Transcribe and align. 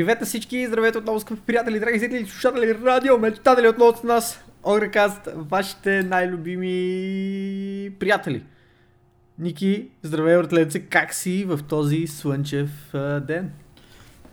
Привет 0.00 0.20
на 0.20 0.26
всички, 0.26 0.66
здравейте 0.66 0.98
отново, 0.98 1.20
скъпи 1.20 1.40
приятели, 1.46 1.80
драги 1.80 1.98
зрители, 1.98 2.26
слушатели, 2.26 2.78
радио, 2.84 3.18
мечтатели 3.18 3.68
отново 3.68 3.96
с 3.96 4.02
нас. 4.02 4.44
Огрекаст, 4.62 5.28
вашите 5.34 6.02
най-любими 6.02 7.90
приятели. 7.98 8.42
Ники, 9.38 9.88
здравей, 10.02 10.36
ортлеце, 10.36 10.80
как 10.80 11.14
си 11.14 11.44
в 11.44 11.60
този 11.68 12.06
слънчев 12.06 12.94
а, 12.94 13.20
ден? 13.20 13.52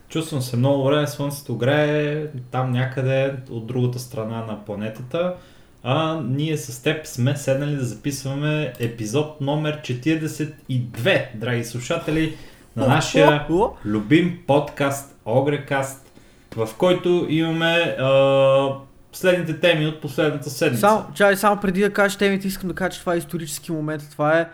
Чувствам 0.09 0.41
се 0.41 0.57
много 0.57 0.83
добре, 0.83 1.07
слънцето 1.07 1.57
грее 1.57 2.27
там 2.51 2.71
някъде 2.71 3.35
от 3.49 3.67
другата 3.67 3.99
страна 3.99 4.45
на 4.45 4.65
планетата. 4.65 5.35
А 5.83 6.21
ние 6.21 6.57
с 6.57 6.83
теб 6.83 7.07
сме 7.07 7.35
седнали 7.35 7.75
да 7.75 7.85
записваме 7.85 8.73
епизод 8.79 9.41
номер 9.41 9.81
42, 9.81 11.35
драги 11.35 11.63
слушатели, 11.63 12.37
на 12.75 12.87
нашия 12.87 13.45
любим 13.85 14.39
подкаст 14.47 15.16
Огрекаст, 15.27 16.11
в 16.55 16.69
който 16.77 17.25
имаме 17.29 17.95
а, 17.99 18.69
следните 19.13 19.59
теми 19.59 19.85
от 19.87 20.01
последната 20.01 20.49
седмица. 20.49 20.79
Само, 20.81 21.05
чай, 21.13 21.35
само 21.35 21.61
преди 21.61 21.81
да 21.81 21.93
кажеш 21.93 22.17
темите, 22.17 22.47
искам 22.47 22.69
да 22.69 22.75
кажа, 22.75 22.89
че 22.91 22.99
това 22.99 23.13
е 23.13 23.17
исторически 23.17 23.71
момент. 23.71 24.07
Това 24.11 24.39
е 24.39 24.49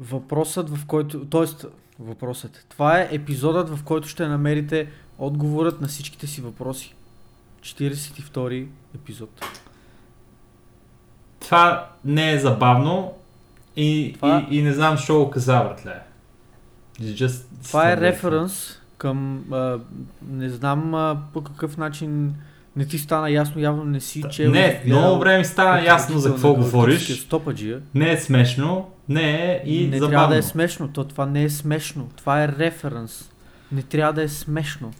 въпросът, 0.00 0.70
в 0.70 0.86
който. 0.86 1.24
Тоест, 1.24 1.66
въпросът. 1.98 2.66
Това 2.68 3.00
е 3.00 3.08
епизодът, 3.12 3.68
в 3.68 3.84
който 3.84 4.08
ще 4.08 4.28
намерите 4.28 4.88
отговорът 5.18 5.80
на 5.80 5.88
всичките 5.88 6.26
си 6.26 6.40
въпроси. 6.40 6.94
42 7.60 8.66
епизод. 8.94 9.44
Това 11.40 11.88
не 12.04 12.32
е 12.32 12.38
забавно 12.38 13.12
и, 13.76 14.12
Това- 14.14 14.46
и, 14.50 14.58
и 14.58 14.62
не 14.62 14.72
знам 14.72 14.96
го 15.08 15.30
каза, 15.30 15.52
братле. 15.64 16.00
Just 17.00 17.44
Това 17.64 17.92
е 17.92 17.96
референс 17.96 18.80
към. 18.98 19.44
А, 19.52 19.78
не 20.30 20.48
знам 20.48 20.94
а, 20.94 21.22
по 21.32 21.42
какъв 21.42 21.76
начин 21.76 22.34
не 22.76 22.86
ти 22.86 22.98
стана 22.98 23.30
ясно, 23.30 23.60
явно 23.60 23.84
не 23.84 24.00
си 24.00 24.22
Та- 24.22 24.28
чел. 24.28 24.50
Не, 24.50 24.82
много 24.86 25.18
време 25.18 25.38
ми 25.38 25.44
стана 25.44 25.84
ясно 25.84 26.18
за 26.18 26.30
какво 26.30 26.54
говориш. 26.54 27.20
Стопаджия. 27.20 27.80
Не 27.94 28.12
е 28.12 28.16
смешно, 28.16 28.90
не 29.08 29.52
е 29.52 29.62
и 29.64 29.86
не 29.86 29.96
забавно. 29.98 30.10
трябва 30.10 30.28
да 30.28 30.38
е 30.38 30.42
смешно, 30.42 30.88
то 30.88 31.04
това 31.04 31.26
не 31.26 31.42
е 31.42 31.50
смешно. 31.50 32.08
Това 32.16 32.42
е 32.42 32.48
референс. 32.48 33.30
Не 33.72 33.82
трябва 33.82 34.12
да 34.12 34.22
е 34.22 34.28
смешно. 34.28 34.90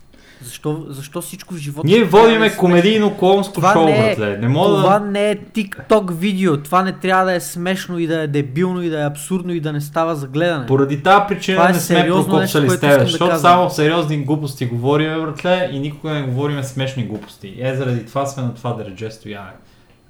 Защо, 0.46 0.86
защо 0.88 1.20
всичко 1.20 1.54
в 1.54 1.56
живота... 1.56 1.86
Ние 1.86 1.98
да 1.98 2.04
водиме 2.04 2.48
смешно? 2.50 2.68
комедийно-клонско 2.68 3.52
Това 3.54 3.72
шоу, 3.72 3.84
не 3.84 4.12
е- 4.12 4.16
братле. 4.16 4.38
Не 4.38 4.48
мога 4.48 4.76
Това 4.76 4.98
да... 4.98 5.06
не 5.06 5.30
е 5.30 5.36
TikTok 5.36 6.12
видео. 6.12 6.56
Това 6.56 6.82
не 6.82 6.92
трябва 6.92 7.24
да 7.24 7.32
е 7.32 7.40
смешно 7.40 7.98
и 7.98 8.06
да 8.06 8.20
е 8.20 8.26
дебилно 8.26 8.82
и 8.82 8.88
да 8.88 9.02
е 9.02 9.06
абсурдно 9.06 9.52
и 9.52 9.60
да 9.60 9.72
не 9.72 9.80
става 9.80 10.16
за 10.16 10.26
гледане. 10.26 10.66
Поради 10.66 11.02
тази 11.02 11.22
причина 11.28 11.56
Това 11.56 11.70
е 11.70 11.72
не 11.72 11.78
сме 11.80 12.06
прокопсали 12.08 12.70
с 12.70 12.80
тебе, 12.80 12.98
да 12.98 13.04
защото 13.06 13.30
казвам. 13.30 13.52
само 13.52 13.70
сериозни 13.70 14.16
глупости 14.16 14.66
говорим, 14.66 15.20
братле, 15.20 15.68
и 15.72 15.78
никога 15.78 16.14
не 16.14 16.22
говориме 16.22 16.64
смешни 16.64 17.04
глупости. 17.04 17.54
Е, 17.60 17.74
заради 17.74 18.06
това 18.06 18.26
сме 18.26 18.42
на 18.42 18.54
това 18.54 18.72
дередже 18.72 19.10
стояне. 19.10 19.52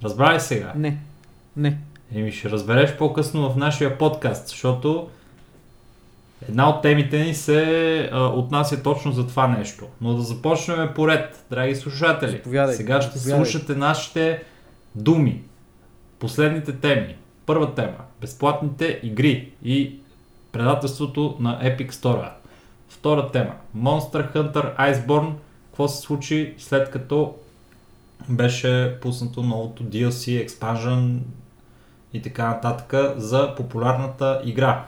Разбра 0.05 0.34
ли 0.34 0.41
сега? 0.41 0.73
Не. 0.77 0.97
Не. 1.57 1.79
Еми 2.14 2.33
ще 2.33 2.51
разбереш 2.51 2.92
по-късно 2.92 3.51
в 3.51 3.57
нашия 3.57 3.98
подкаст, 3.98 4.48
защото 4.48 5.09
една 6.48 6.70
от 6.70 6.83
темите 6.83 7.19
ни 7.19 7.35
се 7.35 8.11
а, 8.13 8.27
отнася 8.27 8.83
точно 8.83 9.13
за 9.13 9.27
това 9.27 9.48
нещо. 9.48 9.85
Но 10.01 10.14
да 10.14 10.23
започнем 10.23 10.89
поред, 10.95 11.45
драги 11.51 11.74
слушатели. 11.74 12.41
Сега 12.73 13.01
ще 13.01 13.19
слушате 13.19 13.74
нашите 13.74 14.42
думи. 14.95 15.42
Последните 16.19 16.73
теми. 16.73 17.17
Първа 17.46 17.75
тема. 17.75 17.96
Безплатните 18.20 19.01
игри 19.02 19.52
и 19.64 19.98
предателството 20.52 21.36
на 21.41 21.61
Epic 21.63 21.91
Store. 21.91 22.29
Втора 22.89 23.30
тема. 23.30 23.52
Monster 23.77 24.35
Hunter 24.35 24.77
Iceborne. 24.79 25.33
Какво 25.67 25.89
се 25.89 26.01
случи 26.01 26.55
след 26.58 26.91
като 26.91 27.35
беше 28.29 28.98
пуснато 29.01 29.42
новото 29.42 29.85
DLC, 29.85 30.48
Expansion 30.48 31.19
и 32.13 32.23
така 32.23 32.48
нататък 32.48 32.95
за 33.17 33.55
популярната 33.55 34.41
игра. 34.45 34.85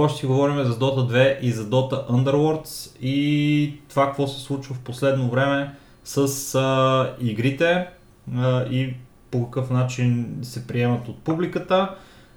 После 0.00 0.16
си 0.16 0.26
говорим 0.26 0.64
за 0.64 0.78
Dota 0.78 1.12
2 1.12 1.40
и 1.40 1.52
за 1.52 1.64
Dota 1.64 2.08
Underworlds 2.08 2.96
и 3.00 3.74
това 3.88 4.06
какво 4.06 4.26
се 4.26 4.40
случва 4.40 4.74
в 4.74 4.78
последно 4.78 5.30
време 5.30 5.74
с 6.04 6.54
а, 6.54 7.14
игрите 7.20 7.86
а, 8.36 8.62
и 8.62 8.94
по 9.30 9.50
какъв 9.50 9.70
начин 9.70 10.38
се 10.42 10.66
приемат 10.66 11.08
от 11.08 11.18
публиката. 11.18 11.94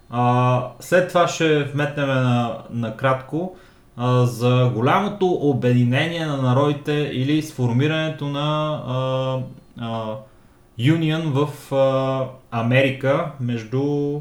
А, 0.10 0.68
след 0.80 1.08
това 1.08 1.28
ще 1.28 1.64
вметнем 1.64 2.08
на, 2.08 2.58
накратко 2.70 3.56
а, 3.98 4.26
за 4.26 4.72
голямото 4.76 5.26
обединение 5.28 6.26
на 6.26 6.38
народите 6.38 7.10
или 7.14 7.42
сформирането 7.42 8.28
на 8.28 8.80
а, 8.88 9.40
а, 9.80 10.16
Union 10.80 11.24
в 11.24 11.72
а, 11.76 12.28
Америка 12.52 13.32
между 13.40 14.20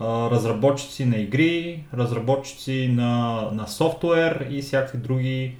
разработчици 0.00 1.04
на 1.04 1.16
игри, 1.16 1.84
разработчици 1.94 2.90
на, 2.92 3.42
на 3.52 3.66
софтуер 3.66 4.46
и 4.50 4.62
всякакви 4.62 4.98
други 4.98 5.54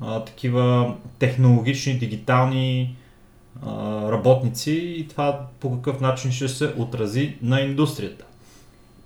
а, 0.00 0.24
такива 0.24 0.94
технологични, 1.18 1.98
дигитални 1.98 2.96
а, 3.66 4.12
работници 4.12 4.72
и 4.72 5.08
това 5.08 5.46
по 5.60 5.72
какъв 5.76 6.00
начин 6.00 6.32
ще 6.32 6.48
се 6.48 6.74
отрази 6.78 7.36
на 7.42 7.60
индустрията. 7.60 8.24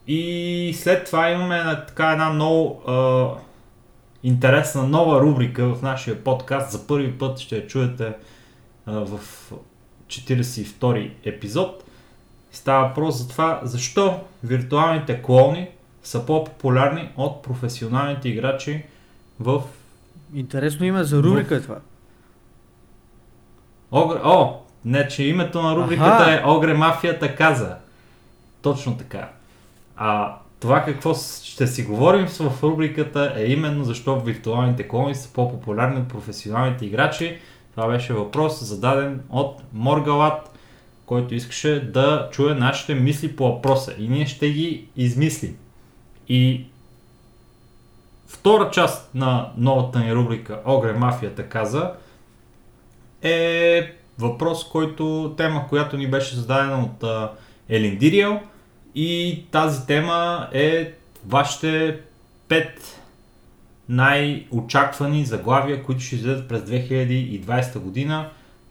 И 0.06 0.75
след 0.76 1.06
това 1.06 1.31
имаме 1.31 1.84
така 1.87 2.12
една 2.12 2.31
много 2.31 2.82
а, 2.87 3.28
интересна 4.22 4.82
нова 4.82 5.20
рубрика 5.20 5.75
в 5.75 5.82
нашия 5.82 6.25
подкаст. 6.25 6.72
За 6.72 6.87
първи 6.87 7.19
път 7.19 7.38
ще 7.38 7.56
я 7.56 7.66
чуете 7.66 8.12
а, 8.87 8.93
в 8.93 9.20
42 10.06 11.10
епизод. 11.25 11.86
Става 12.56 12.89
въпрос 12.89 13.19
за 13.19 13.28
това, 13.28 13.61
защо 13.62 14.21
виртуалните 14.44 15.22
клони 15.22 15.69
са 16.03 16.27
по-популярни 16.27 17.09
от 17.17 17.43
професионалните 17.43 18.28
играчи 18.28 18.84
в 19.41 19.62
Интересно 20.34 20.87
име 20.87 21.05
за 21.05 21.22
рубрика 21.22 21.56
е 21.56 21.61
това. 21.61 21.77
Огре... 23.91 24.19
О, 24.25 24.61
не, 24.84 25.09
че 25.09 25.25
името 25.25 25.62
на 25.62 25.77
рубриката 25.77 26.22
Аха. 26.22 26.33
е 26.33 26.43
Огре 26.47 26.75
Мафията 26.75 27.34
каза. 27.34 27.77
Точно 28.62 28.97
така. 28.97 29.31
А 29.97 30.37
това 30.61 30.84
какво 30.84 31.15
ще 31.44 31.67
си 31.67 31.83
говорим 31.83 32.27
в 32.27 32.62
рубриката 32.62 33.33
е 33.37 33.44
именно 33.44 33.84
защо 33.84 34.21
виртуалните 34.21 34.88
клони 34.88 35.15
са 35.15 35.33
по-популярни 35.33 36.00
от 36.00 36.09
професионалните 36.09 36.87
играчи. 36.87 37.38
Това 37.75 37.88
беше 37.88 38.12
въпрос 38.12 38.65
зададен 38.65 39.21
от 39.31 39.62
Моргалат, 39.73 40.56
който 41.06 41.34
искаше 41.34 41.81
да 41.81 42.28
чуе 42.33 42.55
нашите 42.55 42.94
мисли 42.94 43.37
по 43.37 43.53
въпроса. 43.53 43.94
И 43.99 44.09
ние 44.09 44.27
ще 44.27 44.50
ги 44.50 44.87
измислим. 44.97 45.56
И 46.28 46.67
втора 48.27 48.71
част 48.71 49.15
на 49.15 49.53
новата 49.56 49.99
ни 49.99 50.15
рубрика 50.15 50.61
Огре 50.65 50.93
Мафията 50.93 51.49
каза 51.49 51.93
е 53.22 53.93
въпрос, 54.19 54.69
който, 54.69 55.34
тема, 55.37 55.69
която 55.69 55.97
ни 55.97 56.11
беше 56.11 56.37
зададена 56.37 56.82
от 56.82 57.03
а, 57.03 57.32
Елин 57.69 57.99
Дириел 57.99 58.41
и 58.94 59.43
тази 59.50 59.87
тема 59.87 60.49
е 60.53 60.93
вашите 61.26 62.00
пет 62.49 63.00
най-очаквани 63.88 65.25
заглавия, 65.25 65.82
които 65.82 66.00
ще 66.00 66.17
излезат 66.17 66.49
през 66.49 66.62
2020 66.62 67.79
година. 67.79 68.29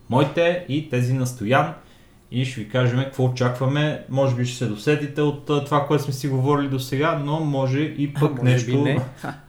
Моите 0.10 0.66
и 0.70 0.90
тези 0.90 1.14
на 1.14 1.28
Стоян. 1.28 1.74
И 2.32 2.46
ще 2.46 2.62
ви 2.62 2.70
кажем 2.70 3.00
какво 3.00 3.26
очакваме. 3.26 4.06
Може 4.10 4.36
би 4.36 4.46
ще 4.46 4.58
се 4.58 4.66
досетите 4.66 5.22
от 5.22 5.46
това, 5.46 5.88
което 5.88 6.04
сме 6.04 6.14
си 6.14 6.28
говорили 6.28 6.68
до 6.68 6.80
сега, 6.80 7.22
но 7.26 7.40
може 7.40 7.80
и 7.80 8.14
пък 8.14 8.38
Може 8.38 8.52
нещо. 8.52 8.72
би 8.72 8.78
не. 8.78 9.02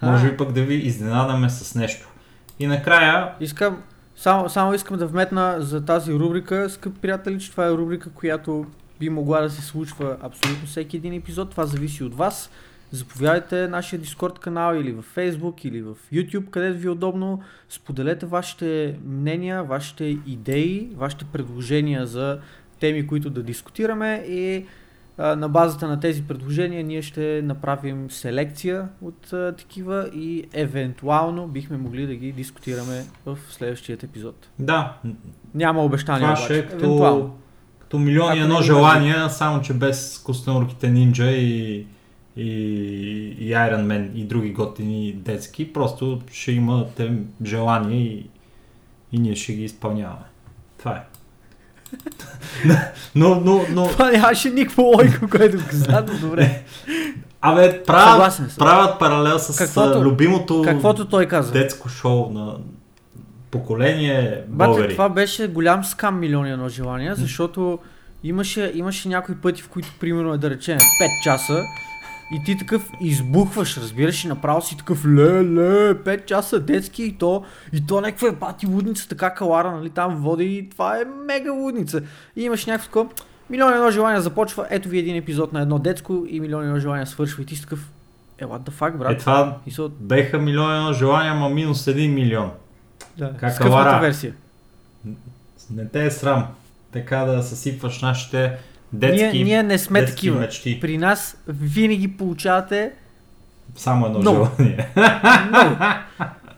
Може 0.02 0.30
би 0.30 0.36
пък 0.36 0.52
да 0.52 0.62
ви 0.62 0.74
изненадаме 0.74 1.50
с 1.50 1.74
нещо. 1.74 2.08
И 2.58 2.66
накрая 2.66 3.32
Искам, 3.40 3.82
само, 4.16 4.48
само 4.48 4.74
искам 4.74 4.98
да 4.98 5.06
вметна 5.06 5.56
за 5.58 5.84
тази 5.84 6.12
рубрика, 6.12 6.70
скъпи 6.70 7.00
приятели, 7.00 7.40
че 7.40 7.50
това 7.50 7.66
е 7.66 7.72
рубрика, 7.72 8.10
която 8.10 8.66
би 9.00 9.08
могла 9.10 9.40
да 9.40 9.50
се 9.50 9.62
случва 9.62 10.16
абсолютно 10.22 10.66
всеки 10.66 10.96
един 10.96 11.12
епизод. 11.12 11.50
Това 11.50 11.66
зависи 11.66 12.04
от 12.04 12.14
вас. 12.14 12.50
Заповядайте 12.90 13.68
нашия 13.68 14.00
Discord 14.00 14.38
канал 14.38 14.74
или 14.74 14.92
в 14.92 15.04
Facebook 15.16 15.66
или 15.66 15.82
в 15.82 15.94
YouTube, 16.12 16.50
където 16.50 16.78
ви 16.78 16.86
е 16.86 16.90
удобно. 16.90 17.42
Споделете 17.68 18.26
вашите 18.26 18.98
мнения, 19.04 19.64
вашите 19.64 20.04
идеи, 20.26 20.88
вашите 20.96 21.24
предложения 21.24 22.06
за 22.06 22.38
теми, 22.80 23.06
които 23.06 23.30
да 23.30 23.42
дискутираме 23.42 24.24
и 24.28 24.66
а, 25.18 25.36
на 25.36 25.48
базата 25.48 25.88
на 25.88 26.00
тези 26.00 26.22
предложения 26.22 26.84
ние 26.84 27.02
ще 27.02 27.42
направим 27.44 28.10
селекция 28.10 28.88
от 29.02 29.32
а, 29.32 29.54
такива 29.58 30.10
и 30.14 30.44
евентуално 30.52 31.46
бихме 31.46 31.76
могли 31.76 32.06
да 32.06 32.14
ги 32.14 32.32
дискутираме 32.32 33.04
в 33.26 33.38
следващият 33.50 34.02
епизод. 34.02 34.48
Да, 34.58 34.96
Няма 35.54 35.84
обещания 35.84 36.34
това 36.34 36.44
ще 36.44 36.54
е 36.54 36.58
Евентуално. 36.58 37.20
като, 37.20 37.34
като 37.78 37.98
милиони 37.98 38.38
Ако 38.38 38.44
едно 38.44 38.58
не 38.58 38.64
желания, 38.64 39.30
само 39.30 39.62
че 39.62 39.74
без 39.74 40.18
костенурките 40.18 40.90
нинджа 40.90 41.30
и, 41.30 41.86
и, 42.36 42.50
и 43.38 43.52
Iron 43.52 43.86
Man 43.86 44.12
и 44.14 44.24
други 44.24 44.52
готини 44.52 45.12
детски. 45.12 45.72
Просто 45.72 46.20
ще 46.32 46.52
имате 46.52 47.12
желание 47.44 48.02
и, 48.02 48.30
и 49.12 49.18
ние 49.18 49.36
ще 49.36 49.52
ги 49.52 49.64
изпълняваме. 49.64 50.24
Това 50.78 50.96
е. 50.96 51.15
Но, 53.14 53.40
но, 53.44 53.64
но... 53.70 53.86
Това 53.86 54.10
нямаше 54.10 54.50
никаква 54.50 54.82
логика, 54.84 55.28
което 55.28 55.58
каза, 55.70 56.04
но 56.08 56.28
добре. 56.28 56.62
Абе, 57.40 57.82
правят, 57.82 58.32
правят 58.58 58.98
паралел 58.98 59.38
с 59.38 59.56
Каквото- 59.58 60.04
любимото 60.04 60.62
Каквото 60.62 61.04
той 61.04 61.26
каза. 61.26 61.52
детско 61.52 61.88
шоу 61.88 62.30
на 62.30 62.54
поколение 63.50 64.42
Бате, 64.48 64.68
българи. 64.68 64.92
това 64.92 65.08
беше 65.08 65.46
голям 65.48 65.84
скам 65.84 66.20
милиони 66.20 66.50
едно 66.50 66.68
желания, 66.68 67.14
защото 67.14 67.78
имаше, 68.24 68.72
имаше 68.74 69.08
някои 69.08 69.34
пъти, 69.34 69.62
в 69.62 69.68
които, 69.68 69.88
примерно, 70.00 70.34
е 70.34 70.38
да 70.38 70.50
речем 70.50 70.78
5 70.78 70.82
часа 71.22 71.62
и 72.30 72.42
ти 72.44 72.58
такъв 72.58 72.90
избухваш, 73.00 73.76
разбираш, 73.76 74.24
и 74.24 74.28
направо 74.28 74.62
си 74.62 74.76
такъв 74.76 75.04
ле, 75.04 75.44
ле, 75.44 75.94
5 75.94 76.24
часа 76.24 76.60
детски 76.60 77.02
и 77.02 77.12
то, 77.12 77.44
и 77.72 77.86
то 77.86 78.00
някаква 78.00 78.28
е 78.28 78.32
бати 78.32 78.66
лудница, 78.66 79.08
така 79.08 79.34
калара, 79.34 79.70
нали, 79.72 79.90
там 79.90 80.16
води 80.16 80.44
и 80.44 80.70
това 80.70 80.96
е 80.96 81.04
мега 81.26 81.52
лудница. 81.52 82.02
И 82.36 82.42
имаш 82.42 82.66
някакво 82.66 82.86
такова, 82.86 83.08
милион 83.50 83.72
едно 83.74 83.90
желание 83.90 84.20
започва, 84.20 84.66
ето 84.70 84.88
ви 84.88 84.98
един 84.98 85.16
епизод 85.16 85.52
на 85.52 85.60
едно 85.60 85.78
детско 85.78 86.24
и 86.28 86.40
милион 86.40 86.64
едно 86.64 86.78
желание 86.78 87.06
свършва 87.06 87.42
и 87.42 87.46
ти 87.46 87.56
си 87.56 87.62
такъв, 87.62 87.90
е, 88.38 88.44
what 88.44 88.60
the 88.60 88.70
fuck, 88.70 88.96
брат? 88.96 89.12
Е, 89.12 89.18
това 89.18 89.58
И 89.66 89.88
беха 90.00 90.38
милион 90.38 90.76
едно 90.76 90.92
желания, 90.92 91.32
ама 91.32 91.48
минус 91.48 91.84
1 91.84 92.08
милион. 92.14 92.50
да, 93.18 93.32
Как 93.40 93.58
калара? 93.58 94.00
версия. 94.00 94.34
Не 95.70 95.88
те 95.88 96.06
е 96.06 96.10
срам. 96.10 96.46
Така 96.92 97.16
да 97.16 97.42
съсипваш 97.42 98.02
нашите 98.02 98.58
детски, 98.92 99.24
ние, 99.24 99.44
ние 99.44 99.62
не 99.62 99.78
сме 99.78 100.04
такива. 100.04 100.40
мечти. 100.40 100.80
При 100.80 100.98
нас 100.98 101.42
винаги 101.48 102.16
получавате 102.16 102.92
Само 103.76 104.06
едно 104.06 104.18
Много. 104.18 104.48
желание. 104.58 104.88
много. 105.48 105.76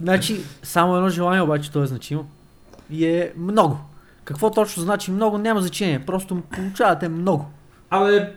Значи, 0.01 0.41
само 0.63 0.97
едно 0.97 1.09
желание 1.09 1.43
обаче 1.43 1.73
то 1.73 1.83
е 1.83 1.87
значимо. 1.87 2.25
И 2.91 3.07
е 3.07 3.33
много. 3.37 3.79
Какво 4.25 4.51
точно 4.51 4.83
значи 4.83 5.11
много, 5.11 5.39
няма 5.39 5.61
значение. 5.61 5.99
Просто 6.07 6.43
получавате 6.51 7.09
много. 7.09 7.47
Абе, 7.91 8.33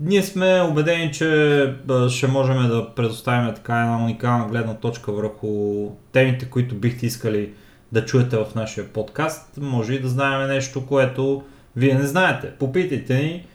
ние 0.00 0.22
сме 0.22 0.60
убедени, 0.70 1.12
че 1.12 1.74
ще 2.08 2.26
можем 2.26 2.68
да 2.68 2.94
предоставим 2.94 3.54
така 3.54 3.80
една 3.80 4.04
уникална 4.04 4.46
гледна 4.48 4.74
точка 4.74 5.12
върху 5.12 5.88
темите, 6.12 6.50
които 6.50 6.74
бихте 6.74 7.06
искали 7.06 7.52
да 7.92 8.04
чуете 8.04 8.36
в 8.36 8.46
нашия 8.54 8.88
подкаст. 8.88 9.56
Може 9.60 9.94
и 9.94 10.00
да 10.00 10.08
знаем 10.08 10.48
нещо, 10.48 10.86
което 10.86 11.42
вие 11.76 11.94
не 11.94 12.06
знаете. 12.06 12.50
Попитайте 12.50 13.14
ни. 13.14 13.46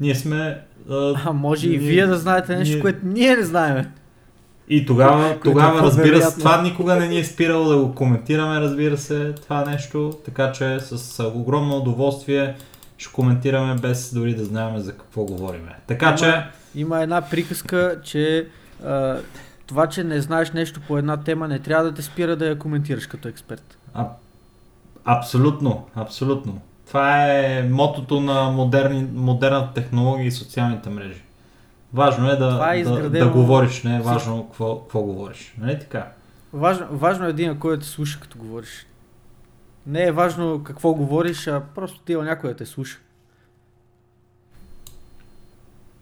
Ние 0.00 0.14
сме... 0.14 0.60
А, 0.90 1.14
А 1.24 1.32
може 1.32 1.66
и 1.66 1.70
ние- 1.70 1.78
вие 1.78 2.06
да 2.06 2.16
знаете 2.16 2.56
нещо, 2.56 2.72
ние- 2.72 2.82
което 2.82 2.98
ние 3.02 3.36
не 3.36 3.42
знаем. 3.42 3.86
И 4.68 4.86
тогава, 4.86 5.40
тогава 5.44 5.82
разбира 5.82 6.22
се, 6.22 6.38
това 6.38 6.62
никога 6.62 6.96
не 6.96 7.08
ни 7.08 7.18
е 7.18 7.24
спирало 7.24 7.68
да 7.68 7.76
го 7.76 7.94
коментираме, 7.94 8.60
разбира 8.60 8.98
се, 8.98 9.32
това 9.32 9.64
нещо. 9.64 10.12
Така 10.24 10.52
че 10.52 10.80
с 10.80 11.24
огромно 11.24 11.76
удоволствие 11.76 12.54
ще 12.98 13.12
коментираме 13.12 13.74
без 13.74 14.14
дори 14.14 14.34
да 14.34 14.44
знаем 14.44 14.78
за 14.78 14.92
какво 14.92 15.24
говориме. 15.24 15.72
Така 15.86 16.06
Ама- 16.06 16.16
че... 16.16 16.42
Има 16.74 17.02
една 17.02 17.20
приказка, 17.20 18.00
че 18.04 18.46
а, 18.84 19.16
това, 19.66 19.86
че 19.86 20.04
не 20.04 20.20
знаеш 20.20 20.50
нещо 20.52 20.80
по 20.88 20.98
една 20.98 21.16
тема, 21.16 21.48
не 21.48 21.58
трябва 21.58 21.84
да 21.84 21.94
те 21.94 22.02
спира 22.02 22.36
да 22.36 22.46
я 22.46 22.58
коментираш 22.58 23.06
като 23.06 23.28
експерт. 23.28 23.78
А, 23.94 24.08
абсолютно, 25.04 25.86
абсолютно. 25.94 26.60
Това 26.86 27.32
е 27.32 27.62
мотото 27.62 28.20
на 28.20 28.50
модерни, 28.50 29.08
модерната 29.14 29.74
технология 29.74 30.26
и 30.26 30.32
социалните 30.32 30.90
мрежи. 30.90 31.22
Важно 31.92 32.30
е 32.30 32.36
да, 32.36 32.72
е 32.74 32.82
да, 32.84 33.10
да 33.10 33.28
говориш, 33.28 33.82
не 33.82 33.96
е 33.96 34.00
важно 34.00 34.46
какво, 34.46 34.80
какво 34.80 35.02
говориш. 35.02 35.54
Нали 35.58 35.78
така? 35.78 36.12
Важно, 36.52 36.86
важно 36.90 37.26
е 37.26 37.30
един, 37.30 37.58
който 37.58 37.80
те 37.84 37.88
слуша 37.88 38.20
като 38.20 38.38
говориш. 38.38 38.86
Не 39.86 40.02
е 40.02 40.12
важно 40.12 40.64
какво 40.64 40.94
говориш, 40.94 41.46
а 41.46 41.62
просто 41.74 41.98
ти 41.98 42.12
има 42.12 42.24
някой 42.24 42.50
да 42.50 42.56
те 42.56 42.66
слуша. 42.66 42.98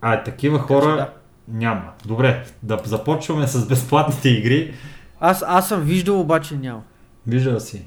А 0.00 0.22
такива 0.22 0.58
Така 0.58 0.66
хора 0.66 0.96
да. 0.96 1.10
няма. 1.48 1.92
Добре, 2.06 2.44
да 2.62 2.80
започваме 2.84 3.46
с 3.46 3.68
безплатните 3.68 4.28
игри. 4.28 4.74
Аз, 5.20 5.44
аз 5.46 5.68
съм 5.68 5.82
виждал, 5.82 6.20
обаче 6.20 6.56
няма. 6.56 6.82
Виждал 7.26 7.60
си. 7.60 7.86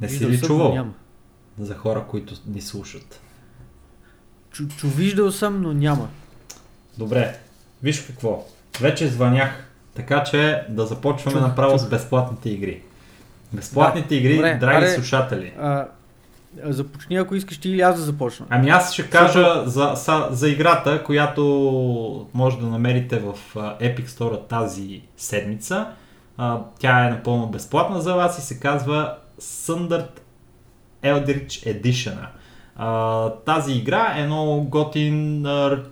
Не 0.00 0.08
си 0.08 0.14
Виждал 0.14 0.30
ли 0.30 0.36
съм, 0.36 0.46
чувал 0.46 0.74
Няма. 0.74 0.92
За 1.60 1.74
хора, 1.74 2.04
които 2.08 2.34
ни 2.46 2.60
слушат? 2.60 3.20
Чу, 4.50 4.68
чу, 4.68 4.88
виждал 4.88 5.32
съм, 5.32 5.62
но 5.62 5.72
няма. 5.72 6.08
Добре, 6.98 7.38
виж 7.82 8.00
какво. 8.00 8.46
Вече 8.80 9.08
звънях, 9.08 9.64
така 9.94 10.24
че 10.24 10.64
да 10.68 10.86
започваме 10.86 11.38
Чух, 11.38 11.48
направо 11.48 11.78
с 11.78 11.82
чух. 11.82 11.90
безплатните 11.90 12.50
игри. 12.50 12.82
Безплатните 13.52 14.14
игри, 14.14 14.34
Добре, 14.34 14.56
драги 14.60 14.84
аре. 14.84 14.90
слушатели. 14.94 15.52
А, 15.60 15.86
започни, 16.64 17.16
ако 17.16 17.34
искаш 17.34 17.58
ти 17.58 17.68
или 17.70 17.80
аз 17.80 17.96
да 17.96 18.02
започна. 18.02 18.46
Ами 18.50 18.70
аз 18.70 18.92
ще 18.92 19.10
кажа 19.10 19.62
за, 19.66 19.92
за, 19.96 20.28
за 20.30 20.48
играта, 20.48 21.04
която 21.04 21.42
може 22.34 22.58
да 22.58 22.66
намерите 22.66 23.18
в 23.18 23.34
Epic 23.54 24.06
Store 24.06 24.48
тази 24.48 25.02
седмица. 25.16 25.86
А, 26.36 26.60
тя 26.78 27.06
е 27.06 27.10
напълно 27.10 27.46
безплатна 27.46 28.00
за 28.00 28.14
вас 28.14 28.38
и 28.38 28.42
се 28.42 28.60
казва 28.60 29.16
Sundered 29.40 30.08
Eldritch 31.02 31.80
Edition. 31.80 32.16
А, 32.76 33.30
тази 33.30 33.72
игра 33.72 34.14
е 34.16 34.26
много 34.26 34.64
готин, 34.64 35.42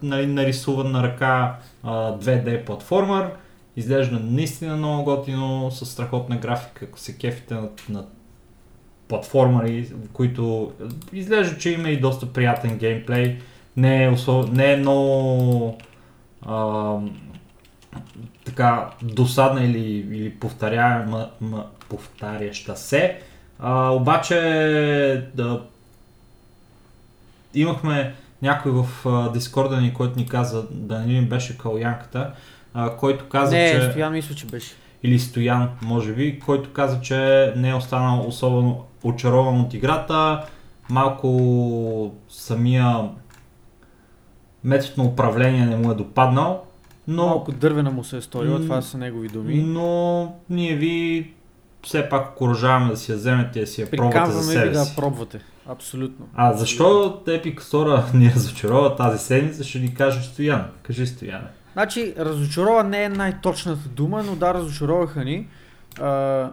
нали, 0.02 0.26
нарисуван 0.26 0.92
на 0.92 1.02
ръка 1.02 1.58
а, 1.82 2.18
2D 2.18 2.64
платформер. 2.64 3.30
Изглежда 3.76 4.20
наистина 4.22 4.76
много 4.76 5.04
готино, 5.04 5.70
с 5.70 5.86
страхотна 5.86 6.36
графика, 6.36 6.84
ако 6.84 6.98
се 6.98 7.18
кефите 7.18 7.54
на, 7.54 7.68
на 7.88 8.04
платформери, 9.08 9.92
които 10.12 10.72
изглежда, 11.12 11.58
че 11.58 11.70
има 11.70 11.88
и 11.88 12.00
доста 12.00 12.32
приятен 12.32 12.78
геймплей. 12.78 13.38
Не 13.76 14.04
е, 14.04 14.10
особ... 14.10 14.52
не 14.52 14.72
е 14.72 14.76
много 14.76 15.78
а, 16.42 16.96
така 18.44 18.90
досадна 19.02 19.64
или, 19.64 20.06
или 20.16 20.30
повторяема, 20.30 21.30
повтаряща 21.88 22.76
се. 22.76 23.20
А, 23.58 23.90
обаче 23.90 24.36
да, 25.34 25.62
имахме 27.54 28.14
някой 28.42 28.72
в 28.72 28.86
а, 29.06 29.32
Дискорда 29.32 29.80
ни, 29.80 29.94
който 29.94 30.18
ни 30.18 30.26
каза, 30.26 30.66
да 30.70 30.98
не 30.98 31.06
ни 31.06 31.22
беше 31.22 31.58
Калянката, 31.58 32.32
а, 32.75 32.96
който 32.96 33.28
каза, 33.28 33.56
не, 33.56 33.72
че 33.72 33.90
Стоян 33.90 34.12
мисля, 34.12 34.34
че 34.34 34.46
беше. 34.46 34.75
или 35.02 35.18
Стоян, 35.18 35.68
може 35.82 36.12
би, 36.12 36.40
който 36.40 36.72
каза, 36.72 37.00
че 37.00 37.52
не 37.56 37.68
е 37.68 37.75
останал 37.75 38.28
особено 38.28 38.84
очарован 39.02 39.60
от 39.60 39.75
играта. 39.75 40.44
Малко 40.90 42.12
самия 42.28 43.08
метод 44.64 44.92
на 45.02 45.04
управление 45.04 45.66
не 45.66 45.76
му 45.76 45.90
е 45.90 45.94
допаднал, 45.94 46.62
но, 47.08 47.26
Малко 47.26 47.52
дървена 47.52 47.90
му 47.90 48.04
се 48.04 48.16
е 48.16 48.20
сторила, 48.20 48.60
това 48.60 48.82
са 48.82 48.98
негови 48.98 49.28
думи. 49.28 49.54
но 49.56 50.32
ние 50.50 50.75
ви 50.75 51.32
все 51.87 52.09
пак 52.09 52.31
окоръжаваме 52.31 52.90
да 52.90 52.97
си 52.97 53.12
я 53.12 53.19
вземете 53.19 53.59
и 53.59 53.62
да 53.62 53.66
си 53.66 53.81
я 53.81 53.90
пробвате 53.90 54.16
за 54.16 54.21
Приканваме 54.21 54.47
ви 54.47 54.52
себе 54.52 54.71
да 54.71 54.85
си. 54.85 54.97
пробвате. 54.97 55.40
Абсолютно. 55.69 56.28
А 56.35 56.52
защо 56.52 56.85
Epic 57.26 57.61
Store 57.61 58.14
ни 58.19 58.33
разочарова 58.35 58.97
тази 58.97 59.19
седмица, 59.25 59.64
ще 59.64 59.78
ни 59.78 59.95
каже 59.95 60.23
Стоян. 60.23 60.64
Кажи 60.83 61.07
Стояне. 61.07 61.47
Значи, 61.73 62.14
разочарова 62.19 62.83
не 62.85 63.05
е 63.05 63.09
най-точната 63.09 63.88
дума, 63.88 64.23
но 64.23 64.37
да, 64.37 64.55
разочароваха 64.55 65.25
ни. 65.25 65.49
А, 66.00 66.52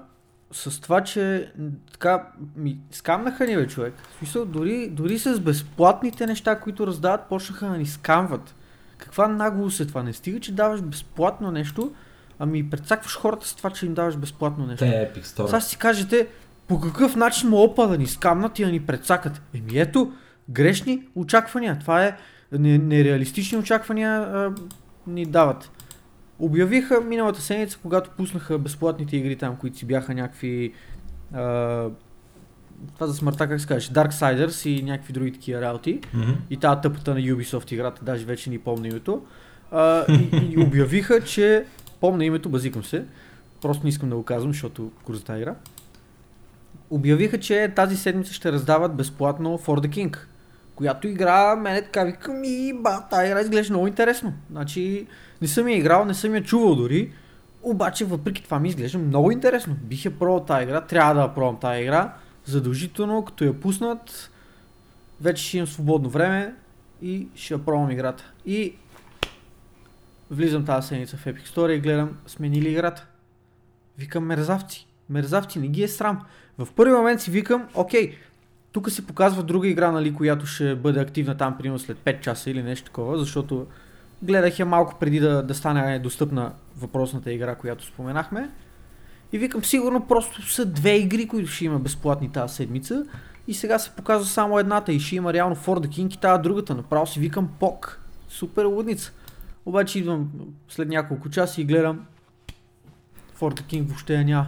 с 0.52 0.82
това, 0.82 1.02
че 1.02 1.52
така, 1.92 2.28
ми, 2.56 2.78
скамнаха 2.92 3.46
ни 3.46 3.56
бе 3.56 3.68
човек. 3.68 3.94
В 4.16 4.18
смисъл, 4.18 4.46
дори, 4.46 4.90
дори 4.90 5.20
с 5.20 5.40
безплатните 5.40 6.28
неща, 6.28 6.60
които 6.60 6.88
раздават, 6.88 7.22
почнаха 7.30 7.68
да 7.68 7.78
ни 7.78 7.86
скамват. 7.86 8.56
Каква 8.98 9.28
наглост 9.28 9.80
е 9.80 9.88
това? 9.88 10.04
Не 10.04 10.13
стига, 10.13 10.40
че 10.40 10.52
даваш 10.52 10.82
безплатно 10.82 11.52
нещо, 11.52 11.92
ами 12.40 12.70
прецакваш 12.70 13.18
хората 13.18 13.48
с 13.48 13.56
това, 13.56 13.70
че 13.70 13.86
им 13.86 13.94
даваш 13.94 14.18
безплатно 14.18 14.66
нещо. 14.66 14.86
Те 14.86 14.92
е 14.92 15.12
Epic 15.13 15.24
Store. 15.24 15.46
Сега 15.46 15.60
си 15.62 15.78
кажете, 15.78 16.28
по 16.68 16.80
какъв 16.80 17.16
начин 17.16 17.50
му 17.50 17.58
опа 17.58 17.88
да 17.88 17.98
ни 17.98 18.08
скамнат 18.08 18.60
и 18.60 18.66
да 18.66 18.72
ни 18.72 18.80
прецакат? 18.80 19.42
Еми 19.54 19.80
ето, 19.80 20.12
грешни 20.50 21.04
очаквания. 21.16 21.80
Това 21.80 22.06
е 22.06 22.18
не- 22.52 22.78
нереалистични 22.78 23.58
очаквания 23.58 24.12
а, 24.12 24.54
ни 25.08 25.25
дават. 25.25 25.72
Обявиха 26.40 27.02
миналата 27.02 27.42
седмица, 27.42 27.80
когато 27.82 28.10
пуснаха 28.10 28.58
безплатните 28.60 29.18
игри 29.18 29.36
там, 29.36 29.56
които 29.56 29.78
си 29.78 29.86
бяха 29.86 30.13
някакви 30.13 30.74
а, 31.34 31.86
това 32.96 33.08
за 33.08 33.13
смъртта, 33.13 33.50
как 33.50 33.62
се 33.62 33.68
казваш, 33.68 33.90
Darksiders 33.90 34.70
и 34.70 34.84
някакви 34.84 35.13
други 35.13 35.34
такива 35.34 35.62
работи. 35.62 36.00
Мгм. 36.13 36.32
И 36.50 36.58
тази 36.58 36.82
тъпата 36.82 37.13
на 37.13 37.20
Ubisoft 37.20 37.74
играта, 37.74 38.06
даже 38.06 38.25
вече 38.25 38.50
ни 38.50 38.60
помня 38.60 38.88
името. 38.88 39.22
А, 39.72 40.06
и, 40.13 40.30
и 40.52 40.58
обявиха, 40.63 41.22
че 41.22 41.66
помня 42.03 42.25
името, 42.25 42.50
базикам 42.50 42.83
се, 42.83 43.05
просто 43.62 43.83
не 43.83 43.89
искам 43.89 44.10
да 44.10 44.15
го 44.15 44.24
казвам, 44.24 44.51
защото 44.51 44.91
курс 45.03 45.24
тази 45.24 45.41
игра. 45.41 45.55
Обявиха, 46.89 47.39
че 47.39 47.74
тази 47.75 47.98
седмица 47.98 48.33
ще 48.33 48.51
раздават 48.51 48.95
безплатно 48.95 49.57
For 49.57 49.88
the 49.88 49.89
King, 49.89 50.17
която 50.75 51.07
игра, 51.07 51.55
мене 51.55 51.81
така 51.81 52.03
викам 52.03 52.43
и 52.43 52.74
ба, 52.74 53.01
тази 53.10 53.27
игра 53.27 53.41
изглежда 53.41 53.74
много 53.74 53.88
интересно. 53.88 54.33
Значи, 54.51 55.07
не 55.41 55.48
съм 55.48 55.67
я 55.67 55.77
играл, 55.77 56.05
не 56.05 56.13
съм 56.13 56.36
я 56.36 56.43
чувал 56.43 56.75
дори, 56.75 57.12
Обаче, 57.62 58.05
въпреки 58.05 58.43
това 58.43 58.60
ми 58.60 58.69
изглежда 58.69 58.98
много 58.98 59.31
интересно. 59.31 59.75
Бих 59.83 60.05
я 60.05 60.19
пробвал 60.19 60.45
тази 60.45 60.63
игра, 60.63 60.81
трябва 60.81 61.13
да 61.13 61.22
я 61.22 61.33
пробвам 61.33 61.60
тази 61.60 61.81
игра. 61.81 62.13
Задължително, 62.45 63.25
като 63.25 63.43
я 63.43 63.60
пуснат, 63.60 64.31
вече 65.22 65.43
ще 65.43 65.57
имам 65.57 65.67
свободно 65.67 66.10
време 66.10 66.55
и 67.01 67.27
ще 67.36 67.53
я 67.53 67.65
пробвам 67.65 67.91
играта. 67.91 68.31
И 68.45 68.75
влизам 70.34 70.66
тази 70.66 70.88
седмица 70.88 71.18
в 71.18 71.25
Epic 71.25 71.48
Store 71.48 71.72
и 71.72 71.80
гледам, 71.80 72.18
сменили 72.28 72.70
играта. 72.70 73.08
Викам 73.98 74.25
мерзавци. 74.25 74.88
Мерзавци, 75.10 75.60
не 75.60 75.68
ги 75.68 75.84
е 75.84 75.88
срам. 75.88 76.22
В 76.58 76.68
първи 76.75 76.94
момент 76.94 77.22
си 77.22 77.32
викам, 77.32 77.68
окей, 77.74 78.16
тук 78.72 78.92
се 78.92 79.08
показва 79.08 79.44
друга 79.44 79.68
игра, 79.68 79.92
нали, 79.92 80.13
която 80.13 80.46
ще 80.46 80.75
бъде 80.75 81.00
активна 81.00 81.38
там, 81.38 81.58
примерно 81.58 81.80
след 81.80 81.98
5 81.98 82.20
часа 82.20 82.50
или 82.50 82.63
нещо 82.63 82.86
такова, 82.86 83.18
защото 83.18 83.68
гледах 84.24 84.60
я 84.60 84.66
малко 84.66 84.96
преди 85.00 85.20
да, 85.20 85.44
да 85.44 85.54
стане 85.54 86.00
достъпна 86.00 86.54
въпросната 86.78 87.32
игра, 87.32 87.56
която 87.56 87.86
споменахме. 87.86 88.50
И 89.34 89.38
викам, 89.38 89.63
сигурно 89.63 90.08
просто 90.08 90.42
са 90.42 90.66
две 90.66 90.96
игри, 90.96 91.28
които 91.28 91.50
ще 91.50 91.66
има 91.66 91.80
безплатни 91.80 92.32
тази 92.32 92.56
седмица. 92.56 93.06
И 93.48 93.54
сега 93.54 93.80
се 93.80 93.90
показва 93.90 94.25
само 94.25 94.60
едната 94.60 94.94
и 94.94 95.00
ще 95.00 95.16
има 95.16 95.34
реално 95.34 95.56
For 95.56 95.86
the 95.86 95.88
King 95.88 96.16
и 96.16 96.18
тази 96.18 96.42
другата. 96.42 96.75
Направо 96.75 97.08
си 97.08 97.20
викам 97.20 97.50
пок. 97.60 98.02
Супер 98.30 98.66
лудница. 98.66 99.13
Обаче 99.65 100.00
идвам 100.00 100.32
след 100.70 100.88
няколко 100.88 101.29
часа 101.29 101.62
и 101.62 101.65
гледам 101.65 102.05
the 103.51 103.63
King 103.63 103.86
въобще 103.86 104.13
я 104.13 104.24
няма. 104.24 104.48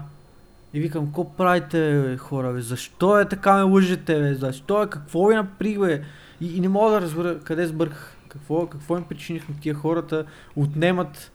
И 0.74 0.80
викам, 0.80 1.06
какво 1.06 1.34
правите, 1.34 2.02
бе, 2.02 2.18
хора, 2.18 2.54
бе? 2.54 2.62
Защо 2.62 3.20
е 3.20 3.30
така 3.30 3.56
ме 3.56 3.62
лъжете, 3.62 4.20
бе? 4.20 4.34
Защо 4.34 4.84
е? 4.84 4.90
Какво 4.90 5.26
ви 5.26 5.36
наприх, 5.36 5.80
бе? 5.80 6.04
И, 6.42 6.58
и 6.58 6.60
не 6.60 6.70
мога 6.70 6.92
да 6.92 7.02
разбера 7.02 7.40
къде 7.40 7.68
сбърках. 7.68 8.18
Какво, 8.28 8.68
какво 8.68 8.98
им 8.98 9.04
причиних 9.04 9.50
на 9.50 9.56
тия 9.60 9.76
хората 9.76 10.26
отнемат 10.56 11.32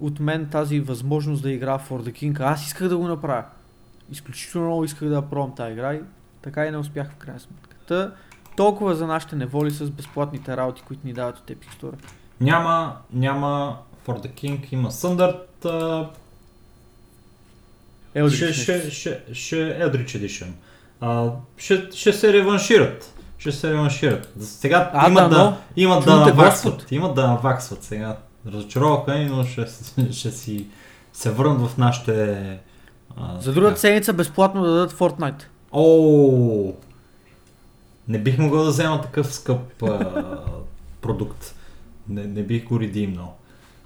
от 0.00 0.20
мен 0.20 0.48
тази 0.50 0.80
възможност 0.80 1.42
да 1.42 1.50
игра 1.50 1.78
в 1.78 1.90
the 1.90 2.12
King. 2.12 2.40
Аз 2.40 2.66
исках 2.66 2.88
да 2.88 2.96
го 2.96 3.08
направя. 3.08 3.44
Изключително 4.10 4.66
много 4.66 4.84
исках 4.84 5.08
да 5.08 5.22
пробвам 5.22 5.54
тази 5.54 5.72
игра 5.72 5.94
и 5.94 6.00
така 6.42 6.66
и 6.66 6.70
не 6.70 6.76
успях 6.76 7.10
в 7.10 7.14
крайна 7.16 7.40
сметка. 7.40 7.76
Та, 7.88 8.12
толкова 8.56 8.94
за 8.94 9.06
нашите 9.06 9.36
неволи 9.36 9.70
с 9.70 9.90
безплатните 9.90 10.56
работи, 10.56 10.82
които 10.86 11.06
ни 11.06 11.12
дават 11.12 11.38
от 11.38 11.50
Epic 11.50 11.80
Store. 11.80 11.94
Няма, 12.40 12.96
няма 13.12 13.78
For 14.06 14.26
the 14.26 14.30
King, 14.30 14.72
има 14.72 14.92
Eldritch 18.16 18.52
ще, 18.52 18.52
ще, 18.52 18.90
ще, 18.90 19.20
ще 19.32 19.56
Eldritch 19.56 20.26
Edition. 20.26 20.48
А, 21.00 21.30
ще, 21.56 21.88
ще 21.92 22.12
се 22.12 22.32
реваншират. 22.32 23.14
Ще 23.38 23.52
се 23.52 23.70
реваншират. 23.70 24.32
Сега 24.40 24.90
А, 24.94 25.08
имат 25.08 25.30
да, 25.30 25.36
да, 25.36 25.44
но 25.44 25.56
имат 25.76 26.04
да 26.04 26.16
наваксват. 26.16 26.86
Имат 26.90 27.14
да 27.14 27.26
наваксват 27.26 27.82
сега. 27.82 28.16
Разочароваха 28.46 29.18
ни, 29.18 29.24
но 29.24 29.44
ще, 29.44 29.66
ще 30.12 30.30
си 30.30 30.66
се 31.12 31.30
върнат 31.30 31.70
в 31.70 31.78
нашите... 31.78 32.58
А, 33.16 33.40
За 33.40 33.52
другата 33.52 33.80
седмица 33.80 34.12
безплатно 34.12 34.62
да 34.62 34.70
дадат 34.70 34.92
Fortnite. 34.92 35.42
О, 35.72 36.72
не 38.08 38.18
бих 38.18 38.38
могъл 38.38 38.64
да 38.64 38.70
взема 38.70 39.00
такъв 39.00 39.34
скъп 39.34 39.82
а, 39.82 40.38
продукт. 41.00 41.54
Не, 42.08 42.24
не 42.24 42.42
бих 42.42 42.64
го 42.64 42.80
редимнал. 42.80 43.34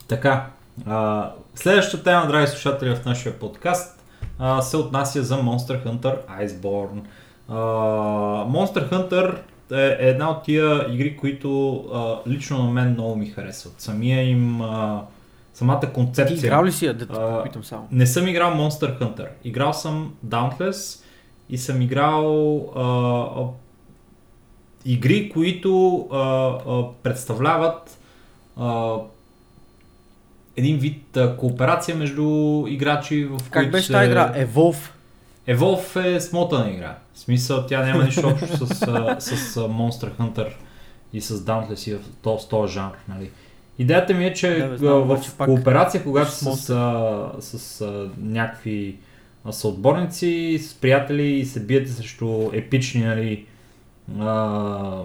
Така, 0.08 0.46
а, 0.86 1.30
следващата 1.54 2.04
тема, 2.04 2.26
драги 2.26 2.46
слушатели, 2.46 2.94
в 2.96 3.04
нашия 3.04 3.38
подкаст 3.38 4.04
а, 4.38 4.62
се 4.62 4.76
отнася 4.76 5.22
за 5.22 5.42
Monster 5.42 5.86
Hunter 5.86 6.16
Iceborne. 6.40 7.00
А, 7.48 7.54
Monster 8.46 8.90
Hunter 8.90 9.38
е 9.72 10.08
една 10.08 10.30
от 10.30 10.42
тия 10.42 10.94
игри, 10.94 11.16
които 11.16 11.74
а, 11.94 12.30
лично 12.30 12.62
на 12.64 12.70
мен 12.70 12.90
много 12.92 13.16
ми 13.16 13.26
харесват. 13.26 13.80
Самия 13.80 14.30
им, 14.30 14.62
а, 14.62 15.02
самата 15.54 15.80
Ти 15.80 15.86
концепция. 15.86 16.36
играл 16.46 16.64
ли 16.64 16.72
си 16.72 16.86
я, 16.86 16.94
да 16.94 17.06
те 17.06 17.12
попитам 17.12 17.64
само? 17.64 17.88
Не 17.92 18.06
съм 18.06 18.28
играл 18.28 18.52
Monster 18.52 19.00
Hunter. 19.00 19.28
Играл 19.44 19.72
съм 19.72 20.14
Dauntless 20.26 21.04
и 21.48 21.58
съм 21.58 21.82
играл 21.82 22.56
а, 22.76 22.82
а, 23.42 23.46
игри, 24.84 25.30
които 25.30 25.98
а, 26.12 26.18
а, 26.18 26.84
представляват 27.02 27.98
а, 28.56 28.94
един 30.56 30.78
вид 30.78 31.16
а, 31.16 31.36
кооперация 31.36 31.96
между 31.96 32.24
играчи, 32.68 33.24
в 33.24 33.38
Как 33.38 33.52
които 33.52 33.70
беше 33.72 33.86
се... 33.86 33.92
тази 33.92 34.10
игра? 34.10 34.34
Evolve. 34.36 34.88
Evolve 35.48 36.16
е 36.16 36.20
смотана 36.20 36.70
игра. 36.70 36.98
В 37.14 37.18
смисъл, 37.18 37.66
тя 37.66 37.84
няма 37.84 38.04
нищо 38.04 38.28
общо 38.28 38.46
с, 38.66 38.66
с 39.20 39.54
Monster 39.56 40.10
Hunter 40.10 40.48
и 41.12 41.20
с 41.20 41.38
Dauntless 41.38 41.90
и 41.90 41.94
в 41.94 42.00
то- 42.22 42.38
с 42.38 42.48
този 42.48 42.72
жанр. 42.72 42.92
Нали. 43.08 43.30
Идеята 43.78 44.14
ми 44.14 44.26
е, 44.26 44.34
че 44.34 44.48
Да, 44.58 44.66
бе, 44.68 44.74
а, 44.74 44.76
знам, 44.78 45.02
в 45.02 45.36
пак 45.38 45.46
кооперация, 45.48 46.02
когато 46.02 46.30
с 46.30 46.56
с, 46.56 46.70
а, 46.70 47.30
с 47.40 47.80
а, 47.80 48.10
някакви 48.18 48.96
съотборници, 49.50 50.58
с 50.62 50.74
приятели 50.74 51.26
и 51.26 51.44
се 51.44 51.60
биете 51.60 51.90
срещу 51.90 52.50
епични, 52.52 53.04
нали, 53.04 53.46
а, 54.20 55.02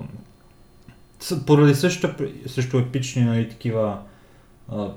поради 1.45 1.73
при- 2.17 2.47
срещу 2.49 2.79
епични, 2.79 3.21
нали, 3.21 3.49
такива 3.49 3.99
а, 4.71 4.87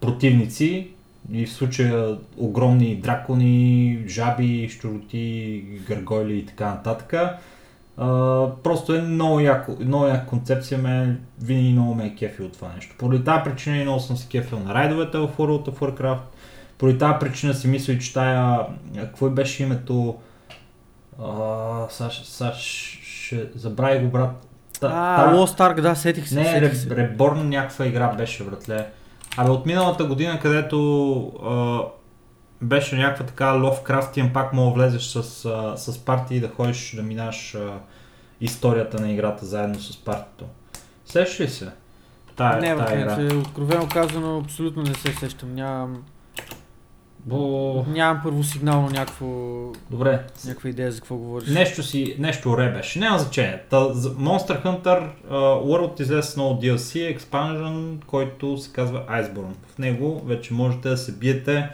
противници, 0.00 0.88
и 1.32 1.46
в 1.46 1.52
случая 1.52 2.18
огромни 2.36 2.96
дракони, 2.96 4.04
жаби, 4.08 4.68
щуроти, 4.68 5.64
гъргойли 5.86 6.38
и 6.38 6.46
така 6.46 6.66
нататък. 6.70 7.12
А, 7.96 8.06
просто 8.62 8.94
е 8.94 9.02
много 9.02 9.40
яко, 9.40 9.76
много 9.80 10.06
яка 10.06 10.26
концепция, 10.26 10.78
ме, 10.78 11.20
винаги 11.42 11.72
много 11.72 11.94
ме 11.94 12.06
е 12.06 12.14
кефил 12.14 12.48
това 12.48 12.72
нещо. 12.74 12.94
Поради 12.98 13.24
тази 13.24 13.44
причина 13.44 13.76
и 13.76 13.82
много 13.82 14.00
съм 14.00 14.16
се 14.16 14.28
кефил 14.28 14.58
на 14.58 14.74
райдовете 14.74 15.18
в 15.18 15.28
World 15.38 15.68
of 15.70 15.78
Warcraft. 15.78 16.20
Поради 16.78 16.98
тази 16.98 17.18
причина 17.20 17.54
си 17.54 17.68
мисля, 17.68 17.98
че 17.98 18.12
тая, 18.14 18.66
какво 18.96 19.30
беше 19.30 19.62
името, 19.62 20.16
а, 21.22 21.88
ще- 22.10 22.26
сега 22.26 22.52
ще 22.52 23.48
забравя 23.54 23.98
го 23.98 24.08
брат. 24.08 24.46
А, 24.92 25.34
Lost 25.34 25.58
Ark, 25.58 25.80
да, 25.80 25.94
сетих 25.94 26.28
се. 26.28 26.34
не, 26.34 26.44
сетих 26.44 26.76
се. 26.76 26.88
Reborn 26.88 27.42
някаква 27.42 27.86
игра 27.86 28.08
беше, 28.08 28.44
братле. 28.44 28.86
Абе 29.36 29.50
от 29.50 29.66
миналата 29.66 30.04
година, 30.04 30.40
където 30.40 31.26
а, 31.44 31.80
беше 32.62 32.96
някаква 32.96 33.26
така 33.26 33.44
Lovecraftian, 33.44 34.32
пак 34.32 34.52
мога 34.52 34.70
да 34.70 34.74
влезеш 34.74 35.02
с, 35.02 35.44
а, 35.44 35.76
с 35.76 35.98
партии 36.04 36.36
и 36.36 36.40
да 36.40 36.48
ходиш 36.48 36.94
да 36.96 37.02
минаш 37.02 37.54
а, 37.54 37.78
историята 38.40 39.00
на 39.00 39.12
играта 39.12 39.46
заедно 39.46 39.80
с 39.80 39.96
партито. 39.96 40.44
Сещаш 41.06 41.40
ли 41.40 41.48
се? 41.48 41.70
Тая, 42.36 42.60
не, 42.60 42.76
тая 42.76 43.00
игра. 43.00 43.16
бе, 43.16 43.28
че, 43.28 43.36
откровено 43.36 43.88
казано, 43.88 44.38
абсолютно 44.44 44.82
не 44.82 44.94
се 44.94 45.12
сещам. 45.12 45.54
Нямам, 45.54 46.02
Бо... 47.26 47.84
нямам 47.88 48.20
първосигнално 48.22 48.88
някакво, 48.88 49.26
Добре, 49.90 50.22
някаква 50.46 50.68
идея 50.70 50.92
за 50.92 51.00
какво 51.00 51.16
говориш. 51.16 51.48
Нещо 51.48 51.82
си, 51.82 52.16
нещо 52.18 52.56
ре 52.58 52.72
беше. 52.72 52.98
Няма 52.98 53.18
значение. 53.18 53.62
Та, 53.70 53.76
Monster 53.76 54.64
Hunter 54.64 55.08
uh, 55.30 55.64
World 55.64 56.00
излезе 56.00 56.22
с 56.22 56.36
ново 56.36 56.60
DLC, 56.60 57.18
Expansion, 57.18 58.04
който 58.06 58.58
се 58.58 58.72
казва 58.72 59.02
Iceborne. 59.10 59.54
В 59.74 59.78
него 59.78 60.22
вече 60.26 60.54
можете 60.54 60.88
да 60.88 60.96
се 60.96 61.12
биете, 61.12 61.68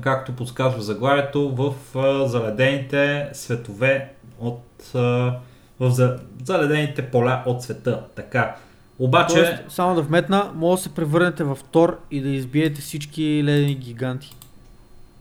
както 0.00 0.32
подсказва 0.32 0.82
заглавието, 0.82 1.48
в 1.48 1.74
uh, 1.94 2.24
заледените 2.24 3.28
светове 3.32 4.12
от... 4.38 4.62
Uh, 4.82 5.34
в 5.80 5.90
за, 5.90 6.18
заледените 6.44 7.02
поля 7.02 7.42
от 7.46 7.62
света. 7.62 8.04
Така. 8.14 8.56
Обаче... 8.98 9.34
Тоест, 9.34 9.62
само 9.68 9.94
да 9.94 10.02
вметна, 10.02 10.50
може 10.54 10.78
да 10.78 10.82
се 10.82 10.94
превърнете 10.94 11.44
в 11.44 11.58
Тор 11.70 12.00
и 12.10 12.20
да 12.20 12.28
избиете 12.28 12.80
всички 12.80 13.42
ледени 13.44 13.74
гиганти. 13.74 14.36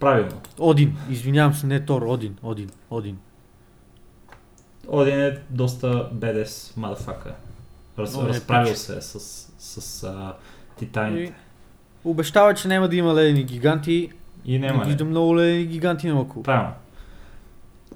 Правилно. 0.01 0.41
Один, 0.59 0.97
извинявам 1.09 1.53
се, 1.53 1.67
не 1.67 1.79
Тор, 1.79 2.01
Один, 2.01 2.35
Один, 2.43 2.69
Один. 2.89 3.17
Один 4.87 5.21
е 5.21 5.37
доста 5.49 6.09
бедес 6.11 6.73
мадафака. 6.77 7.35
Раз, 7.99 8.13
Много 8.13 8.27
е 8.27 8.29
разправил 8.29 8.75
се 8.75 9.01
с, 9.01 9.19
с, 9.19 9.81
с 9.81 10.07
uh, 10.07 10.33
титаните. 10.77 11.23
И 11.23 11.33
обещава, 12.09 12.53
че 12.53 12.67
няма 12.67 12.87
да 12.87 12.95
има 12.95 13.13
ледени 13.13 13.43
гиганти. 13.43 14.11
И 14.45 14.59
Не 14.59 14.67
няма. 14.67 14.83
виждам 14.83 15.07
много 15.07 15.37
ледени 15.37 15.65
гиганти 15.65 16.07
на 16.07 16.19
около. 16.19 16.43
Правилно. 16.43 16.73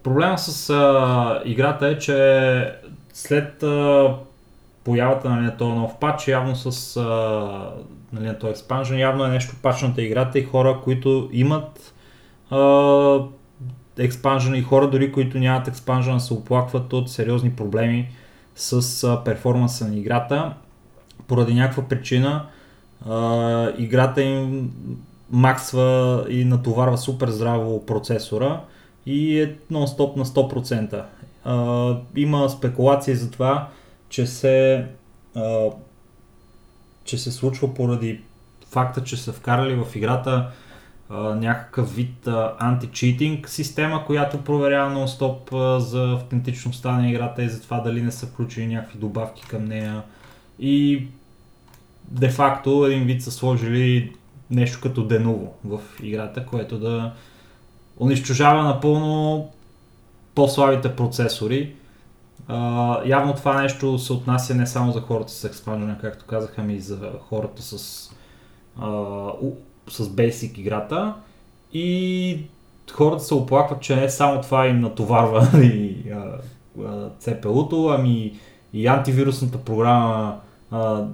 Проблема 0.03 0.37
с 0.37 0.69
а, 0.69 1.41
играта 1.45 1.87
е, 1.87 1.97
че 1.97 2.75
след 3.13 3.63
а, 3.63 4.15
появата 4.83 5.29
нали, 5.29 5.45
на 5.45 5.57
този 5.57 5.71
нов 5.71 5.99
патч, 5.99 6.27
явно 6.27 6.55
с 6.55 6.97
а, 6.97 7.03
нали, 8.13 8.25
на 8.25 8.39
този 8.39 8.51
експанжен, 8.51 8.99
явно 8.99 9.25
е 9.25 9.29
нещо 9.29 9.55
пачната 9.61 10.01
играта 10.01 10.39
и 10.39 10.43
хора, 10.43 10.79
които 10.83 11.29
имат 11.31 11.94
а, 12.49 13.19
експанжен 13.97 14.55
и 14.55 14.61
хора 14.61 14.89
дори, 14.89 15.11
които 15.11 15.37
нямат 15.37 15.67
експанжен, 15.67 16.19
се 16.19 16.33
оплакват 16.33 16.93
от 16.93 17.09
сериозни 17.09 17.51
проблеми 17.51 18.09
с 18.55 19.03
а, 19.03 19.23
перформанса 19.23 19.87
на 19.87 19.95
играта. 19.95 20.53
Поради 21.27 21.53
някаква 21.53 21.83
причина 21.83 22.45
а, 23.09 23.69
играта 23.77 24.21
им 24.21 24.71
максва 25.31 26.25
и 26.29 26.45
натоварва 26.45 26.97
супер 26.97 27.29
здраво 27.29 27.85
процесора 27.85 28.61
и 29.05 29.41
е 29.41 29.55
нон-стоп 29.71 30.17
на 30.17 30.25
100%. 30.25 31.03
А, 31.43 31.97
има 32.15 32.49
спекулации 32.49 33.15
за 33.15 33.31
това, 33.31 33.69
че 34.09 34.27
се, 34.27 34.85
а, 35.35 35.69
че 37.03 37.17
се 37.17 37.31
случва 37.31 37.73
поради 37.73 38.21
факта, 38.69 39.03
че 39.03 39.17
са 39.17 39.33
вкарали 39.33 39.75
в 39.75 39.95
играта 39.95 40.49
някакъв 41.09 41.95
вид 41.95 42.27
а, 42.27 42.55
анти-читинг 42.59 43.49
система, 43.49 44.05
която 44.05 44.43
проверява 44.43 44.91
нон-стоп 44.91 45.77
за 45.77 46.13
автентичността 46.13 46.91
на 46.91 47.09
играта 47.09 47.43
и 47.43 47.49
за 47.49 47.61
това 47.61 47.79
дали 47.79 48.01
не 48.01 48.11
са 48.11 48.25
включени 48.25 48.75
някакви 48.75 48.99
добавки 48.99 49.43
към 49.47 49.65
нея. 49.65 50.03
И 50.59 51.07
де-факто 52.03 52.85
един 52.85 53.03
вид 53.03 53.23
са 53.23 53.31
сложили 53.31 54.15
нещо 54.49 54.79
като 54.81 55.07
деново 55.07 55.53
в 55.65 55.79
играта, 56.03 56.45
което 56.45 56.79
да 56.79 57.13
унищожава 57.97 58.63
напълно 58.63 59.49
по-слабите 60.35 60.95
процесори. 60.95 61.75
А, 62.47 62.99
явно 63.05 63.33
това 63.33 63.61
нещо 63.61 63.99
се 63.99 64.13
отнася 64.13 64.55
не 64.55 64.67
само 64.67 64.91
за 64.91 65.01
хората 65.01 65.31
с 65.31 65.43
експанжена, 65.43 65.97
както 66.01 66.25
казаха 66.25 66.63
ми, 66.63 66.73
и 66.73 66.79
за 66.79 67.11
хората 67.29 67.61
с, 67.61 68.09
а, 68.79 68.87
с 69.89 70.03
Basic 70.03 70.57
играта. 70.57 71.13
И 71.73 72.39
хората 72.91 73.23
се 73.23 73.33
оплакват, 73.33 73.81
че 73.81 73.95
не 73.95 74.09
само 74.09 74.41
това 74.41 74.67
им 74.67 74.79
натоварва 74.79 75.49
и 75.63 76.03
CPU-то, 77.21 77.89
ами 77.89 78.39
и 78.73 78.87
антивирусната 78.87 79.57
програма 79.57 80.39
а, 80.71 81.05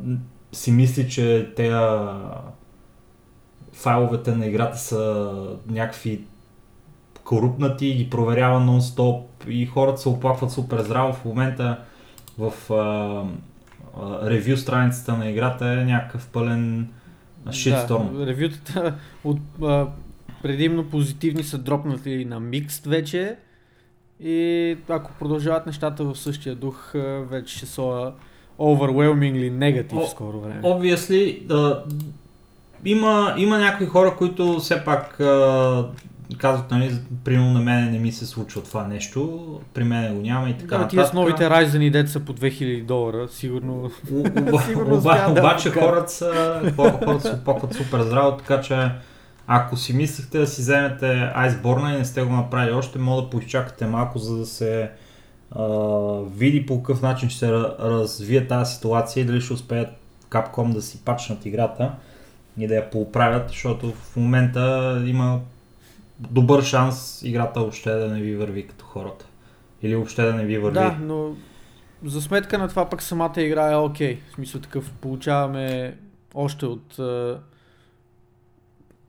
си 0.51 0.71
мисли, 0.71 1.09
че 1.09 1.53
те 1.55 1.71
файловете 3.73 4.35
на 4.35 4.45
играта 4.45 4.77
са 4.77 5.33
някакви 5.67 6.21
корупнати 7.23 7.87
и 7.87 7.95
ги 7.95 8.09
проверява 8.09 8.59
нон-стоп 8.59 9.23
и 9.47 9.65
хората 9.65 10.01
се 10.01 10.09
оплакват 10.09 10.51
супер 10.51 10.81
здраво. 10.81 11.13
В 11.13 11.25
момента 11.25 11.79
в 12.37 12.73
а, 12.73 12.75
а, 14.01 14.29
ревю 14.29 14.57
страницата 14.57 15.17
на 15.17 15.29
играта 15.29 15.67
е 15.67 15.85
някакъв 15.85 16.27
пълен 16.27 16.89
шитсторм. 17.51 18.17
Да, 18.17 18.27
ревютата 18.27 18.95
от 19.23 19.39
а, 19.63 19.87
предимно 20.43 20.89
позитивни 20.89 21.43
са 21.43 21.57
дропнати 21.57 22.25
на 22.25 22.41
Mixed 22.41 22.89
вече 22.89 23.35
и 24.19 24.77
ако 24.89 25.11
продължават 25.19 25.65
нещата 25.65 26.03
в 26.03 26.15
същия 26.15 26.55
дух, 26.55 26.91
вече 27.29 27.57
ще 27.57 27.65
са 27.65 28.11
overwhelmingly 28.59 29.49
негатив 29.49 29.99
в 29.99 30.09
скоро 30.09 30.39
време. 30.39 30.61
Obviously, 30.61 31.45
да, 31.45 31.83
има, 32.85 33.35
има 33.37 33.57
някои 33.59 33.87
хора, 33.87 34.15
които 34.17 34.59
все 34.59 34.85
пак 34.85 35.19
а, 35.19 35.89
казват, 36.37 36.71
нали, 36.71 36.97
примерно 37.23 37.53
на 37.53 37.59
мен 37.59 37.91
не 37.91 37.99
ми 37.99 38.11
се 38.11 38.25
случва 38.25 38.63
това 38.63 38.87
нещо, 38.87 39.41
при 39.73 39.83
мен 39.83 40.15
го 40.15 40.21
няма 40.21 40.49
и 40.49 40.57
така 40.57 40.77
да, 40.77 40.87
тия 40.87 41.05
с 41.05 41.13
новите 41.13 41.43
Ryzen 41.43 41.81
и 41.81 41.91
деца 41.91 42.19
по 42.19 42.33
2000 42.33 42.85
долара, 42.85 43.27
сигурно... 43.27 43.91
сигурно 44.65 44.95
оба, 44.97 45.25
обаче 45.29 45.69
да 45.69 45.79
хората 45.79 46.11
са, 46.11 46.61
хората 46.75 47.21
се 47.21 47.35
опакват 47.35 47.73
супер 47.73 48.01
здраво, 48.01 48.37
така 48.37 48.61
че 48.61 48.91
ако 49.47 49.77
си 49.77 49.93
мислихте 49.93 50.39
да 50.39 50.47
си 50.47 50.61
вземете 50.61 51.05
Iceborne 51.37 51.95
и 51.95 51.97
не 51.97 52.05
сте 52.05 52.21
го 52.21 52.33
направили 52.33 52.71
още, 52.71 52.99
мога 52.99 53.21
да 53.21 53.29
поизчакате 53.29 53.85
малко, 53.85 54.19
за 54.19 54.37
да 54.37 54.45
се 54.45 54.89
а, 55.51 55.63
види 56.35 56.65
по 56.65 56.83
какъв 56.83 57.01
начин 57.01 57.29
ще 57.29 57.39
се 57.39 57.51
развие 57.51 58.47
тази 58.47 58.73
ситуация 58.73 59.21
и 59.21 59.25
дали 59.25 59.41
ще 59.41 59.53
успеят 59.53 59.89
Capcom 60.29 60.73
да 60.73 60.81
си 60.81 61.01
пачнат 61.05 61.45
играта 61.45 61.91
и 62.57 62.67
да 62.67 62.75
я 62.75 62.89
поуправят, 62.89 63.49
защото 63.49 63.91
в 63.91 64.15
момента 64.15 65.03
има 65.05 65.39
добър 66.29 66.61
шанс 66.63 67.21
играта 67.23 67.59
въобще 67.59 67.91
да 67.91 68.07
не 68.07 68.21
ви 68.21 68.35
върви 68.35 68.67
като 68.67 68.85
хората. 68.85 69.25
Или 69.81 69.95
въобще 69.95 70.23
да 70.23 70.33
не 70.33 70.45
ви 70.45 70.57
върви. 70.57 70.73
Да, 70.73 70.97
но 71.01 71.35
за 72.03 72.21
сметка 72.21 72.57
на 72.57 72.67
това 72.67 72.89
пък 72.89 73.01
самата 73.01 73.41
игра 73.41 73.71
е 73.71 73.75
окей. 73.75 74.15
Okay. 74.15 74.31
В 74.31 74.33
смисъл 74.33 74.61
такъв 74.61 74.91
получаваме 74.91 75.97
още 76.33 76.65
от 76.65 76.99
е, 76.99 77.35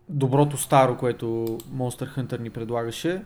доброто 0.08 0.56
старо, 0.56 0.96
което 0.96 1.24
Monster 1.74 2.16
Hunter 2.16 2.40
ни 2.40 2.50
предлагаше. 2.50 3.22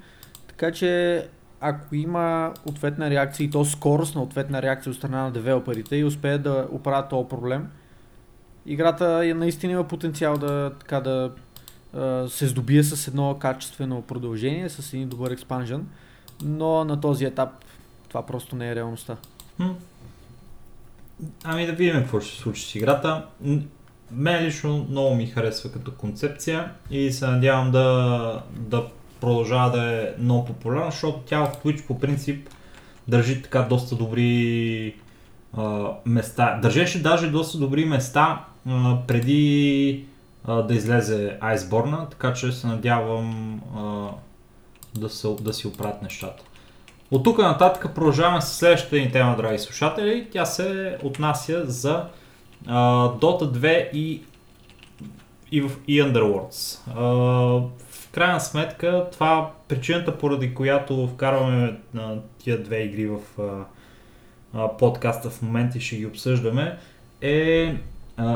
Така 0.46 0.72
че 0.72 1.22
ако 1.60 1.94
има 1.94 2.54
ответна 2.64 3.10
реакция 3.10 3.44
и 3.44 3.50
то 3.50 3.64
скорост 3.64 4.14
на 4.14 4.22
ответна 4.22 4.62
реакция 4.62 4.90
от 4.90 4.96
страна 4.96 5.22
на 5.22 5.30
девелоперите 5.30 5.96
и 5.96 6.04
успеят 6.04 6.42
да 6.42 6.68
оправят 6.70 7.08
този 7.08 7.28
проблем, 7.28 7.68
играта 8.66 9.20
е, 9.24 9.34
наистина 9.34 9.72
има 9.72 9.84
потенциал 9.84 10.36
да, 10.36 10.72
така, 10.80 11.00
да 11.00 11.32
се 12.28 12.46
здобие 12.46 12.82
с 12.82 13.08
едно 13.08 13.36
качествено 13.38 14.02
продължение, 14.02 14.68
с 14.68 14.92
един 14.92 15.08
добър 15.08 15.30
експанжен, 15.30 15.86
но 16.42 16.84
на 16.84 17.00
този 17.00 17.24
етап 17.24 17.48
това 18.08 18.26
просто 18.26 18.56
не 18.56 18.70
е 18.70 18.74
реалността. 18.74 19.16
Ами 21.44 21.66
да 21.66 21.72
видим 21.72 21.94
какво 21.94 22.20
ще 22.20 22.34
се 22.34 22.42
случи 22.42 22.62
с 22.62 22.74
играта. 22.74 23.26
Мен 24.10 24.44
лично 24.44 24.86
много 24.90 25.14
ми 25.14 25.26
харесва 25.26 25.72
като 25.72 25.94
концепция 25.94 26.72
и 26.90 27.12
се 27.12 27.26
надявам 27.26 27.70
да, 27.70 28.42
да 28.50 28.86
продължава 29.20 29.70
да 29.70 29.84
е 29.84 30.14
много 30.18 30.44
популярна, 30.44 30.90
защото 30.90 31.18
тя 31.18 31.44
в 31.44 31.52
Twitch 31.64 31.86
по 31.86 32.00
принцип 32.00 32.48
държи 33.08 33.42
така 33.42 33.62
доста 33.62 33.96
добри 33.96 34.94
а, 35.52 35.88
места. 36.04 36.58
Държеше 36.62 37.02
даже 37.02 37.30
доста 37.30 37.58
добри 37.58 37.84
места 37.84 38.44
а, 38.66 38.98
преди 39.06 40.04
да 40.46 40.74
излезе 40.74 41.38
Iceborne, 41.42 42.10
така 42.10 42.32
че 42.32 42.52
се 42.52 42.66
надявам 42.66 43.60
а, 43.76 44.08
да, 44.94 45.10
се, 45.10 45.28
да 45.40 45.52
си 45.52 45.66
оправят 45.66 46.02
нещата. 46.02 46.44
От 47.10 47.24
тук 47.24 47.38
нататък 47.38 47.94
продължаваме 47.94 48.40
с 48.40 48.48
следващата 48.48 48.96
ни 48.96 49.12
тема, 49.12 49.36
драги 49.36 49.58
слушатели. 49.58 50.28
Тя 50.32 50.44
се 50.44 50.98
отнася 51.02 51.62
за 51.66 52.04
а, 52.66 53.08
Dota 53.08 53.42
2 53.42 53.90
и, 53.92 54.22
и, 55.52 55.64
и 55.88 56.02
Underworlds. 56.02 56.80
А, 56.94 57.02
в 57.88 58.10
крайна 58.12 58.40
сметка, 58.40 59.06
това 59.12 59.50
причината, 59.68 60.18
поради 60.18 60.54
която 60.54 61.08
вкарваме 61.08 61.80
а, 61.96 62.14
тия 62.38 62.62
две 62.62 62.82
игри 62.82 63.06
в 63.06 63.18
а, 63.38 63.64
а, 64.54 64.76
подкаста 64.76 65.30
в 65.30 65.42
момента 65.42 65.78
и 65.78 65.80
ще 65.80 65.96
ги 65.96 66.06
обсъждаме, 66.06 66.78
е 67.20 67.74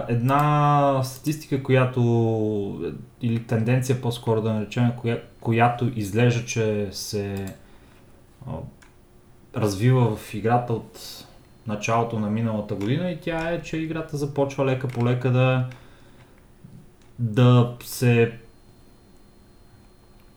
една 0.08 1.00
статистика, 1.04 1.62
която 1.62 2.92
или 3.22 3.42
тенденция 3.42 4.00
по-скоро 4.00 4.42
да 4.42 4.52
наречем, 4.52 4.92
коя, 4.96 5.20
която 5.40 5.90
изглежда, 5.94 6.44
че 6.44 6.88
се 6.92 7.54
а, 8.46 8.52
развива 9.56 10.16
в 10.16 10.34
играта 10.34 10.72
от 10.72 11.24
началото 11.66 12.18
на 12.18 12.30
миналата 12.30 12.74
година 12.74 13.10
и 13.10 13.20
тя 13.20 13.50
е, 13.50 13.62
че 13.62 13.76
играта 13.76 14.16
започва 14.16 14.66
лека 14.66 14.88
по 14.88 15.04
лека 15.04 15.30
да 15.30 15.66
да 17.18 17.74
се 17.84 18.32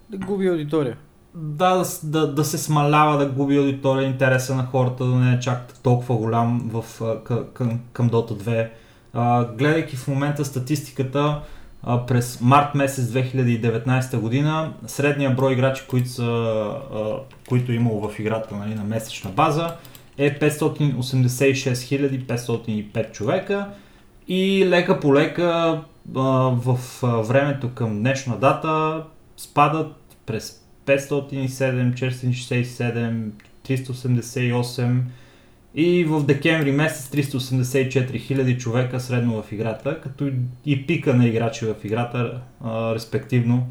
да 0.10 0.18
губи 0.18 0.48
аудитория. 0.48 0.98
Да, 1.36 1.84
да, 2.04 2.34
да, 2.34 2.46
се 2.46 2.58
смалява, 2.58 3.18
да 3.18 3.26
губи 3.26 3.58
аудитория, 3.58 4.08
интереса 4.08 4.56
на 4.56 4.66
хората 4.66 5.06
да 5.06 5.16
не 5.16 5.34
е 5.34 5.40
чак 5.40 5.74
толкова 5.84 6.18
голям 6.18 6.70
в, 6.74 6.86
към, 7.24 7.46
към, 7.54 7.80
към 7.94 8.10
Dota 8.10 8.32
2 8.32 8.70
гледайки 9.58 9.96
в 9.96 10.08
момента 10.08 10.46
статистиката, 10.46 11.42
през 12.08 12.42
март 12.42 12.76
месец 12.76 13.06
2019 13.06 14.18
година, 14.18 14.74
средния 14.88 15.36
брой 15.36 15.54
играчи, 15.54 15.84
които, 15.88 16.10
са, 16.10 16.76
които 17.50 17.72
е 17.72 17.76
имало 17.76 18.10
в 18.10 18.20
играта 18.20 18.56
нали, 18.56 18.76
на 18.76 18.84
месечна 18.84 19.32
база, 19.32 19.76
е 20.18 20.40
586 20.40 22.26
505 22.26 23.12
човека. 23.12 23.70
И 24.28 24.66
лека 24.70 25.00
по 25.00 25.14
лека 25.14 25.82
в 26.16 26.80
времето 27.04 27.70
към 27.74 28.00
днешна 28.00 28.38
дата 28.38 29.04
спадат 29.38 29.96
през 30.26 30.64
507, 30.86 31.94
467, 31.94 33.30
388 33.68 35.02
и 35.76 36.06
в 36.06 36.26
декември 36.26 36.72
месец 36.72 37.10
384 37.10 38.12
000 38.12 38.58
човека 38.58 39.00
средно 39.00 39.42
в 39.42 39.52
играта, 39.52 40.02
като 40.02 40.32
и 40.66 40.88
пика 40.88 41.14
на 41.14 41.28
играчи 41.28 41.66
в 41.66 41.76
играта 41.84 42.42
а, 42.64 42.96
респективно 42.96 43.68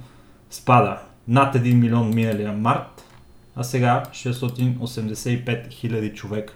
спада. 0.51 0.99
Над 1.29 1.55
1 1.55 1.75
милион 1.75 2.15
миналия 2.15 2.53
март, 2.53 3.05
а 3.57 3.65
сега 3.65 4.03
685 4.13 5.69
000 5.69 6.15
човека. 6.15 6.55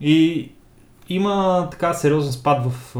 И 0.00 0.48
има 1.08 1.68
така 1.70 1.94
сериозен 1.94 2.32
спад 2.32 2.64
в, 2.64 2.94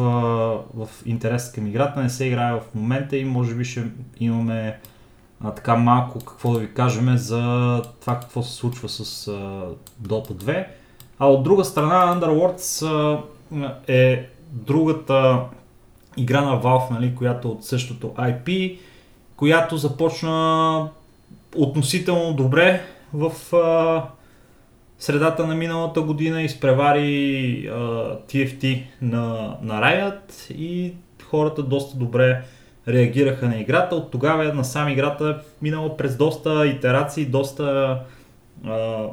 в 0.74 0.88
интерес 1.06 1.52
към 1.52 1.66
играта, 1.66 2.02
не 2.02 2.10
се 2.10 2.24
играе 2.24 2.52
в 2.52 2.74
момента 2.74 3.16
и 3.16 3.24
може 3.24 3.54
би 3.54 3.64
ще 3.64 3.84
имаме 4.20 4.78
а, 5.40 5.50
така 5.50 5.76
малко 5.76 6.18
какво 6.18 6.52
да 6.52 6.58
ви 6.58 6.74
кажем 6.74 7.16
за 7.16 7.82
това 8.00 8.20
какво 8.20 8.42
се 8.42 8.54
случва 8.54 8.88
с 8.88 9.28
а, 9.28 9.32
Dota 10.02 10.32
2. 10.32 10.66
А 11.18 11.26
от 11.26 11.42
друга 11.42 11.64
страна 11.64 12.20
Underworlds 12.20 12.86
е 13.88 14.28
другата 14.50 15.40
игра 16.16 16.40
на 16.40 16.62
Valve, 16.62 16.90
нали, 16.90 17.14
която 17.14 17.50
от 17.50 17.64
същото 17.64 18.06
IP, 18.06 18.78
която 19.36 19.76
започна 19.76 20.88
относително 21.56 22.34
добре 22.34 22.82
в 23.12 23.56
а, 23.56 24.02
средата 24.98 25.46
на 25.46 25.54
миналата 25.54 26.00
година, 26.00 26.42
изпревари 26.42 27.68
а, 27.68 27.74
TFT 28.28 28.82
на, 29.02 29.56
на 29.62 29.80
Riot 29.80 30.52
и 30.52 30.94
хората 31.24 31.62
доста 31.62 31.96
добре 31.98 32.42
реагираха 32.88 33.48
на 33.48 33.60
играта. 33.60 33.96
От 33.96 34.10
тогава 34.10 34.54
насам 34.54 34.88
играта 34.88 35.40
е 35.40 35.46
минала 35.62 35.96
през 35.96 36.16
доста 36.16 36.66
итерации, 36.66 37.24
доста 37.24 37.98
а, 38.66 39.06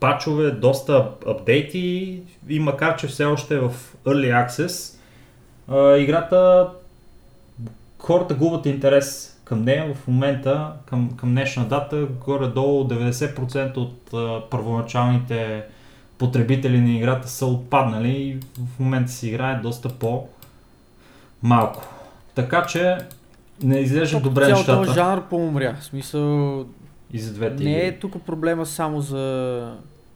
пачове, 0.00 0.50
доста 0.50 1.10
апдейти 1.26 2.20
и 2.48 2.60
макар, 2.60 2.96
че 2.96 3.06
все 3.06 3.24
още 3.24 3.54
е 3.54 3.60
в 3.60 3.72
Early 4.04 4.46
Access, 4.46 4.96
играта 5.98 6.68
хората 7.98 8.34
губят 8.34 8.66
интерес 8.66 9.38
към 9.44 9.62
нея 9.62 9.94
в 9.94 10.08
момента, 10.08 10.72
към, 10.86 11.10
към 11.16 11.28
днешна 11.28 11.64
дата, 11.64 12.06
горе-долу 12.26 12.88
90% 12.88 13.76
от 13.76 14.14
а, 14.14 14.50
първоначалните 14.50 15.64
потребители 16.18 16.80
на 16.80 16.90
играта 16.90 17.28
са 17.28 17.46
отпаднали 17.46 18.08
и 18.08 18.38
в 18.76 18.78
момента 18.80 19.12
си 19.12 19.28
играе 19.28 19.60
доста 19.62 19.88
по-малко. 19.88 21.84
Така 22.34 22.66
че 22.66 22.98
не 23.62 23.78
изглежда 23.78 24.20
добре 24.20 24.46
Цял 24.46 24.56
нещата. 24.56 24.82
този 24.82 24.94
жанр 24.94 25.22
по-умря. 25.30 25.76
В 25.80 25.84
смисъл, 25.84 26.64
И 27.12 27.18
за 27.18 27.34
двете 27.34 27.64
не 27.64 27.86
е 27.86 27.98
тук 27.98 28.22
проблема 28.22 28.66
само 28.66 29.00
за 29.00 29.16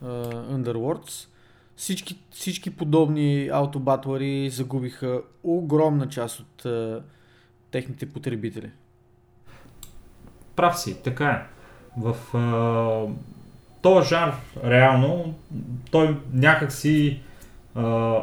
uh, 0.05 0.57
Underworlds. 0.57 1.29
Всички, 1.77 2.19
всички 2.31 2.71
подобни 2.71 3.49
аутобатлари 3.53 4.51
загубиха 4.51 5.23
огромна 5.43 6.09
част 6.09 6.41
от 6.41 6.63
uh, 6.63 7.03
техните 7.71 8.07
потребители. 8.07 8.71
Прав 10.57 10.79
си, 10.79 10.97
така 11.03 11.29
е. 11.31 11.47
В 11.97 12.37
а, 12.37 13.15
този 13.83 14.09
жанр, 14.09 14.33
реално, 14.65 15.35
той 15.91 16.17
някак 16.33 16.73
си 16.73 17.21
а, 17.75 18.17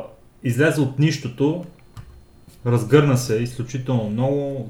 излезе 0.44 0.82
от 0.82 1.00
нищото, 1.00 1.66
разгърна 2.66 3.18
се 3.18 3.36
изключително 3.36 4.10
много, 4.10 4.70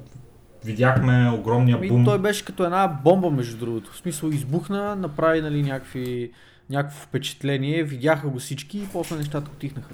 видяхме 0.65 1.31
огромния 1.39 1.77
Ами, 1.77 1.89
бум. 1.89 2.05
той 2.05 2.19
беше 2.19 2.45
като 2.45 2.63
една 2.63 2.87
бомба, 3.03 3.29
между 3.29 3.57
другото. 3.57 3.91
В 3.91 3.97
смисъл, 3.97 4.29
избухна, 4.29 4.95
направи 4.95 5.41
нали, 5.41 5.63
някакви, 5.63 6.31
някакво 6.69 7.03
впечатление, 7.03 7.83
видяха 7.83 8.27
го 8.27 8.39
всички 8.39 8.77
и 8.77 8.87
после 8.93 9.15
нещата 9.15 9.51
отихнаха. 9.51 9.93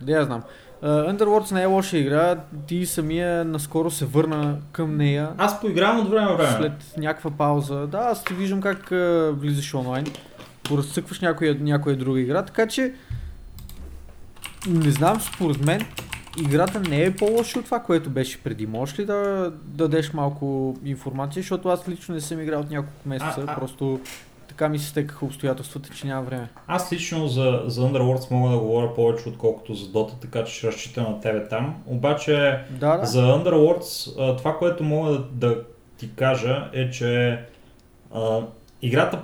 Да 0.00 0.12
я 0.12 0.24
знам. 0.24 0.42
Uh, 0.82 1.16
Underworlds 1.16 1.52
не 1.52 1.62
е 1.62 1.66
лоша 1.66 1.98
игра, 1.98 2.36
ти 2.66 2.86
самия 2.86 3.44
наскоро 3.44 3.90
се 3.90 4.06
върна 4.06 4.58
към 4.72 4.96
нея. 4.96 5.30
Аз 5.38 5.60
поигравам 5.60 6.00
от 6.00 6.10
време 6.10 6.34
време. 6.34 6.56
След 6.56 6.94
някаква 6.98 7.30
пауза. 7.30 7.86
Да, 7.86 7.98
аз 7.98 8.24
те 8.24 8.34
виждам 8.34 8.60
как 8.60 8.90
uh, 8.90 9.30
влизаш 9.30 9.74
онлайн. 9.74 10.06
Поразцъкваш 10.62 11.20
някоя, 11.20 11.56
някоя 11.60 11.96
друга 11.96 12.20
игра, 12.20 12.42
така 12.42 12.66
че 12.66 12.94
не 14.66 14.90
знам, 14.90 15.20
според 15.20 15.64
мен 15.64 15.80
играта 16.40 16.80
не 16.80 17.02
е 17.02 17.16
по-лоша 17.16 17.58
от 17.58 17.64
това, 17.64 17.80
което 17.80 18.10
беше 18.10 18.42
преди. 18.42 18.66
Можеш 18.66 18.98
ли 18.98 19.04
да 19.04 19.52
дадеш 19.64 20.12
малко 20.12 20.76
информация, 20.84 21.42
защото 21.42 21.68
аз 21.68 21.88
лично 21.88 22.14
не 22.14 22.20
съм 22.20 22.40
играл 22.40 22.60
от 22.60 22.70
няколко 22.70 23.08
месеца, 23.08 23.44
А, 23.48 23.52
а. 23.52 23.54
просто 23.54 24.00
така 24.48 24.68
ми 24.68 24.78
се 24.78 24.88
стекаха 24.88 25.24
обстоятелствата, 25.24 25.90
че 25.94 26.06
няма 26.06 26.22
време. 26.22 26.48
Аз 26.66 26.92
лично 26.92 27.28
за, 27.28 27.62
за 27.66 27.80
Underworlds 27.80 28.30
мога 28.30 28.50
да 28.50 28.58
говоря 28.58 28.94
повече 28.94 29.28
отколкото 29.28 29.74
за 29.74 29.86
Dota, 29.86 30.20
така 30.20 30.44
че 30.44 30.54
ще 30.54 30.66
разчитам 30.66 31.04
на 31.04 31.20
тебе 31.20 31.48
там. 31.48 31.74
Обаче 31.86 32.58
Да, 32.70 32.96
да. 32.96 33.06
За 33.06 33.22
Underworlds, 33.22 34.16
това, 34.38 34.58
което 34.58 34.84
мога 34.84 35.10
да, 35.10 35.24
да 35.32 35.62
ти 35.98 36.10
кажа 36.16 36.70
е, 36.72 36.90
че 36.90 37.40
а, 38.14 38.40
играта 38.82 39.18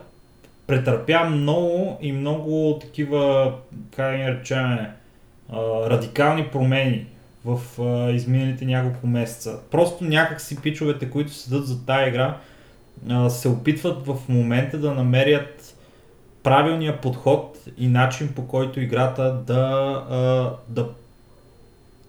претърпя 0.66 1.24
много 1.24 1.98
и 2.00 2.12
много 2.12 2.78
такива, 2.80 3.52
как 3.96 4.10
да 4.10 4.16
ги 4.16 4.24
речем, 4.24 4.78
радикални 5.90 6.44
промени 6.44 7.06
в 7.44 7.60
а, 7.82 8.10
изминалите 8.10 8.64
няколко 8.64 9.06
месеца. 9.06 9.58
Просто 9.70 10.04
някак 10.04 10.40
си 10.40 10.62
пичовете, 10.62 11.10
които 11.10 11.32
седат 11.32 11.66
за 11.66 11.86
тази 11.86 12.08
игра, 12.08 12.36
а, 13.08 13.30
се 13.30 13.48
опитват 13.48 14.06
в 14.06 14.16
момента 14.28 14.78
да 14.78 14.94
намерят 14.94 15.76
правилния 16.42 17.00
подход 17.00 17.58
и 17.78 17.88
начин 17.88 18.28
по 18.36 18.46
който 18.46 18.80
играта 18.80 19.42
да, 19.46 19.62
а, 20.10 20.50
да 20.68 20.88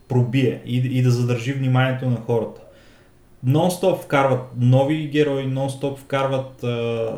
пробие 0.07 0.61
и, 0.65 0.77
и 0.77 1.01
да 1.01 1.11
задържи 1.11 1.53
вниманието 1.53 2.09
на 2.09 2.17
хората. 2.17 2.61
Нон-стоп 3.47 4.03
вкарват 4.03 4.41
нови 4.57 5.07
герои, 5.07 5.43
нон-стоп 5.43 5.97
вкарват 5.97 6.63
а, 6.63 7.09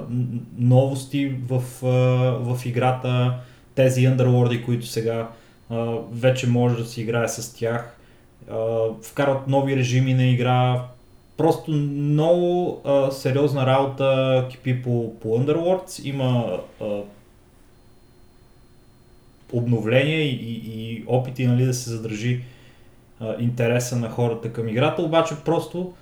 новости 0.58 1.36
в, 1.50 1.64
а, 1.84 1.88
в 2.40 2.66
играта, 2.66 3.34
тези 3.76 4.02
Underworld, 4.02 4.66
които 4.66 4.86
сега 4.86 5.30
вече 6.12 6.48
може 6.48 6.78
да 6.78 6.86
си 6.86 7.02
играе 7.02 7.28
с 7.28 7.54
тях. 7.54 7.98
Вкарват 9.02 9.48
нови 9.48 9.76
режими 9.76 10.14
на 10.14 10.26
игра. 10.26 10.86
Просто 11.38 11.72
много 11.72 12.82
сериозна 13.12 13.66
работа 13.66 14.48
кипи 14.50 14.82
по, 14.82 15.20
по 15.20 15.28
Underworlds. 15.28 16.04
Има 16.04 16.60
обновления 19.54 20.22
и, 20.22 20.36
и, 20.36 20.92
и 20.92 21.04
опити 21.08 21.48
нали, 21.48 21.66
да 21.66 21.74
се 21.74 21.90
задържи 21.90 22.44
интереса 23.40 23.96
на 23.96 24.10
хората 24.10 24.54
към 24.54 24.68
играта, 24.68 25.02
обаче 25.02 25.36
просто 25.46 25.94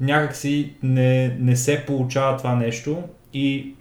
някакси 0.00 0.72
не, 0.82 1.28
не 1.28 1.56
се 1.56 1.86
получава 1.86 2.36
това 2.36 2.54
нещо 2.54 3.02
и 3.34 3.74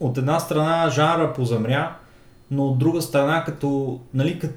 от 0.00 0.18
една 0.18 0.40
страна 0.40 0.90
жанра 0.90 1.32
позамря, 1.32 1.96
но 2.50 2.66
от 2.66 2.78
друга 2.78 3.02
страна 3.02 3.44
като, 3.44 4.00
нали, 4.14 4.38
като, 4.38 4.54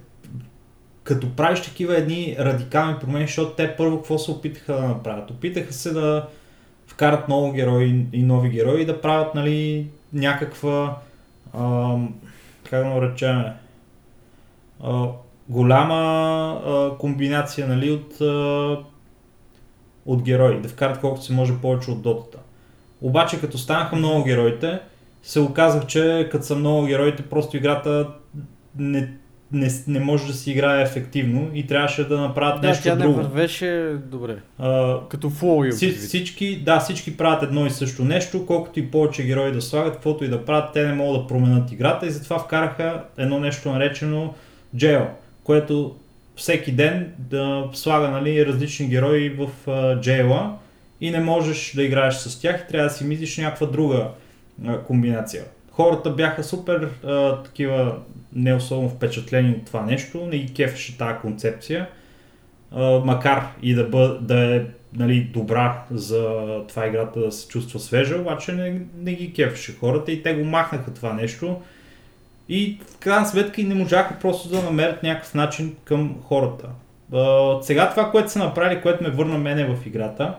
като 1.04 1.36
правиш 1.36 1.62
такива 1.62 1.98
едни 1.98 2.36
радикални 2.40 3.00
промени, 3.00 3.26
защото 3.26 3.52
те 3.52 3.76
първо 3.78 3.98
какво 3.98 4.18
се 4.18 4.32
опитаха 4.32 4.74
да 4.74 4.82
направят? 4.82 5.32
Опитаха 5.32 5.74
се 5.74 5.94
да 5.94 6.28
вкарат 6.88 7.28
много 7.28 7.52
герои 7.52 8.06
и 8.14 8.24
нови 8.24 8.50
герои 8.50 8.82
и 8.82 8.86
да 8.86 9.02
правят 9.02 9.36
нали, 9.36 9.88
някаква 10.14 10.98
ам, 11.54 12.14
как 12.70 12.84
да 12.84 13.02
речем, 13.02 13.44
а, 14.84 15.08
голяма 15.50 15.96
а, 16.66 16.98
комбинация 16.98 17.68
нали, 17.68 17.92
от, 17.92 18.22
а, 18.22 18.78
от 20.06 20.22
герои, 20.22 20.62
да 20.62 20.70
вкарат 20.70 21.00
колкото 21.00 21.26
се 21.26 21.34
може 21.34 21.62
повече 21.62 21.92
от 21.92 22.02
дотата. 22.02 22.38
Обаче 23.02 23.42
като 23.42 23.58
станаха 23.58 23.96
много 23.96 24.24
героите, 24.24 24.80
се 25.24 25.40
оказах, 25.40 25.86
че 25.86 26.28
като 26.32 26.46
са 26.46 26.56
много 26.56 26.86
героите, 26.86 27.24
просто 27.24 27.58
играта 27.58 28.08
не, 28.78 29.12
не, 29.52 29.70
не 29.88 30.00
може 30.00 30.28
да 30.28 30.34
си 30.34 30.52
играе 30.52 30.82
ефективно 30.82 31.50
и 31.54 31.68
трябваше 31.68 32.04
да 32.08 32.22
направят 32.22 32.62
Да, 32.62 32.68
нещо 32.68 32.84
тя 32.84 32.96
не 32.96 33.02
друго. 33.02 33.16
вървеше 33.16 33.96
добре. 34.06 34.36
А, 34.60 34.98
Като 35.10 35.30
флоу 35.30 35.62
предвид. 35.62 35.98
всички, 35.98 36.62
да, 36.66 36.80
всички 36.80 37.18
правят 37.18 37.44
едно 37.44 37.66
и 37.66 37.70
също 37.70 38.06
нещо, 38.06 38.46
колкото 38.46 38.80
и 38.80 38.92
повече 38.92 39.24
герои 39.24 39.52
да 39.52 39.62
слагат, 39.62 39.94
каквото 39.94 40.24
и 40.24 40.28
да 40.28 40.46
правят, 40.46 40.74
те 40.74 40.88
не 40.88 40.94
могат 40.94 41.22
да 41.22 41.28
променят 41.28 41.72
играта 41.72 42.06
и 42.08 42.12
затова 42.12 42.40
вкараха 42.40 43.04
едно 43.18 43.40
нещо 43.40 43.72
наречено 43.72 44.34
Jail, 44.76 45.06
което 45.44 45.96
всеки 46.36 46.72
ден 46.72 47.14
да 47.20 47.70
слага 47.74 48.10
нали, 48.10 48.46
различни 48.46 48.88
герои 48.88 49.30
в 49.30 49.50
джейла 50.02 50.58
и 51.02 51.12
не 51.12 51.20
можеш 51.20 51.74
да 51.76 51.84
играеш 51.84 52.16
с 52.16 52.42
тях 52.42 52.62
и 52.62 52.72
трябва 52.72 52.90
да 52.90 52.94
си 52.96 53.04
мислиш 53.04 53.38
някаква 53.38 53.68
друга 53.68 54.08
комбинация. 54.88 55.44
Хората 55.72 56.10
бяха 56.10 56.44
супер 56.44 56.90
а, 57.04 57.44
такива 57.44 57.96
не 58.34 58.54
особено 58.54 58.90
впечатлени 58.90 59.52
от 59.52 59.66
това 59.66 59.82
нещо, 59.82 60.26
не 60.26 60.38
ги 60.38 60.54
кефеше 60.54 60.98
тази 60.98 61.20
концепция 61.22 61.88
а, 62.72 63.00
макар 63.06 63.48
и 63.62 63.74
да, 63.74 63.84
бъ, 63.84 64.18
да 64.22 64.56
е 64.56 64.62
нали, 64.94 65.22
добра 65.22 65.84
за 65.92 66.46
това 66.68 66.88
играта 66.88 67.20
да 67.20 67.32
се 67.32 67.48
чувства 67.48 67.80
свежа, 67.80 68.18
обаче 68.18 68.52
не, 68.52 68.82
не 68.98 69.14
ги 69.14 69.34
кефеше 69.34 69.78
хората 69.80 70.12
и 70.12 70.24
те 70.24 70.34
го 70.34 70.44
махнаха 70.44 70.94
това 70.94 71.14
нещо 71.14 71.62
и 72.50 72.78
в 72.88 72.98
крайна 72.98 73.26
сметка 73.26 73.62
и 73.62 73.64
не 73.64 73.76
можаха 73.76 74.20
просто 74.22 74.50
да 74.50 74.64
намерят 74.64 75.04
някакъв 75.04 75.34
начин 75.34 75.76
към 75.84 76.16
хората. 76.24 76.68
А, 77.14 77.58
сега 77.62 77.90
това, 77.90 78.12
което 78.12 78.32
са 78.32 78.40
направили, 78.40 78.82
което 78.82 79.04
ме 79.04 79.10
върна 79.10 79.38
мене 79.38 79.66
в 79.66 79.86
играта, 79.86 80.36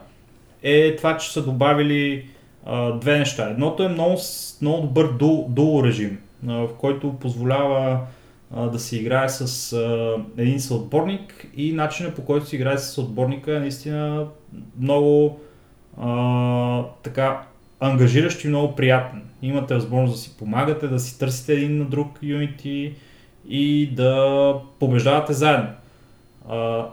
е 0.62 0.96
това, 0.96 1.16
че 1.16 1.32
са 1.32 1.44
добавили 1.44 2.26
две 3.00 3.18
неща. 3.18 3.48
Едното 3.50 3.82
е 3.82 3.88
много, 3.88 4.16
много 4.62 4.82
добър 4.82 5.12
дул 5.48 5.82
режим, 5.84 6.18
а, 6.48 6.52
в 6.54 6.68
който 6.78 7.12
позволява 7.20 8.00
а, 8.54 8.66
да 8.66 8.78
се 8.78 8.96
играе 8.96 9.28
с 9.28 9.72
а, 9.72 10.16
един 10.36 10.60
съотборник 10.60 11.46
и 11.56 11.72
начинът 11.72 12.16
по 12.16 12.24
който 12.24 12.46
се 12.46 12.56
играе 12.56 12.78
с 12.78 12.94
съотборника 12.94 13.56
е 13.56 13.60
наистина 13.60 14.26
много 14.80 15.40
а, 16.00 16.84
така 17.02 17.42
ангажиращ 17.80 18.44
и 18.44 18.48
много 18.48 18.74
приятен. 18.74 19.22
Имате 19.42 19.74
възможност 19.74 20.14
да 20.14 20.20
си 20.20 20.36
помагате, 20.38 20.88
да 20.88 20.98
си 21.00 21.18
търсите 21.18 21.52
един 21.52 21.78
на 21.78 21.84
друг 21.84 22.18
юнити 22.22 22.94
и 23.48 23.90
да 23.94 24.54
побеждавате 24.78 25.32
заедно. 25.32 25.70
А, 26.48 26.86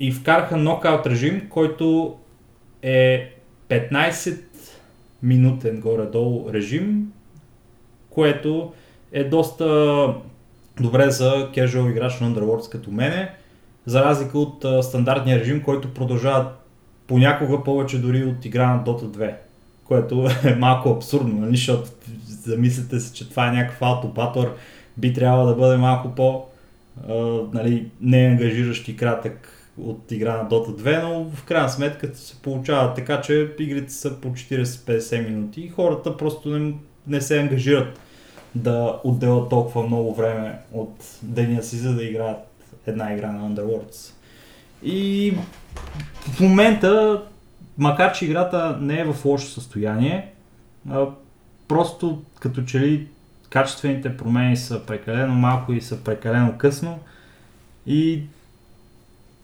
и 0.00 0.12
вкараха 0.12 0.56
нокаут 0.56 1.06
режим, 1.06 1.48
който 1.50 2.16
е 2.82 3.32
15 3.68 4.47
минутен 5.22 5.80
горе-долу 5.80 6.52
режим, 6.52 7.12
което 8.10 8.72
е 9.12 9.24
доста 9.24 9.64
добре 10.80 11.10
за 11.10 11.30
casual 11.54 11.90
играч 11.90 12.20
на 12.20 12.30
Underworlds 12.30 12.72
като 12.72 12.90
мене, 12.90 13.34
за 13.86 14.04
разлика 14.04 14.38
от 14.38 14.84
стандартния 14.84 15.40
режим, 15.40 15.62
който 15.62 15.94
продължава 15.94 16.50
понякога 17.06 17.64
повече 17.64 18.00
дори 18.00 18.24
от 18.24 18.44
игра 18.44 18.74
на 18.74 18.84
Dota 18.84 19.04
2, 19.04 19.34
което 19.84 20.28
е 20.44 20.54
малко 20.54 20.90
абсурдно, 20.90 21.40
нали? 21.40 21.56
защото 21.56 21.90
замислите 22.26 23.00
се, 23.00 23.14
че 23.14 23.30
това 23.30 23.48
е 23.48 23.52
някакъв 23.52 23.82
аутобатор, 23.82 24.56
би 24.96 25.12
трябвало 25.12 25.46
да 25.46 25.54
бъде 25.54 25.76
малко 25.76 26.14
по 26.14 26.44
а, 27.08 27.14
нали, 27.52 27.90
неангажиращ 28.00 28.88
и 28.88 28.96
кратък 28.96 29.57
от 29.82 30.12
игра 30.12 30.42
на 30.42 30.48
Dota 30.48 30.68
2, 30.68 31.02
но 31.02 31.24
в 31.24 31.44
крайна 31.44 31.68
сметка 31.68 32.14
се 32.14 32.42
получава 32.42 32.94
така, 32.94 33.20
че 33.20 33.54
игрите 33.58 33.92
са 33.92 34.20
по 34.20 34.28
40-50 34.28 35.28
минути 35.28 35.60
и 35.60 35.68
хората 35.68 36.16
просто 36.16 36.58
не, 36.58 36.74
не 37.06 37.20
се 37.20 37.38
ангажират 37.38 38.00
да 38.54 39.00
отделят 39.04 39.48
толкова 39.48 39.86
много 39.86 40.14
време 40.14 40.58
от 40.72 41.18
деня 41.22 41.62
си, 41.62 41.76
за 41.76 41.94
да 41.94 42.04
играят 42.04 42.38
една 42.86 43.14
игра 43.14 43.32
на 43.32 43.50
Underworlds. 43.50 44.12
И 44.82 45.34
в 46.32 46.40
момента, 46.40 47.22
макар 47.78 48.12
че 48.12 48.24
играта 48.24 48.78
не 48.80 49.00
е 49.00 49.04
в 49.04 49.24
лошо 49.24 49.46
състояние, 49.46 50.32
просто 51.68 52.22
като 52.40 52.62
че 52.62 52.80
ли 52.80 53.08
качествените 53.50 54.16
промени 54.16 54.56
са 54.56 54.86
прекалено 54.86 55.34
малко 55.34 55.72
и 55.72 55.80
са 55.80 56.04
прекалено 56.04 56.58
късно 56.58 56.98
и 57.86 58.22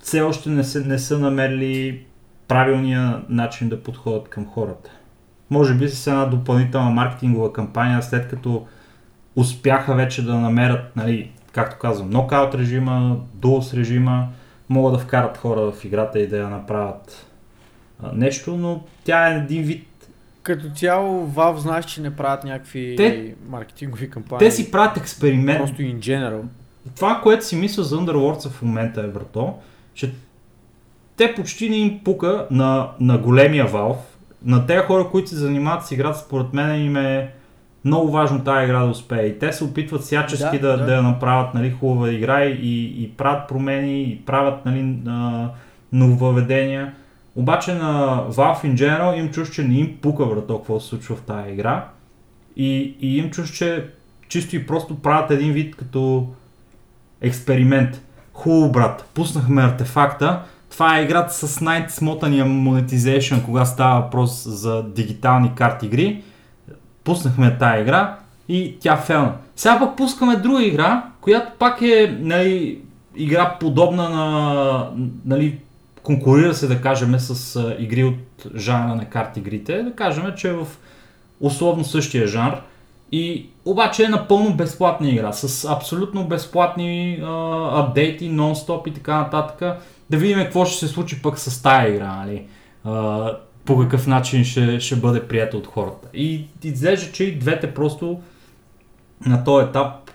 все 0.05 0.21
още 0.21 0.51
не 0.51 0.65
са, 0.65 0.81
не 0.81 0.99
са 0.99 1.19
намерили 1.19 2.05
правилния 2.49 3.23
начин 3.29 3.69
да 3.69 3.83
подходят 3.83 4.29
към 4.29 4.47
хората. 4.47 4.91
Може 5.51 5.75
би 5.75 5.89
с 5.89 6.07
една 6.07 6.25
допълнителна 6.25 6.91
маркетингова 6.91 7.53
кампания, 7.53 8.03
след 8.03 8.29
като 8.29 8.67
успяха 9.37 9.95
вече 9.95 10.25
да 10.25 10.35
намерят, 10.35 10.97
нали, 10.97 11.31
както 11.53 11.79
казвам, 11.79 12.11
нокаут 12.11 12.55
режима, 12.55 13.21
дуос 13.35 13.75
режима, 13.75 14.29
могат 14.69 14.93
да 14.93 14.99
вкарат 14.99 15.37
хора 15.37 15.73
в 15.73 15.85
играта 15.85 16.21
и 16.21 16.29
да 16.29 16.39
я 16.39 16.49
направят 16.49 17.27
нещо, 18.13 18.57
но 18.57 18.85
тя 19.05 19.29
е 19.29 19.37
един 19.37 19.63
вид 19.63 19.89
Като 20.43 20.71
цяло, 20.71 21.29
Valve 21.29 21.57
знаеш, 21.57 21.85
че 21.85 22.01
не 22.01 22.17
правят 22.17 22.45
някакви 22.45 22.95
Те- 22.97 23.35
маркетингови 23.49 24.11
кампании. 24.11 24.49
Те 24.49 24.51
си 24.51 24.71
правят 24.71 24.97
експеримент. 24.97 25.59
Просто 25.59 25.83
in 25.83 25.99
general. 25.99 26.41
Това, 26.97 27.21
което 27.23 27.47
си 27.47 27.57
мисля 27.57 27.83
за 27.83 27.97
Underworlds 27.97 28.49
в 28.49 28.63
момента 28.63 29.01
е, 29.01 29.07
брато, 29.07 29.55
че 29.95 30.13
те 31.17 31.35
почти 31.35 31.71
не 31.71 31.77
им 31.77 32.01
пука 32.05 32.47
на, 32.51 32.91
на 33.01 33.19
големия 33.19 33.69
Valve, 33.69 33.97
на 34.45 34.67
тези 34.67 34.81
хора, 34.81 35.09
които 35.11 35.29
се 35.29 35.37
занимават 35.37 35.87
с 35.87 35.91
играта, 35.91 36.19
според 36.19 36.53
мен 36.53 36.85
им 36.85 36.97
е 36.97 37.31
много 37.85 38.11
важно 38.11 38.45
тази 38.45 38.65
игра 38.65 38.85
да 38.85 38.91
успее. 38.91 39.27
И 39.27 39.39
те 39.39 39.53
се 39.53 39.65
опитват 39.65 40.03
всячески 40.03 40.59
Да, 40.59 40.69
да, 40.69 40.77
да, 40.79 40.85
да. 40.85 40.95
я 40.95 41.03
направят 41.03 41.55
нали, 41.55 41.71
хубава 41.71 42.11
игра 42.11 42.45
и, 42.45 43.03
и 43.05 43.11
правят 43.17 43.49
промени, 43.49 44.03
и 44.03 44.23
правят 44.27 44.65
нали, 44.65 44.99
нововъведения. 45.93 46.95
Обаче 47.37 47.75
на 47.75 48.23
Valve 48.31 48.65
in 48.65 48.75
general 48.75 49.19
им 49.19 49.31
чуш, 49.31 49.51
че 49.51 49.63
не 49.63 49.79
им 49.79 49.99
пука 50.01 50.27
брато 50.27 50.59
какво 50.59 50.81
се 50.81 50.89
случва 50.89 51.17
в 51.17 51.23
тази 51.23 51.51
игра. 51.51 51.89
И, 52.57 52.97
и 53.01 53.19
им 53.19 53.31
чуш, 53.31 53.53
че 53.53 53.87
чисто 54.29 54.57
и 54.57 54.67
просто 54.67 55.03
правят 55.03 55.31
един 55.31 55.53
вид 55.53 55.77
като 55.77 56.29
експеримент. 57.21 58.03
Хубаво, 58.35 58.73
брат, 58.73 59.05
пуснахме 59.15 59.63
артефакта. 59.63 60.43
Това 60.71 60.99
е 60.99 61.03
играта 61.03 61.35
с 61.35 61.61
най-смотания 61.61 62.45
монетизейшн, 62.45 63.35
кога 63.45 63.65
става 63.65 64.01
въпрос 64.01 64.45
за 64.47 64.83
дигитални 64.83 65.55
карти 65.55 65.87
игри. 65.87 66.23
Пуснахме 67.05 67.59
тая 67.59 67.83
игра 67.83 68.19
и 68.49 68.77
тя 68.81 68.97
фелна. 68.97 69.33
Сега 69.57 69.79
пък 69.79 69.97
пускаме 69.97 70.37
друга 70.37 70.65
игра, 70.65 71.05
която 71.21 71.53
пак 71.59 71.83
е 71.83 72.19
нали, 72.21 72.81
игра 73.17 73.57
подобна 73.61 74.09
на 74.09 74.91
нали, 75.25 75.59
конкурира 76.03 76.55
се, 76.55 76.67
да 76.67 76.81
кажем, 76.81 77.19
с 77.19 77.61
игри 77.79 78.05
от 78.05 78.47
жанра 78.57 78.95
на 78.95 79.05
карти 79.05 79.41
игрите. 79.41 79.83
Да 79.83 79.93
кажем, 79.93 80.25
че 80.37 80.49
е 80.49 80.53
в 80.53 80.67
условно 81.41 81.85
същия 81.85 82.27
жанр. 82.27 82.55
И 83.13 83.47
обаче 83.65 84.05
е 84.05 84.09
напълно 84.09 84.57
безплатна 84.57 85.09
игра, 85.09 85.33
с 85.33 85.71
абсолютно 85.71 86.29
безплатни 86.29 87.21
апдейти, 87.73 88.31
нон-стоп 88.31 88.89
и 88.89 88.95
така 88.95 89.19
нататък. 89.19 89.79
Да 90.11 90.17
видим 90.17 90.39
какво 90.39 90.65
ще 90.65 90.87
се 90.87 90.93
случи 90.93 91.23
пък 91.23 91.39
с 91.39 91.63
тая 91.63 91.95
игра, 91.95 92.17
нали? 92.17 92.47
А, 92.85 93.37
по 93.65 93.79
какъв 93.79 94.07
начин 94.07 94.45
ще, 94.45 94.81
ще 94.81 94.97
бъде 94.97 95.29
прията 95.29 95.57
от 95.57 95.67
хората. 95.67 96.09
И 96.15 96.45
изглежда, 96.63 97.13
че 97.13 97.25
и 97.25 97.39
двете 97.39 97.75
просто 97.75 98.21
на 99.27 99.45
този 99.45 99.67
етап 99.67 100.11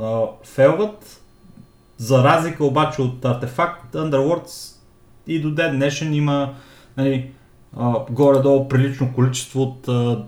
а, 0.00 0.22
фелват. 0.44 1.20
За 1.96 2.24
разлика 2.24 2.64
обаче 2.64 3.02
от 3.02 3.24
артефакт, 3.24 3.94
Underworlds 3.94 4.76
и 5.26 5.40
до 5.40 5.50
ден 5.50 5.76
днешен 5.76 6.14
има 6.14 6.54
нали, 6.96 7.30
а, 7.76 7.94
горе-долу 8.10 8.68
прилично 8.68 9.12
количество 9.14 9.62
от 9.62 9.88
а, 9.88 10.24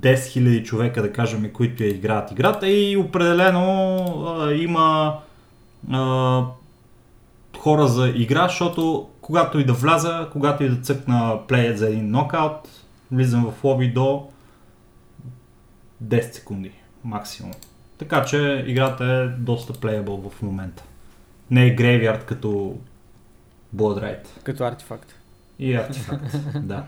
10 0.00 0.14
000 0.14 0.64
човека, 0.64 1.02
да 1.02 1.12
кажем, 1.12 1.52
които 1.52 1.82
я 1.82 1.90
играят 1.90 2.30
играта 2.30 2.68
и 2.68 2.96
определено 2.96 3.96
а, 4.26 4.52
има 4.52 5.18
а, 5.92 6.44
хора 7.58 7.86
за 7.86 8.08
игра, 8.08 8.48
защото 8.48 9.08
когато 9.20 9.58
и 9.58 9.64
да 9.64 9.72
вляза, 9.72 10.28
когато 10.32 10.64
и 10.64 10.68
да 10.68 10.80
цъкна 10.80 11.38
плеят 11.48 11.78
за 11.78 11.88
един 11.88 12.10
нокаут, 12.10 12.68
влизам 13.12 13.52
в 13.52 13.64
лоби 13.64 13.88
до 13.88 14.28
10 16.04 16.32
секунди 16.32 16.72
максимум. 17.04 17.52
Така 17.98 18.24
че 18.24 18.64
играта 18.66 19.04
е 19.04 19.28
доста 19.28 19.72
плеябъл 19.72 20.30
в 20.30 20.42
момента. 20.42 20.82
Не 21.50 21.66
е 21.66 21.74
грейвярд 21.74 22.24
като 22.24 22.76
Blood 23.76 24.02
Ride. 24.02 24.42
Като 24.42 24.64
артефакт. 24.64 25.14
И 25.58 25.74
артефакт, 25.74 26.36
да. 26.54 26.84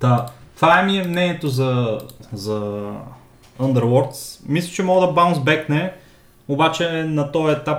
Та, 0.00 0.26
това 0.64 0.80
е 0.80 0.84
ми 0.84 0.98
е 0.98 1.04
мнението 1.04 1.48
за, 1.48 1.98
за 2.32 2.90
Underworlds. 3.60 4.40
Мисля, 4.48 4.70
че 4.70 4.82
мога 4.82 5.06
да 5.06 5.12
баунсбекне, 5.12 5.92
обаче 6.48 7.04
на 7.04 7.32
този 7.32 7.54
етап 7.54 7.78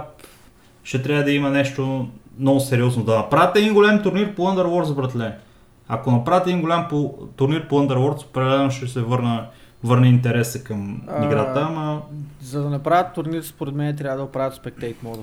ще 0.84 1.02
трябва 1.02 1.24
да 1.24 1.32
има 1.32 1.50
нещо 1.50 2.08
много 2.40 2.60
сериозно 2.60 3.04
да 3.04 3.16
направят 3.16 3.56
един 3.56 3.74
голям 3.74 4.04
турнир 4.04 4.36
по 4.36 4.42
Underworlds, 4.42 4.96
братле. 4.96 5.38
Ако 5.88 6.12
направят 6.12 6.48
един 6.48 6.62
голям 6.62 6.88
по, 6.90 7.14
турнир 7.36 7.68
по 7.68 7.76
Underworlds, 7.76 8.26
определено 8.26 8.72
ще 8.72 8.88
се 8.88 9.02
върна, 9.02 9.46
върне 9.84 10.08
интереса 10.08 10.64
към 10.64 11.02
А, 11.08 11.26
играта, 11.26 11.62
ама 11.62 12.02
За 12.42 12.62
да 12.62 12.70
направят 12.70 13.14
турнир, 13.14 13.42
според 13.42 13.76
мен 13.76 13.96
трябва 13.96 14.18
да 14.18 14.24
оправят 14.24 14.56
спектейт 14.56 15.04
мода. 15.04 15.22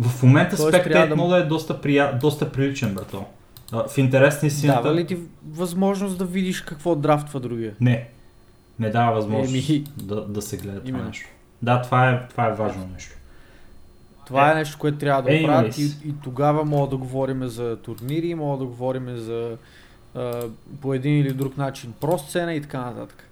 в 0.00 0.22
момента 0.22 0.56
Тоест, 0.56 0.76
Spectate 0.78 1.08
да- 1.08 1.16
мода 1.16 1.36
е 1.36 1.42
доста, 1.42 1.80
прия... 1.80 2.18
доста 2.18 2.52
приличен, 2.52 2.94
брато. 2.94 3.24
А, 3.72 3.88
В 3.88 3.98
интерес 3.98 4.42
на 4.42 4.48
истината... 4.48 4.82
Дава 4.82 4.94
ли 4.94 5.06
ти 5.06 5.18
възможност 5.50 6.18
да 6.18 6.24
видиш 6.24 6.60
какво 6.60 6.94
драфтва 6.94 7.40
другия? 7.40 7.74
Не. 7.80 8.08
Не 8.78 8.90
дава 8.90 9.12
възможност 9.14 9.70
Еми. 9.70 9.84
да, 9.96 10.26
да 10.26 10.42
се 10.42 10.56
гледа 10.56 10.78
това 10.78 10.88
Именно. 10.88 11.08
нещо. 11.08 11.28
Да, 11.62 11.82
това 11.82 12.10
е, 12.10 12.28
това 12.28 12.46
е 12.46 12.52
важно 12.52 12.88
нещо. 12.92 13.16
Това 14.26 14.48
Е, 14.48 14.52
е 14.52 14.54
нещо, 14.54 14.78
което 14.78 14.98
трябва 14.98 15.22
да 15.22 15.36
оправят 15.36 15.78
и, 15.78 15.84
и 15.84 16.14
тогава 16.22 16.64
мога 16.64 16.90
да 16.90 16.96
говорим 16.96 17.48
за 17.48 17.76
турнири, 17.76 18.34
мога 18.34 18.58
да 18.58 18.64
говорим 18.64 19.16
за 19.16 19.56
а, 20.14 20.42
по 20.80 20.94
един 20.94 21.18
или 21.18 21.32
друг 21.32 21.56
начин 21.56 21.92
прост 22.00 22.30
цена 22.30 22.54
и 22.54 22.62
така 22.62 22.80
нататък. 22.80 23.30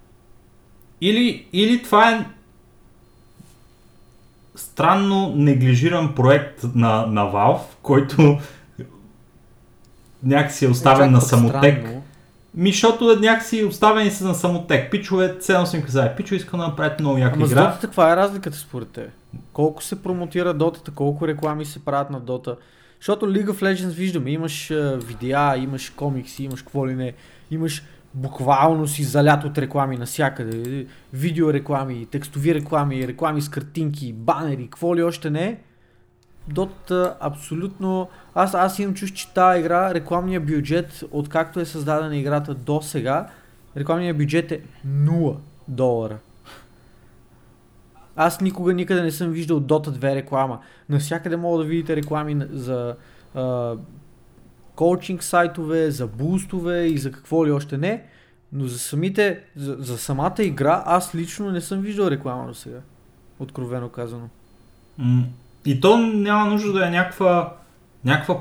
Или, 1.01 1.47
или 1.53 1.83
това 1.83 2.11
е 2.11 2.27
странно 4.57 5.33
неглижиран 5.37 6.15
проект 6.15 6.65
на, 6.75 7.07
на 7.07 7.23
Valve, 7.23 7.61
който 7.83 8.39
някакси 10.25 10.65
е 10.65 10.69
оставен 10.69 11.13
на 11.13 11.21
самотек. 11.21 11.79
странно. 11.79 12.03
Ми, 12.55 12.71
защото 12.71 13.11
е 13.11 13.17
някакси 13.17 13.65
оставени 13.65 14.11
са 14.11 14.27
на 14.27 14.35
самотек. 14.35 14.91
Пичове, 14.91 15.37
цено 15.41 15.67
съм 15.67 15.83
казали, 15.83 16.11
пичове 16.17 16.37
искам 16.37 16.61
да 16.61 16.67
направят 16.67 17.01
много 17.01 17.19
яка 17.19 17.37
Ама 17.37 17.47
игра. 17.47 17.61
дотата 17.61 17.87
каква 17.87 18.13
е 18.13 18.17
разликата 18.17 18.57
според 18.57 18.89
те? 18.89 19.07
Колко 19.53 19.83
се 19.83 20.03
промотира 20.03 20.55
дотата, 20.55 20.91
колко 20.91 21.29
реклами 21.29 21.65
се 21.65 21.85
правят 21.85 22.11
на 22.11 22.21
дота? 22.21 22.57
Защото 23.01 23.27
League 23.27 23.49
of 23.51 23.63
Legends 23.63 23.89
виждаме, 23.89 24.31
имаш 24.31 24.73
видеа, 24.97 25.57
имаш 25.57 25.91
комикси, 25.91 26.45
имаш 26.45 26.63
какво 26.63 26.89
ли 26.89 26.95
не, 26.95 27.13
имаш 27.51 27.83
буквално 28.15 28.89
си 28.89 29.05
залят 29.05 29.45
от 29.45 29.59
реклами 29.59 29.97
навсякъде. 29.97 30.87
Видео 31.13 31.53
реклами, 31.53 32.07
текстови 32.07 32.55
реклами, 32.55 33.09
реклами 33.09 33.43
с 33.43 33.49
картинки, 33.49 34.13
банери, 34.13 34.65
какво 34.65 34.97
ли 34.97 35.03
още 35.03 35.31
не. 35.31 35.59
Дотата 36.49 37.17
абсолютно... 37.21 38.09
Аз, 38.35 38.55
аз 38.55 38.79
имам 38.79 38.95
чуш, 38.95 39.13
че 39.13 39.35
тази 39.35 39.61
игра, 39.61 39.95
рекламният 39.95 40.47
бюджет, 40.47 41.05
откакто 41.11 41.61
е 41.61 41.65
създадена 41.65 42.17
играта 42.17 42.55
до 42.55 42.83
сега, 42.83 43.29
рекламният 43.77 44.19
бюджет 44.19 44.53
е 44.53 44.63
0 44.87 45.37
долара. 45.69 46.19
Аз 48.17 48.41
никога 48.41 48.75
никъде 48.75 49.03
не 49.03 49.11
съм 49.11 49.31
виждал 49.31 49.61
Dota 49.61 49.89
2 49.89 50.15
реклама. 50.15 50.59
Навсякъде 50.89 51.37
мога 51.37 51.59
да 51.59 51.65
видите 51.65 51.97
реклами 51.97 52.47
за 52.51 52.97
коучинг 54.75 55.23
сайтове, 55.23 55.91
за 55.91 56.07
бустове 56.07 56.87
и 56.87 56.99
за 56.99 57.13
какво 57.13 57.47
ли 57.47 57.51
още 57.51 57.79
не. 57.79 58.05
Но 58.53 58.67
за 58.67 58.79
самите, 58.79 59.45
за, 59.57 59.77
за 59.79 59.99
самата 59.99 60.35
игра, 60.39 60.83
аз 60.87 61.15
лично 61.15 61.51
не 61.51 61.61
съм 61.61 61.81
виждал 61.81 62.07
реклама 62.07 62.47
до 62.47 62.55
сега. 62.55 62.81
откровено 63.39 63.89
казано. 63.89 64.29
М, 64.99 65.25
И 65.67 65.81
то 65.81 65.97
няма 65.97 66.47
нужда 66.47 66.73
да 66.73 66.87
е 66.87 66.91
някаква, 66.91 67.53
някаква 68.05 68.37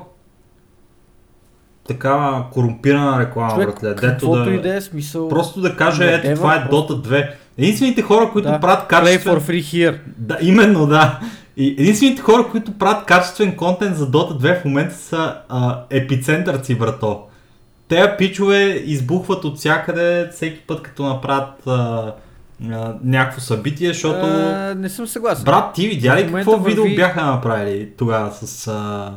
такава 1.88 2.44
корумпирана 2.50 3.20
реклама, 3.20 3.50
Човек, 3.54 3.80
братле. 3.80 4.08
Дето 4.08 4.30
да, 4.30 4.50
и 4.50 4.60
да 4.60 4.76
е 4.76 4.80
смисъл. 4.80 5.28
Просто 5.28 5.60
да 5.60 5.76
каже, 5.76 6.20
ето 6.24 6.34
това 6.34 6.54
е 6.54 6.68
просто- 6.68 6.94
Dota 7.02 7.08
2. 7.08 7.30
Единствените 7.58 8.02
хора, 8.02 8.30
които 8.32 8.48
да. 8.48 8.60
правят 8.60 8.84
Play 8.84 8.88
качествен... 8.88 9.34
for 9.34 9.40
free 9.40 9.62
here. 9.62 9.98
Да, 10.18 10.38
именно, 10.40 10.86
да. 10.86 11.20
И 11.56 11.68
единствените 11.68 12.22
хора, 12.22 12.48
които 12.50 12.78
правят 12.78 13.04
качествен 13.04 13.56
контент 13.56 13.96
за 13.96 14.10
Dota 14.10 14.38
2 14.38 14.60
в 14.60 14.64
момента 14.64 14.94
са 14.94 15.36
а, 15.48 15.80
епицентърци, 15.90 16.74
брато. 16.74 17.22
Те 17.88 18.16
пичове 18.18 18.82
избухват 18.84 19.44
от 19.44 19.56
всякъде 19.56 20.28
всеки 20.32 20.60
път, 20.60 20.82
като 20.82 21.06
направят 21.06 21.66
а, 21.66 22.12
а, 22.62 22.94
някакво 23.04 23.40
събитие, 23.40 23.88
защото... 23.88 24.26
А, 24.26 24.74
не 24.74 24.88
съм 24.88 25.06
съгласен. 25.06 25.44
Брат, 25.44 25.74
ти 25.74 25.88
видя 25.88 26.16
ли 26.16 26.32
какво 26.32 26.58
видео 26.58 26.84
върви- 26.84 26.96
бяха 26.96 27.24
направили 27.24 27.90
тогава 27.90 28.32
с 28.32 28.68
а, 28.68 29.12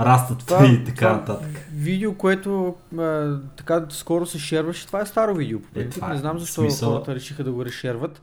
растът 0.00 0.38
Това- 0.38 0.66
и 0.66 0.84
така 0.84 0.98
това 0.98 1.12
нататък? 1.12 1.68
Видео, 1.74 2.14
което 2.14 2.74
а, 2.98 3.32
така 3.56 3.84
скоро 3.90 4.26
се 4.26 4.38
шерваше, 4.38 4.86
това 4.86 5.00
е 5.00 5.06
старо 5.06 5.34
видео. 5.34 5.60
По 5.60 5.68
принцип. 5.68 5.94
това 5.94 6.10
е 6.10 6.12
не 6.12 6.18
знам 6.18 6.38
защо 6.38 6.60
смисъл. 6.60 6.90
хората 6.92 7.14
решиха 7.14 7.44
да 7.44 7.52
го 7.52 7.64
решерват. 7.64 8.22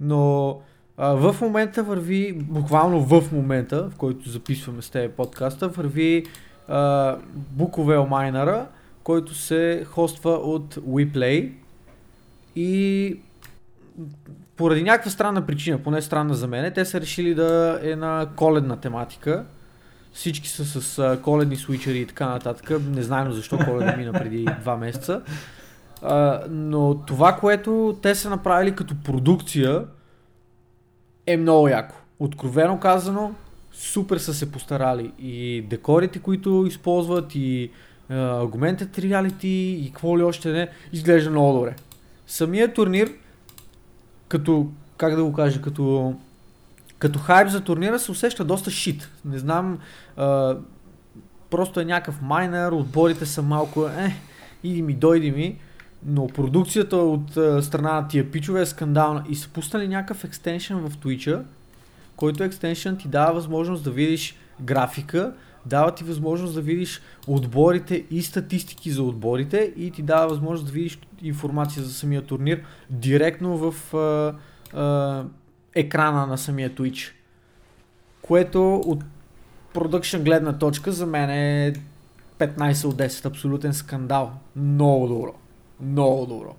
Но 0.00 0.56
а, 0.96 1.08
в 1.08 1.36
момента 1.40 1.82
върви, 1.82 2.32
буквално 2.32 3.00
в 3.00 3.32
момента, 3.32 3.88
в 3.90 3.96
който 3.96 4.28
записваме 4.30 4.82
с 4.82 4.90
тези 4.90 5.08
подкаста, 5.08 5.68
върви 5.68 6.24
а, 6.68 7.16
Буковел 7.34 8.06
Майнера, 8.06 8.66
който 9.02 9.34
се 9.34 9.84
хоства 9.86 10.30
от 10.30 10.74
WePlay 10.74 11.50
и 12.56 13.16
поради 14.56 14.82
някаква 14.82 15.10
странна 15.10 15.46
причина, 15.46 15.78
поне 15.78 16.02
странна 16.02 16.34
за 16.34 16.48
мен, 16.48 16.72
те 16.72 16.84
са 16.84 17.00
решили 17.00 17.34
да 17.34 17.80
е 17.82 17.96
на 17.96 18.28
коледна 18.36 18.76
тематика. 18.76 19.44
Всички 20.12 20.48
са 20.48 20.64
с 20.64 20.98
а, 20.98 21.22
коледни 21.22 21.56
свичери 21.56 21.98
и 21.98 22.06
така 22.06 22.26
нататък. 22.26 22.70
Не 22.90 23.02
знаем 23.02 23.32
защо 23.32 23.58
коледа 23.58 23.96
мина 23.96 24.12
преди 24.12 24.46
два 24.60 24.76
месеца. 24.76 25.22
А, 26.02 26.40
но 26.50 26.94
това, 27.06 27.36
което 27.36 27.98
те 28.02 28.14
са 28.14 28.30
направили 28.30 28.74
като 28.74 28.94
продукция 29.04 29.84
е 31.26 31.36
много 31.36 31.68
яко. 31.68 31.96
Откровено 32.18 32.80
казано, 32.80 33.34
супер 33.72 34.18
са 34.18 34.34
се 34.34 34.52
постарали. 34.52 35.12
И 35.18 35.62
декорите, 35.70 36.18
които 36.18 36.64
използват, 36.68 37.34
и 37.34 37.70
а, 38.08 38.14
Augmented 38.14 38.98
Reality, 38.98 39.46
и 39.46 39.90
какво 39.94 40.18
ли 40.18 40.22
още 40.22 40.52
не, 40.52 40.68
изглежда 40.92 41.30
много 41.30 41.52
добре. 41.52 41.76
Самия 42.26 42.74
турнир, 42.74 43.12
като, 44.30 44.68
как 44.96 45.16
да 45.16 45.24
го 45.24 45.32
кажа, 45.32 45.62
като, 45.62 46.14
като 46.98 47.18
хайп 47.18 47.48
за 47.48 47.60
турнира 47.60 47.98
се 47.98 48.10
усеща 48.10 48.44
доста 48.44 48.70
шит. 48.70 49.10
Не 49.24 49.38
знам, 49.38 49.78
а, 50.16 50.56
просто 51.50 51.80
е 51.80 51.84
някакъв 51.84 52.22
майнер, 52.22 52.72
отборите 52.72 53.26
са 53.26 53.42
малко, 53.42 53.86
е, 53.86 54.16
иди 54.64 54.82
ми, 54.82 54.94
дойди 54.94 55.30
ми, 55.30 55.58
но 56.06 56.26
продукцията 56.26 56.96
от 56.96 57.36
а, 57.36 57.62
страна 57.62 57.92
на 57.92 58.08
тия 58.08 58.30
пичове 58.30 58.60
е 58.60 58.66
скандална 58.66 59.24
и 59.28 59.36
са 59.36 59.48
пуснали 59.48 59.88
някакъв 59.88 60.24
екстеншън 60.24 60.88
в 60.88 60.96
Twitch, 60.96 61.42
който 62.16 62.44
екстеншън 62.44 62.96
ти 62.96 63.08
дава 63.08 63.34
възможност 63.34 63.84
да 63.84 63.90
видиш 63.90 64.36
графика, 64.60 65.32
дава 65.66 65.94
ти 65.94 66.04
възможност 66.04 66.54
да 66.54 66.60
видиш 66.60 67.00
отборите 67.26 68.04
и 68.10 68.22
статистики 68.22 68.90
за 68.90 69.02
отборите 69.02 69.72
и 69.76 69.90
ти 69.90 70.02
дава 70.02 70.28
възможност 70.28 70.66
да 70.66 70.72
видиш 70.72 70.98
информация 71.22 71.82
за 71.82 71.92
самия 71.92 72.22
турнир 72.22 72.62
директно 72.90 73.70
в 73.70 73.94
а, 73.94 74.34
а, 74.78 75.24
екрана 75.74 76.26
на 76.26 76.38
самия 76.38 76.70
Twitch. 76.70 77.10
Което 78.22 78.74
от 78.74 79.04
продъкшн 79.74 80.18
гледна 80.18 80.58
точка 80.58 80.92
за 80.92 81.06
мен 81.06 81.30
е 81.30 81.72
15 82.38 82.84
от 82.84 82.94
10. 82.94 83.26
Абсолютен 83.26 83.74
скандал. 83.74 84.32
Много 84.56 85.08
добро. 85.08 85.34
Много 85.80 86.26
добро. 86.26 86.54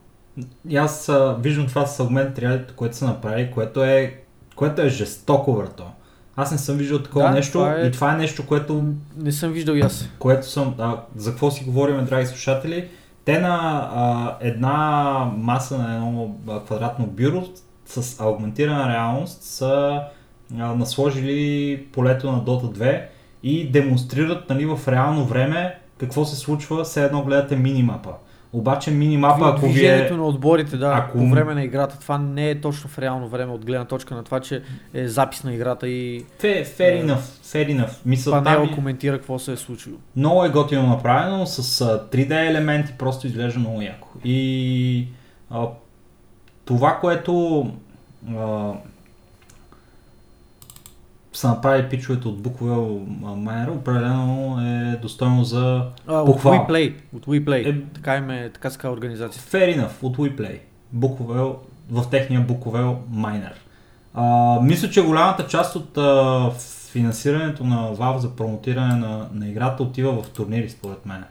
И 0.70 0.78
аз 0.78 1.10
а, 1.10 1.38
виждам 1.40 1.68
това 1.68 1.86
с 1.86 2.04
Augmented 2.04 2.74
което 2.74 2.98
са 2.98 3.06
направили, 3.06 3.52
което 3.52 3.84
е, 3.84 4.22
което 4.56 4.82
е 4.82 4.90
жестоко, 4.90 5.54
брато. 5.54 5.92
Аз 6.36 6.52
не 6.52 6.58
съм 6.58 6.78
виждал 6.78 7.00
такова 7.00 7.26
Да, 7.26 7.32
нещо 7.32 7.52
това 7.52 7.76
е- 7.76 7.86
и 7.88 7.92
това 7.92 8.14
е 8.14 8.18
нещо, 8.18 8.48
което, 8.48 8.84
Не 9.18 9.32
съм 9.32 9.52
виждал 9.52 9.74
и 9.74 9.82
аз. 9.82 10.10
което 10.20 10.48
съм... 10.48 10.76
А, 10.78 10.98
за 11.16 11.30
какво 11.30 11.52
си 11.52 11.64
говорим, 11.64 12.06
драги 12.06 12.28
слушатели? 12.28 12.88
Те 13.26 13.40
на 13.40 13.58
а, 13.94 14.36
една 14.42 14.72
маса 15.38 15.78
на 15.78 15.96
едно 15.96 16.36
квадратно 16.66 17.06
бюро 17.08 17.44
с 17.86 18.20
аугментирана 18.20 18.90
реалност 18.90 19.44
са 19.44 20.02
а, 20.60 20.76
насложили 20.76 21.86
полето 21.94 22.32
на 22.32 22.38
Dota 22.40 22.78
2 22.78 23.02
и 23.44 23.70
демонстрират 23.72 24.50
нали, 24.50 24.66
в 24.66 24.80
реално 24.88 25.26
време 25.26 25.76
какво 25.98 26.26
се 26.26 26.36
случва, 26.36 26.84
все 26.84 27.06
едно 27.06 27.24
гледате 27.24 27.56
минимапа. 27.56 28.10
Обаче 28.54 28.92
минимапа, 28.92 29.50
ако 29.50 29.68
ви 29.68 29.86
е... 29.86 30.10
На 30.12 30.24
отборите, 30.24 30.78
да, 30.78 30.94
ако- 30.98 31.18
по 31.18 31.26
време 31.26 31.54
на 31.54 31.64
играта. 31.64 32.00
Това 32.00 32.18
не 32.18 32.50
е 32.50 32.62
точно 32.62 32.90
в 32.90 33.00
реално 33.00 33.28
време 33.28 33.52
от 33.52 33.66
гледна 33.66 33.86
точка 33.86 34.16
на 34.16 34.24
това, 34.24 34.40
че 34.40 34.62
е 34.94 35.08
запис 35.08 35.44
на 35.44 35.54
играта 35.54 35.88
и 35.88 36.26
Fair, 36.42 36.66
fair 36.68 37.06
enough, 37.06 37.18
fair 37.18 37.78
enough. 37.78 37.92
Мисъл, 38.06 38.34
там 38.34 38.44
панел 38.44 38.64
е- 38.64 38.76
коментира 38.76 39.18
какво 39.18 39.40
се 39.40 39.52
е 39.52 39.58
случило. 39.58 39.98
много 40.16 40.46
е 40.46 40.50
готино 40.50 40.88
направено, 40.88 41.46
с 41.46 41.58
а, 41.82 42.08
3D 42.08 42.50
елементи, 42.50 42.94
просто 42.94 43.28
изглежда 43.28 43.60
много 43.60 43.82
яко. 43.82 44.08
И 44.24 45.08
а, 45.50 45.66
това, 46.66 46.98
което 46.98 47.62
а, 48.30 48.72
са 51.34 51.48
направили 51.50 51.90
пичовете 51.90 52.28
от 52.28 52.42
Bookwell 52.42 53.06
Miner, 53.22 53.70
определено 53.72 54.58
е 54.62 55.00
достойно 55.02 55.44
за 55.44 55.86
А, 56.08 56.14
от 56.14 56.26
Похвал. 56.26 56.54
WePlay. 56.54 56.96
От 57.16 57.26
WePlay. 57.26 57.70
Е- 57.70 57.84
Така 57.94 58.16
им 58.18 58.30
е, 58.30 58.50
така 58.50 58.70
ска 58.70 58.90
организация. 58.90 59.44
Fair 59.44 59.78
enough 59.78 59.92
от 60.02 60.18
WePlay. 60.18 60.60
Bookwell, 60.96 61.56
в 61.92 62.10
техния 62.10 62.48
Bookwell 62.48 62.96
Miner. 63.12 63.52
А, 64.14 64.24
мисля, 64.62 64.90
че 64.90 65.02
голямата 65.02 65.48
част 65.48 65.76
от 65.76 65.98
а, 65.98 66.52
финансирането 66.92 67.64
на 67.64 67.96
Valve 67.96 68.18
за 68.18 68.30
промотиране 68.30 68.96
на, 68.96 69.28
на 69.34 69.50
играта 69.50 69.84
отива 69.84 70.22
в 70.24 70.30
турнири, 70.30 70.70
според 70.70 71.06
мен. 71.06 71.24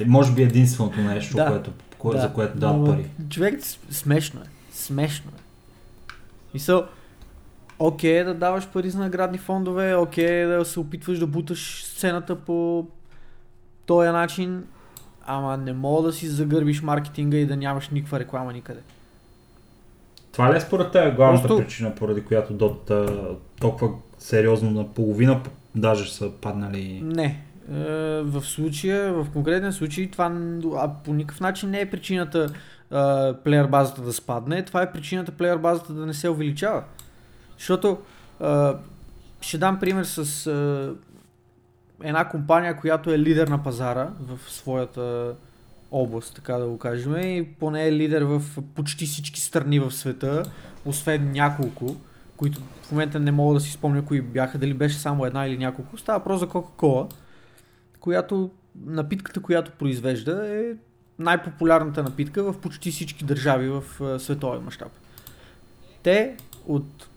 И 0.00 0.04
може 0.04 0.32
би 0.32 0.42
единственото 0.42 1.00
нещо, 1.00 1.36
Да. 1.36 1.46
което, 1.46 1.70
кое, 1.98 2.20
за 2.20 2.32
което 2.32 2.58
дават 2.58 2.86
пари. 2.86 3.06
Човек, 3.30 3.60
смешно 3.90 4.40
е. 4.40 4.44
Смешно 4.72 5.30
е. 5.30 5.40
Мисъл, 6.54 6.84
окей 7.78 8.18
е 8.18 8.24
да 8.24 8.34
даваш 8.34 8.68
пари 8.68 8.90
за 8.90 8.98
наградни 8.98 9.38
фондове, 9.38 9.94
окей 9.94 10.42
е 10.42 10.46
да 10.46 10.64
се 10.64 10.80
опитваш 10.80 11.18
да 11.18 11.26
буташ 11.26 11.84
сцената 11.84 12.36
по 12.36 12.86
този 13.86 14.08
начин, 14.08 14.64
ама 15.26 15.56
не 15.56 15.72
мога 15.72 16.02
да 16.02 16.12
си 16.12 16.28
загърбиш 16.28 16.82
маркетинга 16.82 17.36
и 17.36 17.46
да 17.46 17.56
нямаш 17.56 17.88
никаква 17.88 18.18
реклама 18.18 18.52
никъде. 18.52 18.80
Това 20.32 20.52
ли 20.52 20.56
е 20.56 20.60
според 20.60 20.92
теб 20.92 21.16
главната 21.16 21.48
Просто- 21.48 21.64
причина, 21.64 21.94
поради 21.94 22.24
която 22.24 22.52
Dota 22.52 23.10
толкова 23.60 23.90
сериозно 24.18 24.70
на 24.70 24.88
половина 24.88 25.40
даже 25.74 26.12
са 26.12 26.30
паднали? 26.40 27.00
Не. 27.04 27.42
Е, 27.72 27.74
В 28.22 28.42
случая, 28.42 29.12
в 29.12 29.26
конкретен 29.32 29.72
случай, 29.72 30.10
това 30.10 30.32
по 31.04 31.14
никакъв 31.14 31.40
начин 31.40 31.70
не 31.70 31.80
е 31.80 31.90
причината 31.90 32.48
плеер 33.44 33.66
базата 33.66 34.02
да 34.02 34.12
спадне, 34.12 34.64
това 34.64 34.82
е 34.82 34.92
причината 34.92 35.32
плеер 35.32 35.56
базата 35.56 35.92
да 35.92 36.06
не 36.06 36.14
се 36.14 36.28
увеличава. 36.28 36.84
Защото 37.58 37.98
а, 38.40 38.78
ще 39.40 39.58
дам 39.58 39.78
пример 39.80 40.04
с 40.04 40.46
а, 40.46 40.94
една 42.02 42.28
компания, 42.28 42.76
която 42.76 43.10
е 43.10 43.18
лидер 43.18 43.48
на 43.48 43.62
пазара 43.62 44.10
в 44.20 44.50
своята 44.52 45.34
област, 45.90 46.34
така 46.34 46.54
да 46.54 46.66
го 46.66 46.78
кажем, 46.78 47.16
и 47.16 47.48
поне 47.60 47.86
е 47.86 47.92
лидер 47.92 48.22
в 48.22 48.42
почти 48.74 49.06
всички 49.06 49.40
страни 49.40 49.80
в 49.80 49.90
света, 49.90 50.42
освен 50.84 51.32
няколко, 51.32 51.96
които 52.36 52.60
в 52.82 52.92
момента 52.92 53.20
не 53.20 53.32
мога 53.32 53.54
да 53.54 53.60
си 53.60 53.72
спомня 53.72 54.04
кои 54.04 54.22
бяха, 54.22 54.58
дали 54.58 54.74
беше 54.74 54.98
само 54.98 55.26
една 55.26 55.46
или 55.46 55.58
няколко. 55.58 55.98
Става 55.98 56.24
просто 56.24 56.46
за 56.46 56.52
Coca-Cola, 56.52 57.12
която 58.00 58.50
напитката, 58.86 59.42
която 59.42 59.70
произвежда 59.70 60.48
е 60.48 60.74
най-популярната 61.18 62.02
напитка 62.02 62.42
в 62.42 62.58
почти 62.60 62.90
всички 62.90 63.24
държави 63.24 63.68
в 63.68 63.82
световен 64.20 64.62
мащаб. 64.62 64.92
Те 66.02 66.36
от 66.66 67.08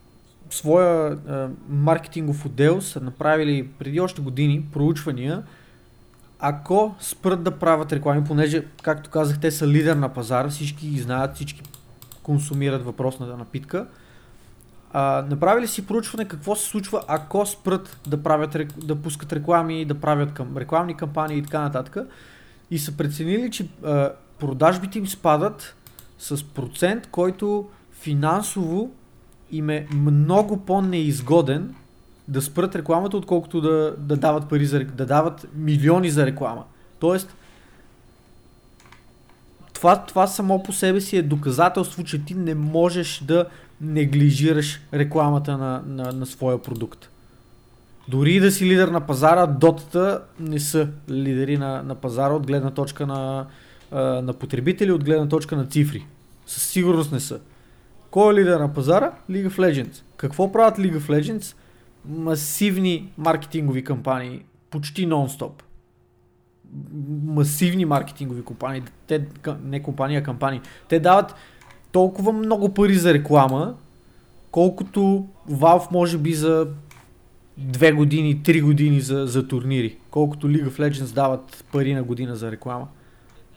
своя 0.54 1.12
а, 1.12 1.50
маркетингов 1.70 2.46
отдел 2.46 2.82
са 2.82 3.02
направили 3.02 3.68
преди 3.80 4.00
още 4.00 4.22
години 4.22 4.66
проучвания 4.74 5.44
ако 6.44 6.96
спрат 7.00 7.44
да 7.44 7.52
правят 7.52 7.94
реклами, 7.94 8.24
понеже, 8.24 8.66
както 8.84 9.10
казах, 9.10 9.40
те 9.40 9.52
са 9.52 9.68
лидер 9.68 9.96
на 9.96 10.10
пазара, 10.10 10.50
всички 10.50 10.88
ги 10.88 11.00
знаят, 11.00 11.36
всички 11.36 11.62
консумират 12.24 12.86
въпросната 12.86 13.38
напитка, 13.38 13.88
а, 14.94 15.26
направили 15.30 15.68
си 15.68 15.88
проучване 15.88 16.28
какво 16.28 16.56
се 16.56 16.66
случва, 16.66 17.04
ако 17.08 17.46
спрат 17.46 17.98
да, 18.08 18.24
правят, 18.24 18.58
да 18.86 18.96
пускат 18.96 19.34
реклами, 19.34 19.86
да 19.86 19.96
правят 19.96 20.34
към, 20.34 20.58
рекламни 20.58 20.98
кампании 20.98 21.38
и 21.38 21.44
така 21.44 21.62
нататък. 21.62 21.98
И 22.72 22.80
са 22.80 22.98
преценили, 22.98 23.52
че 23.52 23.70
а, 23.84 24.12
продажбите 24.40 24.98
им 24.98 25.08
спадат 25.08 25.76
с 26.20 26.44
процент, 26.44 27.08
който 27.12 27.70
финансово 27.92 28.92
им 29.52 29.70
е 29.70 29.88
много 29.94 30.58
по-неизгоден 30.58 31.76
да 32.28 32.42
спрат 32.42 32.76
рекламата, 32.76 33.18
отколкото 33.18 33.62
да, 33.62 33.96
да 33.98 34.16
дават 34.18 34.50
пари 34.50 34.66
за 34.66 34.80
да 34.80 35.06
дават 35.06 35.48
милиони 35.56 36.10
за 36.10 36.26
реклама. 36.26 36.64
Тоест, 37.00 37.36
това, 39.74 40.06
това 40.06 40.28
само 40.28 40.64
по 40.64 40.74
себе 40.74 41.02
си 41.02 41.18
е 41.18 41.22
доказателство, 41.22 42.04
че 42.04 42.26
ти 42.26 42.34
не 42.34 42.56
можеш 42.56 43.20
да 43.20 43.46
неглижираш 43.82 44.82
рекламата 44.94 45.58
на, 45.58 45.84
на, 45.88 46.12
на 46.12 46.26
своя 46.26 46.62
продукт. 46.62 47.10
Дори 48.08 48.40
да 48.40 48.52
си 48.52 48.66
лидер 48.66 48.88
на 48.88 49.02
пазара, 49.02 49.48
дотата 49.48 50.22
не 50.40 50.60
са 50.60 50.88
лидери 51.10 51.58
на, 51.58 51.84
на 51.84 51.96
пазара 51.96 52.34
от 52.34 52.48
гледна 52.48 52.72
точка 52.72 53.08
на, 53.08 53.46
на 54.22 54.34
потребители, 54.34 54.92
от 54.92 55.04
гледна 55.04 55.28
точка 55.28 55.56
на 55.56 55.66
цифри. 55.66 56.06
Със 56.46 56.64
сигурност 56.64 57.12
не 57.12 57.20
са. 57.20 57.40
Кой 58.12 58.34
е 58.34 58.36
лидер 58.36 58.60
на 58.60 58.74
пазара? 58.74 59.12
League 59.30 59.48
of 59.48 59.58
Legends. 59.58 60.04
Какво 60.18 60.52
правят 60.52 60.78
League 60.78 60.98
of 60.98 61.22
Legends? 61.22 61.56
Масивни 62.06 63.14
маркетингови 63.18 63.84
кампании, 63.84 64.46
почти 64.70 65.08
нон-стоп. 65.08 65.52
Масивни 67.26 67.86
маркетингови 67.86 68.42
компании, 68.42 68.84
те, 69.08 69.28
не 69.64 69.84
компании, 69.84 70.18
а 70.18 70.24
кампании. 70.24 70.62
Те 70.90 71.00
дават 71.00 71.36
толкова 71.92 72.34
много 72.34 72.74
пари 72.74 72.94
за 72.94 73.14
реклама, 73.14 73.76
колкото 74.52 75.28
Valve 75.52 75.92
може 75.92 76.18
би 76.18 76.34
за 76.34 76.68
две 77.58 77.92
години, 77.92 78.44
три 78.44 78.62
години 78.62 79.02
за, 79.02 79.28
за 79.28 79.48
турнири. 79.48 79.98
Колкото 80.10 80.48
League 80.48 80.70
of 80.70 80.90
Legends 80.90 81.14
дават 81.14 81.64
пари 81.72 81.94
на 81.94 82.04
година 82.04 82.36
за 82.36 82.52
реклама. 82.52 82.88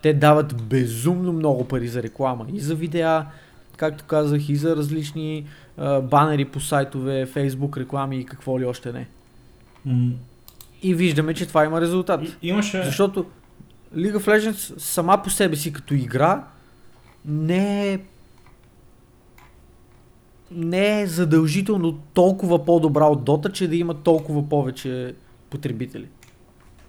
Те 0.01 0.13
дават 0.13 0.63
безумно 0.63 1.33
много 1.33 1.67
пари 1.67 1.87
за 1.87 2.03
реклама. 2.03 2.45
И 2.53 2.59
за 2.59 2.75
видеа, 2.75 3.25
както 3.75 4.03
казах, 4.03 4.49
и 4.49 4.55
за 4.55 4.75
различни 4.75 5.45
а, 5.77 6.01
банери 6.01 6.45
по 6.45 6.59
сайтове, 6.59 7.25
Facebook 7.27 7.77
реклами 7.77 8.17
и 8.17 8.25
какво 8.25 8.59
ли 8.59 8.65
още 8.65 8.93
не. 8.93 9.07
М, 9.85 10.11
И 10.83 10.93
виждаме, 10.93 11.33
че 11.33 11.45
това 11.45 11.65
има 11.65 11.81
резултат. 11.81 12.21
и- 12.23 12.47
Имаше... 12.47 12.83
Защото 12.83 13.25
League 13.95 14.17
of 14.17 14.27
Legends 14.29 14.53
сама 14.79 15.21
по 15.23 15.29
себе 15.29 15.55
си 15.55 15.73
като 15.73 15.93
игра 15.93 16.43
не 17.25 17.93
е 17.93 17.99
не 20.51 21.01
е 21.01 21.07
задължително 21.07 21.93
толкова 21.93 22.65
по-добра 22.65 23.05
от 23.05 23.21
Dota, 23.21 23.51
че 23.51 23.67
да 23.67 23.75
има 23.75 23.93
толкова 23.93 24.49
повече 24.49 25.15
потребители. 25.49 26.07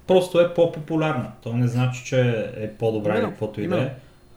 Просто 0.07 0.41
е 0.41 0.55
по-популярна. 0.55 1.31
То 1.43 1.53
не 1.53 1.69
значи, 1.69 2.05
че 2.05 2.21
е 2.57 2.71
по-добра 2.71 3.17
или 3.17 3.25
каквото 3.25 3.61
и 3.61 3.69
да 3.69 3.77
е. 3.77 3.95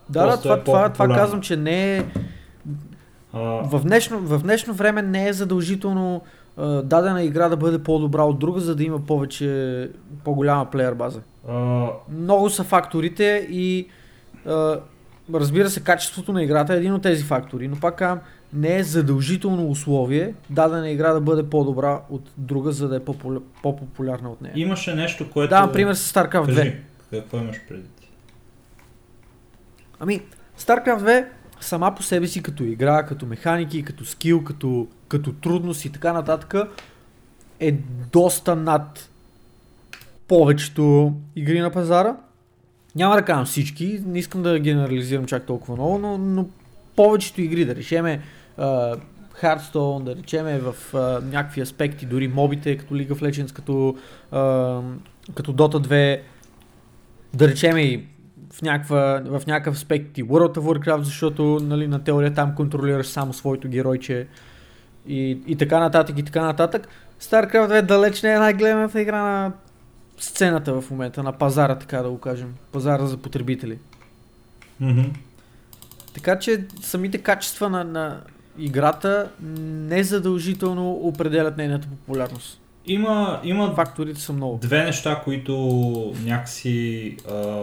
Да, 0.09 0.25
да, 0.25 0.41
това, 0.41 0.53
е 0.53 0.55
това, 0.55 0.63
това 0.63 0.83
по-популярна. 0.83 1.15
казвам, 1.15 1.41
че 1.41 1.57
не 1.57 1.97
е 1.97 2.05
А, 3.33 3.39
в 3.39 3.81
днешно, 3.83 4.19
в 4.19 4.39
днешно 4.39 4.73
време 4.73 5.01
не 5.01 5.27
е 5.27 5.33
задължително 5.33 6.21
а, 6.57 6.65
дадена 6.67 7.23
игра 7.23 7.49
да 7.49 7.57
бъде 7.57 7.83
по-добра 7.83 8.23
от 8.23 8.39
друга, 8.39 8.59
за 8.59 8.75
да 8.75 8.83
има 8.83 8.99
повече, 8.99 9.89
по-голяма 10.23 10.65
плеер 10.65 10.93
база. 10.93 11.21
а, 11.49 11.87
Много 12.11 12.49
са 12.49 12.63
факторите 12.63 13.47
и 13.49 13.87
а, 14.45 14.79
разбира 15.33 15.69
се, 15.69 15.83
качеството 15.83 16.33
на 16.33 16.43
играта 16.43 16.73
е 16.73 16.77
един 16.77 16.93
от 16.93 17.01
тези 17.01 17.23
фактори, 17.23 17.67
но 17.67 17.75
пак 17.75 17.97
казвам, 17.97 18.19
не 18.53 18.77
е 18.77 18.83
задължително 18.83 19.69
условие 19.69 20.33
дадена 20.49 20.89
игра 20.89 21.13
да 21.13 21.21
бъде 21.21 21.43
по-добра 21.43 22.01
от 22.09 22.29
друга, 22.37 22.71
за 22.71 22.87
да 22.87 22.95
е 22.95 22.99
по-популя- 22.99 23.41
по-популярна 23.63 24.29
от 24.29 24.41
нея. 24.41 24.53
имаше 24.55 24.95
нещо, 24.95 25.29
което... 25.31 25.49
Давам 25.49 25.71
пример 25.71 25.93
с 25.93 26.13
StarCraft 26.13 26.43
2. 26.43 26.55
Кажи, 26.55 26.75
какво 27.11 27.37
имаш 27.37 27.57
преди? 27.69 27.83
Ами, 29.99 30.21
StarCraft 30.59 30.99
2 30.99 31.25
сама 31.59 31.95
по 31.95 32.03
себе 32.03 32.27
си 32.27 32.43
като 32.43 32.63
игра, 32.63 33.05
като 33.05 33.25
механики, 33.25 33.83
като 33.83 34.05
скил, 34.05 34.43
като, 34.43 34.87
като 35.07 35.33
трудност 35.33 35.85
и 35.85 35.91
така 35.91 36.13
нататък 36.13 36.53
е 37.59 37.71
доста 38.11 38.55
над 38.55 39.09
повечето 40.27 41.13
игри 41.35 41.59
на 41.59 41.71
пазара. 41.71 42.15
Няма 42.95 43.15
да 43.15 43.21
казвам 43.21 43.45
всички, 43.45 44.01
не 44.05 44.19
искам 44.19 44.41
да 44.41 44.59
генерализирам 44.59 45.25
чак 45.25 45.45
толкова 45.45 45.75
много, 45.75 45.97
но, 45.99 46.17
но 46.17 46.45
повечето 46.95 47.41
игри, 47.41 47.65
да 47.65 47.75
речеме 47.75 48.21
uh, 48.59 48.99
Hearthstone, 49.41 50.03
да 50.03 50.15
речеме 50.15 50.59
в 50.59 50.75
uh, 50.93 51.23
някакви 51.23 51.61
аспекти, 51.61 52.05
дори 52.05 52.27
мобите, 52.27 52.77
като 52.77 52.93
League 52.93 53.11
of 53.11 53.21
Legends, 53.21 53.53
като, 53.53 53.95
uh, 54.33 54.83
като 55.35 55.53
Dota 55.53 55.87
2, 55.87 56.19
да 57.33 57.47
речеме 57.47 57.81
и 57.81 58.05
в, 58.59 58.61
някаква, 58.61 59.21
в 59.25 59.41
някакъв 59.47 59.75
аспект 59.75 60.17
и 60.17 60.23
World 60.23 60.57
of 60.57 60.59
Warcraft, 60.59 61.01
защото 61.01 61.59
нали, 61.61 61.87
на 61.87 62.03
теория 62.03 62.33
там 62.33 62.55
контролираш 62.55 63.07
само 63.07 63.33
своето 63.33 63.67
геройче 63.67 64.27
и, 65.07 65.39
и 65.47 65.55
така 65.55 65.79
нататък 65.79 66.19
и 66.19 66.23
така 66.23 66.41
нататък. 66.41 66.87
StarCraft 67.21 67.69
2 67.69 67.81
далеч 67.81 68.21
не 68.21 68.33
е 68.33 68.39
най-гледаната 68.39 69.01
игра 69.01 69.21
на 69.21 69.51
сцената 70.17 70.81
в 70.81 70.91
момента, 70.91 71.23
на 71.23 71.31
пазара, 71.33 71.75
така 71.75 72.01
да 72.01 72.09
го 72.09 72.19
кажем. 72.19 72.53
Пазара 72.71 73.05
за 73.05 73.17
потребители. 73.17 73.79
Мгм. 74.79 75.01
Така 76.13 76.39
че 76.39 76.65
самите 76.81 77.17
качества 77.17 77.69
на, 77.69 77.83
на 77.83 78.21
играта 78.57 79.29
не 79.41 80.03
задължително 80.03 80.91
определят 80.91 81.57
нейната 81.57 81.87
популярност. 81.87 82.61
Има, 82.85 83.39
има 83.43 83.75
Факторите 83.75 84.19
са 84.19 84.33
много. 84.33 84.57
две 84.61 84.83
неща, 84.83 85.21
които 85.23 85.53
някакси, 86.23 87.17
а, 87.31 87.61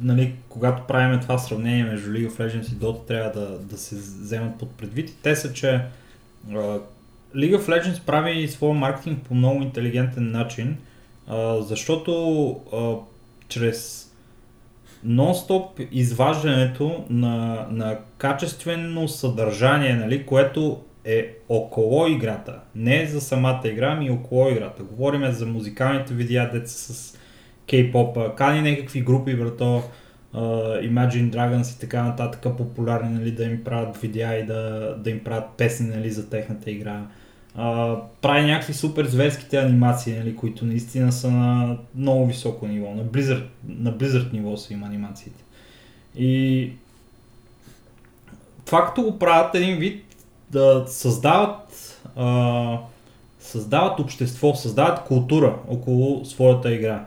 нали, 0.00 0.34
когато 0.48 0.86
правим 0.86 1.20
това 1.20 1.38
сравнение 1.38 1.84
между 1.84 2.10
League 2.10 2.30
of 2.30 2.38
Legends 2.38 2.72
и 2.72 2.76
Dota, 2.76 3.06
трябва 3.06 3.40
да, 3.40 3.58
да 3.58 3.78
се 3.78 3.94
вземат 3.96 4.58
под 4.58 4.70
предвид. 4.70 5.16
Те 5.22 5.36
са, 5.36 5.52
че 5.52 5.70
а, 5.70 6.78
League 7.36 7.58
of 7.58 7.68
Legends 7.68 8.04
прави 8.04 8.48
своя 8.48 8.74
маркетинг 8.74 9.22
по 9.22 9.34
много 9.34 9.62
интелигентен 9.62 10.30
начин, 10.30 10.76
а, 11.26 11.60
защото 11.60 12.50
а, 12.72 12.94
чрез 13.48 14.12
нон-стоп 15.06 15.88
изваждането 15.90 17.04
на, 17.10 17.66
на 17.70 17.98
качествено 18.18 19.08
съдържание, 19.08 19.94
нали, 19.94 20.26
което 20.26 20.82
е 21.04 21.34
около 21.48 22.06
играта. 22.06 22.60
Не 22.74 23.06
за 23.06 23.20
самата 23.20 23.60
игра, 23.64 23.92
ами 23.92 24.10
около 24.10 24.48
играта. 24.48 24.82
Говориме 24.82 25.32
за 25.32 25.46
музикалните 25.46 26.14
видеа, 26.14 26.50
деца 26.52 26.68
с 26.68 27.17
кей-попа, 27.68 28.34
кани 28.36 28.70
някакви 28.70 29.00
групи, 29.00 29.36
брато, 29.36 29.82
uh, 30.34 30.90
Imagine 30.90 31.30
Dragons 31.30 31.76
и 31.76 31.80
така 31.80 32.02
нататък, 32.02 32.56
популярни, 32.56 33.18
нали, 33.18 33.30
да 33.30 33.44
им 33.44 33.64
правят 33.64 33.96
видеа 33.96 34.34
и 34.34 34.46
да, 34.46 34.94
да 34.98 35.10
им 35.10 35.24
правят 35.24 35.44
песни, 35.56 35.86
нали, 35.86 36.10
за 36.10 36.30
техната 36.30 36.70
игра. 36.70 37.02
Uh, 37.58 38.00
прави 38.22 38.46
някакви 38.46 38.74
супер 38.74 39.06
зверските 39.06 39.56
анимации, 39.56 40.18
нали, 40.18 40.36
които 40.36 40.64
наистина 40.64 41.12
са 41.12 41.30
на 41.30 41.76
много 41.94 42.26
високо 42.26 42.66
ниво. 42.66 42.94
На 42.94 43.04
Blizzard, 43.04 43.44
на 43.68 43.92
Blizzard 43.92 44.32
ниво 44.32 44.56
са 44.56 44.72
им 44.72 44.84
анимациите. 44.84 45.44
И 46.16 46.70
това 48.64 48.86
като 48.86 49.02
го 49.02 49.18
правят 49.18 49.54
един 49.54 49.78
вид 49.78 50.04
да 50.50 50.84
създават 50.86 51.98
а, 52.16 52.78
създават 53.40 54.00
общество, 54.00 54.54
създават 54.54 55.04
култура 55.04 55.56
около 55.68 56.24
своята 56.24 56.74
игра. 56.74 57.06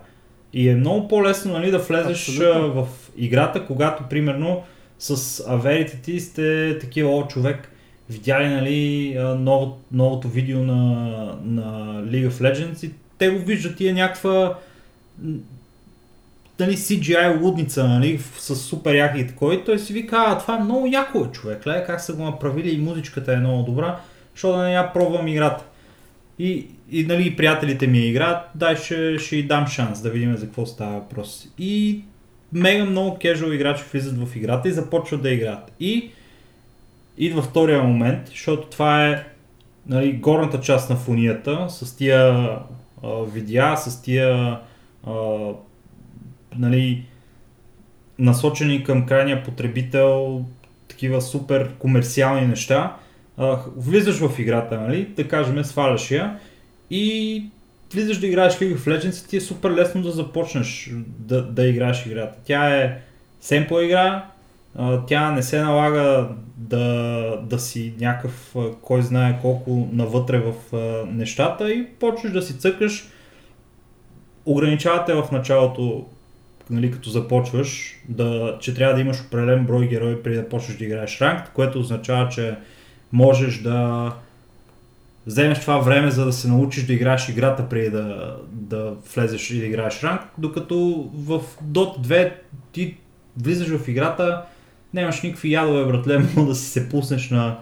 И 0.54 0.70
е 0.70 0.76
много 0.76 1.08
по-лесно 1.08 1.54
нали, 1.54 1.72
да 1.72 1.80
влезеш 1.80 2.30
Абсолютно. 2.30 2.74
в 2.74 2.88
играта, 3.18 3.66
когато 3.66 4.04
примерно 4.10 4.64
с 5.00 5.44
аверите 5.48 6.02
ти 6.02 6.20
сте 6.20 6.78
такива, 6.80 7.10
о, 7.10 7.28
човек, 7.28 7.72
видя 8.10 8.40
ли 8.40 8.48
нали, 8.48 9.16
ново, 9.38 9.80
новото 9.92 10.28
видео 10.28 10.60
на, 10.60 10.76
на 11.44 11.64
League 12.06 12.30
of 12.30 12.32
Legends 12.32 12.86
и 12.86 12.92
те 13.18 13.30
го 13.30 13.40
виждат 13.40 13.80
и 13.80 13.88
е 13.88 13.94
някаква 13.94 14.58
нали, 16.60 16.78
CGI 16.78 17.42
лудница, 17.42 17.88
нали, 17.88 18.20
с 18.38 18.56
супер 18.56 18.96
яки 18.96 19.20
и 19.20 19.28
такова. 19.28 19.56
И 19.56 19.64
той 19.64 19.80
си 19.80 19.94
вика, 19.94 20.26
а, 20.28 20.38
това 20.38 20.56
е 20.56 20.64
много 20.64 20.88
яко 20.88 21.26
е, 21.26 21.32
човек, 21.32 21.64
гледай 21.64 21.86
как 21.86 22.02
са 22.02 22.14
го 22.14 22.24
направили 22.24 22.76
и 22.76 22.82
музичката 22.82 23.34
е 23.34 23.38
много 23.38 23.64
добра, 23.64 24.00
защото 24.36 24.58
да 24.58 24.64
не 24.64 24.74
я 24.74 24.94
пробвам 24.94 25.28
играта. 25.28 25.64
И, 26.40 26.68
и 26.92 27.06
нали, 27.06 27.36
приятелите 27.36 27.88
ми 27.88 28.00
играят, 28.00 28.50
дай 28.56 28.76
ще, 28.76 29.18
ще 29.20 29.36
й 29.36 29.44
дам 29.44 29.68
шанс 29.68 30.02
да 30.02 30.10
видим 30.10 30.38
за 30.38 30.46
какво 30.46 30.66
става 30.66 30.94
въпрос. 30.94 31.48
И 31.58 32.02
мега 32.54 32.86
много 32.86 33.18
кежуал 33.18 33.52
играчи 33.52 33.84
влизат 33.92 34.28
в 34.28 34.36
играта 34.36 34.70
и 34.70 34.72
започват 34.72 35.22
да 35.22 35.30
играят. 35.30 35.72
И 35.80 36.12
идва 37.18 37.42
втория 37.42 37.84
момент, 37.84 38.28
защото 38.28 38.68
това 38.68 39.08
е 39.08 39.24
нали, 39.88 40.14
горната 40.14 40.60
част 40.60 40.90
на 40.90 40.96
фунията, 40.96 41.66
с 41.70 41.98
тия 41.98 42.50
а, 43.04 43.24
видеа, 43.34 43.78
с 43.78 44.02
тия 44.02 44.60
а, 45.08 45.14
нали, 46.58 47.06
насочени 48.20 48.84
към 48.84 49.06
крайния 49.06 49.44
потребител, 49.44 50.46
такива 50.88 51.22
супер 51.22 51.74
комерциални 51.80 52.48
неща. 52.48 52.96
А, 53.38 53.60
влизаш 53.76 54.20
в 54.20 54.40
играта, 54.40 54.80
нали, 54.80 55.06
да 55.06 55.28
кажем, 55.28 55.64
сваляш 55.64 56.12
я 56.12 56.40
и 56.92 57.44
влизаш 57.94 58.20
да 58.20 58.28
играеш 58.28 58.54
League 58.54 58.78
of 58.78 58.80
Legends 58.80 59.26
и 59.26 59.30
ти 59.30 59.38
е 59.38 59.42
супер 59.42 59.72
лесно 59.72 60.02
да 60.02 60.12
започнеш 60.12 60.92
да, 61.20 61.44
да 61.44 61.68
играеш 61.68 62.06
играта. 62.06 62.38
Тя 62.44 62.76
е 62.76 62.98
семпла 63.42 63.86
игра, 63.86 64.26
тя 65.08 65.32
не 65.32 65.44
се 65.44 65.62
налага 65.62 66.30
да, 66.58 67.38
да 67.44 67.60
си 67.60 67.94
някакъв, 68.00 68.56
кой 68.82 69.02
знае 69.02 69.40
колко 69.42 69.90
навътре 69.92 70.40
в 70.40 70.54
нещата 71.08 71.72
и 71.72 71.86
почваш 71.86 72.32
да 72.32 72.42
си 72.42 72.60
цъкаш. 72.60 73.08
Ограничавате 74.46 75.14
в 75.14 75.28
началото, 75.32 76.06
нали, 76.70 76.92
като 76.92 77.10
започваш, 77.10 78.00
да, 78.10 78.58
че 78.60 78.74
трябва 78.74 78.96
да 78.96 79.02
имаш 79.02 79.22
определен 79.22 79.66
брой 79.66 79.88
герои 79.88 80.24
преди 80.24 80.38
да 80.38 80.50
почнеш 80.50 80.78
да 80.78 80.86
играеш 80.86 81.22
ранг, 81.22 81.52
което 81.54 81.80
означава, 81.80 82.30
че 82.30 82.56
можеш 83.12 83.62
да 83.62 84.12
вземеш 85.28 85.60
това 85.60 85.78
време, 85.78 86.12
за 86.12 86.26
да 86.26 86.34
се 86.34 86.48
научиш 86.48 86.86
да 86.86 86.94
играеш 86.94 87.30
играта 87.30 87.70
преди 87.70 87.90
да, 87.90 88.38
да 88.52 88.94
влезеш 89.16 89.52
и 89.52 89.60
да 89.60 89.66
играеш 89.66 90.04
ранг, 90.04 90.22
докато 90.38 91.10
в 91.14 91.42
Dota 91.64 92.00
2 92.00 92.34
ти 92.72 92.98
влизаш 93.38 93.68
в 93.68 93.88
играта, 93.88 94.46
нямаш 94.94 95.22
никакви 95.22 95.52
ядове, 95.52 95.86
братле, 95.86 96.20
мога 96.36 96.50
да 96.50 96.56
си 96.56 96.70
се 96.70 96.90
пуснеш 96.90 97.30
на, 97.30 97.58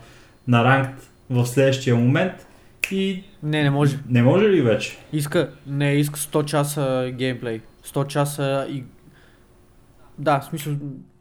на 0.47 0.63
ранг 0.63 0.89
в 1.29 1.45
следващия 1.45 1.95
момент 1.95 2.33
и... 2.91 3.23
Не, 3.43 3.63
не 3.63 3.69
може. 3.69 3.99
Не 4.09 4.23
може 4.23 4.49
ли 4.49 4.61
вече? 4.61 4.97
Иска, 5.13 5.49
не, 5.67 5.93
иска 5.93 6.19
100 6.19 6.45
часа 6.45 7.11
геймплей. 7.17 7.61
100 7.85 8.07
часа 8.07 8.67
и... 8.69 8.83
Да, 10.17 10.39
в 10.39 10.45
смисъл, 10.45 10.73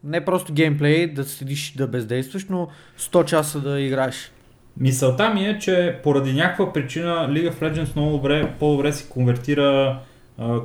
не 0.03 0.25
просто 0.25 0.53
геймплей, 0.53 1.07
да 1.07 1.23
седиш 1.23 1.73
да 1.77 1.87
бездействаш, 1.87 2.45
но 2.49 2.67
100 2.99 3.25
часа 3.25 3.59
да 3.59 3.81
играеш. 3.81 4.31
Мисълта 4.79 5.33
ми 5.33 5.45
е, 5.45 5.59
че 5.59 5.99
поради 6.03 6.33
някаква 6.33 6.73
причина 6.73 7.27
League 7.29 7.51
of 7.51 7.61
Legends 7.61 7.95
много 7.95 8.11
добре, 8.11 8.53
по-добре 8.59 8.93
се 8.93 9.09
конвертира 9.09 9.99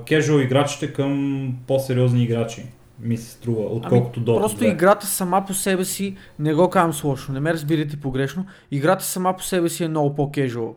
кежуал 0.06 0.38
играчите 0.38 0.92
към 0.92 1.54
по-сериозни 1.66 2.22
играчи. 2.22 2.66
Ми 3.00 3.16
се 3.16 3.30
струва, 3.30 3.64
отколкото 3.64 4.20
ами, 4.20 4.26
Dota 4.26 4.40
Просто 4.40 4.64
2. 4.64 4.72
играта 4.72 5.06
сама 5.06 5.44
по 5.46 5.54
себе 5.54 5.84
си, 5.84 6.16
не 6.38 6.54
го 6.54 6.70
казвам 6.70 6.92
с 6.92 7.04
лошо, 7.04 7.32
не 7.32 7.40
ме 7.40 7.52
разбирайте 7.52 7.96
погрешно, 7.96 8.46
играта 8.70 9.04
сама 9.04 9.36
по 9.36 9.42
себе 9.42 9.68
си 9.68 9.84
е 9.84 9.88
много 9.88 10.14
по-кежуал. 10.14 10.76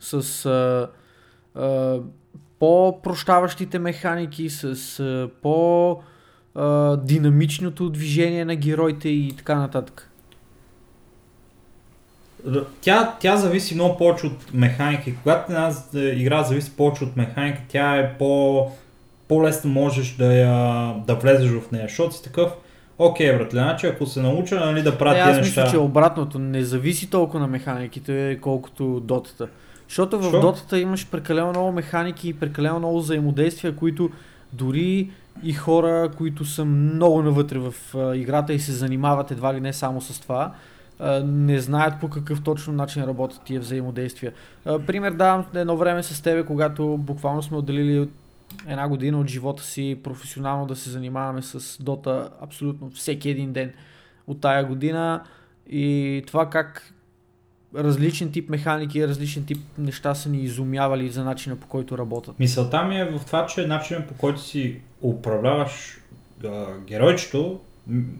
С 0.00 0.46
а, 0.46 0.90
а, 1.60 1.98
по-прощаващите 2.58 3.78
механики, 3.78 4.50
с 4.50 5.00
а, 5.00 5.28
по-динамичното 5.42 7.90
движение 7.90 8.44
на 8.44 8.56
героите 8.56 9.08
и 9.08 9.34
така 9.36 9.54
нататък. 9.54 10.11
Тя, 12.80 13.16
тя 13.20 13.36
зависи 13.36 13.74
много 13.74 13.96
повече 13.96 14.26
от 14.26 14.54
механика 14.54 15.10
и 15.10 15.16
когато 15.16 15.52
една 15.52 15.72
игра 15.94 16.42
зависи 16.42 16.76
повече 16.76 17.04
от 17.04 17.16
механика, 17.16 17.60
тя 17.68 17.96
е 17.96 18.18
по, 18.18 18.66
по-лесно 19.28 19.70
можеш 19.70 20.16
да, 20.16 20.34
я, 20.34 20.94
да 21.06 21.14
влезеш 21.14 21.50
в 21.50 21.70
нея, 21.70 21.86
защото 21.88 22.14
си 22.14 22.22
такъв, 22.22 22.52
окей, 22.98 23.36
братле, 23.36 23.60
значи 23.60 23.86
ако 23.86 24.06
се 24.06 24.20
науча 24.22 24.66
нали, 24.66 24.82
да 24.82 24.98
правя 24.98 25.24
тези 25.24 25.40
неща... 25.40 25.60
Аз 25.60 25.66
мисля, 25.66 25.70
че 25.70 25.78
обратното 25.78 26.38
не 26.38 26.62
зависи 26.62 27.10
толкова 27.10 27.40
на 27.40 27.46
механиките, 27.46 28.38
колкото 28.40 29.00
дотата. 29.00 29.48
Защото 29.88 30.18
в 30.18 30.30
Шо? 30.30 30.40
дотата 30.40 30.78
имаш 30.78 31.06
прекалено 31.10 31.50
много 31.50 31.72
механики 31.72 32.28
и 32.28 32.34
прекалено 32.34 32.78
много 32.78 32.98
взаимодействия, 32.98 33.76
които 33.76 34.10
дори 34.52 35.10
и 35.42 35.52
хора, 35.52 36.10
които 36.16 36.44
са 36.44 36.64
много 36.64 37.22
навътре 37.22 37.58
в 37.58 37.74
играта 38.14 38.52
и 38.52 38.58
се 38.58 38.72
занимават 38.72 39.30
едва 39.30 39.54
ли 39.54 39.60
не 39.60 39.72
само 39.72 40.00
с 40.00 40.20
това, 40.20 40.52
не 41.24 41.60
знаят 41.60 42.00
по 42.00 42.08
какъв 42.10 42.42
точно 42.42 42.72
начин 42.72 43.04
работят 43.04 43.40
тия 43.44 43.60
взаимодействия. 43.60 44.32
Пример 44.86 45.12
давам 45.12 45.46
едно 45.54 45.76
време 45.76 46.02
с 46.02 46.22
тебе, 46.22 46.44
когато 46.44 46.96
буквално 46.98 47.42
сме 47.42 47.56
отделили 47.56 48.08
една 48.66 48.88
година 48.88 49.20
от 49.20 49.28
живота 49.28 49.62
си 49.62 49.98
професионално 50.02 50.66
да 50.66 50.76
се 50.76 50.90
занимаваме 50.90 51.42
с 51.42 51.82
Дота 51.82 52.30
абсолютно 52.40 52.90
всеки 52.90 53.30
един 53.30 53.52
ден 53.52 53.72
от 54.26 54.40
тая 54.40 54.64
година 54.64 55.22
и 55.70 56.22
това 56.26 56.50
как 56.50 56.94
различен 57.76 58.32
тип 58.32 58.50
механики 58.50 59.08
различен 59.08 59.44
тип 59.44 59.58
неща 59.78 60.14
са 60.14 60.28
ни 60.28 60.38
изумявали 60.42 61.08
за 61.08 61.24
начина 61.24 61.56
по 61.56 61.66
който 61.66 61.98
работят. 61.98 62.38
Мисълта 62.38 62.84
ми 62.84 63.00
е 63.00 63.04
в 63.04 63.20
това, 63.26 63.46
че 63.46 63.66
начинът 63.66 64.08
по 64.08 64.14
който 64.14 64.40
си 64.40 64.80
управляваш 65.02 66.00
геройчето, 66.86 67.60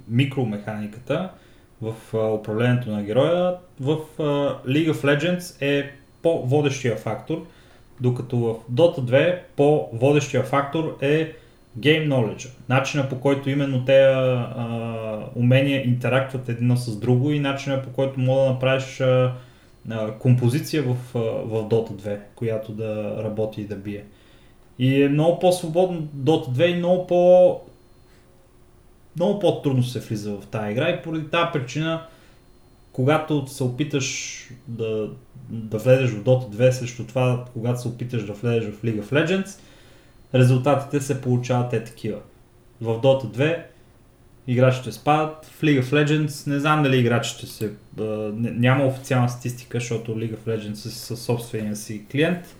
микромеханиката, 0.08 1.30
в 1.82 1.94
управлението 2.34 2.90
на 2.90 3.02
героя, 3.02 3.56
в 3.80 3.96
League 4.66 4.92
of 4.92 5.04
Legends 5.04 5.62
е 5.62 5.90
по-водещия 6.22 6.96
фактор, 6.96 7.46
докато 8.00 8.36
в 8.38 8.54
Dota 8.72 9.00
2 9.00 9.38
по-водещия 9.56 10.42
фактор 10.42 10.98
е 11.00 11.32
Game 11.78 12.08
Knowledge. 12.08 12.48
Начина 12.68 13.08
по 13.08 13.20
който 13.20 13.50
именно 13.50 13.84
те 13.84 14.02
а, 14.02 15.26
умения 15.36 15.86
интерактват 15.86 16.48
едно 16.48 16.76
с 16.76 16.96
друго 16.96 17.30
и 17.30 17.40
начина 17.40 17.82
по 17.82 17.90
който 17.90 18.20
мога 18.20 18.42
да 18.42 18.50
направиш 18.50 19.00
а, 19.00 19.34
а, 19.90 20.12
композиция 20.12 20.82
в, 20.82 20.96
а, 21.14 21.18
в 21.20 21.68
Dota 21.68 21.90
2, 21.90 22.18
която 22.34 22.72
да 22.72 23.20
работи 23.24 23.60
и 23.60 23.64
да 23.64 23.76
бие. 23.76 24.04
И 24.78 25.02
е 25.02 25.08
много 25.08 25.38
по-свободно 25.38 26.08
Dota 26.16 26.48
2 26.48 26.66
и 26.66 26.74
много 26.74 27.06
по 27.06 27.60
много 29.16 29.38
по-трудно 29.38 29.82
се 29.82 30.00
влиза 30.00 30.32
в 30.32 30.46
тази 30.46 30.72
игра 30.72 30.88
и 30.88 31.02
поради 31.02 31.28
тази 31.28 31.52
причина, 31.52 32.06
когато 32.92 33.46
се 33.46 33.64
опиташ 33.64 34.38
да, 34.68 35.10
да 35.50 35.78
влезеш 35.78 36.10
в 36.10 36.24
Dota 36.24 36.50
2 36.50 36.70
срещу 36.70 37.06
това, 37.06 37.44
когато 37.52 37.80
се 37.80 37.88
опиташ 37.88 38.24
да 38.26 38.32
влезеш 38.32 38.70
в 38.70 38.82
League 38.82 39.02
of 39.02 39.12
Legends, 39.12 39.58
резултатите 40.34 41.00
се 41.00 41.20
получават 41.20 41.72
е 41.72 41.84
такива. 41.84 42.18
В 42.80 43.00
Dota 43.00 43.24
2 43.24 43.62
играчите 44.46 44.92
спадат, 44.92 45.44
в 45.44 45.62
League 45.62 45.82
of 45.82 46.04
Legends 46.04 46.46
не 46.46 46.58
знам 46.58 46.82
дали 46.82 46.98
играчите 46.98 47.46
се... 47.46 47.72
няма 48.36 48.86
официална 48.86 49.28
статистика, 49.28 49.80
защото 49.80 50.12
League 50.12 50.36
of 50.36 50.46
Legends 50.46 50.86
е 50.86 50.90
със 50.90 51.22
собствения 51.22 51.76
си 51.76 52.04
клиент, 52.10 52.56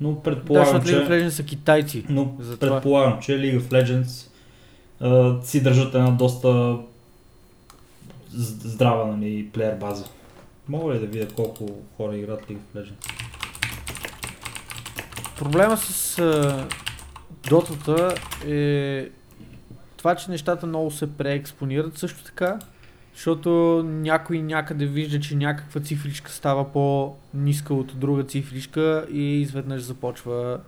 но 0.00 0.22
предполагам, 0.22 0.80
да, 0.80 0.86
че... 0.86 0.92
League 0.92 1.08
of 1.08 1.10
Legends 1.10 1.28
са 1.28 1.42
китайци. 1.42 2.04
Но 2.08 2.36
предполагам, 2.60 3.18
че 3.20 3.32
League 3.32 3.60
of 3.60 3.84
Legends 3.84 4.27
си 5.42 5.62
държат 5.62 5.94
една 5.94 6.10
доста 6.10 6.78
здрава 8.34 9.06
нали, 9.06 9.48
плеер 9.52 9.76
база. 9.76 10.04
Мога 10.68 10.94
ли 10.94 10.98
да 10.98 11.06
видя 11.06 11.28
колко 11.28 11.68
хора 11.96 12.16
играят 12.16 12.46
League 12.46 12.58
of 12.74 12.82
Legends? 12.82 13.18
Проблема 15.38 15.76
с 15.76 16.16
uh, 16.16 16.74
дотата 17.48 18.14
е 18.46 19.08
това, 19.96 20.14
че 20.14 20.30
нещата 20.30 20.66
много 20.66 20.90
се 20.90 21.16
преекспонират 21.16 21.98
също 21.98 22.24
така, 22.24 22.58
защото 23.14 23.50
някой 23.86 24.42
някъде 24.42 24.86
вижда, 24.86 25.20
че 25.20 25.36
някаква 25.36 25.80
цифричка 25.80 26.30
става 26.30 26.72
по-ниска 26.72 27.74
от 27.74 27.98
друга 27.98 28.24
цифричка 28.24 29.06
и 29.12 29.40
изведнъж 29.40 29.82
започва 29.82 30.60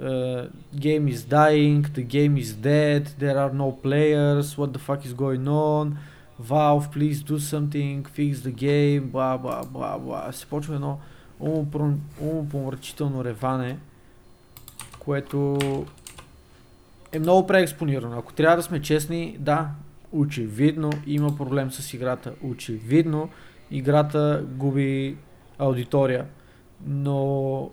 uh, 0.00 0.48
game 0.76 1.08
is 1.08 1.22
dying, 1.24 1.82
the 1.94 2.02
game 2.02 2.36
is 2.36 2.52
dead, 2.52 3.04
there 3.18 3.38
are 3.38 3.52
no 3.52 3.72
players, 3.72 4.56
what 4.58 4.72
the 4.72 4.78
fuck 4.78 5.04
is 5.04 5.14
going 5.14 5.46
on, 5.48 5.98
Valve, 6.38 6.92
please 6.92 7.20
do 7.22 7.38
something, 7.38 8.04
fix 8.04 8.40
the 8.40 8.52
game, 8.52 9.00
бла 9.00 9.38
бла 9.38 9.62
бла 9.72 9.98
бла. 9.98 10.32
Се 10.32 10.46
почва 10.46 10.74
едно 10.74 10.98
умопомрачително 12.20 13.24
реване, 13.24 13.78
което 14.98 15.58
е 17.12 17.18
много 17.18 17.46
преекспонирано. 17.46 18.18
Ако 18.18 18.32
трябва 18.32 18.56
да 18.56 18.62
сме 18.62 18.82
честни, 18.82 19.36
да, 19.40 19.68
очевидно 20.12 20.90
има 21.06 21.36
проблем 21.36 21.70
с 21.70 21.94
играта. 21.94 22.32
Очевидно 22.42 23.28
играта 23.70 24.44
губи 24.48 25.16
аудитория. 25.58 26.26
Но 26.86 27.70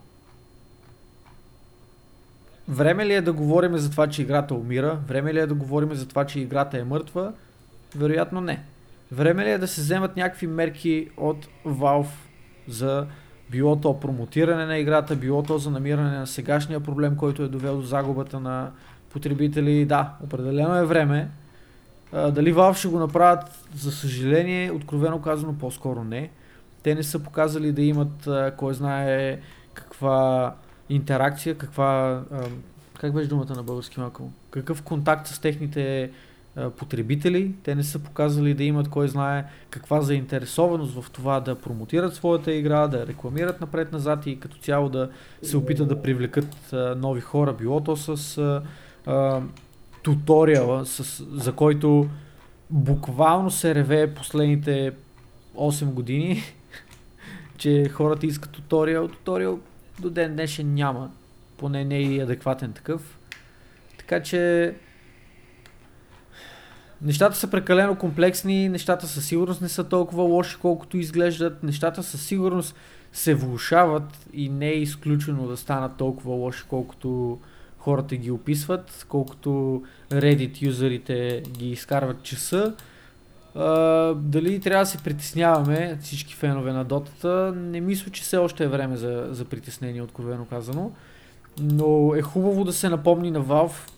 Време 2.70 3.06
ли 3.06 3.14
е 3.14 3.22
да 3.22 3.34
говорим 3.34 3.78
за 3.78 3.92
това, 3.92 4.08
че 4.08 4.22
играта 4.22 4.56
умира? 4.56 5.00
Време 5.08 5.34
ли 5.34 5.40
е 5.40 5.48
да 5.48 5.54
говорим 5.54 5.94
за 5.94 6.08
това, 6.08 6.26
че 6.26 6.40
играта 6.40 6.78
е 6.78 6.84
мъртва? 6.84 7.34
Вероятно 7.96 8.42
не. 8.42 8.64
Време 9.12 9.46
ли 9.46 9.50
е 9.50 9.58
да 9.58 9.68
се 9.68 9.82
вземат 9.82 10.16
някакви 10.16 10.48
мерки 10.48 11.10
от 11.18 11.48
Valve 11.66 12.08
за 12.68 13.08
било 13.52 13.76
то 13.76 14.00
промотиране 14.00 14.66
на 14.66 14.78
играта, 14.78 15.16
било 15.16 15.44
то 15.44 15.58
за 15.58 15.72
намиране 15.72 16.18
на 16.18 16.28
сегашния 16.28 16.80
проблем, 16.80 17.16
който 17.16 17.44
е 17.44 17.48
довел 17.48 17.76
до 17.76 17.82
загубата 17.82 18.40
на 18.40 18.72
потребители? 19.10 19.86
Да, 19.86 20.14
определено 20.24 20.76
е 20.76 20.86
време. 20.86 21.30
Дали 22.12 22.54
Valve 22.54 22.78
ще 22.78 22.88
го 22.88 23.00
направят, 23.00 23.68
за 23.76 23.92
съжаление, 23.92 24.72
откровено 24.72 25.22
казано 25.22 25.58
по-скоро 25.60 26.04
не. 26.04 26.30
Те 26.84 26.96
не 26.96 27.04
са 27.04 27.20
показали 27.20 27.72
да 27.72 27.82
имат 27.82 28.30
кой 28.58 28.74
знае 28.74 29.40
каква 29.74 30.54
интеракция, 30.90 31.58
каква, 31.58 32.22
как 33.00 33.14
беше 33.14 33.30
думата 33.30 33.56
на 33.56 33.64
български 33.64 34.00
малко, 34.00 34.32
какъв 34.50 34.82
контакт 34.82 35.28
с 35.28 35.40
техните 35.40 36.12
потребители. 36.78 37.56
Те 37.64 37.76
не 37.76 37.84
са 37.84 38.00
показали 38.00 38.54
да 38.54 38.64
имат 38.64 38.90
кой 38.90 39.08
знае 39.08 39.46
каква 39.70 40.02
заинтересованост 40.02 41.02
в 41.02 41.12
това 41.12 41.40
да 41.40 41.56
промотират 41.56 42.16
своята 42.16 42.54
игра, 42.54 42.88
да 42.88 43.08
рекламират 43.08 43.62
напред-назад 43.62 44.28
и 44.28 44.40
като 44.40 44.58
цяло 44.58 44.90
да 44.90 45.10
се 45.42 45.58
опитат 45.58 45.88
да 45.88 46.02
привлекат 46.02 46.74
нови 46.98 47.22
хора, 47.22 47.54
било 47.54 47.82
то 47.82 47.96
с 47.96 48.38
а, 49.08 49.42
туториала, 50.04 50.86
с, 50.86 51.24
за 51.32 51.52
който 51.52 52.10
буквално 52.70 53.52
се 53.52 53.76
реве 53.76 54.14
последните 54.14 54.92
8 55.56 55.86
години, 55.86 56.42
че 57.58 57.90
хората 57.90 58.26
искат 58.26 58.52
туториал. 58.52 59.08
Туториал 59.08 59.60
до 60.00 60.10
ден 60.10 60.34
днешен 60.34 60.74
няма. 60.74 61.12
Поне 61.58 61.86
не 61.86 61.96
е 61.96 62.02
и 62.02 62.20
адекватен 62.20 62.74
такъв. 62.74 63.20
Така 63.98 64.24
че 64.24 64.74
нещата 67.02 67.36
са 67.36 67.50
прекалено 67.50 67.96
комплексни, 67.96 68.70
нещата 68.70 69.08
със 69.08 69.26
сигурност 69.26 69.62
не 69.62 69.70
са 69.70 69.84
толкова 69.84 70.24
лоши, 70.24 70.58
колкото 70.62 70.98
изглеждат. 70.98 71.64
Нещата 71.64 72.04
със 72.04 72.26
сигурност 72.26 72.76
се 73.14 73.36
влушават 73.36 74.28
и 74.34 74.50
не 74.50 74.70
е 74.70 74.78
изключено 74.78 75.48
да 75.48 75.58
станат 75.58 75.98
толкова 75.98 76.36
лоши, 76.36 76.64
колкото 76.68 77.40
хората 77.78 78.16
ги 78.16 78.32
описват, 78.32 79.06
колкото 79.10 79.84
Reddit 80.12 80.62
юзерите 80.62 81.44
ги 81.52 81.70
изкарват 81.70 82.24
часа. 82.24 82.76
Дали 84.16 84.60
трябва 84.60 84.84
да 84.84 84.90
се 84.90 84.98
притесняваме 84.98 85.98
всички 86.02 86.36
фенове 86.36 86.74
на 86.74 86.86
дотата, 86.86 87.54
не 87.56 87.82
мисля, 87.82 88.12
че 88.12 88.24
все 88.24 88.38
още 88.38 88.64
е 88.64 88.68
време 88.68 88.98
за, 88.98 89.28
за 89.32 89.46
притеснение, 89.46 90.02
откровено 90.02 90.46
казано. 90.46 90.92
Но 91.62 92.16
е 92.16 92.22
хубаво 92.22 92.64
да 92.64 92.74
се 92.74 92.90
напомни 92.90 93.32
на 93.32 93.44
Valve, 93.44 93.92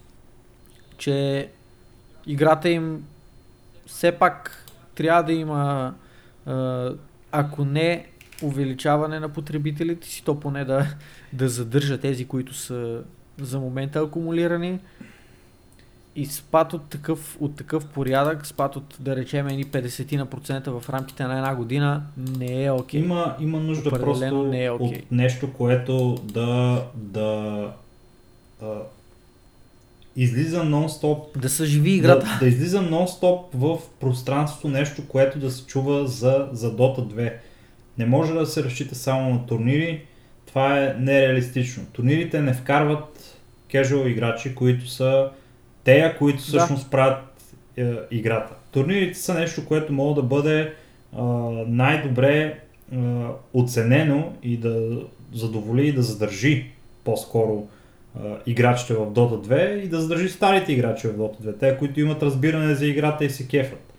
че 0.97 1.49
играта 2.27 2.69
им 2.69 3.05
все 3.85 4.11
пак 4.11 4.65
трябва 4.95 5.23
да 5.23 5.33
има, 5.33 5.93
ако 7.31 7.65
не 7.65 8.07
увеличаване 8.43 9.19
на 9.19 9.29
потребителите 9.29 10.07
си, 10.07 10.23
то 10.23 10.39
поне 10.39 10.65
да, 10.65 10.87
да 11.33 11.49
задържа 11.49 11.97
тези, 11.97 12.25
които 12.25 12.53
са 12.53 13.01
за 13.41 13.59
момента 13.59 13.99
акумулирани. 13.99 14.79
И 16.17 16.25
спад 16.25 16.73
от 16.73 16.89
такъв, 16.89 17.37
от 17.39 17.55
такъв 17.55 17.85
порядък, 17.85 18.47
спад 18.47 18.75
от 18.75 18.95
да 18.99 19.15
речем 19.15 19.47
ни 19.47 19.65
50 19.65 20.15
на 20.15 20.25
процента 20.25 20.71
в 20.71 20.89
рамките 20.89 21.23
на 21.23 21.37
една 21.37 21.55
година 21.55 22.03
не 22.37 22.63
е 22.63 22.71
окей. 22.71 23.01
Okay. 23.01 23.03
Има, 23.03 23.35
има 23.39 23.59
нужда 23.59 23.89
просто 23.89 24.43
не 24.43 24.65
е 24.65 24.69
okay. 24.69 24.99
от 24.99 25.11
нещо, 25.11 25.53
което 25.53 26.15
да, 26.23 26.83
да 26.95 27.71
а, 28.61 28.65
излиза 30.15 30.63
нон-стоп. 30.63 31.37
Да 31.37 31.49
съживи 31.49 31.91
играта. 31.91 32.25
Да, 32.25 32.39
да 32.39 32.47
излиза 32.47 32.81
нон-стоп 32.81 33.41
в 33.53 33.77
пространството 33.99 34.67
нещо, 34.67 35.07
което 35.07 35.39
да 35.39 35.51
се 35.51 35.65
чува 35.65 36.07
за, 36.07 36.49
за 36.51 36.71
Dota 36.71 37.13
2. 37.13 37.33
Не 37.97 38.05
може 38.05 38.33
да 38.33 38.45
се 38.45 38.63
разчита 38.63 38.95
само 38.95 39.33
на 39.33 39.45
турнири. 39.45 40.05
Това 40.45 40.83
е 40.83 40.95
нереалистично. 40.99 41.85
Турнирите 41.93 42.41
не 42.41 42.53
вкарват 42.53 43.37
кежуал 43.71 44.05
играчи, 44.07 44.55
които 44.55 44.87
са 44.87 45.29
тея, 45.87 46.17
които 46.17 46.39
всъщност 46.39 46.83
да. 46.83 46.89
правят 46.89 47.23
е, 47.77 47.93
играта. 48.11 48.53
Турнирите 48.71 49.19
са 49.19 49.33
нещо, 49.33 49.65
което 49.65 49.93
може 49.93 50.15
да 50.15 50.23
бъде 50.23 50.59
е, 50.61 50.71
най-добре 51.67 52.37
е, 52.37 52.97
оценено 53.53 54.33
и 54.43 54.57
да 54.57 54.99
задоволи 55.33 55.87
и 55.87 55.93
да 55.93 56.01
задържи 56.01 56.71
по-скоро 57.03 57.67
е, 58.15 58.19
играчите 58.45 58.93
в 58.93 59.05
Dota 59.05 59.47
2 59.47 59.73
и 59.73 59.87
да 59.87 60.01
задържи 60.01 60.29
старите 60.29 60.73
играчи 60.73 61.07
в 61.07 61.17
Dota 61.17 61.41
2, 61.41 61.59
те, 61.59 61.77
които 61.77 61.99
имат 61.99 62.23
разбиране 62.23 62.75
за 62.75 62.85
играта 62.85 63.25
и 63.25 63.29
се 63.29 63.47
кефат. 63.47 63.93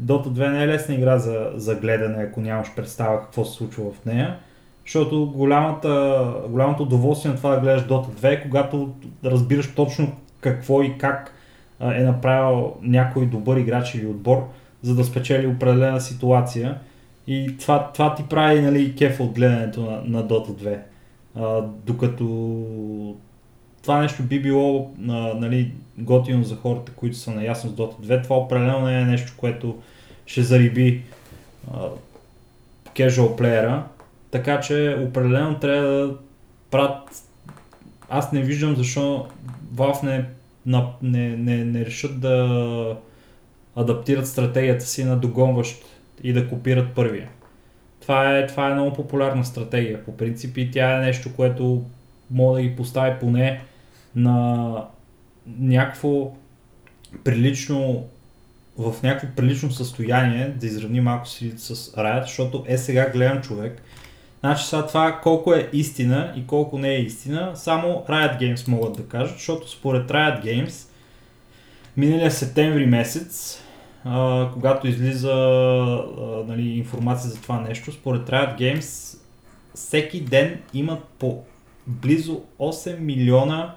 Dota 0.00 0.28
2 0.28 0.52
не 0.52 0.62
е 0.62 0.68
лесна 0.68 0.94
игра 0.94 1.18
за, 1.18 1.50
за 1.54 1.74
гледане, 1.74 2.24
ако 2.24 2.40
нямаш 2.40 2.74
представа 2.76 3.20
какво 3.20 3.44
се 3.44 3.56
случва 3.56 3.84
в 3.90 4.04
нея. 4.04 4.38
Защото 4.84 5.32
голямата, 5.34 6.24
голямото 6.48 6.82
удоволствие 6.82 7.30
на 7.30 7.36
това 7.36 7.50
да 7.50 7.60
гледаш 7.60 7.82
Dota 7.82 8.08
2 8.08 8.32
е 8.32 8.42
когато 8.42 8.94
разбираш 9.24 9.74
точно 9.74 10.12
какво 10.40 10.82
и 10.82 10.98
как 10.98 11.32
е 11.80 12.02
направил 12.02 12.74
някой 12.82 13.26
добър 13.26 13.56
играч 13.56 13.94
или 13.94 14.06
отбор, 14.06 14.48
за 14.82 14.94
да 14.94 15.04
спечели 15.04 15.46
определена 15.46 16.00
ситуация. 16.00 16.78
И 17.26 17.56
това, 17.60 17.90
това 17.92 18.14
ти 18.14 18.22
прави 18.22 18.60
нали, 18.60 18.94
кеф 18.96 19.20
от 19.20 19.32
гледането 19.32 19.80
на, 19.80 20.02
на 20.04 20.28
Dota 20.28 20.50
2. 20.50 20.78
А, 21.36 21.62
докато 21.86 22.24
това 23.82 24.00
нещо 24.00 24.22
би 24.22 24.42
било 24.42 24.90
а, 25.08 25.12
нали, 25.34 25.72
готино 25.98 26.44
за 26.44 26.56
хората, 26.56 26.92
които 26.92 27.16
са 27.16 27.30
наясно 27.30 27.70
с 27.70 27.72
Dota 27.72 28.00
2, 28.00 28.22
това 28.22 28.36
определено 28.36 28.80
не 28.80 29.00
е 29.00 29.04
нещо, 29.04 29.32
което 29.36 29.78
ще 30.26 30.42
зариби 30.42 31.02
casual 32.94 33.36
плеера. 33.36 33.84
Така 34.30 34.60
че 34.60 34.96
определено 35.08 35.58
трябва 35.58 35.88
да 35.88 36.14
правят... 36.70 37.22
Аз 38.08 38.32
не 38.32 38.42
виждам 38.42 38.76
защо 38.76 39.26
Valve 39.76 40.02
не, 40.02 40.24
не, 41.02 41.36
не, 41.36 41.64
не 41.64 41.84
решат 41.84 42.20
да 42.20 42.96
адаптират 43.76 44.26
стратегията 44.26 44.84
си 44.84 45.04
на 45.04 45.16
догонващ 45.16 45.84
и 46.22 46.32
да 46.32 46.48
копират 46.48 46.94
първия. 46.94 47.28
Това 48.00 48.38
е, 48.38 48.46
това 48.46 48.70
е 48.70 48.74
много 48.74 48.92
популярна 48.92 49.44
стратегия 49.44 50.04
по 50.04 50.16
принцип 50.16 50.56
и 50.56 50.70
тя 50.70 50.96
е 50.96 51.00
нещо, 51.00 51.34
което 51.36 51.84
мога 52.30 52.56
да 52.56 52.62
ги 52.62 52.76
постави 52.76 53.18
поне 53.20 53.60
на 54.16 54.84
някакво 55.58 56.32
прилично 57.24 58.06
в 58.78 59.02
някакво 59.02 59.36
прилично 59.36 59.70
състояние 59.70 60.48
да 60.48 60.66
изравни 60.66 61.00
малко 61.00 61.28
силите 61.28 61.58
с 61.58 61.74
Riot, 61.74 62.22
защото 62.22 62.64
е 62.66 62.78
сега 62.78 63.10
гледам 63.10 63.40
човек. 63.42 63.82
Значи 64.46 64.64
сега 64.64 64.86
това 64.86 65.20
колко 65.22 65.54
е 65.54 65.70
истина 65.72 66.32
и 66.36 66.46
колко 66.46 66.78
не 66.78 66.94
е 66.94 67.00
истина, 67.00 67.52
само 67.54 68.04
Riot 68.08 68.40
Games 68.40 68.68
могат 68.68 68.96
да 68.96 69.08
кажат, 69.08 69.36
защото 69.36 69.70
според 69.70 70.08
Riot 70.10 70.44
Games 70.44 70.88
миналия 71.96 72.30
септември 72.30 72.86
месец, 72.86 73.62
а, 74.04 74.48
когато 74.52 74.88
излиза 74.88 75.32
а, 75.32 76.44
нали, 76.46 76.68
информация 76.68 77.30
за 77.30 77.40
това 77.40 77.60
нещо, 77.60 77.92
според 77.92 78.22
Riot 78.22 78.58
Games 78.58 79.18
всеки 79.74 80.20
ден 80.20 80.60
имат 80.74 81.04
по 81.04 81.44
близо 81.86 82.42
8 82.58 82.98
милиона 82.98 83.74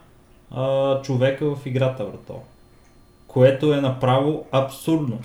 а, 0.52 1.02
човека 1.02 1.56
в 1.56 1.66
играта, 1.66 2.04
брато. 2.04 2.42
Което 3.28 3.74
е 3.74 3.82
направо 3.82 4.46
абсурдно. 4.52 5.20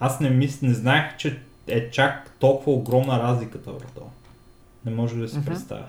Аз 0.00 0.20
не 0.20 0.30
мис, 0.30 0.62
не 0.62 0.74
знаех, 0.74 1.16
че 1.16 1.40
е 1.66 1.90
чак 1.90 2.36
толкова 2.38 2.72
огромна 2.72 3.22
разликата, 3.22 3.70
брато. 3.70 4.02
Не 4.86 4.92
може 4.94 5.16
да 5.16 5.28
си 5.28 5.36
mm-hmm. 5.36 5.44
представя. 5.44 5.86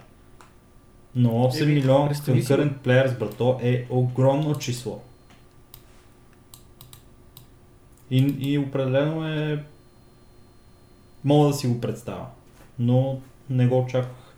Но 1.16 1.30
8 1.30 1.64
Еби, 1.64 1.74
милиона 1.74 2.14
concurrent 2.14 2.74
players, 2.74 3.18
брато, 3.18 3.60
е 3.62 3.86
огромно 3.90 4.56
число. 4.56 5.02
И, 8.12 8.36
и 8.40 8.58
определено 8.58 9.28
е... 9.28 9.64
Мога 11.24 11.48
да 11.48 11.54
си 11.54 11.68
го 11.68 11.82
представя. 11.82 12.26
Но 12.80 13.20
не 13.50 13.68
го 13.68 13.80
очаквах. 13.80 14.34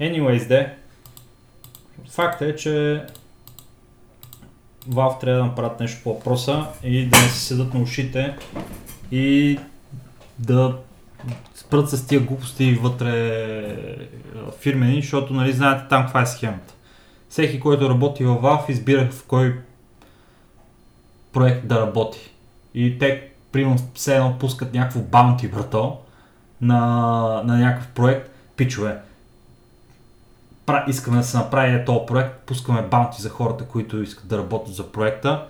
Anyways, 0.00 0.48
де. 0.48 0.76
Факт 2.10 2.42
е, 2.42 2.56
че 2.56 3.06
Valve 4.88 5.20
трябва 5.20 5.40
да 5.40 5.46
направят 5.46 5.80
нещо 5.80 6.02
по 6.02 6.14
въпроса 6.14 6.66
и 6.84 7.06
да 7.06 7.20
не 7.20 7.28
се 7.28 7.40
седат 7.40 7.74
на 7.74 7.82
ушите 7.82 8.36
и 9.12 9.58
да 10.38 10.78
спрат 11.72 11.90
с 11.90 12.06
тия 12.06 12.20
глупости 12.20 12.74
вътре 12.74 13.76
фирмени, 14.60 15.00
защото 15.00 15.34
нали 15.34 15.52
знаете 15.52 15.84
там 15.88 16.02
каква 16.02 16.22
е 16.22 16.26
схемата. 16.26 16.74
Всеки, 17.28 17.60
който 17.60 17.88
работи 17.88 18.24
във 18.24 18.42
Valve, 18.42 18.70
избира 18.70 19.10
в 19.10 19.24
кой 19.26 19.58
проект 21.32 21.66
да 21.66 21.80
работи. 21.80 22.30
И 22.74 22.98
те, 22.98 23.28
примерно, 23.52 23.76
все 23.94 24.16
едно 24.16 24.38
пускат 24.38 24.74
някакво 24.74 25.00
баунти, 25.00 25.48
брато, 25.48 25.98
на, 26.60 26.78
на 27.44 27.58
някакъв 27.58 27.88
проект. 27.88 28.30
Пичове, 28.56 28.98
искаме 30.88 31.16
да 31.16 31.24
се 31.24 31.36
направи 31.36 31.84
този 31.84 32.06
проект, 32.06 32.40
пускаме 32.46 32.82
баунти 32.82 33.22
за 33.22 33.28
хората, 33.28 33.64
които 33.64 34.02
искат 34.02 34.28
да 34.28 34.38
работят 34.38 34.74
за 34.74 34.92
проекта, 34.92 35.46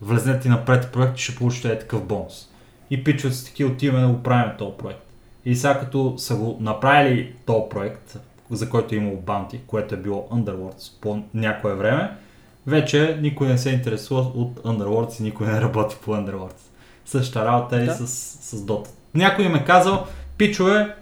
влезнете 0.00 0.48
напред 0.48 0.92
проект 0.92 1.18
и 1.18 1.22
ще 1.22 1.36
получите 1.36 1.78
такъв 1.78 2.04
бонус. 2.04 2.48
И 2.90 3.04
пичват 3.04 3.34
си 3.34 3.44
такива, 3.44 3.72
отиваме 3.72 4.06
да 4.06 4.12
го 4.12 4.22
правим 4.22 4.52
този 4.58 4.76
проект. 4.78 5.09
И 5.44 5.56
сега 5.56 5.78
като 5.78 6.14
са 6.18 6.36
го 6.36 6.56
направили 6.60 7.34
този 7.46 7.62
проект, 7.70 8.18
за 8.50 8.70
който 8.70 8.94
е 8.94 8.98
имало 8.98 9.16
баунти, 9.16 9.60
което 9.66 9.94
е 9.94 9.98
било 9.98 10.28
Underworlds 10.32 11.00
по 11.00 11.22
някое 11.34 11.74
време, 11.74 12.16
вече 12.66 13.18
никой 13.22 13.48
не 13.48 13.58
се 13.58 13.70
интересува 13.70 14.20
от 14.20 14.58
Underworlds 14.58 15.20
и 15.20 15.22
никой 15.22 15.46
не 15.46 15.60
работи 15.60 15.96
по 16.04 16.10
Underworlds. 16.10 16.60
Същата 17.04 17.44
работа 17.44 17.76
е 17.76 17.84
да. 17.84 17.94
с, 17.94 18.06
с 18.06 18.66
Dota. 18.66 18.88
Някой 19.14 19.44
им 19.44 19.54
е 19.54 19.64
казал, 19.64 20.06
пичове, 20.38 20.94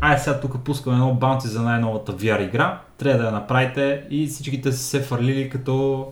ай 0.00 0.18
сега 0.18 0.40
тук 0.40 0.64
пускаме 0.64 0.96
едно 0.96 1.14
баунти 1.14 1.48
за 1.48 1.62
най-новата 1.62 2.12
VR 2.12 2.48
игра, 2.48 2.80
трябва 2.98 3.18
да 3.18 3.24
я 3.24 3.32
направите 3.32 4.06
и 4.10 4.26
всичките 4.26 4.72
са 4.72 4.78
се 4.78 5.02
фърлили 5.02 5.50
като 5.50 6.06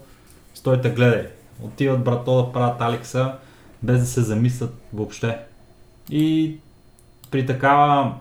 стойте 0.54 0.90
гледай. 0.90 1.26
Отиват 1.62 2.04
брато 2.04 2.36
да 2.36 2.52
правят 2.52 2.80
Алекса 2.80 3.32
без 3.82 4.00
да 4.00 4.06
се 4.06 4.20
замислят 4.20 4.74
въобще. 4.92 5.38
И 6.10 6.56
при 7.32 7.46
такава 7.46 8.14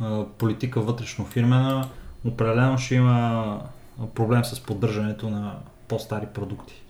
а, 0.00 0.24
политика 0.38 0.80
вътрешно 0.80 1.24
фирмена 1.24 1.88
определено 2.24 2.78
ще 2.78 2.94
има 2.94 3.60
проблем 4.14 4.44
с 4.44 4.60
поддържането 4.60 5.30
на 5.30 5.56
по-стари 5.88 6.26
продукти. 6.26 6.82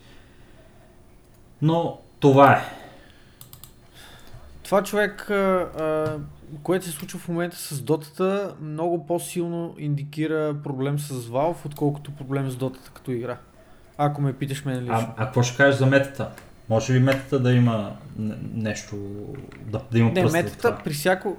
Но 1.62 1.98
това 2.20 2.52
е. 2.52 2.62
Това 4.62 4.82
човек, 4.82 5.30
а, 5.30 6.18
което 6.62 6.84
се 6.84 6.90
случва 6.90 7.18
в 7.18 7.28
момента 7.28 7.56
с 7.56 7.82
дотата, 7.82 8.54
много 8.60 9.06
по-силно 9.06 9.74
индикира 9.78 10.54
проблем 10.64 10.98
с 10.98 11.28
Valve, 11.28 11.66
отколкото 11.66 12.12
проблем 12.12 12.50
с 12.50 12.56
дотата 12.56 12.90
като 12.94 13.10
игра. 13.10 13.36
Ако 13.98 14.22
ме 14.22 14.32
питаш 14.32 14.64
мен 14.64 14.80
лично. 14.80 14.94
А, 14.94 15.14
а 15.16 15.24
какво 15.24 15.42
ще 15.42 15.56
кажеш 15.56 15.78
за 15.78 15.86
метата? 15.86 16.28
Може 16.68 16.92
ли 16.92 16.98
метата 16.98 17.38
да 17.40 17.52
има 17.52 17.96
нещо, 18.54 18.96
да, 19.66 19.80
да 19.92 19.98
има 19.98 20.08
Не, 20.08 20.14
пръст 20.14 20.30
в 20.30 20.32
метата 20.32 20.58
това? 20.58 20.78
при 20.84 20.92
всяко, 20.92 21.36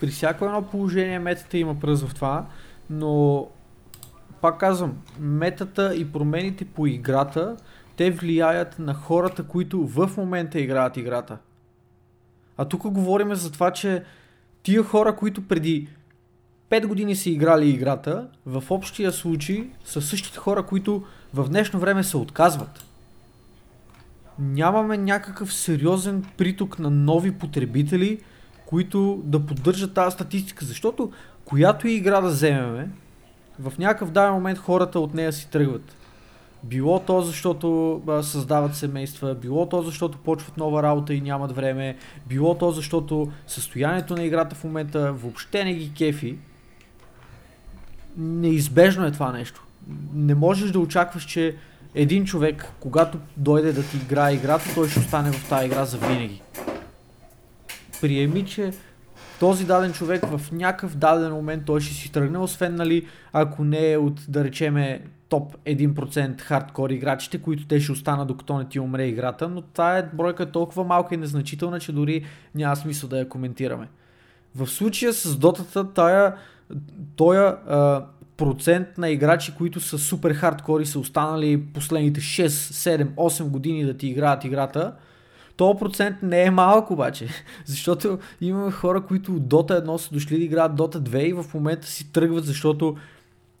при 0.00 0.06
всяко 0.06 0.44
едно 0.44 0.62
положение 0.62 1.18
метата 1.18 1.58
има 1.58 1.80
пръст 1.80 2.08
в 2.08 2.14
това, 2.14 2.46
но 2.90 3.46
пак 4.40 4.60
казвам, 4.60 4.96
метата 5.18 5.94
и 5.94 6.12
промените 6.12 6.64
по 6.64 6.86
играта, 6.86 7.56
те 7.96 8.10
влияят 8.10 8.78
на 8.78 8.94
хората, 8.94 9.42
които 9.42 9.86
в 9.86 10.10
момента 10.16 10.60
играят 10.60 10.96
играта. 10.96 11.38
А 12.56 12.64
тук 12.64 12.82
говорим 12.82 13.34
за 13.34 13.52
това, 13.52 13.70
че 13.70 14.04
тия 14.62 14.82
хора, 14.82 15.16
които 15.16 15.48
преди 15.48 15.88
5 16.70 16.86
години 16.86 17.16
са 17.16 17.30
играли 17.30 17.68
играта, 17.68 18.28
в 18.46 18.64
общия 18.70 19.12
случай 19.12 19.70
са 19.84 20.02
същите 20.02 20.38
хора, 20.38 20.62
които 20.62 21.04
в 21.34 21.48
днешно 21.48 21.80
време 21.80 22.04
се 22.04 22.16
отказват. 22.16 22.84
Нямаме 24.38 24.96
някакъв 24.96 25.54
сериозен 25.54 26.24
приток 26.36 26.78
на 26.78 26.90
нови 26.90 27.32
потребители, 27.32 28.20
които 28.66 29.22
да 29.24 29.46
поддържат 29.46 29.94
тази 29.94 30.14
статистика, 30.14 30.64
защото 30.64 31.12
която 31.44 31.88
и 31.88 31.92
игра 31.92 32.20
да 32.20 32.28
вземеме, 32.28 32.88
в 33.58 33.78
някакъв 33.78 34.10
даден 34.10 34.32
момент 34.32 34.58
хората 34.58 35.00
от 35.00 35.14
нея 35.14 35.32
си 35.32 35.50
тръгват. 35.50 35.96
Било 36.64 37.00
то 37.00 37.20
защото 37.20 37.96
а, 38.08 38.22
създават 38.22 38.74
семейства, 38.74 39.34
било 39.34 39.68
то 39.68 39.82
защото 39.82 40.18
почват 40.18 40.56
нова 40.56 40.82
работа 40.82 41.14
и 41.14 41.20
нямат 41.20 41.52
време, 41.52 41.96
било 42.26 42.54
то 42.54 42.70
защото 42.70 43.32
състоянието 43.46 44.14
на 44.14 44.24
играта 44.24 44.56
в 44.56 44.64
момента 44.64 45.12
въобще 45.12 45.64
не 45.64 45.74
ги 45.74 45.92
кефи. 45.92 46.38
Неизбежно 48.16 49.06
е 49.06 49.12
това 49.12 49.32
нещо. 49.32 49.64
Не 50.14 50.34
можеш 50.34 50.70
да 50.70 50.78
очакваш, 50.78 51.24
че 51.24 51.56
един 51.94 52.24
човек, 52.24 52.72
когато 52.80 53.18
дойде 53.36 53.72
да 53.72 53.82
ти 53.82 53.96
играе 53.96 54.34
играта, 54.34 54.64
той 54.74 54.88
ще 54.88 55.00
остане 55.00 55.32
в 55.32 55.48
тази 55.48 55.66
игра 55.66 55.84
за 55.84 55.98
винаги. 55.98 56.42
Приеми, 58.00 58.46
че 58.46 58.72
този 59.40 59.66
даден 59.66 59.92
човек 59.92 60.26
в 60.26 60.52
някакъв 60.52 60.96
даден 60.96 61.32
момент 61.32 61.62
той 61.66 61.80
ще 61.80 61.94
си 61.94 62.12
тръгне, 62.12 62.38
освен 62.38 62.74
нали, 62.74 63.06
ако 63.32 63.64
не 63.64 63.92
е 63.92 63.98
от, 63.98 64.20
да 64.28 64.44
речеме, 64.44 65.02
топ 65.28 65.56
1% 65.66 66.40
хардкор 66.40 66.90
играчите, 66.90 67.38
които 67.38 67.66
те 67.66 67.80
ще 67.80 67.92
останат 67.92 68.28
докато 68.28 68.58
не 68.58 68.64
ти 68.64 68.80
умре 68.80 69.06
играта, 69.06 69.48
но 69.48 69.62
тая 69.62 70.10
бройка 70.12 70.42
е 70.42 70.46
толкова 70.46 70.84
малка 70.84 71.14
и 71.14 71.18
незначителна, 71.18 71.80
че 71.80 71.92
дори 71.92 72.24
няма 72.54 72.76
смисъл 72.76 73.08
да 73.08 73.18
я 73.18 73.28
коментираме. 73.28 73.88
В 74.54 74.66
случая 74.66 75.12
с 75.12 75.36
дотата, 75.36 75.92
тая, 75.92 76.34
тоя 77.16 77.56
а, 77.68 78.04
процент 78.36 78.98
на 78.98 79.10
играчи, 79.10 79.54
които 79.58 79.80
са 79.80 79.98
супер 79.98 80.34
хардкори, 80.34 80.86
са 80.86 80.98
останали 80.98 81.62
последните 81.74 82.20
6, 82.20 82.46
7, 82.46 83.08
8 83.08 83.44
години 83.44 83.84
да 83.84 83.94
ти 83.94 84.06
играят 84.06 84.44
играта, 84.44 84.94
то 85.56 85.76
процент 85.76 86.16
не 86.22 86.42
е 86.42 86.50
малък 86.50 86.90
обаче, 86.90 87.28
защото 87.64 88.18
имаме 88.40 88.70
хора, 88.70 89.00
които 89.00 89.32
от 89.32 89.42
Dota 89.42 89.86
1 89.86 89.96
са 89.96 90.14
дошли 90.14 90.38
да 90.38 90.44
играят 90.44 90.72
Dota 90.72 90.96
2 90.96 91.18
и 91.18 91.32
в 91.32 91.54
момента 91.54 91.86
си 91.86 92.12
тръгват, 92.12 92.44
защото 92.44 92.96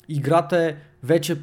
играта 0.08 0.58
е 0.58 0.76
вече 1.02 1.36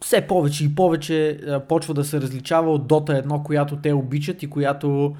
все 0.00 0.20
повече 0.20 0.64
и 0.64 0.74
повече 0.74 1.40
почва 1.68 1.94
да 1.94 2.04
се 2.04 2.20
различава 2.20 2.72
от 2.72 2.88
Dota 2.88 3.26
1, 3.26 3.42
която 3.42 3.76
те 3.76 3.92
обичат 3.92 4.42
и 4.42 4.50
която 4.50 5.16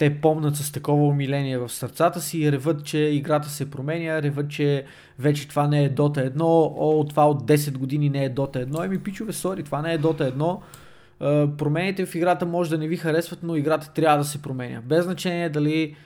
те 0.00 0.20
помнят 0.20 0.56
с 0.56 0.72
такова 0.72 1.06
умиление 1.06 1.58
в 1.58 1.68
сърцата 1.68 2.20
си 2.20 2.52
реват, 2.52 2.84
че 2.84 2.98
играта 2.98 3.48
се 3.48 3.70
променя, 3.70 4.22
реват, 4.22 4.50
че 4.50 4.84
вече 5.18 5.48
това 5.48 5.66
не 5.66 5.84
е 5.84 5.94
Dota 5.94 6.34
1, 6.34 6.40
о, 6.40 7.04
това 7.08 7.28
от 7.28 7.42
10 7.42 7.78
години 7.78 8.10
не 8.10 8.24
е 8.24 8.34
Dota 8.34 8.66
1. 8.66 8.84
Еми, 8.84 8.98
пичове, 8.98 9.32
сори, 9.32 9.62
това 9.62 9.82
не 9.82 9.92
е 9.92 9.98
Dota 9.98 10.32
1. 10.32 10.58
Uh, 11.20 11.56
промените 11.56 12.06
в 12.06 12.14
играта 12.14 12.46
може 12.46 12.70
да 12.70 12.78
не 12.78 12.88
ви 12.88 12.96
харесват, 12.96 13.38
но 13.42 13.56
играта 13.56 13.92
трябва 13.94 14.18
да 14.18 14.24
се 14.24 14.42
променя. 14.42 14.80
Без 14.80 15.04
значение 15.04 15.48
дали, 15.48 15.96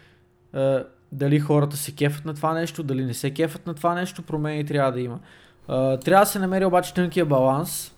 uh, 0.55 0.87
дали 1.13 1.41
хората 1.41 1.77
се 1.77 1.95
кефат 1.95 2.25
на 2.25 2.35
това 2.35 2.55
нещо, 2.55 2.83
дали 2.83 3.05
не 3.05 3.15
се 3.15 3.31
кефат 3.31 3.67
на 3.67 3.75
това 3.75 3.95
нещо, 3.95 4.23
промени 4.23 4.65
трябва 4.65 4.93
да 4.93 5.01
има. 5.01 5.21
Uh, 5.69 6.05
трябва 6.05 6.25
да 6.25 6.31
се 6.31 6.39
намери 6.39 6.65
обаче 6.65 6.95
тънкия 6.95 7.27
баланс 7.27 7.95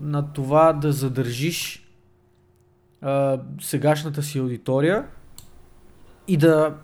на 0.00 0.32
това 0.32 0.72
да 0.72 0.92
задържиш 0.92 1.87
сегашната 3.60 4.22
си 4.22 4.38
аудитория 4.38 5.04
и 6.28 6.36
да 6.36 6.74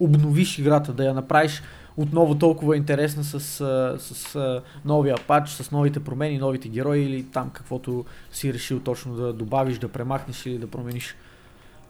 обновиш 0.00 0.58
играта, 0.58 0.92
да 0.92 1.04
я 1.04 1.14
направиш 1.14 1.62
отново 1.96 2.38
толкова 2.38 2.76
интересна 2.76 3.24
с, 3.24 3.40
с, 3.40 4.14
с 4.14 4.62
новия 4.84 5.16
пач, 5.26 5.48
с 5.48 5.70
новите 5.70 6.04
промени, 6.04 6.38
новите 6.38 6.68
герои 6.68 7.00
или 7.00 7.22
там 7.24 7.50
каквото 7.50 8.04
си 8.32 8.54
решил 8.54 8.80
точно 8.80 9.14
да 9.14 9.32
добавиш, 9.32 9.78
да 9.78 9.88
премахнеш 9.88 10.46
или 10.46 10.58
да 10.58 10.66
промениш. 10.66 11.16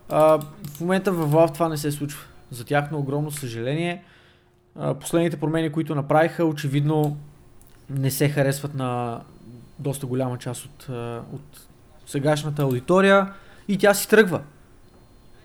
А, 0.09 0.41
в 0.75 0.81
момента 0.81 1.13
в 1.13 1.33
Valve 1.33 1.55
това 1.55 1.69
не 1.69 1.77
се 1.77 1.93
случва. 1.93 2.27
За 2.51 2.65
тяхно 2.65 2.99
огромно 2.99 3.31
съжаление. 3.31 4.05
А, 4.77 4.95
последните 4.95 5.41
промени, 5.41 5.73
които 5.73 5.95
направиха, 5.95 6.45
очевидно 6.45 7.17
не 7.91 8.11
се 8.11 8.29
харесват 8.29 8.75
на 8.75 9.21
доста 9.79 10.07
голяма 10.07 10.39
част 10.39 10.65
от, 10.65 10.89
от 11.33 11.67
сегашната 12.07 12.63
аудитория 12.63 13.33
и 13.71 13.79
тя 13.79 13.95
си 13.95 14.09
тръгва. 14.09 14.41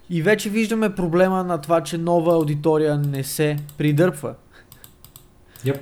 И 0.09 0.21
вече 0.21 0.49
виждаме 0.49 0.95
проблема 0.95 1.43
на 1.43 1.61
това, 1.61 1.82
че 1.82 1.97
нова 1.97 2.34
аудитория 2.34 2.97
не 2.97 3.23
се 3.23 3.57
придърпва. 3.78 4.36
Yep. 5.63 5.80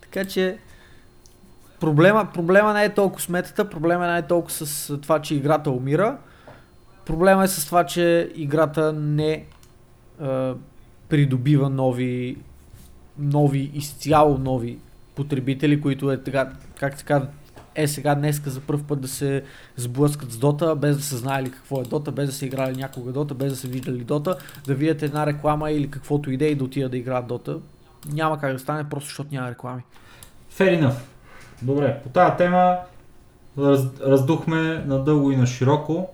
Така 0.00 0.24
че 0.24 0.58
проблема, 1.80 2.28
проблема 2.34 2.74
не 2.74 2.84
е 2.84 2.94
толкова 2.94 3.22
с 3.22 3.28
метата, 3.28 3.70
проблема 3.70 4.06
не 4.06 4.18
е 4.18 4.26
толкова 4.26 4.52
с 4.52 4.98
това, 5.00 5.22
че 5.22 5.34
играта 5.34 5.70
умира. 5.70 6.18
Проблема 7.06 7.44
е 7.44 7.48
с 7.48 7.66
това, 7.66 7.86
че 7.86 8.32
играта 8.34 8.92
не 8.92 9.32
е, 9.32 9.44
придобива 11.08 11.70
нови, 11.70 12.36
нови, 13.18 13.70
изцяло 13.74 14.38
нови 14.38 14.78
потребители, 15.14 15.80
които 15.80 16.10
е 16.12 16.22
така, 16.22 16.52
как 16.78 16.98
се 16.98 17.04
казва, 17.04 17.28
е 17.82 17.88
сега 17.88 18.14
днеска 18.14 18.50
за 18.50 18.60
първ 18.60 18.82
път 18.88 19.00
да 19.00 19.08
се 19.08 19.42
сблъскат 19.76 20.32
с 20.32 20.36
Дота, 20.36 20.76
без 20.76 20.96
да 20.96 21.02
са 21.02 21.16
знаели 21.16 21.50
какво 21.50 21.80
е 21.80 21.84
Дота, 21.84 22.12
без 22.12 22.26
да 22.26 22.32
са 22.32 22.46
играли 22.46 22.76
някога 22.76 23.12
Дота, 23.12 23.34
без 23.34 23.52
да 23.52 23.56
са 23.56 23.68
виждали 23.68 24.04
Дота, 24.04 24.36
да 24.66 24.74
видят 24.74 25.02
една 25.02 25.26
реклама 25.26 25.70
или 25.70 25.90
каквото 25.90 26.30
иде 26.30 26.48
и 26.48 26.54
да 26.54 26.64
отидат 26.64 26.90
да 26.90 26.96
играят 26.96 27.26
Дота. 27.26 27.58
Няма 28.12 28.38
как 28.38 28.52
да 28.52 28.58
стане, 28.58 28.88
просто 28.88 29.08
защото 29.08 29.28
няма 29.32 29.50
реклами. 29.50 29.82
Fair 30.52 30.82
enough. 30.82 30.98
Добре, 31.62 32.00
по 32.02 32.08
тази 32.08 32.36
тема 32.36 32.76
раз, 33.58 33.80
раздухме 34.00 34.84
надълго 34.86 35.30
и 35.30 35.36
на 35.36 35.46
широко 35.46 36.08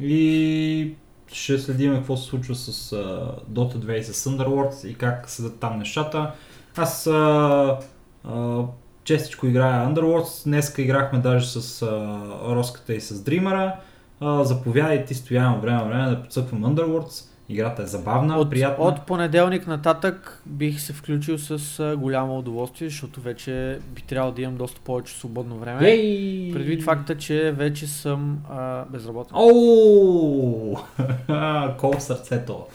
и 0.00 0.94
ще 1.26 1.58
следим 1.58 1.94
какво 1.94 2.16
се 2.16 2.24
случва 2.24 2.54
с 2.54 2.90
uh, 2.90 3.40
Dota 3.50 3.76
2 3.76 3.92
и 3.92 4.04
с 4.04 4.30
Underworlds 4.30 4.86
и 4.86 4.94
как 4.94 5.30
седат 5.30 5.60
там 5.60 5.78
нещата. 5.78 6.32
Аз 6.76 7.04
uh, 7.04 7.80
uh, 8.28 8.66
честичко 9.04 9.46
играя 9.46 9.88
Underworlds, 9.88 10.44
днеска 10.44 10.82
играхме 10.82 11.18
даже 11.18 11.46
с 11.46 11.86
uh, 11.86 12.54
Роската 12.54 12.94
и 12.94 13.00
с. 13.00 13.24
Uh, 13.24 14.42
заповядайте, 14.42 15.14
стоявам 15.14 15.60
време 15.60 15.84
време 15.84 16.10
да 16.10 16.22
подсъквам 16.22 16.64
Underworlds. 16.64 17.30
Играта 17.48 17.82
е 17.82 17.86
забавна, 17.86 18.38
от, 18.38 18.50
приятна. 18.50 18.84
От 18.84 19.06
понеделник 19.06 19.66
нататък 19.66 20.42
бих 20.46 20.80
се 20.80 20.92
включил 20.92 21.38
с 21.38 21.80
а, 21.80 21.96
голямо 21.96 22.38
удоволствие, 22.38 22.88
защото 22.88 23.20
вече 23.20 23.78
би 23.94 24.02
трябвало 24.02 24.34
да 24.34 24.42
имам 24.42 24.56
доста 24.56 24.80
повече 24.80 25.14
свободно 25.14 25.58
време. 25.58 25.88
Ей! 25.88 26.52
Предвид 26.52 26.82
факта, 26.82 27.18
че 27.18 27.52
вече 27.52 27.86
съм 27.86 28.38
а, 28.50 28.84
безработен. 28.84 29.36
Оу! 29.36 30.76
Кол 31.78 31.92
в 31.92 32.02
сърцето. 32.02 32.66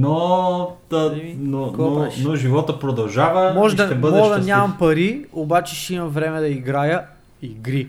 Но, 0.00 0.76
да, 0.90 1.12
Еми, 1.12 1.36
но, 1.40 1.72
но, 1.78 2.08
но 2.24 2.36
живота 2.36 2.78
продължава 2.78 3.52
Може 3.54 3.74
и 3.74 3.76
да, 3.76 3.86
ще 3.86 3.94
бъде 3.94 4.16
мога 4.16 4.28
да 4.28 4.34
щастлив. 4.34 4.46
нямам 4.54 4.76
пари, 4.78 5.24
обаче 5.32 5.74
ще 5.76 5.94
имам 5.94 6.08
време 6.08 6.40
да 6.40 6.48
играя 6.48 7.02
игри. 7.42 7.88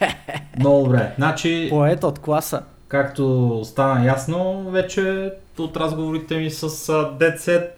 Много 0.58 0.84
добре. 0.84 1.12
Значи, 1.18 1.66
Поет 1.70 2.04
от 2.04 2.18
класа. 2.18 2.62
както 2.88 3.60
стана 3.64 4.06
ясно, 4.06 4.70
вече 4.70 5.32
от 5.58 5.76
разговорите 5.76 6.36
ми 6.36 6.50
с 6.50 6.68
uh, 6.68 7.18
Dead 7.18 7.38
Set, 7.38 7.68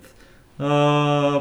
а, 0.59 1.41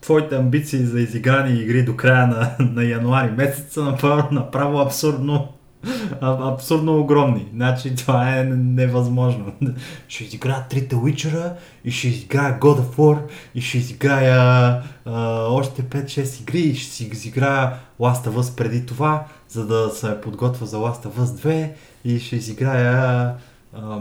твоите 0.00 0.36
амбиции 0.36 0.78
за 0.84 1.00
изиграни 1.00 1.60
игри 1.60 1.82
до 1.84 1.96
края 1.96 2.26
на, 2.26 2.50
на 2.60 2.84
януари 2.84 3.30
месец 3.30 3.72
са 3.74 3.82
направо, 3.82 4.28
направо 4.30 4.78
абсурдно 4.78 5.48
абсурдно 6.20 7.00
огромни. 7.00 7.48
Значи 7.54 7.96
това 7.96 8.38
е 8.38 8.44
невъзможно. 8.44 9.52
Ще 10.08 10.24
изиграя 10.24 10.68
трите 10.68 10.96
Witcher 10.96 11.52
и 11.84 11.90
ще 11.90 12.08
изиграя 12.08 12.60
God 12.60 12.80
of 12.80 12.96
War 12.96 13.18
и 13.54 13.60
ще 13.60 13.78
изиграя 13.78 14.82
а, 15.04 15.44
още 15.50 15.82
5-6 15.82 16.40
игри 16.40 16.60
и 16.60 16.74
ще 16.74 16.92
си 16.92 17.04
изиграя 17.12 17.72
Last 18.00 18.26
of 18.26 18.40
Us 18.40 18.56
преди 18.56 18.86
това, 18.86 19.24
за 19.48 19.66
да 19.66 19.90
се 19.90 20.20
подготвя 20.20 20.66
за 20.66 20.76
Last 20.76 21.06
of 21.06 21.18
Us 21.18 21.24
2 21.24 21.70
и 22.04 22.20
ще 22.20 22.36
изиграя 22.36 23.34
а, 23.72 23.98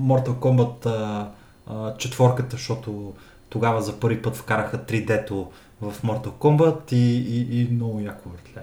Mortal 0.00 0.34
Kombat 0.34 0.86
а, 0.86 1.28
а, 1.66 1.96
четворката, 1.96 2.56
защото 2.56 3.12
тогава 3.48 3.82
за 3.82 4.00
първи 4.00 4.22
път 4.22 4.36
вкараха 4.36 4.78
3D-то 4.78 5.50
в 5.80 6.02
Mortal 6.02 6.30
Kombat 6.30 6.92
и, 6.92 7.16
и, 7.18 7.60
и 7.60 7.68
много 7.70 8.00
яко 8.00 8.28
въртля. 8.28 8.62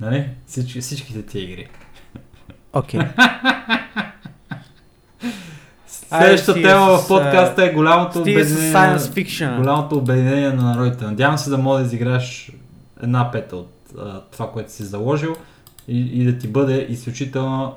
Нали? 0.00 0.28
Всички, 0.46 0.80
всичките 0.80 1.22
тия 1.22 1.44
игри. 1.44 1.68
Окей. 2.72 3.00
Okay. 3.00 3.10
Следващата 5.86 6.62
тема 6.62 6.86
в 6.86 7.08
подкаста 7.08 7.64
е 7.64 7.72
голямото 7.72 8.20
обединение, 8.20 8.72
science 8.72 8.98
fiction. 8.98 9.56
голямото 9.56 9.96
обединение 9.96 10.50
на 10.50 10.62
народите. 10.62 11.04
Надявам 11.04 11.38
се 11.38 11.50
да 11.50 11.58
може 11.58 11.82
да 11.82 11.86
изиграеш 11.86 12.52
една 13.02 13.30
пета 13.30 13.56
от 13.56 13.72
а, 13.98 14.20
това, 14.20 14.50
което 14.52 14.72
си 14.72 14.82
заложил 14.82 15.36
и, 15.88 16.22
и 16.22 16.24
да 16.24 16.38
ти 16.38 16.48
бъде 16.48 16.86
изключително, 16.88 17.74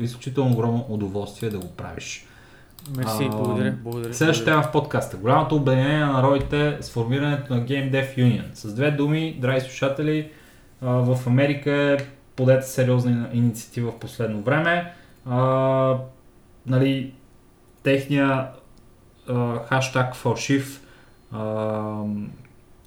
изключително 0.00 0.52
огромно 0.52 0.86
удоволствие 0.88 1.50
да 1.50 1.58
го 1.58 1.68
правиш. 1.68 2.26
Мерси, 2.96 3.28
благодаря. 3.32 3.74
благодаря 3.82 4.14
Следващата 4.14 4.50
тема 4.50 4.62
в 4.62 4.72
подкаста. 4.72 5.16
Голямото 5.16 5.56
обединение 5.56 5.98
на 5.98 6.12
народите 6.12 6.78
с 6.80 6.90
формирането 6.90 7.54
на 7.54 7.60
Game 7.60 7.92
Dev 7.92 8.16
Union. 8.16 8.44
С 8.54 8.74
две 8.74 8.90
думи, 8.90 9.38
драги 9.40 9.60
слушатели, 9.60 10.30
в 10.84 11.18
Америка 11.26 11.72
е 11.72 11.96
подета 12.36 12.62
сериозна 12.62 13.30
инициатива 13.32 13.90
в 13.90 13.98
последно 13.98 14.40
време. 14.40 14.92
А, 15.26 15.98
нали, 16.66 17.12
техния 17.82 18.48
а, 19.28 19.58
хаштаг 19.58 20.14
фалшив 20.14 20.80
а, 21.32 21.38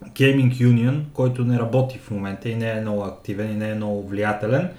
Gaming 0.05 0.53
Union, 0.53 1.01
който 1.13 1.43
не 1.43 1.59
работи 1.59 1.97
в 1.97 2.11
момента 2.11 2.49
и 2.49 2.55
не 2.55 2.71
е 2.71 2.81
много 2.81 3.03
активен 3.03 3.51
и 3.51 3.55
не 3.55 3.69
е 3.69 3.75
много 3.75 4.07
влиятелен, 4.07 4.69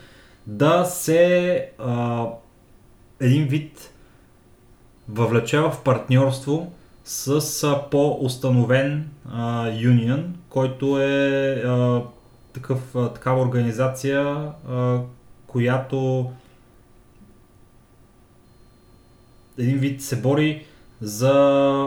да 0.46 0.84
се 0.84 1.70
а, 1.78 2.24
един 3.20 3.46
вид 3.46 3.92
въвлече 5.08 5.58
в 5.58 5.74
партньорство 5.84 6.72
с 7.04 7.64
а, 7.64 7.90
по-установен 7.90 9.08
а, 9.32 9.72
който 10.48 11.00
е 11.00 11.52
а, 11.66 12.02
такъв, 12.59 12.94
такава 13.14 13.42
организация, 13.42 14.52
която 15.46 16.30
един 19.59 19.78
вид 19.78 20.02
се 20.02 20.20
бори 20.20 20.64
за 21.00 21.86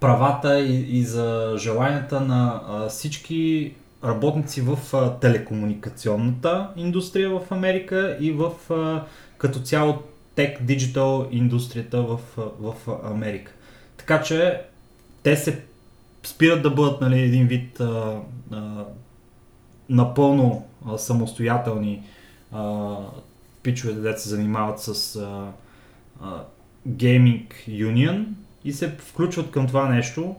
правата 0.00 0.60
и, 0.60 0.98
и 0.98 1.04
за 1.04 1.54
желанията 1.58 2.20
на 2.20 2.62
всички 2.88 3.74
работници 4.04 4.60
в 4.60 4.78
телекомуникационната 5.20 6.70
индустрия 6.76 7.30
в 7.30 7.52
Америка 7.52 8.16
и 8.20 8.32
в 8.32 8.52
като 9.38 9.60
цяло 9.60 10.02
тек, 10.34 10.62
диджитал 10.62 11.28
индустрията 11.30 12.02
в, 12.02 12.18
в 12.36 12.74
Америка. 13.04 13.52
Така 13.96 14.22
че 14.22 14.60
те 15.22 15.36
се 15.36 15.64
спират 16.22 16.62
да 16.62 16.70
бъдат 16.70 17.00
нали, 17.00 17.20
един 17.20 17.46
вид 17.46 17.80
а, 18.52 18.84
напълно 19.88 20.66
а, 20.86 20.98
самостоятелни 20.98 22.02
а, 22.52 22.96
пичове, 23.62 23.92
деца 23.92 24.18
се 24.18 24.28
занимават 24.28 24.80
с 24.80 25.16
а, 25.16 25.52
а, 26.22 26.42
Gaming 26.88 27.46
Union 27.68 28.24
и 28.64 28.72
се 28.72 28.88
включват 28.90 29.50
към 29.50 29.66
това 29.66 29.88
нещо, 29.88 30.36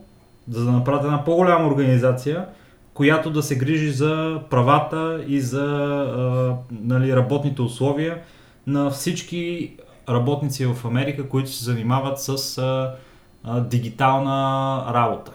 за 0.49 0.65
да 0.65 0.71
направят 0.71 1.03
една 1.03 1.23
по-голяма 1.23 1.67
организация, 1.67 2.47
която 2.93 3.31
да 3.31 3.43
се 3.43 3.57
грижи 3.57 3.91
за 3.91 4.41
правата 4.49 5.23
и 5.27 5.41
за 5.41 5.65
а, 5.65 6.55
нали, 6.71 7.15
работните 7.15 7.61
условия 7.61 8.21
на 8.67 8.89
всички 8.89 9.75
работници 10.09 10.65
в 10.65 10.85
Америка, 10.85 11.29
които 11.29 11.51
се 11.51 11.63
занимават 11.63 12.21
с 12.21 12.57
а, 12.57 12.95
а, 13.43 13.61
дигитална 13.61 14.85
работа, 14.93 15.31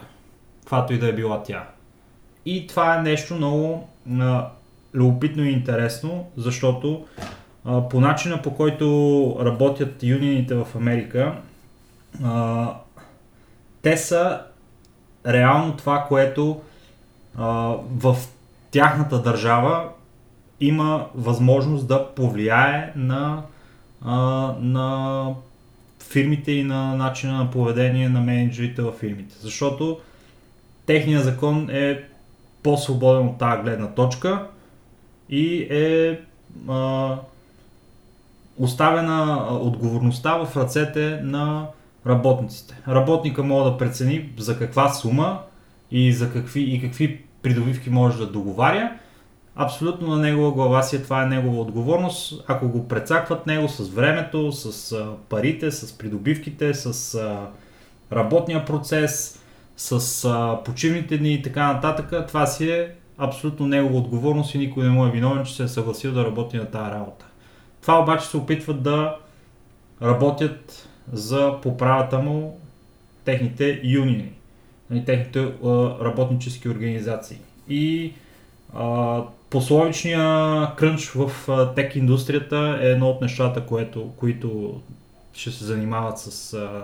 каквато 0.59 0.93
и 0.93 0.99
да 0.99 1.09
е 1.09 1.13
била 1.13 1.43
тя. 1.43 1.67
И 2.45 2.67
това 2.67 2.95
е 2.95 3.01
нещо 3.01 3.35
много 3.35 3.89
а, 4.19 4.47
любопитно 4.93 5.43
и 5.43 5.51
интересно, 5.51 6.27
защото 6.37 7.05
а, 7.65 7.89
по 7.89 7.99
начина 7.99 8.41
по 8.41 8.55
който 8.55 9.37
работят 9.41 10.03
юнионите 10.03 10.55
в 10.55 10.67
Америка, 10.75 11.35
а, 12.23 12.73
те 13.81 13.97
са 13.97 14.41
реално 15.27 15.77
това, 15.77 16.05
което 16.07 16.61
а, 17.37 17.45
в 17.95 18.15
тяхната 18.71 19.21
държава 19.21 19.89
има 20.59 21.07
възможност 21.15 21.87
да 21.87 22.07
повлияе 22.15 22.93
на 22.95 23.43
а, 24.01 24.15
на 24.59 25.27
фирмите 26.09 26.51
и 26.51 26.63
на 26.63 26.95
начина 26.95 27.37
на 27.37 27.51
поведение 27.51 28.09
на 28.09 28.21
менеджерите 28.21 28.81
в 28.81 28.91
фирмите. 28.91 29.35
Защото 29.39 29.99
техният 30.85 31.23
закон 31.23 31.69
е 31.69 32.03
по-свободен 32.65 33.27
от 33.27 33.37
тази 33.37 33.61
гледна 33.61 33.87
точка 33.87 34.47
и 35.29 35.67
е 35.69 36.19
а, 36.69 37.15
оставена 38.57 39.47
отговорността 39.61 40.37
в 40.37 40.57
ръцете 40.57 41.19
на 41.23 41.67
работниците. 42.07 42.81
Работника 42.87 43.43
може 43.43 43.71
да 43.71 43.77
прецени 43.77 44.29
за 44.37 44.59
каква 44.59 44.89
сума 44.89 45.39
и 45.91 46.13
за 46.13 46.31
какви, 46.33 46.61
и 46.61 46.81
какви 46.81 47.23
придобивки 47.41 47.89
може 47.89 48.17
да 48.17 48.27
договаря 48.27 48.91
абсолютно 49.55 50.07
на 50.07 50.17
негова 50.17 50.51
глава 50.51 50.83
си 50.83 50.95
е, 50.95 51.01
това 51.01 51.23
е 51.23 51.25
негова 51.25 51.61
отговорност. 51.61 52.43
Ако 52.47 52.69
го 52.69 52.87
прецакват 52.87 53.47
него 53.47 53.69
с 53.69 53.89
времето, 53.89 54.51
с 54.51 54.97
парите, 55.29 55.71
с 55.71 55.97
придобивките, 55.97 56.73
с 56.73 57.19
работния 58.11 58.65
процес, 58.65 59.41
с 59.77 60.25
а, 60.25 60.63
почивните 60.65 61.17
дни 61.17 61.33
и 61.33 61.41
така 61.41 61.73
нататък, 61.73 62.27
това 62.27 62.45
си 62.45 62.69
е 62.69 62.91
абсолютно 63.17 63.67
негова 63.67 63.97
отговорност 63.97 64.55
и 64.55 64.57
никой 64.57 64.83
не 64.83 64.89
му 64.89 65.05
е 65.05 65.11
виновен, 65.11 65.45
че 65.45 65.55
се 65.55 65.63
е 65.63 65.67
съгласил 65.67 66.13
да 66.13 66.25
работи 66.25 66.57
на 66.57 66.65
тази 66.65 66.91
работа. 66.91 67.25
Това 67.81 67.99
обаче 67.99 68.27
се 68.27 68.37
опитват 68.37 68.83
да 68.83 69.15
работят 70.01 70.89
за 71.11 71.55
поправата 71.61 72.19
му 72.19 72.59
техните 73.25 73.81
юнини, 73.83 74.31
нали, 74.89 75.05
техните 75.05 75.39
а, 75.39 75.67
работнически 76.01 76.69
организации. 76.69 77.37
И 77.69 78.13
а, 78.73 79.21
Пословичния 79.49 80.75
крънч 80.75 81.09
в 81.09 81.31
тек 81.75 81.95
индустрията 81.95 82.79
е 82.81 82.87
едно 82.87 83.09
от 83.09 83.21
нещата, 83.21 83.65
което, 83.65 84.11
които 84.17 84.81
ще 85.33 85.51
се 85.51 85.65
занимават 85.65 86.19
с, 86.19 86.53
а, 86.53 86.83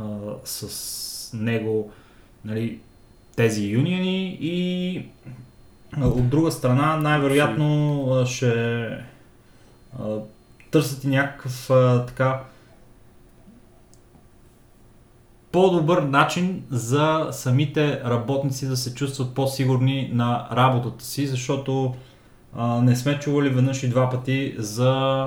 а, 0.00 0.04
с 0.44 1.07
него 1.32 1.90
нали, 2.44 2.80
тези 3.36 3.66
юниони 3.66 4.38
и 4.40 5.02
от 6.00 6.28
друга 6.28 6.52
страна 6.52 6.96
най-вероятно 6.96 8.22
ще 8.26 8.88
търсят 10.70 11.04
и 11.04 11.08
някакъв 11.08 11.70
така 12.06 12.40
по-добър 15.52 16.02
начин 16.02 16.62
за 16.70 17.28
самите 17.30 18.00
работници 18.04 18.68
да 18.68 18.76
се 18.76 18.94
чувстват 18.94 19.34
по-сигурни 19.34 20.10
на 20.12 20.48
работата 20.52 21.04
си, 21.04 21.26
защото 21.26 21.94
а, 22.56 22.82
не 22.82 22.96
сме 22.96 23.18
чували 23.18 23.48
веднъж 23.48 23.82
и 23.82 23.88
два 23.88 24.10
пъти 24.10 24.54
за 24.58 25.24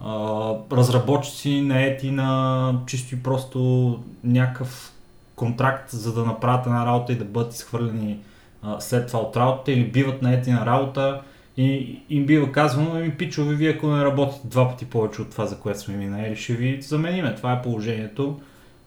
а, 0.00 0.52
разработчици 0.72 1.60
наети 1.60 2.10
на 2.10 2.80
чисто 2.86 3.14
и 3.14 3.22
просто 3.22 4.00
някакъв 4.24 4.92
контракт, 5.36 5.90
за 5.90 6.14
да 6.14 6.24
направят 6.24 6.66
една 6.66 6.86
работа 6.86 7.12
и 7.12 7.18
да 7.18 7.24
бъдат 7.24 7.54
изхвърлени 7.54 8.18
а, 8.62 8.80
след 8.80 9.06
това 9.06 9.20
от 9.20 9.36
работа 9.36 9.72
или 9.72 9.90
биват 9.90 10.22
наети 10.22 10.50
на 10.50 10.66
работа 10.66 11.20
и 11.56 11.98
им 12.10 12.26
бива 12.26 12.52
казвано, 12.52 12.94
ми 12.94 13.10
пичови, 13.10 13.54
вие 13.54 13.70
ако 13.70 13.86
не 13.86 14.04
работите 14.04 14.48
два 14.48 14.68
пъти 14.68 14.84
повече 14.84 15.22
от 15.22 15.30
това, 15.30 15.46
за 15.46 15.58
което 15.58 15.80
сме 15.80 15.96
ви 15.96 16.06
наели, 16.06 16.36
ще 16.36 16.52
ви 16.52 16.82
замениме. 16.82 17.34
Това 17.34 17.52
е 17.52 17.62
положението 17.62 18.40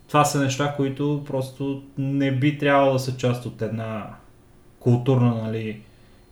това 0.10 0.26
са 0.26 0.40
неща, 0.40 0.74
които 0.78 1.24
просто 1.28 1.84
не 1.98 2.32
би 2.32 2.58
трябвало 2.58 2.94
да 2.94 3.00
са 3.00 3.18
част 3.18 3.46
от 3.46 3.62
една 3.62 4.08
културна 4.80 5.36
нали, 5.36 5.82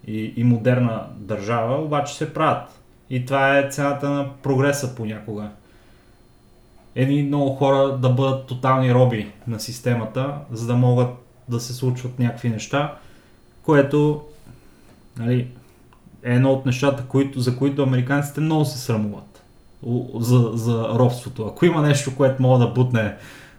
и, 0.08 0.34
и 0.38 0.44
модерна 0.44 1.08
държава, 1.16 1.82
обаче 1.82 2.16
се 2.16 2.34
правят. 2.34 2.82
И 3.10 3.26
това 3.26 3.60
е 3.60 3.70
цената 3.70 4.10
на 4.10 4.30
прогреса 4.44 4.96
понякога. 4.96 5.50
Едни 7.00 7.24
много 7.24 7.56
хора 7.56 7.98
да 7.98 8.10
бъдат 8.10 8.46
тотални 8.46 8.94
роби 8.94 9.32
на 9.48 9.60
системата, 9.60 10.34
за 10.52 10.68
да 10.68 10.76
могат 10.76 11.10
да 11.50 11.60
се 11.60 11.74
случват 11.74 12.20
някакви 12.20 12.50
неща, 12.50 12.96
което 13.64 14.22
нали, 15.18 15.48
е 16.24 16.36
едно 16.36 16.52
от 16.52 16.66
нещата, 16.66 17.04
които, 17.08 17.40
за 17.40 17.58
които 17.58 17.84
американците 17.84 18.42
много 18.42 18.66
се 18.66 18.78
срамуват 18.78 19.44
за, 20.16 20.52
за 20.54 20.84
робството. 20.84 21.46
Ако 21.46 21.66
има 21.66 21.82
нещо, 21.82 22.16
което 22.16 22.42
може 22.42 22.66
да 22.66 22.68
бутне 22.68 23.16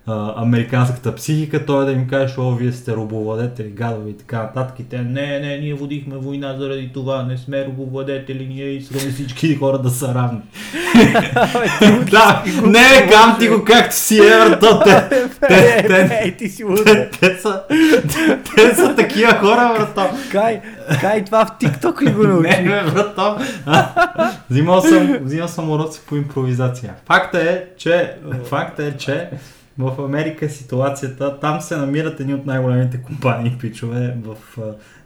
а, 0.08 0.34
американската 0.36 1.14
психика, 1.14 1.66
той 1.66 1.84
да 1.84 1.92
им 1.92 2.08
каже, 2.08 2.34
о, 2.38 2.50
вие 2.50 2.72
сте 2.72 2.92
робовладетели, 2.92 3.70
гадови 3.70 4.10
и 4.10 4.16
така 4.16 4.42
нататък. 4.42 4.80
И 4.80 4.84
те, 4.84 4.98
не, 4.98 5.40
не, 5.40 5.58
ние 5.58 5.74
водихме 5.74 6.16
война 6.16 6.56
заради 6.58 6.90
това, 6.94 7.22
не 7.22 7.38
сме 7.38 7.66
робовладетели, 7.66 8.46
ние 8.46 8.66
искаме 8.66 9.12
всички 9.12 9.54
хора 9.54 9.78
да 9.78 9.90
са 9.90 10.14
равни. 10.14 10.40
да, 12.10 12.44
не, 12.64 13.08
кам 13.10 13.36
ти 13.40 13.48
го 13.48 13.64
както 13.64 13.96
си 13.96 14.18
е, 14.18 14.20
брато, 14.20 14.80
те, 14.84 15.08
те, 15.48 15.86
те, 15.88 16.36
ти 16.38 16.48
си 16.48 16.64
те, 17.20 17.38
са, 17.42 17.62
те, 18.54 18.74
са 18.74 18.94
такива 18.96 19.32
хора, 19.32 19.74
брато. 19.78 20.16
Кай, 20.32 20.60
кай 21.00 21.24
това 21.24 21.46
в 21.46 21.50
TikTok 21.60 22.02
ли 22.02 22.12
го 22.12 22.22
научи? 22.22 22.48
Не, 22.48 22.62
бе, 22.62 22.90
брато. 22.90 23.36
Взимал 24.50 24.80
съм, 24.80 25.16
взимал 25.20 25.48
съм 25.48 25.70
уроци 25.70 26.00
по 26.08 26.16
импровизация. 26.16 26.94
Факта 27.06 27.38
е, 27.38 27.64
че, 27.78 28.14
факта 28.44 28.84
е, 28.84 28.96
че 28.96 29.30
в 29.78 30.04
Америка 30.04 30.48
ситуацията, 30.48 31.40
там 31.40 31.60
се 31.60 31.76
намират 31.76 32.20
едни 32.20 32.34
от 32.34 32.46
най-големите 32.46 33.02
компании, 33.02 33.56
пичове, 33.60 34.16
в 34.24 34.36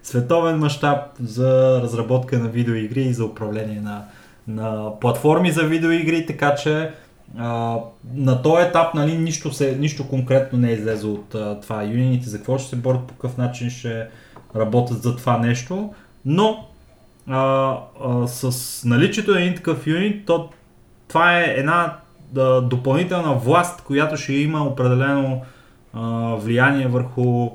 световен 0.02 0.58
мащаб 0.58 0.98
за 1.22 1.80
разработка 1.82 2.38
на 2.38 2.48
видеоигри 2.48 3.02
и 3.02 3.12
за 3.12 3.24
управление 3.24 3.80
на, 3.80 4.04
на 4.48 4.90
платформи 5.00 5.50
за 5.50 5.62
видеоигри, 5.62 6.26
така 6.26 6.54
че 6.54 6.90
а, 7.38 7.78
на 8.14 8.42
този 8.42 8.66
етап 8.66 8.94
нали, 8.94 9.18
нищо, 9.18 9.52
се, 9.52 9.76
нищо 9.76 10.08
конкретно 10.08 10.58
не 10.58 10.70
е 10.70 10.72
излезе 10.72 11.06
от 11.06 11.34
а, 11.34 11.60
това. 11.60 11.82
Юнините 11.82 12.28
за 12.28 12.36
какво 12.36 12.58
ще 12.58 12.68
се 12.68 12.76
борят, 12.76 13.06
по 13.06 13.14
какъв 13.14 13.36
начин 13.36 13.70
ще 13.70 14.06
работят 14.56 15.02
за 15.02 15.16
това 15.16 15.38
нещо, 15.38 15.94
но 16.24 16.66
а, 17.28 17.76
а, 18.04 18.26
с 18.28 18.84
наличието 18.84 19.30
на 19.30 19.40
един 19.40 19.54
такъв 19.54 19.86
юнит, 19.86 20.26
то 20.26 20.50
това 21.08 21.38
е 21.38 21.44
една 21.44 21.96
да, 22.32 22.60
допълнителна 22.62 23.34
власт, 23.34 23.80
която 23.80 24.16
ще 24.16 24.32
има 24.32 24.64
определено 24.64 25.42
а, 25.92 26.34
влияние 26.34 26.86
върху 26.86 27.50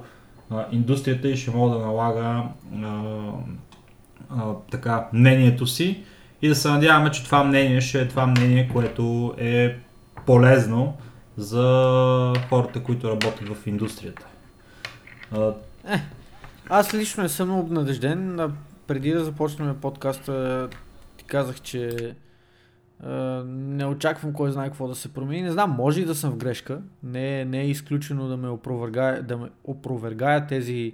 а, 0.52 0.66
индустрията 0.72 1.30
и 1.30 1.38
ще 1.38 1.52
може 1.52 1.74
да 1.74 1.86
налага 1.86 2.44
а, 2.84 3.02
а, 4.30 4.54
така, 4.72 5.08
мнението 5.14 5.68
си 5.68 6.04
и 6.42 6.48
да 6.48 6.56
се 6.56 6.70
надяваме, 6.70 7.12
че 7.12 7.24
това 7.24 7.44
мнение 7.44 7.82
ще 7.82 8.02
е 8.02 8.08
това 8.08 8.28
мнение, 8.28 8.70
което 8.74 9.34
е 9.38 9.76
полезно 10.26 10.94
за 11.38 12.34
хората, 12.50 12.84
които 12.84 13.10
работят 13.10 13.50
в 13.50 13.68
индустрията. 13.68 14.26
А, 15.32 15.54
Е, 15.88 16.02
аз 16.70 16.94
лично 16.94 17.24
не 17.24 17.30
съм 17.30 17.60
обнадежден. 17.60 18.40
Преди 18.88 19.12
да 19.12 19.24
започнем 19.24 19.76
подкаста, 19.82 20.68
ти 21.18 21.24
казах, 21.24 21.62
че 21.62 22.14
не 23.45 23.86
очаквам 23.86 24.34
кой 24.34 24.52
знае 24.52 24.68
какво 24.68 24.88
да 24.88 24.95
се 24.95 25.14
промени. 25.14 25.41
Не 25.41 25.52
знам, 25.52 25.72
може 25.72 26.02
и 26.02 26.06
да 26.06 26.16
съм 26.16 26.32
в 26.32 26.38
грешка. 26.38 26.80
Не, 27.04 27.41
е- 27.41 27.45
не 27.45 27.62
е 27.62 27.70
изключено 27.70 28.28
да 28.28 28.38
ме 28.38 28.50
опровергая, 28.50 29.24
да 29.24 29.38
ме 29.38 29.50
опровергая 29.64 30.48
тези 30.48 30.93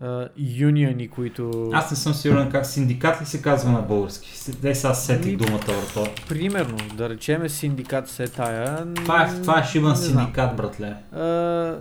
а, 0.00 0.28
юниони, 0.36 1.08
които... 1.08 1.70
Аз 1.72 1.90
не 1.90 1.96
съм 1.96 2.14
сигурен 2.14 2.50
как 2.50 2.66
синдикат 2.66 3.22
ли 3.22 3.26
се 3.26 3.42
казва 3.42 3.72
на 3.72 3.82
български. 3.82 4.52
Де 4.62 4.74
сега 4.74 4.94
сетих 4.94 5.36
думата 5.36 5.60
върто. 5.68 6.10
Примерно, 6.28 6.76
да 6.96 7.08
речеме 7.08 7.48
синдикат 7.48 8.08
се 8.08 8.28
тая. 8.28 8.94
Това 8.94 9.22
е, 9.22 9.40
това 9.42 9.60
е 9.60 9.64
шибан 9.64 9.96
синдикат, 9.96 10.56
братле. 10.56 10.96
А, 11.12 11.76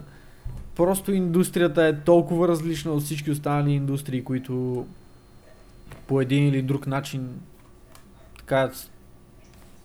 просто 0.76 1.12
индустрията 1.14 1.86
е 1.86 2.00
толкова 2.00 2.48
различна 2.48 2.92
от 2.92 3.04
всички 3.04 3.32
останали 3.32 3.72
индустрии, 3.72 4.24
които 4.24 4.86
по 6.08 6.22
един 6.22 6.48
или 6.48 6.62
друг 6.62 6.88
начин 6.88 7.30
така 8.38 8.70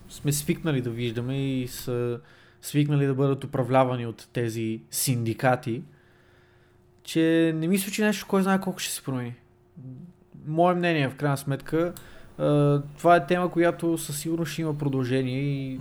сме 0.09 0.31
свикнали 0.31 0.81
да 0.81 0.89
виждаме 0.89 1.59
и 1.59 1.67
са 1.67 2.19
свикнали 2.61 3.05
да 3.05 3.13
бъдат 3.13 3.43
управлявани 3.43 4.05
от 4.05 4.27
тези 4.33 4.81
синдикати, 4.91 5.81
че 7.03 7.53
не 7.55 7.67
мисля, 7.67 7.91
че 7.91 8.05
нещо, 8.05 8.25
кой 8.29 8.43
знае 8.43 8.61
колко 8.61 8.79
ще 8.79 8.93
се 8.93 9.03
промени. 9.03 9.35
Мое 10.45 10.75
мнение, 10.75 11.09
в 11.09 11.15
крайна 11.15 11.37
сметка, 11.37 11.93
това 12.97 13.15
е 13.15 13.25
тема, 13.25 13.51
която 13.51 13.97
със 13.97 14.19
сигурност 14.19 14.51
ще 14.51 14.61
има 14.61 14.77
продължение 14.77 15.39
и 15.39 15.79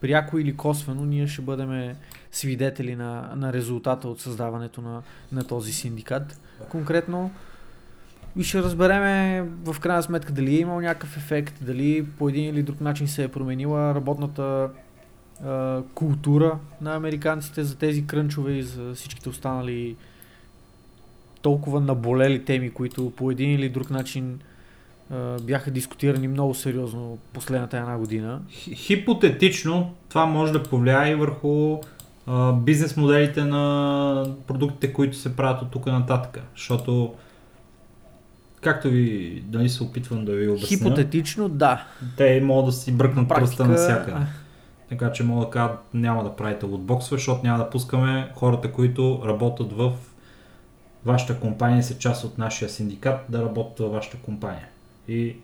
пряко 0.00 0.38
или 0.38 0.56
косвено 0.56 1.04
ние 1.04 1.26
ще 1.26 1.42
бъдем 1.42 1.96
свидетели 2.32 2.96
на, 2.96 3.32
на 3.36 3.52
резултата 3.52 4.08
от 4.08 4.20
създаването 4.20 4.80
на, 4.80 5.02
на 5.32 5.44
този 5.44 5.72
синдикат. 5.72 6.40
Конкретно 6.68 7.30
и 8.36 8.44
ще 8.44 8.62
разбереме 8.62 9.44
в 9.64 9.80
крайна 9.80 10.02
сметка 10.02 10.32
дали 10.32 10.54
е 10.56 10.58
имал 10.60 10.80
някакъв 10.80 11.16
ефект, 11.16 11.54
дали 11.60 12.06
по 12.18 12.28
един 12.28 12.44
или 12.44 12.62
друг 12.62 12.80
начин 12.80 13.08
се 13.08 13.24
е 13.24 13.28
променила 13.28 13.94
работната 13.94 14.70
а, 15.44 15.82
култура 15.94 16.58
на 16.80 16.94
американците 16.94 17.64
за 17.64 17.78
тези 17.78 18.06
крънчове 18.06 18.52
и 18.52 18.62
за 18.62 18.94
всичките 18.94 19.28
останали 19.28 19.96
толкова 21.42 21.80
наболели 21.80 22.44
теми, 22.44 22.70
които 22.70 23.10
по 23.16 23.30
един 23.30 23.50
или 23.50 23.68
друг 23.68 23.90
начин 23.90 24.40
а, 25.10 25.36
бяха 25.40 25.70
дискутирани 25.70 26.28
много 26.28 26.54
сериозно 26.54 27.18
последната 27.32 27.76
една 27.78 27.98
година. 27.98 28.40
Хи- 28.50 28.74
Хипотетично 28.76 29.94
това 30.08 30.26
може 30.26 30.52
да 30.52 30.62
повлияе 30.62 31.12
и 31.12 31.14
върху 31.14 31.78
а, 32.26 32.52
бизнес 32.52 32.96
моделите 32.96 33.44
на 33.44 34.34
продуктите, 34.46 34.92
които 34.92 35.16
се 35.16 35.36
правят 35.36 35.62
от 35.62 35.70
тук 35.70 35.86
нататък. 35.86 36.42
Защото, 36.56 37.14
както 38.62 38.88
ви 38.88 39.42
дали 39.46 39.68
се 39.68 39.82
опитвам 39.82 40.24
да 40.24 40.32
ви 40.32 40.48
обясня, 40.48 40.66
Хипотетично, 40.66 41.48
да. 41.48 41.84
те 42.16 42.40
могат 42.40 42.66
да 42.66 42.72
си 42.72 42.92
бръкнат 42.92 43.28
На 43.28 43.34
пръста 43.34 43.56
практика, 43.56 43.68
навсякъде. 43.68 44.26
Така 44.88 45.12
че 45.12 45.24
мога 45.24 45.44
да 45.44 45.50
кажа, 45.50 45.72
няма 45.94 46.24
да 46.24 46.36
правите 46.36 46.66
лутбоксове, 46.66 47.16
защото 47.16 47.46
няма 47.46 47.58
да 47.58 47.70
пускаме 47.70 48.30
хората, 48.34 48.72
които 48.72 49.22
работят 49.24 49.72
в 49.72 49.92
вашата 51.04 51.40
компания 51.40 51.82
са 51.82 51.98
част 51.98 52.24
от 52.24 52.38
нашия 52.38 52.68
синдикат, 52.68 53.20
да 53.28 53.42
работят 53.42 53.78
във 53.78 53.92
вашата 53.92 54.16
компания. 54.16 54.68
И 55.08 55.36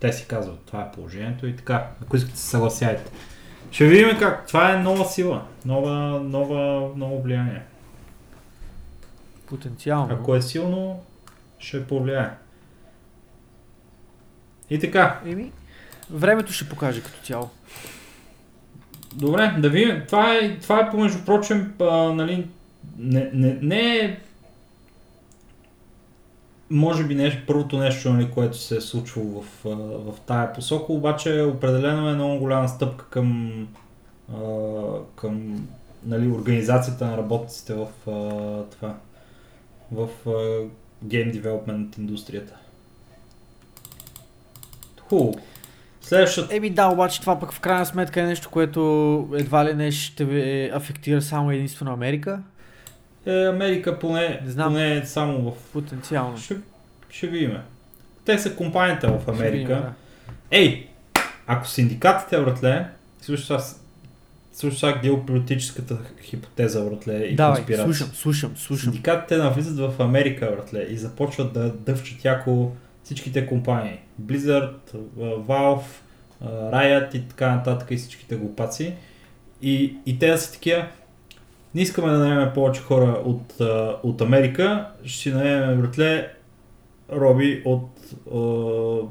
те 0.00 0.12
си 0.12 0.26
казват, 0.28 0.60
това 0.60 0.80
е 0.80 0.90
положението 0.90 1.46
и 1.46 1.56
така. 1.56 1.90
Ако 2.02 2.16
искате 2.16 2.38
се 2.38 2.48
съгласяйте. 2.48 3.10
Ще 3.70 3.86
видим 3.86 4.18
как. 4.18 4.46
Това 4.46 4.72
е 4.72 4.82
нова 4.82 5.04
сила. 5.04 5.42
Нова, 5.64 6.20
нова, 6.20 6.90
ново 6.96 7.22
влияние. 7.22 7.62
Потенциално. 9.46 10.14
Ако 10.14 10.34
е 10.34 10.42
силно, 10.42 11.00
ще 11.62 11.86
повлияе. 11.86 12.30
И 14.70 14.78
така, 14.78 15.20
Еми, 15.26 15.52
времето 16.10 16.52
ще 16.52 16.68
покаже 16.68 17.02
като 17.02 17.26
цяло. 17.26 17.50
Добре, 19.14 19.54
да 19.58 19.68
видим. 19.70 20.02
Това 20.06 20.34
е, 20.34 20.58
това 20.58 20.80
е 20.80 20.90
помежду 20.90 21.24
прочим, 21.24 21.74
а, 21.80 22.12
нали, 22.12 22.48
не, 22.98 23.30
не, 23.32 23.58
не 23.62 23.96
е 23.96 24.20
може 26.70 27.04
би 27.04 27.14
нещо, 27.14 27.42
първото 27.46 27.78
нещо, 27.78 28.12
нали, 28.12 28.30
което 28.30 28.56
се 28.58 28.76
е 28.76 28.80
случвало 28.80 29.42
в, 29.42 29.64
в 30.14 30.20
тая 30.26 30.52
посока, 30.52 30.92
обаче 30.92 31.42
определено 31.42 32.08
е 32.08 32.14
много 32.14 32.38
голяма 32.38 32.68
стъпка 32.68 33.04
към, 33.10 33.68
а, 34.34 34.40
към 35.16 35.66
нали, 36.06 36.28
организацията 36.28 37.06
на 37.06 37.16
работниците 37.16 37.74
в 37.74 37.86
а, 38.06 38.10
това 38.70 38.94
в 39.92 40.08
а, 40.26 40.66
гейм 41.04 41.30
девелопмент 41.30 41.98
индустрията. 41.98 42.54
Хубаво. 45.00 45.34
Следващата 46.00 46.56
Еми 46.56 46.70
да, 46.70 46.86
обаче 46.88 47.20
това 47.20 47.40
пък 47.40 47.52
в 47.52 47.60
крайна 47.60 47.86
сметка 47.86 48.20
е 48.20 48.26
нещо, 48.26 48.50
което 48.50 48.80
едва 49.34 49.64
ли 49.64 49.74
не 49.74 49.90
ще 49.92 50.70
афектира 50.74 51.22
само 51.22 51.50
единствено 51.50 51.92
Америка. 51.92 52.42
Е, 53.26 53.44
Америка 53.46 53.98
поне, 53.98 54.40
Не 54.44 54.50
знам. 54.50 54.68
поне 54.68 54.96
е 54.96 55.04
само 55.04 55.50
в... 55.50 55.72
Потенциално. 55.72 56.36
Ще, 56.38 56.56
ще 57.10 57.26
видим. 57.26 57.58
Те 58.24 58.38
са 58.38 58.56
компанията 58.56 59.08
в 59.08 59.20
Ще 59.22 59.30
Америка. 59.30 59.50
видим, 59.52 59.68
да. 59.68 59.92
Ей, 60.50 60.88
ако 61.46 61.66
синдикатите, 61.68 62.40
братле, 62.40 62.86
сега, 63.20 63.58
слушай 64.52 64.78
сега 64.78 65.00
геополитическата 65.02 65.98
хипотеза, 66.22 66.84
братле, 66.84 67.14
и 67.14 67.36
Давай, 67.36 67.56
конспирация. 67.56 67.84
слушам, 67.84 68.08
слушам, 68.14 68.56
слушам. 68.56 68.92
Синдикатите 68.92 69.36
навлизат 69.36 69.78
в 69.78 70.02
Америка, 70.02 70.52
братле, 70.56 70.86
и 70.90 70.96
започват 70.96 71.52
да 71.52 71.72
дъвчат 71.72 72.24
яко 72.24 72.70
всичките 73.04 73.46
компании. 73.46 74.00
Blizzard, 74.22 74.74
Valve, 75.18 75.82
Riot 76.44 77.14
и 77.14 77.28
така 77.28 77.54
нататък 77.54 77.90
и 77.90 77.96
всичките 77.96 78.36
глупаци. 78.36 78.94
И, 79.62 79.96
и 80.06 80.18
те 80.18 80.38
са 80.38 80.52
такива, 80.52 80.86
не 81.74 81.82
искаме 81.82 82.12
да 82.12 82.18
наемем 82.18 82.50
повече 82.54 82.80
хора 82.80 83.22
от, 83.24 83.60
от 84.02 84.20
Америка, 84.20 84.88
ще 85.04 85.30
наемем, 85.30 85.80
братле, 85.80 86.32
роби 87.12 87.62
от 87.64 87.88
а, 88.34 88.38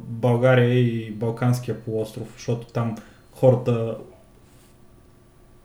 България 0.08 0.80
и 0.80 1.12
Балканския 1.12 1.82
полуостров, 1.82 2.34
защото 2.38 2.68
там 2.68 2.96
хората 3.32 3.98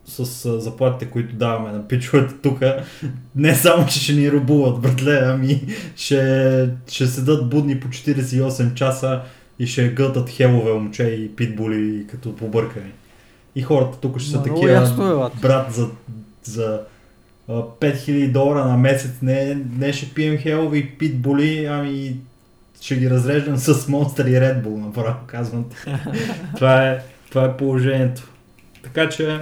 с 0.07 0.45
а, 0.45 0.61
заплатите, 0.61 1.11
които 1.11 1.35
даваме 1.35 1.73
на 1.73 1.89
пичовете 1.89 2.35
тук, 2.43 2.61
не 3.37 3.55
само, 3.55 3.87
че 3.87 4.01
ще 4.01 4.13
ни 4.13 4.33
рубуват, 4.33 4.81
братле, 4.81 5.21
ами 5.25 5.63
ще, 5.97 6.69
ще 6.89 7.07
седат 7.07 7.51
будни 7.51 7.81
по 7.81 7.89
48 7.89 8.75
часа 8.75 9.21
и 9.59 9.67
ще 9.67 9.89
гълтат 9.89 10.31
хелове 10.31 10.73
момче 10.73 11.03
и 11.03 11.37
питбули 11.37 12.07
като 12.11 12.37
побъркани. 12.37 12.93
И 13.57 13.63
хората 13.63 13.99
тук 14.01 14.19
ще 14.19 14.31
са 14.31 14.41
много 14.41 14.55
такива, 14.55 14.73
ясно 14.73 15.31
е, 15.37 15.41
брат, 15.41 15.73
за 15.73 15.89
за 16.43 16.81
а, 17.49 17.53
5000 17.53 18.33
долара 18.33 18.65
на 18.65 18.77
месец. 18.77 19.13
Не, 19.23 19.59
не 19.79 19.93
ще 19.93 20.15
пием 20.15 20.37
хелови 20.37 20.91
питболи, 20.99 21.67
ами 21.67 22.17
ще 22.81 22.97
ги 22.97 23.11
разреждам 23.11 23.57
с 23.57 23.75
Monster 23.75 24.29
и 24.29 24.35
Red 24.35 24.63
Bull, 24.63 24.87
направо 24.87 25.17
казвам. 25.27 25.65
това, 26.57 26.89
е, 26.89 27.01
това 27.31 27.45
е 27.45 27.57
положението. 27.57 28.31
Така 28.83 29.09
че 29.09 29.41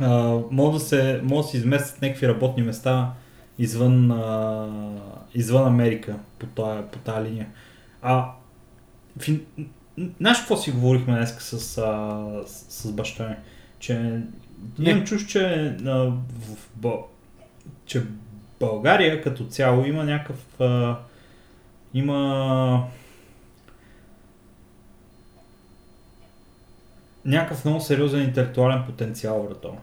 а, 0.00 0.40
може, 0.50 0.78
да 0.78 0.84
се, 0.84 1.20
може 1.22 1.46
да 1.46 1.50
се 1.50 1.56
изместят 1.56 2.02
някакви 2.02 2.28
работни 2.28 2.62
места 2.62 3.12
извън, 3.58 4.10
а, 4.10 4.68
извън 5.34 5.66
Америка 5.66 6.18
по 6.38 6.46
тази, 6.46 6.82
по 6.92 6.98
тази 6.98 7.30
линия. 7.30 7.48
А, 8.02 8.32
фин... 9.20 9.40
знаеш 10.20 10.38
какво 10.38 10.56
си 10.56 10.70
говорихме 10.70 11.14
днес 11.14 11.36
с, 11.38 11.78
а, 11.78 12.42
с, 12.46 12.82
с 12.82 12.92
баща 12.92 13.28
ми? 13.28 13.36
Че 13.78 14.22
имам 14.78 15.04
чуш, 15.04 15.26
че, 15.26 15.76
а, 15.86 15.90
в, 15.90 16.68
в, 16.82 16.98
че 17.86 18.02
България 18.60 19.22
като 19.22 19.44
цяло 19.44 19.84
има 19.84 20.04
някакъв 20.04 20.60
а, 20.60 20.98
има 21.94 22.86
някакъв 27.28 27.64
много 27.64 27.80
сериозен 27.80 28.22
интелектуален 28.22 28.82
потенциал 28.86 29.42
врато. 29.42 29.76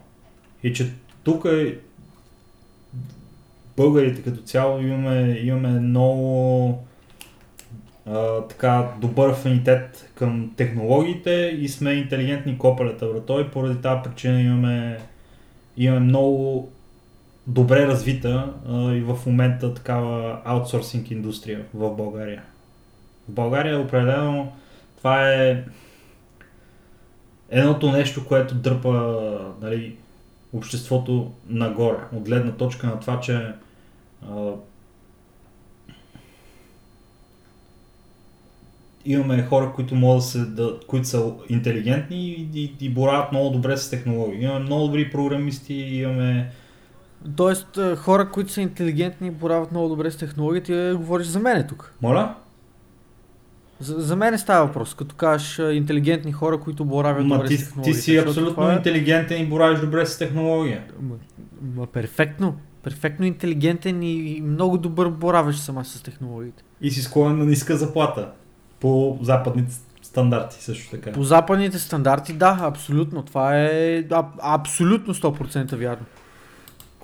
И 0.64 0.74
че 0.74 0.92
тук 1.24 1.46
е 1.46 1.78
българите 3.78 4.22
като 4.22 4.42
цяло 4.42 4.80
имаме, 4.80 5.40
имаме 5.44 5.80
много 5.80 6.88
а, 8.06 8.42
така 8.42 8.92
добър 9.02 9.30
афинитет 9.30 10.12
към 10.16 10.54
технологиите 10.58 11.58
и 11.60 11.70
сме 11.70 11.94
интелигентни 11.94 12.58
копалета 12.58 13.08
врато 13.08 13.40
и 13.40 13.52
поради 13.52 13.82
тази 13.82 14.02
причина 14.04 14.42
имаме, 14.42 15.00
имаме 15.78 16.00
много 16.00 16.70
добре 17.48 17.88
развита 17.88 18.54
а, 18.70 18.94
и 18.94 19.02
в 19.02 19.20
момента 19.26 19.74
такава 19.74 20.42
аутсорсинг 20.46 21.12
индустрия 21.12 21.66
в 21.74 21.96
България. 21.96 22.44
В 23.30 23.32
България 23.32 23.80
определено 23.80 24.52
това 24.98 25.32
е 25.34 25.64
едното 27.50 27.92
нещо, 27.92 28.26
което 28.28 28.56
дърпа 28.56 29.28
нали, 29.62 29.96
обществото 30.54 31.32
нагоре, 31.48 31.98
от 32.16 32.24
гледна 32.24 32.52
точка 32.52 32.88
на 32.88 33.00
това, 33.00 33.20
че 33.20 33.54
а, 34.30 34.52
имаме 39.06 39.44
хора, 39.44 39.72
които 39.76 39.96
могат 39.96 40.18
да 40.18 40.22
се, 40.22 40.40
да, 40.40 40.80
които 40.88 41.08
са 41.08 41.34
интелигентни 41.50 42.28
и, 42.28 42.50
и, 42.54 42.76
и 42.82 42.90
борават 42.90 43.32
много 43.32 43.50
добре 43.50 43.78
с 43.78 43.90
технологии. 43.90 44.44
Имаме 44.44 44.60
много 44.60 44.86
добри 44.86 45.12
програмисти, 45.12 45.74
имаме 45.74 46.52
Тоест, 47.36 47.80
хора, 47.98 48.30
които 48.32 48.52
са 48.52 48.62
интелигентни 48.62 49.28
и 49.28 49.32
борават 49.32 49.72
много 49.72 49.90
добре 49.90 50.12
с 50.12 50.18
технологията, 50.18 50.96
говориш 50.98 51.28
за 51.28 51.40
мене 51.40 51.68
тук. 51.68 51.94
Моля? 52.02 52.36
За, 53.80 54.02
за 54.02 54.16
мен 54.16 54.38
става 54.38 54.66
въпрос, 54.66 54.94
като 54.94 55.16
кажеш 55.16 55.60
интелигентни 55.60 56.32
хора, 56.32 56.60
които 56.60 56.86
боравят 56.86 57.28
добре 57.28 57.48
ти, 57.48 57.58
с 57.58 57.60
технологията. 57.60 57.98
ти 57.98 58.04
си 58.04 58.18
абсолютно 58.18 58.70
е... 58.70 58.74
интелигентен 58.74 59.42
и 59.42 59.46
боравиш 59.46 59.80
добре 59.80 60.06
с 60.06 60.18
технология. 60.18 60.84
Ма, 61.02 61.16
ма, 61.76 61.88
перфектно. 61.88 62.56
Перфектно 62.84 63.26
интелигентен 63.26 64.04
и 64.04 64.42
много 64.46 64.78
добър 64.78 65.10
боравиш 65.10 65.56
сама 65.56 65.86
с 65.86 66.04
технологиите. 66.04 66.64
И 66.82 66.92
си 66.92 67.02
склонен 67.02 67.38
на 67.38 67.46
ниска 67.46 67.78
заплата. 67.78 68.30
По 68.80 69.20
западните 69.22 69.74
стандарти 70.02 70.64
също 70.64 70.92
така. 70.92 71.12
По 71.12 71.24
западните 71.24 71.80
стандарти, 71.80 72.34
да, 72.34 72.60
абсолютно. 72.62 73.24
Това 73.24 73.62
е 73.62 74.04
а, 74.12 74.26
абсолютно 74.40 75.14
100% 75.14 75.76
вярно. 75.76 76.06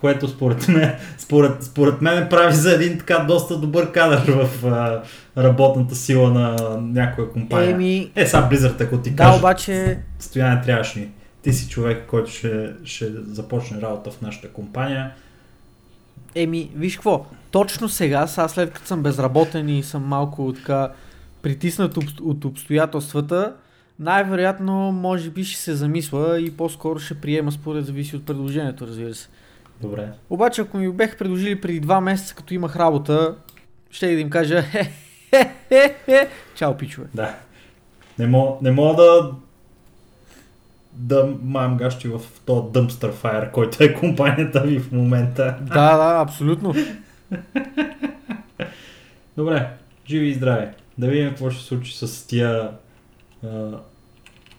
Което 0.01 0.27
според 0.27 0.67
мен, 0.67 0.93
според, 1.17 1.63
според 1.63 2.01
мен 2.01 2.29
прави 2.29 2.53
за 2.53 2.73
един 2.73 2.97
така 2.97 3.19
доста 3.19 3.57
добър 3.57 3.91
кадър 3.91 4.31
в 4.31 4.65
а, 4.65 5.01
работната 5.43 5.95
сила 5.95 6.29
на 6.29 6.77
някоя 6.81 7.29
компания. 7.29 7.71
Еми... 7.71 8.11
Е, 8.15 8.25
сега 8.25 8.49
Blizzard, 8.51 8.81
ако 8.81 8.97
ти 8.97 9.09
Да, 9.11 9.23
кажа, 9.23 9.37
обаче... 9.37 9.99
стояне 10.19 10.61
трябваш 10.61 10.95
ни. 10.95 11.09
Ти 11.41 11.53
си 11.53 11.69
човек, 11.69 12.05
който 12.07 12.31
ще, 12.31 12.69
ще 12.83 13.11
започне 13.31 13.81
работа 13.81 14.11
в 14.11 14.21
нашата 14.21 14.47
компания. 14.47 15.11
Еми, 16.35 16.71
виж 16.75 16.95
какво, 16.95 17.25
точно 17.51 17.89
сега, 17.89 18.27
сега 18.27 18.47
след 18.47 18.71
като 18.71 18.87
съм 18.87 19.03
безработен 19.03 19.69
и 19.69 19.83
съм 19.83 20.03
малко 20.03 20.53
така 20.53 20.91
притиснат 21.41 21.97
от 22.21 22.45
обстоятелствата, 22.45 23.53
най-вероятно 23.99 24.91
може 24.91 25.29
би 25.29 25.43
ще 25.43 25.61
се 25.61 25.75
замисля 25.75 26.39
и 26.39 26.51
по-скоро 26.51 26.99
ще 26.99 27.13
приема 27.21 27.51
според 27.51 27.85
зависи 27.85 28.15
от 28.15 28.25
предложението, 28.25 28.87
разбира 28.87 29.13
се. 29.13 29.29
Добре. 29.81 30.09
Обаче, 30.29 30.61
ако 30.61 30.77
ми 30.77 30.91
бех 30.91 31.17
предложили 31.17 31.61
преди 31.61 31.79
два 31.79 32.01
месеца, 32.01 32.35
като 32.35 32.53
имах 32.53 32.75
работа, 32.75 33.35
ще 33.91 34.15
да 34.15 34.21
им 34.21 34.29
кажа 34.29 34.61
хе-хе-хе-хе, 34.71 36.27
чао 36.55 36.77
пичове. 36.77 37.07
Да. 37.13 37.35
Не 38.19 38.27
мога, 38.27 38.57
не 38.61 38.71
мога 38.71 39.03
да 39.03 39.31
да 40.93 41.33
маем 41.43 41.77
гащи 41.77 42.07
в 42.07 42.21
този 42.45 42.61
Dumpster 42.61 43.13
Fire, 43.13 43.51
който 43.51 43.83
е 43.83 43.93
компанията 43.93 44.61
ви 44.61 44.79
в 44.79 44.91
момента. 44.91 45.57
Да, 45.61 45.97
да, 45.97 46.21
абсолютно. 46.21 46.73
Добре, 49.37 49.69
живи 50.07 50.27
и 50.27 50.33
здрави. 50.33 50.67
Да 50.97 51.07
видим 51.07 51.29
какво 51.29 51.49
ще 51.49 51.61
се 51.61 51.67
случи 51.67 51.97
с 51.97 52.27
тия 52.27 52.71
а, 53.43 53.71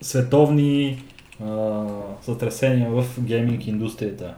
световни 0.00 1.04
а, 1.44 1.84
сътресения 2.22 2.90
в 2.90 3.04
гейминг 3.20 3.66
индустрията 3.66 4.34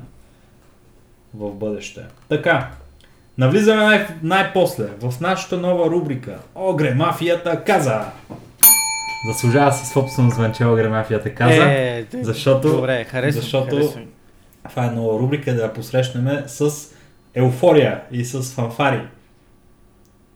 в 1.35 1.51
бъдеще. 1.51 2.01
Така, 2.29 2.71
навлизаме 3.39 3.85
най- 3.85 4.07
най-после 4.23 4.89
в 5.01 5.21
нашата 5.21 5.57
нова 5.57 5.91
рубрика 5.91 6.39
Огре 6.55 6.95
мафията 6.95 7.65
каза. 7.65 8.05
Заслужава 9.29 9.73
си 9.73 9.87
собствено 9.87 10.31
звънче 10.31 10.65
Огре 10.65 10.89
мафията 10.89 11.35
каза. 11.35 11.65
Е, 11.73 12.05
защото- 12.13 12.69
Добре, 12.69 13.05
харесвам, 13.05 13.43
защото- 13.43 13.77
харесвам. 13.77 14.05
Това 14.71 14.85
е 14.87 14.91
нова 14.91 15.19
рубрика 15.19 15.55
да 15.55 15.63
я 15.63 15.73
посрещнем 15.73 16.43
с 16.47 16.71
еуфория 17.35 18.03
и 18.13 18.25
с 18.25 18.43
фанфари. 18.55 19.03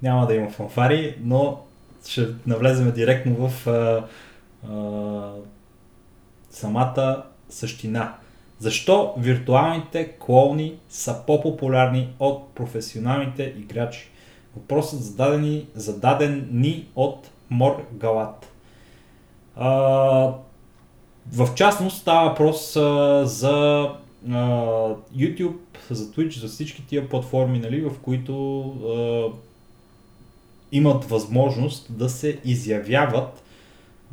Няма 0.02 0.26
да 0.26 0.34
има 0.34 0.50
фанфари, 0.50 1.16
но 1.22 1.60
ще 2.08 2.26
навлезем 2.46 2.90
директно 2.90 3.48
в 3.48 3.66
а, 3.66 4.04
а, 4.72 5.32
самата 6.50 7.22
същина. 7.50 8.12
Защо 8.58 9.14
виртуалните 9.18 10.12
клоуни 10.18 10.74
са 10.88 11.22
по-популярни 11.26 12.08
от 12.18 12.54
професионалните 12.54 13.54
играчи? 13.58 14.10
Въпросът 14.56 15.02
зададен, 15.02 15.66
зададен 15.74 16.48
ни 16.52 16.86
от 16.96 17.30
Мор 17.50 17.86
Галат. 17.92 18.52
В 21.32 21.54
частност 21.54 21.98
става 21.98 22.28
въпрос 22.28 22.76
а, 22.76 23.22
за 23.26 23.88
а, 24.30 24.36
YouTube, 25.16 25.56
за 25.90 26.04
Twitch, 26.04 26.40
за 26.40 26.48
всички 26.48 26.86
тия 26.86 27.08
платформи, 27.08 27.58
нали, 27.58 27.80
в 27.80 27.90
които 28.02 28.60
а, 28.62 29.32
имат 30.72 31.04
възможност 31.04 31.86
да 31.98 32.08
се 32.08 32.38
изявяват 32.44 33.42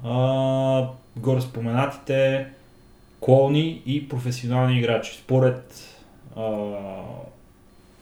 а, 0.04 0.88
горе 1.18 1.42
споменатите 1.42 2.48
клоуни 3.20 3.82
и 3.86 4.10
професионални 4.10 4.80
играчи. 4.80 5.14
Според 5.16 5.84
а, 6.36 6.42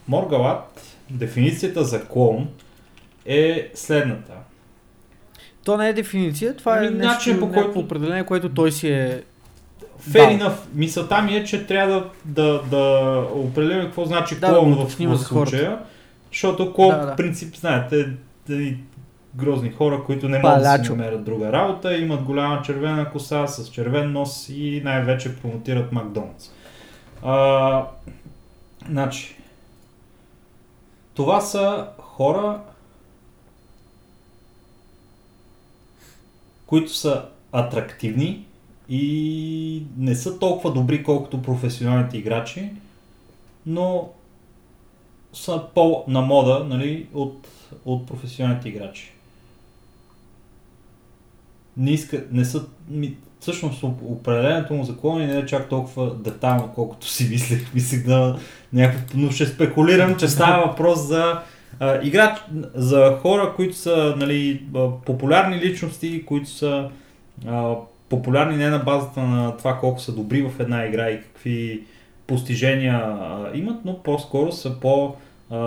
Моргалат, 0.08 0.82
дефиницията 1.10 1.84
за 1.84 2.04
клоун 2.04 2.48
е 3.26 3.70
следната. 3.74 4.32
То 5.64 5.76
не 5.76 5.88
е 5.88 5.92
дефиниция, 5.92 6.56
това 6.56 6.74
е 6.74 6.78
Ами, 6.78 6.90
нещо, 6.90 7.12
начин, 7.12 7.40
по 7.40 7.52
който- 7.52 7.78
определение, 7.78 8.24
което 8.24 8.48
той 8.48 8.72
си 8.72 8.88
е... 8.88 9.22
Fair 10.10 10.38
Да. 10.38 10.44
enough. 10.44 10.56
Мисълта 10.74 11.22
ми 11.22 11.36
е, 11.36 11.44
че 11.44 11.66
трябва 11.66 11.92
да, 12.24 12.52
да, 12.52 12.62
да 12.62 12.80
определим 13.34 13.84
какво 13.84 14.04
значи 14.04 14.34
Да, 14.34 14.40
да 14.40 14.52
клоун 14.52 14.74
в, 14.74 14.86
в 15.08 15.18
случая. 15.18 15.78
Защото 16.32 16.72
клоун, 16.72 16.94
Да, 16.94 17.06
да. 17.06 17.16
принцип, 17.16 17.56
знаете, 17.56 18.08
е 18.50 18.74
грозни 19.36 19.70
хора, 19.70 20.04
които 20.04 20.28
не 20.28 20.38
могат 20.38 20.62
да 20.62 20.84
си 20.84 20.90
намерят 20.90 21.24
друга 21.24 21.52
работа, 21.52 21.96
имат 21.96 22.22
голяма 22.22 22.62
червена 22.62 23.10
коса 23.10 23.46
с 23.46 23.68
червен 23.68 24.12
нос 24.12 24.48
и 24.48 24.80
най-вече 24.84 25.36
промотират 25.36 25.92
Макдоналдс. 25.92 26.50
А, 27.22 27.86
значи, 28.88 29.36
това 31.14 31.40
са 31.40 31.86
хора, 31.98 32.60
които 36.66 36.94
са 36.94 37.24
атрактивни 37.52 38.46
и 38.88 39.82
не 39.96 40.14
са 40.14 40.38
толкова 40.38 40.72
добри, 40.72 41.04
колкото 41.04 41.42
професионалните 41.42 42.18
играчи, 42.18 42.70
но 43.66 44.08
са 45.32 45.62
по-на 45.74 46.20
мода 46.20 46.64
нали, 46.64 47.08
от, 47.14 47.48
от 47.84 48.06
професионалните 48.06 48.68
играчи. 48.68 49.13
Не, 51.76 51.90
иска, 51.90 52.24
не 52.32 52.44
са, 52.44 52.64
ми, 52.90 53.16
всъщност 53.40 53.82
определенето 54.02 54.74
му 54.74 54.84
за 54.84 54.96
клони 54.96 55.26
не 55.26 55.38
е 55.38 55.46
чак 55.46 55.68
толкова 55.68 56.14
детайлно, 56.14 56.72
колкото 56.74 57.08
си 57.08 57.28
мислех. 57.30 57.74
Мислех 57.74 58.06
да 58.06 58.38
някакво, 58.72 59.18
но 59.18 59.30
ще 59.30 59.46
спекулирам, 59.46 60.16
че 60.16 60.28
става 60.28 60.66
въпрос 60.66 61.06
за 61.06 61.40
а, 61.80 62.00
играч, 62.02 62.38
за 62.74 63.18
хора, 63.22 63.52
които 63.56 63.76
са 63.76 64.14
нали, 64.16 64.66
популярни 65.06 65.60
личности, 65.60 66.24
които 66.26 66.50
са 66.50 66.90
а, 67.46 67.74
популярни 68.08 68.56
не 68.56 68.70
на 68.70 68.78
базата 68.78 69.20
на 69.20 69.56
това 69.56 69.78
колко 69.78 70.00
са 70.00 70.14
добри 70.14 70.42
в 70.42 70.60
една 70.60 70.86
игра 70.86 71.10
и 71.10 71.22
какви 71.22 71.82
постижения 72.26 72.94
а, 72.94 73.50
имат, 73.54 73.84
но 73.84 74.02
по-скоро 74.02 74.52
са 74.52 74.80
по- 74.80 75.14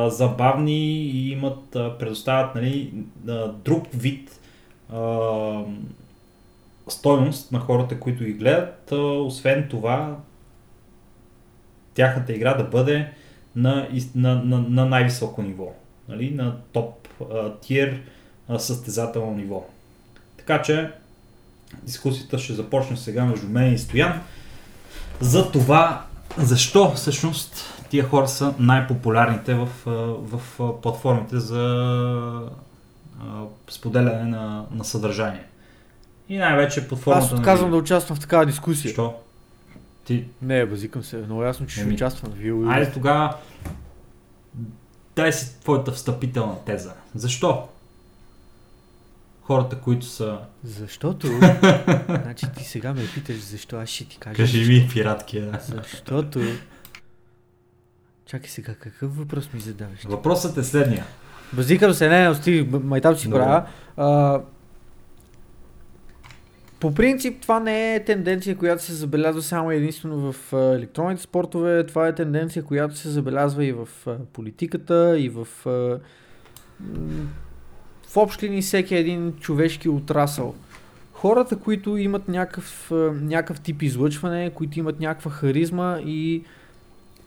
забавни 0.07 1.01
и 1.01 1.31
имат, 1.31 1.59
предоставят 1.99 2.55
нали, 2.55 2.93
друг 3.65 3.83
вид 3.93 4.36
а, 4.93 5.63
стойност 6.87 7.51
на 7.51 7.59
хората, 7.59 7.99
които 7.99 8.23
ги 8.23 8.33
гледат. 8.33 8.91
Освен 9.25 9.67
това, 9.69 10.17
тяхната 11.93 12.33
игра 12.33 12.53
да 12.53 12.63
бъде 12.63 13.11
на, 13.55 13.87
на, 14.15 14.35
на, 14.35 14.59
на 14.59 14.85
най-високо 14.85 15.41
ниво, 15.41 15.71
нали, 16.09 16.31
на 16.31 16.57
топ 16.71 17.07
тир 17.61 18.01
състезателно 18.57 19.35
ниво. 19.35 19.65
Така 20.37 20.61
че 20.61 20.91
дискусията 21.83 22.39
ще 22.39 22.53
започне 22.53 22.97
сега 22.97 23.25
между 23.25 23.47
мен 23.47 23.73
и 23.73 23.77
Стоян 23.77 24.21
за 25.19 25.51
това 25.51 26.05
защо 26.37 26.91
всъщност 26.91 27.83
тия 27.89 28.09
хора 28.09 28.27
са 28.27 28.53
най-популярните 28.59 29.53
в, 29.53 29.69
в 29.85 30.41
платформите 30.81 31.39
за 31.39 32.49
споделяне 33.69 34.23
на, 34.23 34.65
на 34.71 34.83
съдържание. 34.83 35.45
И 36.29 36.37
най-вече 36.37 36.87
под 36.87 36.99
формата 36.99 37.25
Аз 37.25 37.33
отказвам 37.33 37.71
да 37.71 37.77
участвам 37.77 38.17
в 38.17 38.19
такава 38.19 38.45
дискусия. 38.45 38.91
Що? 38.91 39.15
Ти... 40.05 40.25
Не, 40.41 40.65
базикам 40.65 41.03
се. 41.03 41.17
Много 41.17 41.43
ясно, 41.43 41.67
че 41.67 41.81
Еми... 41.81 41.91
ще 41.91 42.05
участвам. 42.05 42.33
Вие 42.35 42.53
Айде 42.67 42.91
тогава 42.91 43.35
дай 45.17 45.33
си 45.33 45.59
твоята 45.59 45.91
встъпителна 45.91 46.55
теза. 46.65 46.93
Защо? 47.15 47.67
Хората, 49.41 49.79
които 49.79 50.05
са... 50.05 50.39
Защото... 50.63 51.27
значи 52.07 52.45
ти 52.57 52.63
сега 52.63 52.93
ме 52.93 53.01
питаш 53.13 53.37
защо, 53.39 53.77
аз 53.77 53.89
ще 53.89 54.05
ти 54.05 54.17
кажа. 54.17 54.35
Кажи 54.35 54.57
защо. 54.57 54.73
ми 54.73 54.89
пираткия. 54.93 55.59
Защото 55.67 56.41
Чакай 58.25 58.49
сега, 58.49 58.75
какъв 58.75 59.17
въпрос 59.17 59.53
ми 59.53 59.59
задаваш? 59.59 60.03
Въпросът 60.03 60.57
е 60.57 60.63
следния. 60.63 61.05
Базикам 61.53 61.93
се, 61.93 62.09
не, 62.09 62.35
стиги, 62.35 62.69
майтап 62.83 63.17
си 63.17 63.29
правя. 63.29 63.63
По 66.79 66.93
принцип 66.93 67.41
това 67.41 67.59
не 67.59 67.95
е 67.95 68.03
тенденция, 68.03 68.57
която 68.57 68.83
се 68.83 68.93
забелязва 68.93 69.41
само 69.41 69.71
единствено 69.71 70.31
в 70.31 70.53
електронните 70.53 71.21
спортове, 71.21 71.85
това 71.85 72.07
е 72.07 72.15
тенденция, 72.15 72.63
която 72.63 72.95
се 72.95 73.09
забелязва 73.09 73.65
и 73.65 73.71
в 73.71 73.87
политиката, 74.33 75.19
и 75.19 75.29
в 75.29 75.47
в 78.07 78.17
общи 78.17 78.45
линии 78.45 78.61
всеки 78.61 78.95
един 78.95 79.33
човешки 79.39 79.89
отрасъл. 79.89 80.55
Хората, 81.13 81.55
които 81.55 81.97
имат 81.97 82.27
някакъв, 82.27 82.91
някакъв 83.21 83.59
тип 83.59 83.81
излъчване, 83.81 84.49
които 84.49 84.79
имат 84.79 84.99
някаква 84.99 85.31
харизма 85.31 85.99
и 86.05 86.43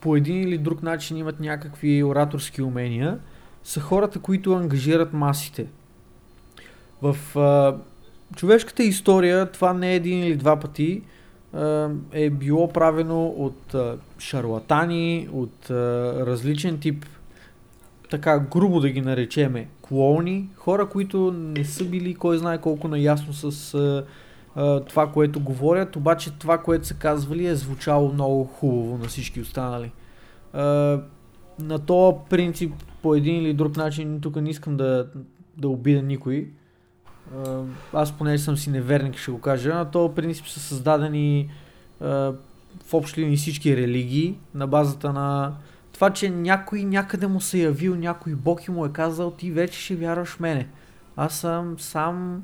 по 0.01 0.17
един 0.17 0.41
или 0.43 0.59
друг 0.59 0.83
начин 0.83 1.17
имат 1.17 1.41
някакви 1.41 2.03
ораторски 2.03 2.63
умения, 2.63 3.19
са 3.65 3.81
хората, 3.81 4.19
които 4.19 4.53
ангажират 4.53 5.13
масите. 5.13 5.67
В 7.03 7.39
а, 7.39 7.77
човешката 8.37 8.83
история 8.83 9.51
това 9.51 9.73
не 9.73 9.93
е 9.93 9.97
един 9.97 10.25
или 10.25 10.37
два 10.37 10.61
пъти 10.61 11.03
а, 11.53 11.91
е 12.13 12.31
било 12.31 12.69
правено 12.69 13.27
от 13.27 13.75
а, 13.75 13.97
шарлатани, 14.19 15.29
от 15.33 15.71
а, 15.71 15.75
различен 16.27 16.79
тип, 16.79 17.07
така 18.11 18.39
грубо 18.39 18.81
да 18.81 18.91
ги 18.91 19.01
наречеме, 19.01 19.69
клоуни, 19.83 20.49
хора, 20.57 20.89
които 20.89 21.33
не 21.33 21.65
са 21.65 21.85
били 21.85 22.15
кой 22.15 22.39
знае 22.39 22.59
колко 22.59 22.89
наясно 22.89 23.33
с 23.33 23.75
а, 23.75 24.05
това, 24.81 25.07
което 25.07 25.41
говорят, 25.41 25.97
обаче 25.97 26.31
това, 26.31 26.59
което 26.59 26.87
са 26.87 26.95
казвали 26.95 27.47
е 27.47 27.55
звучало 27.55 28.13
много 28.13 28.45
хубаво 28.45 28.99
на 28.99 29.09
всички 29.09 29.41
останали. 29.41 29.93
А, 30.53 30.63
на 31.59 31.79
този 31.79 32.17
принцип, 32.31 32.73
по 33.03 33.15
един 33.15 33.43
или 33.43 33.55
друг 33.55 33.77
начин, 33.77 34.21
тук 34.21 34.37
не 34.37 34.51
искам 34.51 34.77
да, 34.77 35.07
да 35.57 35.69
обида 35.69 36.03
никой. 36.03 36.49
Аз 37.93 38.13
понеже 38.13 38.43
съм 38.43 38.57
си 38.57 38.71
неверник, 38.71 39.17
ще 39.17 39.31
го 39.31 39.41
кажа. 39.41 39.75
На 39.75 39.91
този 39.91 40.15
принцип 40.15 40.47
са 40.47 40.61
създадени 40.61 41.51
в 42.01 42.93
общи 42.93 43.21
линии 43.21 43.37
всички 43.37 43.77
религии 43.77 44.39
на 44.55 44.67
базата 44.67 45.13
на 45.13 45.53
това, 45.93 46.11
че 46.11 46.31
някой 46.31 46.85
някъде 46.85 47.27
му 47.27 47.41
се 47.41 47.59
явил, 47.59 47.97
някой 47.97 48.35
бог 48.35 48.65
и 48.65 48.71
му 48.71 48.87
е 48.87 48.93
казал, 48.93 49.31
ти 49.31 49.51
вече 49.51 49.81
ще 49.81 49.97
вярваш 49.97 50.29
в 50.29 50.41
мене. 50.41 50.69
Аз 51.17 51.35
съм 51.35 51.79
сам 51.79 52.43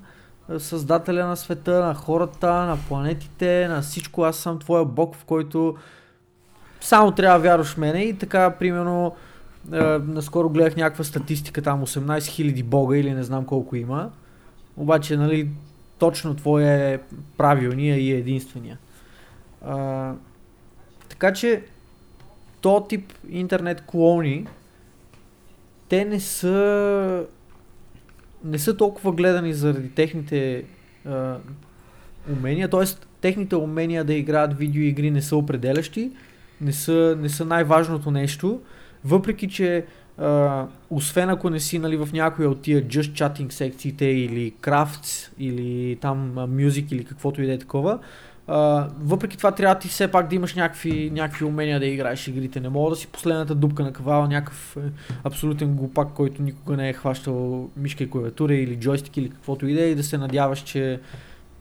създателя 0.59 1.27
на 1.27 1.37
света, 1.37 1.87
на 1.87 1.95
хората, 1.95 2.53
на 2.53 2.79
планетите, 2.89 3.69
на 3.69 3.83
всичко. 3.83 4.23
Аз 4.23 4.37
съм 4.37 4.59
твоя 4.59 4.85
бог, 4.85 5.15
в 5.15 5.25
който 5.25 5.77
само 6.81 7.13
трябва 7.13 7.39
вярваш 7.39 7.75
в 7.75 7.77
мене 7.77 8.03
и 8.03 8.19
така, 8.19 8.51
примерно, 8.51 9.17
е, 9.73 9.99
наскоро 9.99 10.49
гледах 10.49 10.77
някаква 10.77 11.05
статистика, 11.05 11.63
там 11.63 11.87
18 11.87 12.19
000 12.19 12.65
бога 12.65 12.97
или 12.97 13.15
не 13.15 13.23
знам 13.23 13.45
колко 13.45 13.77
има. 13.77 14.11
Обаче, 14.77 15.17
нали, 15.17 15.49
точно 15.99 16.35
твоя 16.35 16.93
е 16.93 16.99
правилния 17.37 17.97
и 17.97 18.13
единствения. 18.13 18.79
А, 19.65 20.13
така 21.09 21.33
че, 21.33 21.63
то 22.61 22.87
тип 22.89 23.13
интернет 23.29 23.83
клони, 23.87 24.47
те 25.89 26.05
не 26.05 26.21
са 26.21 27.27
не 28.45 28.59
са 28.59 28.77
толкова 28.77 29.13
гледани 29.13 29.53
заради 29.53 29.91
техните 29.91 30.65
а, 31.07 31.37
умения, 32.33 32.69
т.е. 32.69 32.85
техните 33.21 33.57
умения 33.57 34.05
да 34.05 34.15
играят 34.15 34.59
видеоигри 34.59 35.11
не 35.11 35.23
са 35.23 35.37
определящи, 35.37 36.11
не 36.61 36.73
са, 36.73 37.17
не 37.21 37.29
са 37.29 37.45
най-важното 37.45 38.11
нещо, 38.11 38.61
въпреки 39.05 39.49
че 39.49 39.85
а, 40.19 40.65
освен 40.91 41.31
ако 41.31 41.51
не 41.51 41.61
си 41.61 41.79
нали, 41.79 41.97
в 41.97 42.09
някоя 42.13 42.51
от 42.51 42.61
тия 42.61 42.83
just 42.83 43.13
chatting 43.13 43.53
секциите 43.53 44.05
или 44.05 44.53
crafts 44.63 45.31
или 45.39 45.97
там 46.01 46.33
music 46.37 46.93
или 46.93 47.05
каквото 47.05 47.43
и 47.43 47.47
да 47.47 47.53
е 47.53 47.59
такова, 47.59 47.99
а, 48.49 48.89
въпреки 49.01 49.37
това 49.37 49.53
трябва 49.53 49.79
ти 49.79 49.89
все 49.89 50.09
пак 50.09 50.29
да 50.29 50.35
имаш 50.35 50.55
някакви, 50.55 51.11
някакви 51.15 51.45
умения 51.45 51.81
да 51.81 51.87
играеш 51.87 52.29
игрите. 52.29 52.61
Не 52.61 52.69
мога 52.69 52.91
да 52.91 52.97
си 52.97 53.07
последната 53.07 53.55
дупка 53.55 53.83
на 53.83 53.93
кавала 53.93 54.29
някакъв 54.29 54.77
е, 54.77 54.81
абсолютен 55.25 55.75
глупак, 55.75 56.09
който 56.15 56.43
никога 56.43 56.77
не 56.77 56.89
е 56.89 56.93
хващал 56.93 57.69
мишка 57.77 58.05
и 58.05 58.11
клавиатура 58.11 58.55
или 58.55 58.77
джойстик 58.77 59.17
или 59.17 59.31
каквото 59.31 59.67
и 59.67 59.75
да 59.75 59.83
е 59.83 59.91
и 59.91 59.95
да 59.95 60.03
се 60.03 60.19
надяваш, 60.19 60.59
че 60.59 61.01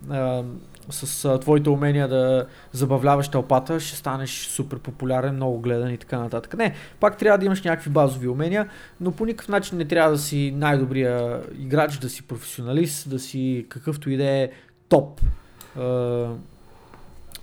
а, 0.10 0.44
с 0.90 1.26
а, 1.26 1.40
твоите 1.40 1.70
умения 1.70 2.08
да 2.08 2.46
забавляваш 2.72 3.30
тълпата 3.30 3.80
ще 3.80 3.98
станеш 3.98 4.48
супер 4.48 4.80
популярен, 4.80 5.36
много 5.36 5.60
гледан 5.60 5.94
и 5.94 5.98
така 5.98 6.20
нататък. 6.20 6.58
Не, 6.58 6.74
пак 7.00 7.18
трябва 7.18 7.38
да 7.38 7.46
имаш 7.46 7.64
някакви 7.64 7.90
базови 7.90 8.28
умения, 8.28 8.70
но 9.02 9.12
по 9.12 9.26
никакъв 9.26 9.50
начин 9.50 9.78
не 9.78 9.86
трябва 9.86 10.12
да 10.12 10.18
си 10.18 10.54
най-добрия 10.56 11.42
играч, 11.60 11.98
да 11.98 12.10
си 12.10 12.24
професионалист, 12.24 13.10
да 13.10 13.20
си 13.20 13.66
какъвто 13.70 14.10
и 14.10 14.18
да 14.18 14.26
е 14.26 14.50
топ 14.90 15.22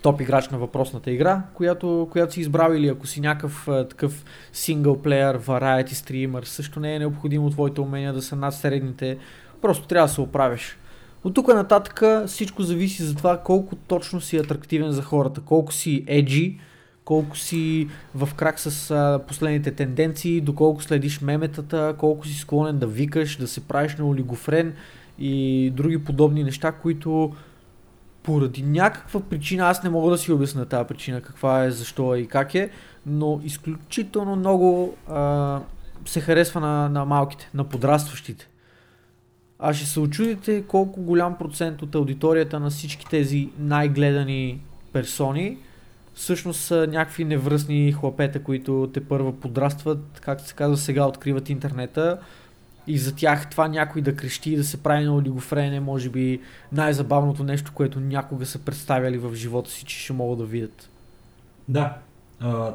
топ 0.03 0.21
играч 0.21 0.49
на 0.49 0.59
въпросната 0.59 1.11
игра, 1.11 1.43
която, 1.55 2.09
която 2.11 2.33
си 2.33 2.41
избрал 2.41 2.73
или 2.73 2.89
ако 2.89 3.07
си 3.07 3.21
някакъв 3.21 3.69
а, 3.69 3.89
такъв 3.89 4.25
синглплеер, 4.53 5.39
variety 5.39 5.93
стример, 5.93 6.43
също 6.43 6.81
не 6.81 6.95
е 6.95 6.99
необходимо 6.99 7.51
твоите 7.51 7.81
умения 7.81 8.13
да 8.13 8.23
са 8.23 8.37
над 8.37 8.55
средните, 8.55 9.19
просто 9.61 9.87
трябва 9.87 10.07
да 10.07 10.13
се 10.13 10.21
оправиш. 10.21 10.79
От 11.25 11.35
тук 11.35 11.49
нататък 11.49 12.03
всичко 12.27 12.63
зависи 12.63 13.03
за 13.03 13.15
това 13.15 13.39
колко 13.39 13.77
точно 13.77 14.21
си 14.21 14.37
атрактивен 14.37 14.93
за 14.93 15.03
хората, 15.03 15.41
колко 15.41 15.73
си 15.73 16.05
edgy, 16.05 16.59
колко 17.05 17.37
си 17.37 17.89
в 18.15 18.29
крак 18.37 18.61
с 18.61 18.91
а, 18.91 19.21
последните 19.29 19.71
тенденции, 19.71 20.41
доколко 20.41 20.83
следиш 20.83 21.21
меметата, 21.21 21.95
колко 21.99 22.27
си 22.27 22.39
склонен 22.39 22.79
да 22.79 22.87
викаш, 22.87 23.37
да 23.37 23.49
се 23.49 23.61
правиш 23.61 23.97
на 23.97 24.07
олигофрен 24.07 24.75
и 25.19 25.71
други 25.71 26.05
подобни 26.05 26.45
неща, 26.45 26.73
които 26.73 27.35
поради 28.23 28.63
някаква 28.63 29.21
причина, 29.21 29.69
аз 29.69 29.83
не 29.83 29.91
мога 29.91 30.11
да 30.11 30.19
си 30.19 30.33
обясня 30.33 30.67
тази 30.67 30.87
причина, 30.89 31.21
каква 31.21 31.65
е, 31.65 31.71
защо 31.71 32.15
е 32.15 32.19
и 32.19 32.27
как 32.27 32.55
е, 32.55 32.71
но 33.07 33.41
изключително 33.45 34.37
много 34.37 34.97
а, 35.09 35.61
се 36.07 36.21
харесва 36.21 36.61
на, 36.61 36.89
на 36.89 37.05
малките, 37.05 37.51
на 37.55 37.65
подрастващите. 37.65 38.49
А 39.65 39.75
ще 39.75 39.87
се 39.87 40.01
очудите 40.01 40.63
колко 40.63 41.03
голям 41.03 41.39
процент 41.39 41.83
от 41.83 41.95
аудиторията 41.95 42.61
на 42.61 42.71
всички 42.71 43.07
тези 43.07 43.49
най-гледани 43.59 44.61
персони 44.93 45.59
всъщност 46.15 46.61
са 46.61 46.87
някакви 46.91 47.25
невръстни 47.25 47.93
хлапета, 47.93 48.43
които 48.43 48.91
те 48.95 49.05
първа 49.05 49.33
подрастват, 49.41 50.21
както 50.21 50.47
се 50.47 50.55
казва 50.55 50.77
сега, 50.77 51.07
откриват 51.07 51.51
интернета 51.51 52.19
и 52.87 52.99
за 52.99 53.15
тях 53.15 53.51
това 53.51 53.69
някой 53.69 54.03
да 54.03 54.17
крещи 54.17 54.53
и 54.53 54.57
да 54.57 54.65
се 54.65 54.83
прави 54.83 55.05
на 55.05 55.15
олигофрене, 55.15 55.81
може 55.81 56.09
би 56.09 56.41
най-забавното 56.73 57.45
нещо, 57.45 57.73
което 57.75 58.01
някога 58.01 58.47
са 58.47 58.59
представяли 58.59 59.19
в 59.19 59.35
живота 59.35 59.71
си, 59.71 59.85
че 59.85 59.99
ще 59.99 60.13
могат 60.13 60.39
да 60.39 60.45
видят. 60.45 60.91
Да. 61.69 61.97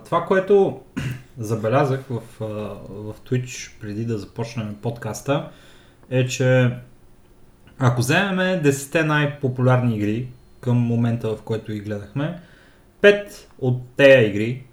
Това, 0.05 0.25
което 0.27 0.79
забелязах 1.37 2.05
в, 2.09 2.21
в 2.89 3.15
Twitch 3.29 3.81
преди 3.81 4.05
да 4.05 4.17
започнем 4.17 4.75
подкаста, 4.81 5.49
е, 6.09 6.27
че 6.27 6.71
ако 7.79 8.01
вземем 8.01 8.63
10 8.63 9.03
най-популярни 9.03 9.95
игри 9.95 10.27
към 10.59 10.77
момента, 10.77 11.35
в 11.35 11.41
който 11.41 11.71
ги 11.71 11.79
гледахме, 11.79 12.39
5 13.01 13.27
от 13.59 13.81
тези 13.97 14.27
игри, 14.27 14.63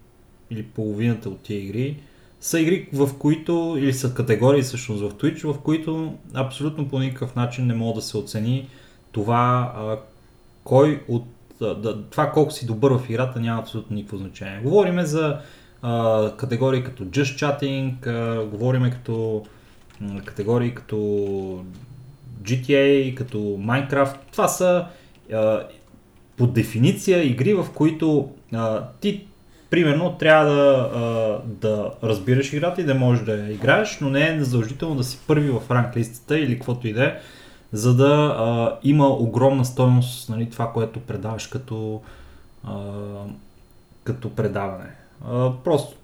или 0.50 0.62
половината 0.62 1.28
от 1.28 1.40
тези 1.40 1.60
игри, 1.60 1.96
са 2.40 2.60
игри, 2.60 2.88
в 2.92 3.18
които, 3.18 3.76
или 3.78 3.92
са 3.92 4.14
категории 4.14 4.62
всъщност 4.62 5.02
в 5.02 5.14
Twitch, 5.14 5.52
в 5.52 5.60
които 5.60 6.14
абсолютно 6.34 6.88
по 6.88 6.98
никакъв 6.98 7.36
начин 7.36 7.66
не 7.66 7.74
мога 7.74 7.94
да 7.94 8.02
се 8.02 8.16
оцени 8.16 8.68
това 9.12 9.72
а, 9.76 9.96
кой 10.64 11.02
от 11.08 11.24
да, 11.60 12.02
това 12.10 12.30
колко 12.30 12.50
си 12.50 12.66
добър 12.66 12.98
в 12.98 13.10
играта 13.10 13.40
няма 13.40 13.60
абсолютно 13.60 13.96
никакво 13.96 14.16
значение. 14.16 14.60
Говориме 14.62 15.04
за 15.04 15.38
а, 15.82 16.30
категории 16.36 16.84
като 16.84 17.04
Just 17.04 17.58
Chatting, 17.58 18.06
а, 18.06 18.46
говориме 18.46 18.90
като 18.90 19.44
категории 20.24 20.74
като 20.74 20.96
GTA, 22.42 23.14
като 23.14 23.38
Minecraft. 23.38 24.16
Това 24.32 24.48
са 24.48 24.86
а, 25.32 25.62
по 26.36 26.46
дефиниция 26.46 27.26
игри, 27.26 27.54
в 27.54 27.66
които 27.74 28.30
а, 28.52 28.82
ти 29.00 29.26
примерно 29.70 30.16
трябва 30.18 30.54
да, 30.54 30.90
а, 30.94 31.40
да 31.46 31.90
разбираш 32.02 32.52
играта 32.52 32.80
и 32.80 32.84
да 32.84 32.94
можеш 32.94 33.24
да 33.24 33.36
я 33.36 33.52
играеш, 33.52 33.98
но 34.00 34.10
не 34.10 34.28
е 34.28 34.44
задължително 34.44 34.94
да 34.94 35.04
си 35.04 35.18
първи 35.26 35.50
в 35.50 35.62
ранг 35.70 35.96
листата 35.96 36.38
или 36.38 36.54
каквото 36.54 36.88
и 36.88 36.92
да 36.92 37.04
е, 37.04 37.18
за 37.72 37.94
да 37.94 38.36
а, 38.38 38.78
има 38.82 39.08
огромна 39.08 39.64
стойност 39.64 40.28
нали, 40.28 40.50
това, 40.50 40.72
което 40.72 41.00
предаваш 41.00 41.46
като, 41.46 42.02
а, 42.64 42.74
като 44.04 44.30
предаване. 44.30 44.90
А, 45.26 45.52
просто 45.64 45.96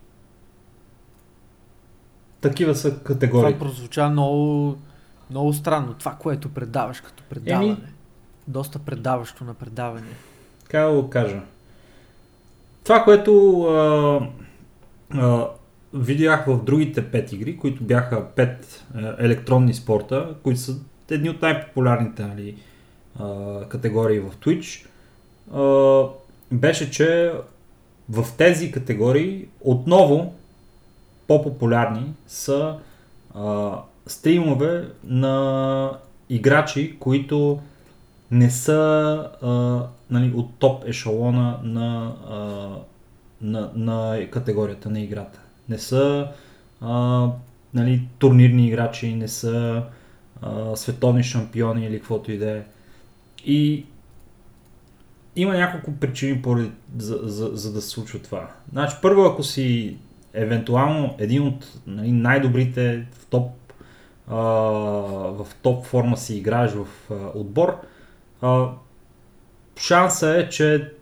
такива 2.41 2.75
са 2.75 2.99
категории. 2.99 3.55
Това 3.55 3.67
прозвуча 3.67 4.09
много, 4.09 4.77
много 5.31 5.53
странно. 5.53 5.95
Това, 5.95 6.12
което 6.12 6.49
предаваш 6.49 7.01
като 7.01 7.23
предаване. 7.31 7.67
Еми... 7.67 7.77
Доста 8.49 8.79
предаващо 8.79 9.45
на 9.45 9.55
предаване. 9.55 10.07
Как 10.69 10.87
да 10.87 11.03
го 11.03 11.11
кажа? 11.11 11.41
Това, 12.85 13.05
което 13.05 13.62
а, 13.62 14.21
а, 15.19 15.49
видях 15.95 16.47
в 16.47 16.65
другите 16.65 17.11
пет 17.11 17.33
игри, 17.33 17.57
които 17.57 17.85
бяха 17.85 18.27
пет 18.27 18.85
а, 18.95 19.15
електронни 19.19 19.75
спорта, 19.75 20.35
които 20.43 20.61
са 20.61 20.77
едни 21.11 21.31
от 21.31 21.43
най-популярните 21.43 22.27
нали, 22.27 22.57
а, 23.19 23.61
категории 23.69 24.21
в 24.21 24.31
Twitch, 24.31 24.87
а, 25.55 26.09
беше, 26.53 26.91
че 26.91 27.33
в 28.09 28.27
тези 28.37 28.73
категории 28.73 29.47
отново 29.61 30.35
по-популярни 31.31 32.12
са 32.27 32.78
а, 33.35 33.73
стримове 34.07 34.89
на 35.05 35.98
играчи, 36.28 36.97
които 37.01 37.61
не 38.31 38.51
са 38.51 38.73
а, 39.43 39.48
нали, 40.11 40.32
от 40.36 40.59
топ 40.59 40.89
ешалона 40.89 41.59
на, 41.62 42.16
а, 42.28 42.36
на, 43.40 43.70
на 43.74 44.27
категорията 44.31 44.90
на 44.90 45.01
играта. 45.01 45.40
Не 45.69 45.78
са 45.78 46.28
а, 46.81 47.27
нали, 47.74 48.09
турнирни 48.19 48.66
играчи, 48.66 49.15
не 49.15 49.28
са 49.28 49.82
а, 50.43 50.77
световни 50.77 51.23
шампиони 51.23 51.86
или 51.86 51.98
каквото 51.98 52.32
и 52.32 52.39
да 52.39 52.51
е. 52.51 52.62
И 53.47 53.86
има 55.36 55.55
няколко 55.55 55.93
причини 56.01 56.43
поради, 56.43 56.70
за, 56.98 57.19
за, 57.23 57.51
за 57.52 57.73
да 57.73 57.81
се 57.81 57.89
случва 57.89 58.19
това. 58.19 58.51
Значи, 58.73 58.97
първо, 59.02 59.23
ако 59.23 59.43
си 59.43 59.97
евентуално 60.35 61.15
един 61.19 61.47
от 61.47 61.66
нали, 61.86 62.12
най-добрите 62.12 63.07
в 63.12 63.27
топ, 63.27 63.51
а, 64.28 64.36
в 64.36 65.47
топ 65.62 65.86
форма 65.86 66.16
си 66.16 66.36
играеш 66.36 66.70
в 66.70 66.86
а, 67.11 67.15
отбор, 67.39 67.77
а, 68.43 68.69
шанса 69.81 70.36
е, 70.36 70.48
че 70.48 70.93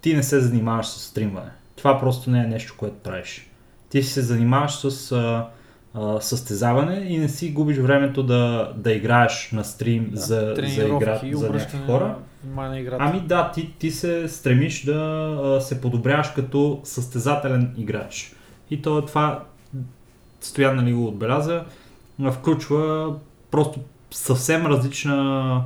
ти 0.00 0.14
не 0.14 0.22
се 0.22 0.40
занимаваш 0.40 0.86
с 0.86 1.00
стримване. 1.00 1.50
Това 1.76 2.00
просто 2.00 2.30
не 2.30 2.40
е 2.40 2.46
нещо, 2.46 2.74
което 2.78 2.96
правиш. 2.96 3.50
Ти 3.88 4.02
се 4.02 4.22
занимаваш 4.22 4.76
с 4.76 5.12
а, 5.12 5.46
а, 5.94 6.20
състезаване 6.20 6.96
и 6.96 7.18
не 7.18 7.28
си 7.28 7.52
губиш 7.52 7.76
времето 7.76 8.22
да, 8.22 8.72
да 8.76 8.92
играеш 8.92 9.50
на 9.52 9.64
стрим 9.64 10.10
да, 10.10 10.20
за, 10.20 10.54
за, 10.56 10.84
игра, 10.84 11.20
за 11.32 11.50
някакви 11.50 11.78
хора. 11.86 12.16
На, 12.54 12.84
ами 12.98 13.20
да, 13.20 13.52
ти, 13.52 13.72
ти 13.78 13.90
се 13.90 14.28
стремиш 14.28 14.84
да 14.84 14.94
а, 15.42 15.60
се 15.60 15.80
подобряваш 15.80 16.28
като 16.28 16.80
състезателен 16.84 17.74
играч. 17.78 18.34
И 18.70 18.82
то 18.82 19.06
това, 19.06 19.44
Стоян 20.40 20.76
нали 20.76 20.92
го 20.92 21.06
отбеляза, 21.06 21.64
включва 22.32 23.14
просто 23.50 23.80
съвсем 24.10 24.66
различна 24.66 25.64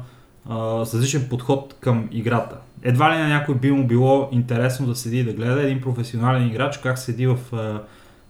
различен 0.51 1.27
подход 1.31 1.77
към 1.81 2.09
играта. 2.13 2.57
Едва 2.83 3.15
ли 3.15 3.19
на 3.19 3.29
някой 3.29 3.55
би 3.55 3.71
му 3.71 3.87
било 3.87 4.29
интересно 4.33 4.87
да 4.87 4.95
седи 4.95 5.19
и 5.19 5.25
да 5.25 5.33
гледа 5.33 5.63
един 5.63 5.81
професионален 5.81 6.49
играч 6.49 6.79
как 6.79 6.99
седи 6.99 7.27
в 7.27 7.39
а, 7.53 7.83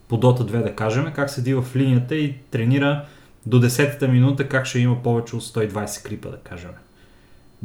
по 0.09 0.21
Dota 0.21 0.41
2 0.41 0.63
да 0.63 0.75
кажем, 0.75 1.13
как 1.15 1.31
седи 1.31 1.55
в 1.55 1.65
линията 1.77 2.15
и 2.15 2.35
тренира 2.51 3.05
до 3.47 3.63
10-та 3.63 4.09
минута 4.09 4.49
как 4.49 4.67
ще 4.67 4.79
има 4.79 5.03
повече 5.03 5.37
от 5.37 5.43
120 5.43 6.05
крипа 6.07 6.29
да 6.29 6.37
кажем. 6.37 6.71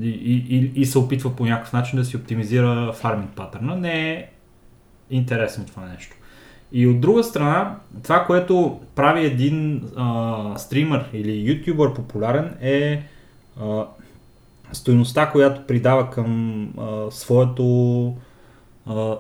И, 0.02 0.10
и, 0.10 0.72
и 0.76 0.86
се 0.86 0.98
опитва 1.00 1.36
по 1.36 1.46
някакъв 1.46 1.74
начин 1.74 2.00
да 2.00 2.06
си 2.06 2.18
оптимизира 2.18 2.94
фарминг 2.94 3.32
патърна. 3.36 3.76
Не 3.76 4.12
е 4.12 4.30
интересно 5.10 5.66
това 5.66 5.86
нещо. 5.86 6.16
И 6.72 6.88
от 6.88 7.00
друга 7.00 7.24
страна, 7.24 7.76
това, 8.04 8.26
което 8.26 8.80
прави 8.96 9.26
един 9.26 9.90
а, 9.96 10.54
стример 10.58 11.10
или 11.14 11.52
ютубър 11.52 11.94
популярен 11.94 12.58
е 12.62 13.04
а, 13.62 13.86
стоеността, 14.72 15.30
която 15.32 15.68
придава 15.68 16.10
към 16.10 16.64
а, 16.80 17.12
своето 17.12 18.16
а, 18.86 19.16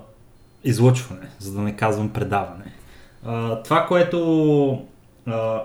излъчване, 0.64 1.28
за 1.40 1.53
да 1.53 1.61
не 1.61 1.76
казвам 1.76 2.14
предаване. 2.14 2.74
А, 3.26 3.64
това, 3.64 3.86
което 3.86 4.86
а, 5.26 5.64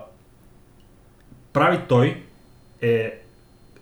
прави 1.53 1.81
той 1.89 2.23
е 2.83 3.19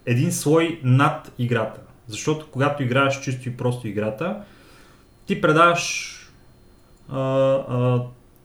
един 0.06 0.32
слой 0.32 0.80
над 0.84 1.32
играта. 1.38 1.80
Защото 2.06 2.46
когато 2.50 2.82
играеш 2.82 3.20
чисто 3.20 3.48
и 3.48 3.56
просто 3.56 3.88
играта, 3.88 4.42
ти 5.26 5.40
предаваш 5.40 6.16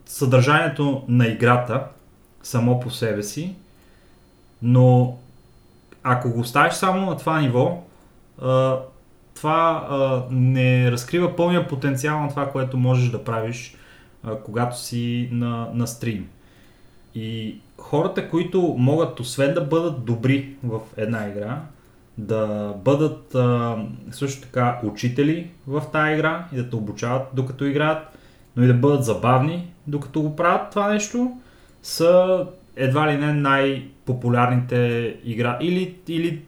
съдържанието 0.06 1.04
на 1.08 1.28
играта 1.28 1.84
само 2.44 2.80
по 2.80 2.90
себе 2.90 3.24
си, 3.24 3.56
но 4.62 5.18
ако 6.04 6.30
го 6.30 6.40
оставиш 6.40 6.74
само 6.74 7.10
на 7.10 7.18
това 7.18 7.42
ниво, 7.42 7.84
това 9.36 9.88
не 10.32 10.92
разкрива 10.92 11.36
пълния 11.36 11.68
потенциал 11.68 12.22
на 12.22 12.30
това, 12.30 12.52
което 12.52 12.78
можеш 12.78 13.10
да 13.10 13.24
правиш, 13.24 13.76
когато 14.46 14.80
си 14.80 15.30
на, 15.32 15.68
на 15.74 15.88
стрим. 15.88 16.30
И 17.16 17.58
хората, 17.78 18.30
които 18.30 18.76
могат 18.78 19.20
освен 19.20 19.54
да 19.54 19.62
бъдат 19.62 20.06
добри 20.06 20.56
в 20.64 20.80
една 20.98 21.28
игра, 21.28 21.62
да 22.18 22.74
бъдат 22.84 23.36
също 24.12 24.42
така 24.42 24.80
учители 24.84 25.52
в 25.68 25.84
тази 25.92 26.14
игра 26.14 26.48
и 26.54 26.56
да 26.56 26.70
те 26.70 26.76
обучават 26.76 27.28
докато 27.34 27.66
играят, 27.66 28.15
но 28.56 28.64
и 28.64 28.68
да 28.68 28.74
бъдат 28.74 29.06
забавни 29.06 29.74
докато 29.88 30.22
го 30.22 30.36
правят 30.36 30.70
това 30.70 30.94
нещо, 30.94 31.38
са 31.84 32.46
едва 32.76 33.12
ли 33.12 33.18
не 33.18 33.34
най-популярните 33.34 35.16
игра. 35.24 35.58
Или, 35.62 35.98
или 36.08 36.42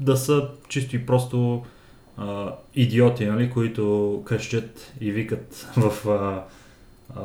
да 0.00 0.16
са 0.16 0.48
чисто 0.68 0.96
и 0.96 1.06
просто 1.06 1.64
а, 2.16 2.54
идиоти, 2.74 3.26
нали, 3.26 3.50
които 3.50 4.22
крещят 4.24 4.92
и 5.00 5.12
викат 5.12 5.68
в, 5.76 6.08
а, 6.08 6.44
а, 7.16 7.22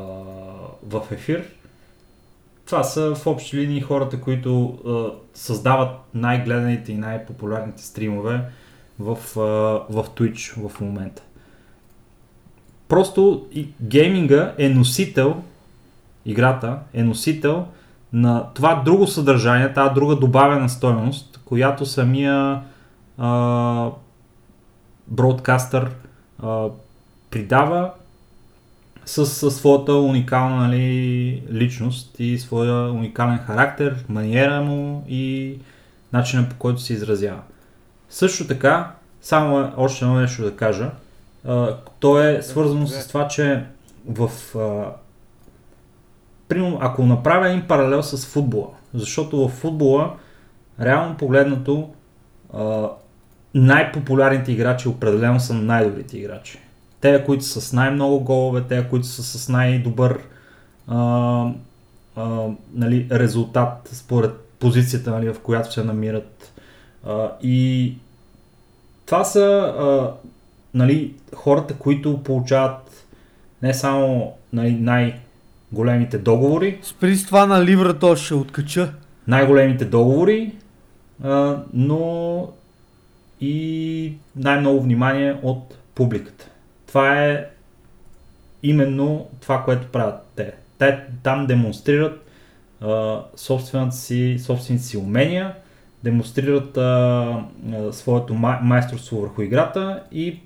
в 0.83 1.11
ефир. 1.11 1.43
Това 2.65 2.83
са 2.83 3.15
в 3.15 3.27
общи 3.27 3.57
линии 3.57 3.81
хората, 3.81 4.21
които 4.21 4.79
а, 4.87 5.19
създават 5.33 5.89
най-гледаните 6.13 6.91
и 6.91 6.97
най-популярните 6.97 7.83
стримове 7.83 8.41
в, 8.99 9.17
а, 9.37 9.41
в 9.89 10.09
Twitch 10.15 10.69
в 10.69 10.81
момента. 10.81 11.23
Просто 12.87 13.47
гейминга 13.81 14.53
е 14.57 14.69
носител, 14.69 15.43
играта 16.25 16.79
е 16.93 17.03
носител 17.03 17.65
на 18.13 18.45
това 18.53 18.81
друго 18.85 19.07
съдържание, 19.07 19.73
тази 19.73 19.93
друга 19.93 20.15
добавена 20.15 20.69
стоеност, 20.69 21.39
която 21.45 21.85
самия 21.85 22.61
бродкастър 25.07 25.91
придава 27.29 27.91
с, 29.05 29.25
с 29.25 29.51
своята 29.51 29.93
уникална 29.93 30.67
нали, 30.67 31.43
личност 31.51 32.15
и 32.19 32.37
своя 32.37 32.91
уникален 32.91 33.37
характер, 33.37 34.05
маниера 34.09 34.61
му 34.61 35.05
и 35.09 35.55
начина 36.13 36.49
по 36.49 36.55
който 36.55 36.81
се 36.81 36.93
изразява. 36.93 37.41
Също 38.09 38.47
така, 38.47 38.91
само 39.21 39.73
още 39.77 40.05
едно 40.05 40.15
нещо 40.15 40.43
да 40.43 40.55
кажа, 40.55 40.91
а, 41.45 41.77
то 41.99 42.21
е 42.21 42.41
свързано 42.41 42.87
с 42.87 43.07
това, 43.07 43.27
че 43.27 43.63
в 44.05 44.31
а, 44.57 44.91
примерно, 46.47 46.77
ако 46.81 47.05
направя 47.05 47.49
един 47.49 47.67
паралел 47.67 48.03
с 48.03 48.25
футбола, 48.25 48.67
защото 48.93 49.47
в 49.47 49.51
футбола, 49.51 50.15
реално 50.81 51.17
погледнато, 51.17 51.89
а, 52.53 52.89
най-популярните 53.53 54.51
играчи 54.51 54.87
определено 54.87 55.39
са 55.39 55.53
най-добрите 55.53 56.17
играчи. 56.17 56.59
Те, 57.01 57.23
които 57.25 57.43
са 57.43 57.61
с 57.61 57.73
най-много 57.73 58.19
голове, 58.19 58.61
те, 58.69 58.87
които 58.89 59.07
са 59.07 59.23
с 59.23 59.49
най-добър 59.49 60.19
а, 60.87 61.49
а, 62.15 62.47
нали, 62.73 63.07
резултат 63.11 63.89
според 63.93 64.31
позицията, 64.59 65.11
нали, 65.11 65.33
в 65.33 65.39
която 65.39 65.73
се 65.73 65.83
намират. 65.83 66.53
А, 67.07 67.31
и 67.41 67.93
това 69.05 69.23
са 69.23 69.73
а, 69.79 70.11
нали, 70.73 71.13
хората, 71.35 71.75
които 71.75 72.23
получават 72.23 73.07
не 73.61 73.73
само 73.73 74.33
нали, 74.53 74.71
най-големите 74.71 76.17
договори. 76.17 76.79
Спри 76.81 77.15
с 77.15 77.25
това 77.25 77.45
на 77.45 77.65
Libra, 77.65 77.99
то 77.99 78.15
ще 78.15 78.33
откача. 78.33 78.93
Най-големите 79.27 79.85
договори, 79.85 80.51
а, 81.23 81.63
но 81.73 82.47
и 83.41 84.13
най-много 84.35 84.81
внимание 84.81 85.39
от 85.43 85.77
публиката. 85.95 86.49
Това 86.87 87.25
е 87.25 87.45
именно 88.63 89.27
това, 89.41 89.63
което 89.63 89.87
правят 89.87 90.15
те. 90.35 90.53
Те 90.77 90.99
там 91.23 91.47
демонстрират 91.47 92.25
а, 92.81 93.21
собствените, 93.35 93.95
си, 93.95 94.37
собствените 94.39 94.85
си 94.85 94.97
умения, 94.97 95.55
демонстрират 96.03 96.77
а, 96.77 96.81
а, 97.73 97.93
своето 97.93 98.33
май, 98.33 98.57
майсторство 98.61 99.21
върху 99.21 99.41
играта 99.41 100.03
и 100.11 100.39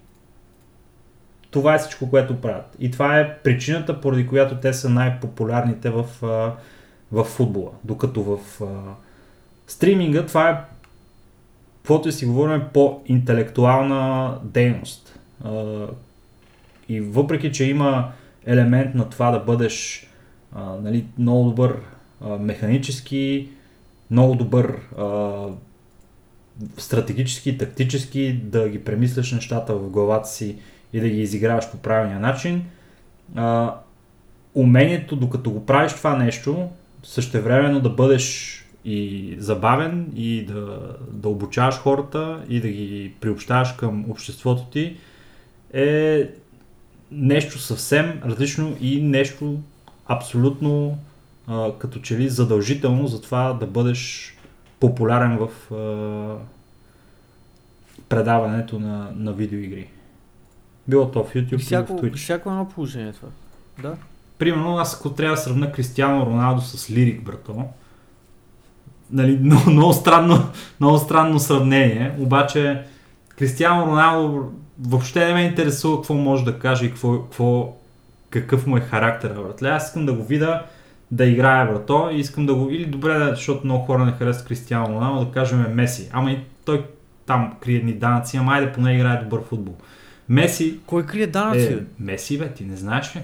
това 1.51 1.75
е 1.75 1.79
всичко, 1.79 2.09
което 2.09 2.41
правят. 2.41 2.75
И 2.79 2.91
това 2.91 3.19
е 3.19 3.37
причината, 3.37 4.01
поради 4.01 4.27
която 4.27 4.55
те 4.55 4.73
са 4.73 4.89
най-популярните 4.89 5.89
в, 5.89 6.05
в 7.11 7.23
футбола. 7.23 7.71
Докато 7.83 8.23
в 8.23 8.61
стриминга 9.67 10.25
това 10.25 10.49
е, 10.49 10.57
каквото 11.77 12.11
си 12.11 12.25
говорим, 12.25 12.61
по-интелектуална 12.73 14.33
дейност. 14.43 15.19
И 16.89 17.01
въпреки, 17.01 17.51
че 17.51 17.65
има 17.65 18.11
елемент 18.45 18.95
на 18.95 19.09
това 19.09 19.31
да 19.31 19.39
бъдеш 19.39 20.07
нали, 20.81 21.05
много 21.17 21.49
добър 21.49 21.79
механически, 22.39 23.49
много 24.11 24.35
добър 24.35 24.79
стратегически, 26.77 27.57
тактически, 27.57 28.33
да 28.33 28.69
ги 28.69 28.83
премисляш 28.83 29.31
нещата 29.31 29.75
в 29.75 29.89
главата 29.89 30.29
си 30.29 30.55
и 30.93 30.99
да 30.99 31.09
ги 31.09 31.21
изиграваш 31.21 31.71
по 31.71 31.77
правилния 31.77 32.19
начин. 32.19 32.63
А, 33.35 33.75
умението, 34.55 35.15
докато 35.15 35.51
го 35.51 35.65
правиш 35.65 35.93
това 35.93 36.15
нещо, 36.15 36.69
същевременно 37.03 37.79
да 37.79 37.89
бъдеш 37.89 38.53
и 38.85 39.35
забавен 39.39 40.11
и 40.15 40.45
да, 40.45 40.95
да 41.11 41.29
обучаваш 41.29 41.75
хората 41.75 42.43
и 42.49 42.61
да 42.61 42.67
ги 42.67 43.13
приобщаваш 43.21 43.71
към 43.71 44.11
обществото 44.11 44.63
ти 44.63 44.97
е 45.73 46.29
нещо 47.11 47.59
съвсем 47.59 48.21
различно 48.25 48.77
и 48.81 49.01
нещо 49.01 49.59
абсолютно 50.05 50.97
а, 51.47 51.71
като 51.79 51.99
че 51.99 52.17
ли 52.17 52.29
задължително 52.29 53.07
за 53.07 53.21
това 53.21 53.53
да 53.53 53.67
бъдеш 53.67 54.33
популярен 54.79 55.37
в 55.37 55.73
а, 55.73 56.35
предаването 58.09 58.79
на, 58.79 59.11
на 59.15 59.33
видеоигри. 59.33 59.87
Било 60.87 61.11
то 61.11 61.23
в 61.23 61.33
YouTube 61.33 61.59
всяко, 61.59 61.93
или 61.93 61.99
в 61.99 62.01
Twitch. 62.01 62.17
Всяко 62.17 62.49
едно 62.49 62.69
положение 62.69 63.13
това. 63.13 63.29
Да. 63.81 63.95
Примерно 64.37 64.77
аз 64.77 64.95
ако 64.95 65.09
трябва 65.09 65.35
да 65.35 65.41
сравня 65.41 65.71
Кристиано 65.71 66.25
Роналдо 66.25 66.61
с 66.61 66.91
Лирик, 66.91 67.23
брато, 67.23 67.63
нали, 69.11 69.37
много, 69.41 69.69
много, 69.69 69.93
странно, 69.93 70.49
много 70.79 70.97
странно 70.97 71.39
сравнение, 71.39 72.15
обаче 72.19 72.83
Кристиано 73.37 73.85
Роналдо 73.85 74.51
въобще 74.79 75.25
не 75.25 75.33
ме 75.33 75.41
интересува 75.41 75.97
какво 75.97 76.13
може 76.13 76.45
да 76.45 76.59
каже 76.59 76.85
и 76.85 76.89
какво, 76.89 77.21
какво, 77.21 77.75
какъв 78.29 78.67
му 78.67 78.77
е 78.77 78.81
характер, 78.81 79.33
братле. 79.33 79.69
Аз 79.69 79.87
искам 79.87 80.05
да 80.05 80.13
го 80.13 80.23
видя 80.23 80.63
да 81.11 81.25
играе, 81.25 81.65
брато, 81.65 82.09
и 82.13 82.19
искам 82.19 82.45
да 82.45 82.55
го... 82.55 82.69
Или 82.69 82.85
добре, 82.85 83.27
защото 83.29 83.65
много 83.65 83.85
хора 83.85 84.05
не 84.05 84.11
харесват 84.11 84.47
Кристиано 84.47 84.95
Роналдо, 84.95 85.25
да 85.25 85.31
кажем 85.31 85.65
Меси. 85.73 86.09
Ама 86.13 86.31
и 86.31 86.39
той 86.65 86.85
там 87.25 87.53
крие 87.61 87.77
едни 87.77 87.93
данъци, 87.93 88.37
ама 88.37 88.53
айде 88.53 88.71
поне 88.71 88.95
играе 88.95 89.23
добър 89.23 89.43
футбол. 89.43 89.75
Меси... 90.29 90.79
Кой 90.85 91.05
крие 91.05 91.27
данъци? 91.27 91.73
Е, 91.73 91.79
Меси, 91.99 92.37
бе, 92.37 92.49
ти 92.49 92.65
не 92.65 92.75
знаеш 92.75 93.15
ли? 93.15 93.21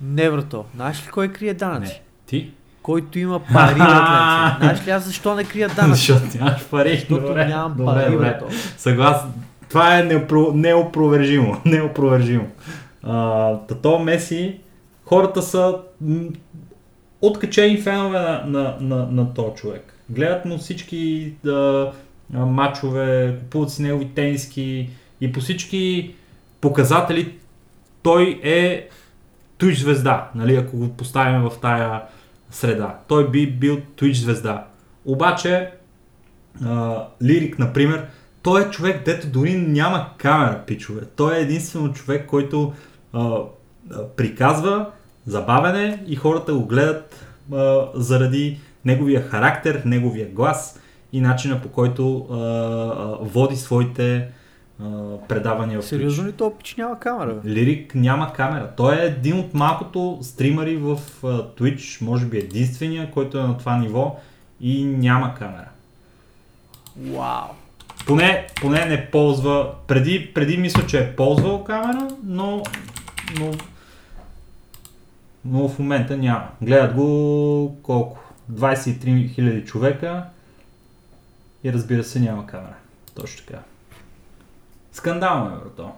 Не, 0.00 0.30
брато. 0.30 0.64
Знаеш 0.74 1.06
ли 1.06 1.10
кой 1.10 1.28
крие 1.28 1.54
данъци? 1.54 1.92
Не. 1.92 2.00
Ти? 2.26 2.50
Който 2.82 3.18
има 3.18 3.40
пари. 3.52 3.74
Знаеш 4.60 4.86
ли 4.86 4.90
аз 4.90 5.04
защо 5.04 5.34
не 5.34 5.44
крия 5.44 5.68
данъци? 5.68 6.12
Защото 6.12 6.38
нямаш 6.38 6.64
пари. 6.70 6.96
Защото 6.96 7.26
добре, 7.26 7.46
нямам 7.46 7.74
добре, 7.76 7.94
пари, 7.94 8.12
добре. 8.12 8.26
брато. 8.26 8.46
Съгласен. 8.76 9.30
Това 9.68 9.98
е 9.98 10.02
неопро... 10.02 10.52
неопровержимо. 10.54 11.60
неопровержимо. 11.64 12.46
А, 13.02 13.52
тато 13.56 13.98
Меси, 13.98 14.58
хората 15.04 15.42
са 15.42 15.78
м- 16.00 16.28
откачени 17.22 17.80
фенове 17.82 18.18
на, 18.18 18.42
на, 18.46 18.76
на, 18.80 19.06
на 19.10 19.34
този 19.34 19.54
човек. 19.56 19.94
Гледат 20.10 20.44
му 20.44 20.58
всички 20.58 21.32
да, 21.44 21.92
матчове, 22.30 23.36
купуват 23.40 23.70
си 23.70 23.82
негови 23.82 24.08
тениски 24.08 24.90
и 25.20 25.32
по 25.32 25.40
всички 25.40 26.14
показатели 26.64 27.38
той 28.02 28.40
е 28.42 28.88
Twitch 29.58 29.80
звезда, 29.80 30.30
нали, 30.34 30.56
ако 30.56 30.76
го 30.76 30.88
поставим 30.88 31.42
в 31.42 31.52
тая 31.62 32.02
среда. 32.50 32.98
Той 33.08 33.30
би 33.30 33.50
бил 33.50 33.80
Twitch 33.96 34.12
звезда. 34.12 34.66
Обаче, 35.04 35.70
а, 36.64 37.04
Лирик, 37.22 37.58
например, 37.58 38.06
той 38.42 38.62
е 38.62 38.70
човек, 38.70 39.04
дето 39.04 39.26
дори 39.26 39.54
няма 39.54 40.08
камера, 40.18 40.62
пичове. 40.66 41.00
Той 41.16 41.36
е 41.36 41.40
единствено 41.40 41.92
човек, 41.92 42.26
който 42.26 42.72
а, 43.12 43.36
приказва 44.16 44.90
забавене 45.26 46.04
и 46.06 46.16
хората 46.16 46.54
го 46.54 46.66
гледат 46.66 47.26
а, 47.52 47.88
заради 47.94 48.60
неговия 48.84 49.22
характер, 49.22 49.82
неговия 49.84 50.28
глас 50.28 50.80
и 51.12 51.20
начина 51.20 51.62
по 51.62 51.68
който 51.68 52.26
а, 52.30 52.36
а, 52.36 53.16
води 53.20 53.56
своите 53.56 54.28
предавания 55.28 55.80
в. 55.80 55.84
Сериозно 55.84 56.28
ли 56.28 56.32
то 56.32 56.56
пич 56.58 56.74
няма 56.74 57.00
камера? 57.00 57.34
бе? 57.34 57.50
Лирик 57.50 57.94
няма 57.94 58.32
камера. 58.32 58.70
Той 58.76 58.96
е 58.96 59.06
един 59.06 59.38
от 59.38 59.54
малкото 59.54 60.18
стримари 60.22 60.76
в 60.76 60.98
Twitch, 61.22 62.02
може 62.02 62.26
би 62.26 62.38
единствения, 62.38 63.10
който 63.10 63.38
е 63.38 63.42
на 63.42 63.58
това 63.58 63.76
ниво 63.76 64.20
и 64.60 64.84
няма 64.84 65.34
камера. 65.34 65.68
Вау. 66.96 67.48
Поне, 68.06 68.46
поне 68.60 68.84
не 68.86 69.10
ползва, 69.10 69.72
преди, 69.86 70.34
преди 70.34 70.56
мисля, 70.56 70.86
че 70.86 70.98
е 70.98 71.16
ползвал 71.16 71.64
камера, 71.64 72.08
но, 72.24 72.62
но, 73.38 73.50
но 75.44 75.68
в 75.68 75.78
момента 75.78 76.16
няма. 76.16 76.48
Гледат 76.62 76.94
го 76.94 77.76
колко? 77.82 78.20
23 78.52 79.38
000 79.38 79.64
човека 79.64 80.24
и 81.64 81.72
разбира 81.72 82.04
се 82.04 82.20
няма 82.20 82.46
камера. 82.46 82.74
Точно 83.14 83.46
така. 83.46 83.58
Скандално 84.94 85.56
е, 85.56 85.58
брато. 85.58 85.90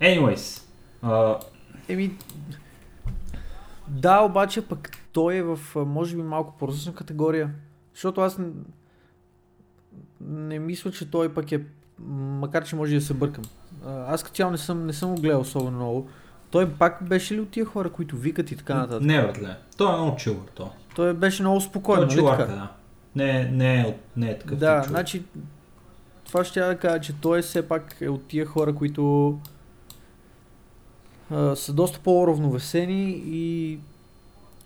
Anyways, 0.00 0.62
а, 1.02 1.36
Еми, 1.88 2.16
да, 3.88 4.20
обаче 4.20 4.68
пък 4.68 4.90
той 5.12 5.34
е 5.36 5.42
в, 5.42 5.58
може 5.76 6.16
би, 6.16 6.22
малко 6.22 6.54
по-различна 6.58 6.94
категория. 6.94 7.50
Защото 7.94 8.20
аз 8.20 8.38
не, 8.38 8.46
не 10.20 10.58
мисля, 10.58 10.90
че 10.90 11.10
той 11.10 11.34
пък 11.34 11.52
е, 11.52 11.64
макар 12.08 12.64
че 12.64 12.76
може 12.76 12.94
да 12.94 13.00
се 13.00 13.14
бъркам. 13.14 13.44
Аз 13.86 14.22
като 14.22 14.36
цяло 14.36 14.50
не 14.50 14.58
съм, 14.58 14.86
не 14.86 14.92
съм 14.92 15.14
го 15.14 15.20
гледал 15.20 15.40
особено 15.40 15.76
много. 15.76 16.08
Той 16.50 16.70
пак 16.70 17.04
беше 17.08 17.34
ли 17.34 17.40
от 17.40 17.50
тия 17.50 17.64
хора, 17.66 17.90
които 17.90 18.16
викат 18.16 18.50
и 18.50 18.56
така 18.56 18.74
нататък? 18.74 19.02
не, 19.02 19.22
братле. 19.22 19.56
Той 19.76 19.94
е 19.94 19.96
много 19.96 20.16
чил, 20.16 20.34
брато. 20.34 20.70
Той 20.94 21.14
беше 21.14 21.42
много 21.42 21.58
Той 21.58 21.68
спокойно, 21.68 22.02
е 22.02 22.06
нали 22.06 22.20
да. 22.22 22.72
Не, 23.14 23.50
не, 23.50 23.80
е, 23.80 23.84
от- 23.84 24.16
не 24.16 24.30
е 24.30 24.38
такъв 24.38 24.58
Да, 24.58 24.82
значи 24.82 25.22
това 26.28 26.44
ще 26.44 26.60
я 26.60 26.66
да 26.66 26.78
кажа, 26.78 27.00
че 27.00 27.12
той 27.20 27.42
все 27.42 27.68
пак 27.68 27.96
е 28.00 28.08
от 28.08 28.26
тия 28.26 28.46
хора, 28.46 28.74
които 28.74 29.38
а, 31.30 31.56
са 31.56 31.72
доста 31.72 32.00
по-равновесени 32.00 33.22
и 33.26 33.78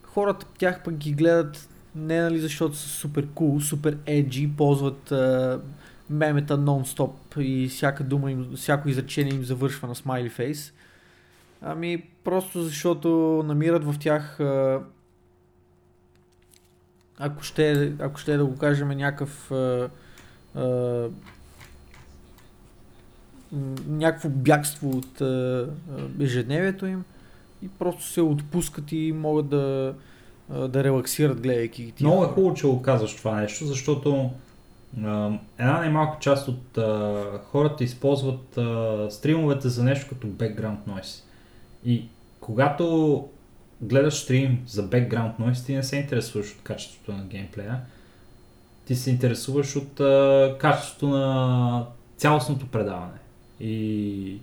хората 0.03 0.47
тях 0.59 0.83
пък 0.83 0.95
ги 0.95 1.13
гледат 1.13 1.69
не 1.95 2.21
нали 2.21 2.39
защото 2.39 2.75
са 2.75 2.89
супер 2.89 3.29
кул, 3.35 3.61
супер 3.61 3.99
еджи, 4.07 4.51
ползват 4.57 5.13
а, 5.13 5.61
мемета 6.11 6.59
нон-стоп 6.59 7.39
и 7.39 7.69
всяка 7.69 8.05
дума 8.05 8.31
им, 8.31 8.57
всяко 8.57 8.89
изречение 8.89 9.35
им 9.35 9.45
завършва 9.45 9.89
на 9.89 9.95
смайли 9.95 10.29
фейс. 10.29 10.73
Ами, 11.63 12.05
просто 12.25 12.63
защото 12.63 13.09
намират 13.47 13.85
в 13.85 13.99
тях, 13.99 14.41
а, 14.41 14.83
ако 17.19 17.43
ще, 17.43 17.93
ако 17.99 18.19
ще 18.19 18.37
да 18.37 18.47
го 18.47 18.57
кажем, 18.59 18.89
някакъв 18.89 19.51
а, 19.51 19.91
а, 20.55 21.09
някакво 23.89 24.29
бягство 24.29 24.91
от 24.91 25.21
а, 25.21 25.69
ежедневието 26.21 26.87
им 26.87 27.05
и 27.63 27.69
просто 27.69 28.03
се 28.03 28.21
отпускат 28.21 28.93
и 28.93 29.13
могат 29.13 29.49
да, 29.49 29.95
а, 30.51 30.69
да 30.69 30.85
релаксират, 30.85 31.41
гледайки 31.41 31.93
тия 31.97 32.07
Много 32.07 32.25
е 32.25 32.29
хубаво, 32.29 32.55
че 32.55 32.67
го 32.67 32.83
казваш 32.83 33.17
това 33.17 33.41
нещо, 33.41 33.67
защото 33.67 34.31
а, 35.05 35.31
една 35.59 35.81
немалка 35.81 36.17
част 36.21 36.49
от 36.49 36.79
а, 36.79 37.23
хората 37.45 37.85
използват 37.85 38.59
а, 38.59 39.07
стримовете 39.11 39.69
за 39.69 39.85
нещо 39.85 40.07
като 40.09 40.27
background 40.27 40.79
noise. 40.89 41.23
И 41.85 42.09
когато 42.41 43.29
гледаш 43.81 44.15
стрим 44.15 44.63
за 44.67 44.89
background 44.89 45.39
noise, 45.41 45.67
ти 45.67 45.75
не 45.75 45.83
се 45.83 45.97
интересуваш 45.97 46.53
от 46.53 46.63
качеството 46.63 47.13
на 47.13 47.25
геймплея, 47.25 47.81
ти 48.85 48.95
се 48.95 49.11
интересуваш 49.11 49.77
от 49.77 50.01
а, 50.01 50.55
качеството 50.59 51.09
на 51.09 51.87
цялостното 52.17 52.67
предаване. 52.67 53.22
И 53.63 54.39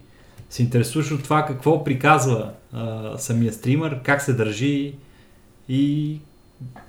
се 0.50 0.64
интересуваш 0.64 1.12
от 1.12 1.24
това 1.24 1.46
какво 1.46 1.84
приказва 1.84 2.54
а, 2.74 3.18
самия 3.18 3.54
стример, 3.54 4.02
как 4.04 4.22
се 4.22 4.34
държи 4.34 4.96
и 5.70 6.20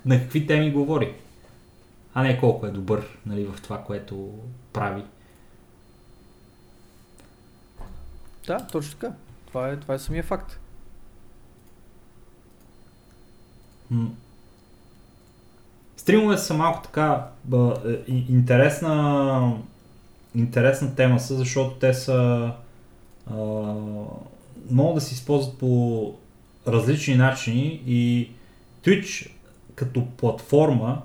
на 0.05 0.19
какви 0.19 0.47
теми 0.47 0.71
говори. 0.71 1.13
А 2.13 2.23
не 2.23 2.39
колко 2.39 2.65
е 2.65 2.71
добър 2.71 3.17
нали, 3.25 3.45
в 3.45 3.61
това, 3.61 3.83
което 3.83 4.29
прави. 4.73 5.03
Да, 8.47 8.67
точно 8.71 8.99
така. 8.99 9.13
Това 9.47 9.69
е, 9.69 9.77
това 9.77 9.93
е 9.93 9.99
самия 9.99 10.23
факт. 10.23 10.59
М. 13.91 14.09
Стримовете 15.97 16.41
са 16.41 16.53
малко 16.53 16.83
така 16.83 17.27
ба, 17.43 17.75
интересна, 18.07 19.57
интересна 20.35 20.95
тема 20.95 21.19
са, 21.19 21.35
защото 21.35 21.75
те 21.75 21.93
са 21.93 22.51
а, 23.31 23.35
могат 24.71 24.95
да 24.95 25.01
се 25.01 25.13
използват 25.13 25.57
по 25.57 26.13
различни 26.67 27.15
начини 27.15 27.83
и 27.87 28.29
Twitch 28.83 29.31
като 29.75 30.05
платформа 30.17 31.01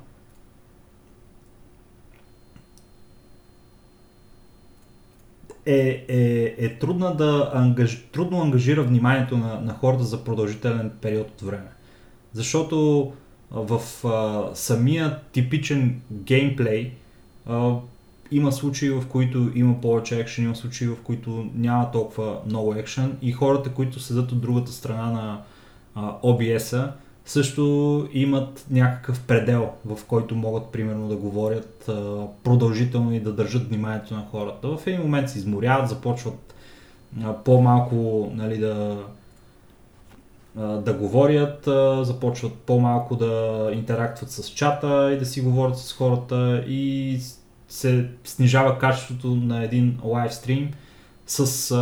е, 5.67 6.05
е, 6.09 6.55
е 6.59 6.79
трудна 6.79 7.17
да 7.17 7.51
ангаж, 7.55 8.07
трудно 8.13 8.41
ангажира 8.41 8.83
вниманието 8.83 9.39
на, 9.39 9.61
на 9.61 9.75
хората 9.75 10.05
за 10.05 10.25
продължителен 10.25 10.91
период 11.01 11.31
от 11.31 11.43
време. 11.43 11.69
Защото 12.33 13.13
в 13.51 13.81
а, 14.05 14.51
самия 14.55 15.21
типичен 15.33 16.01
геймплей 16.11 16.93
а, 17.47 17.75
има 18.31 18.53
случаи, 18.53 18.91
в 18.91 19.05
които 19.09 19.51
има 19.55 19.81
повече 19.81 20.21
екшен, 20.21 20.45
има 20.45 20.57
случаи, 20.57 20.89
в 20.89 20.97
които 21.05 21.47
няма 21.55 21.91
толкова 21.91 22.39
много 22.47 22.75
екшен 22.75 23.17
и 23.23 23.33
хората, 23.33 23.71
които 23.71 24.01
седат 24.01 24.33
от 24.33 24.41
другата 24.41 24.73
страна 24.73 25.11
на 25.11 25.41
а, 25.95 26.21
OBS-а, 26.23 26.93
също 27.25 28.09
имат 28.13 28.67
някакъв 28.71 29.21
предел, 29.21 29.71
в 29.85 30.05
който 30.05 30.35
могат 30.35 30.67
примерно 30.67 31.09
да 31.09 31.17
говорят 31.17 31.89
а, 31.89 32.27
продължително 32.45 33.15
и 33.15 33.21
да 33.21 33.33
държат 33.33 33.69
вниманието 33.69 34.15
на 34.15 34.27
хората. 34.31 34.69
В 34.69 34.87
един 34.87 35.01
момент 35.01 35.31
се 35.31 35.39
изморяват, 35.39 35.89
започват 35.89 36.55
а, 37.23 37.33
по-малко 37.45 38.31
нали, 38.35 38.59
да, 38.59 39.05
да 40.57 40.93
говорят, 40.93 41.69
започват 42.07 42.55
по-малко 42.55 43.17
да 43.17 43.71
интерактват 43.73 44.31
с 44.31 44.49
чата 44.49 45.13
и 45.13 45.19
да 45.19 45.27
си 45.27 45.41
говорят 45.41 45.79
с 45.79 45.93
хората 45.93 46.65
и 46.69 47.19
се 47.69 48.09
снижава 48.25 48.79
качеството 48.79 49.35
на 49.35 49.65
един 49.65 49.99
лайв 50.05 50.35
стрим 50.35 50.71
с 51.27 51.71
а, 51.71 51.79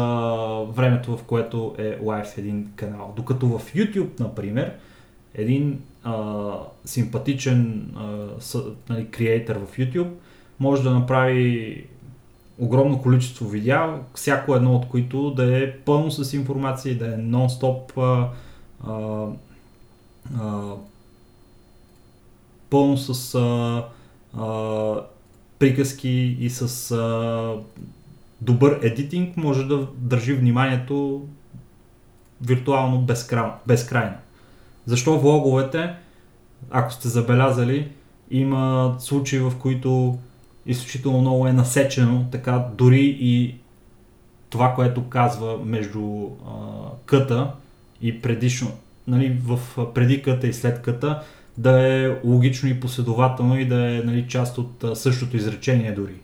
времето, 0.73 1.16
в 1.16 1.23
което 1.23 1.74
е 1.78 1.98
лайв 2.02 2.39
един 2.39 2.69
канал. 2.77 3.12
Докато 3.16 3.47
в 3.48 3.73
YouTube, 3.74 4.20
например, 4.20 4.73
един 5.35 5.81
а, 6.05 6.52
симпатичен 6.85 7.90
а, 7.97 8.27
нали, 8.89 9.09
в 9.66 9.77
YouTube 9.78 10.11
може 10.61 10.82
да 10.82 10.90
направи 10.90 11.85
огромно 12.59 13.02
количество 13.02 13.48
видеа, 13.48 14.01
всяко 14.15 14.55
едно 14.55 14.74
от 14.74 14.89
които 14.89 15.31
да 15.31 15.59
е 15.59 15.77
пълно 15.78 16.11
с 16.11 16.32
информация 16.32 16.98
да 16.98 17.06
е 17.06 17.16
нон-стоп 17.16 17.98
а, 17.98 18.28
а, 18.90 19.27
а, 20.40 20.74
пълно 22.70 22.97
с 22.97 23.35
а, 23.35 23.85
а, 24.43 25.01
приказки 25.59 26.37
и 26.41 26.51
с 26.51 26.91
а, 26.91 27.55
добър 28.41 28.79
едитинг 28.83 29.37
може 29.37 29.67
да 29.67 29.89
държи 29.97 30.33
вниманието 30.33 31.27
виртуално 32.43 33.01
безкрайно. 33.01 33.53
безкрайно. 33.67 34.15
Защо 34.87 35.19
влоговете, 35.19 35.95
ако 36.71 36.93
сте 36.93 37.09
забелязали, 37.09 37.89
има 38.31 38.95
случаи 38.99 39.39
в 39.39 39.53
които 39.59 40.19
изключително 40.67 41.21
много 41.21 41.47
е 41.47 41.53
насечено, 41.53 42.27
така 42.33 42.69
дори 42.75 43.17
и 43.21 43.55
това, 44.51 44.75
което 44.75 45.09
казва 45.09 45.59
между 45.65 46.27
а, 46.27 46.51
къта 47.07 47.53
и 48.01 48.23
предишно, 48.23 48.71
нали, 49.07 49.39
в 49.45 49.61
преди 49.95 50.23
къта 50.23 50.47
и 50.47 50.53
след 50.53 50.83
къта, 50.83 51.23
да 51.59 51.89
е 51.89 52.17
логично 52.25 52.69
и 52.69 52.81
последователно 52.81 53.59
и 53.59 53.69
да 53.69 53.97
е 53.97 54.03
нали, 54.05 54.27
част 54.29 54.59
от 54.59 54.85
същото 54.95 55.37
изречение 55.37 55.93
дори. 55.93 56.15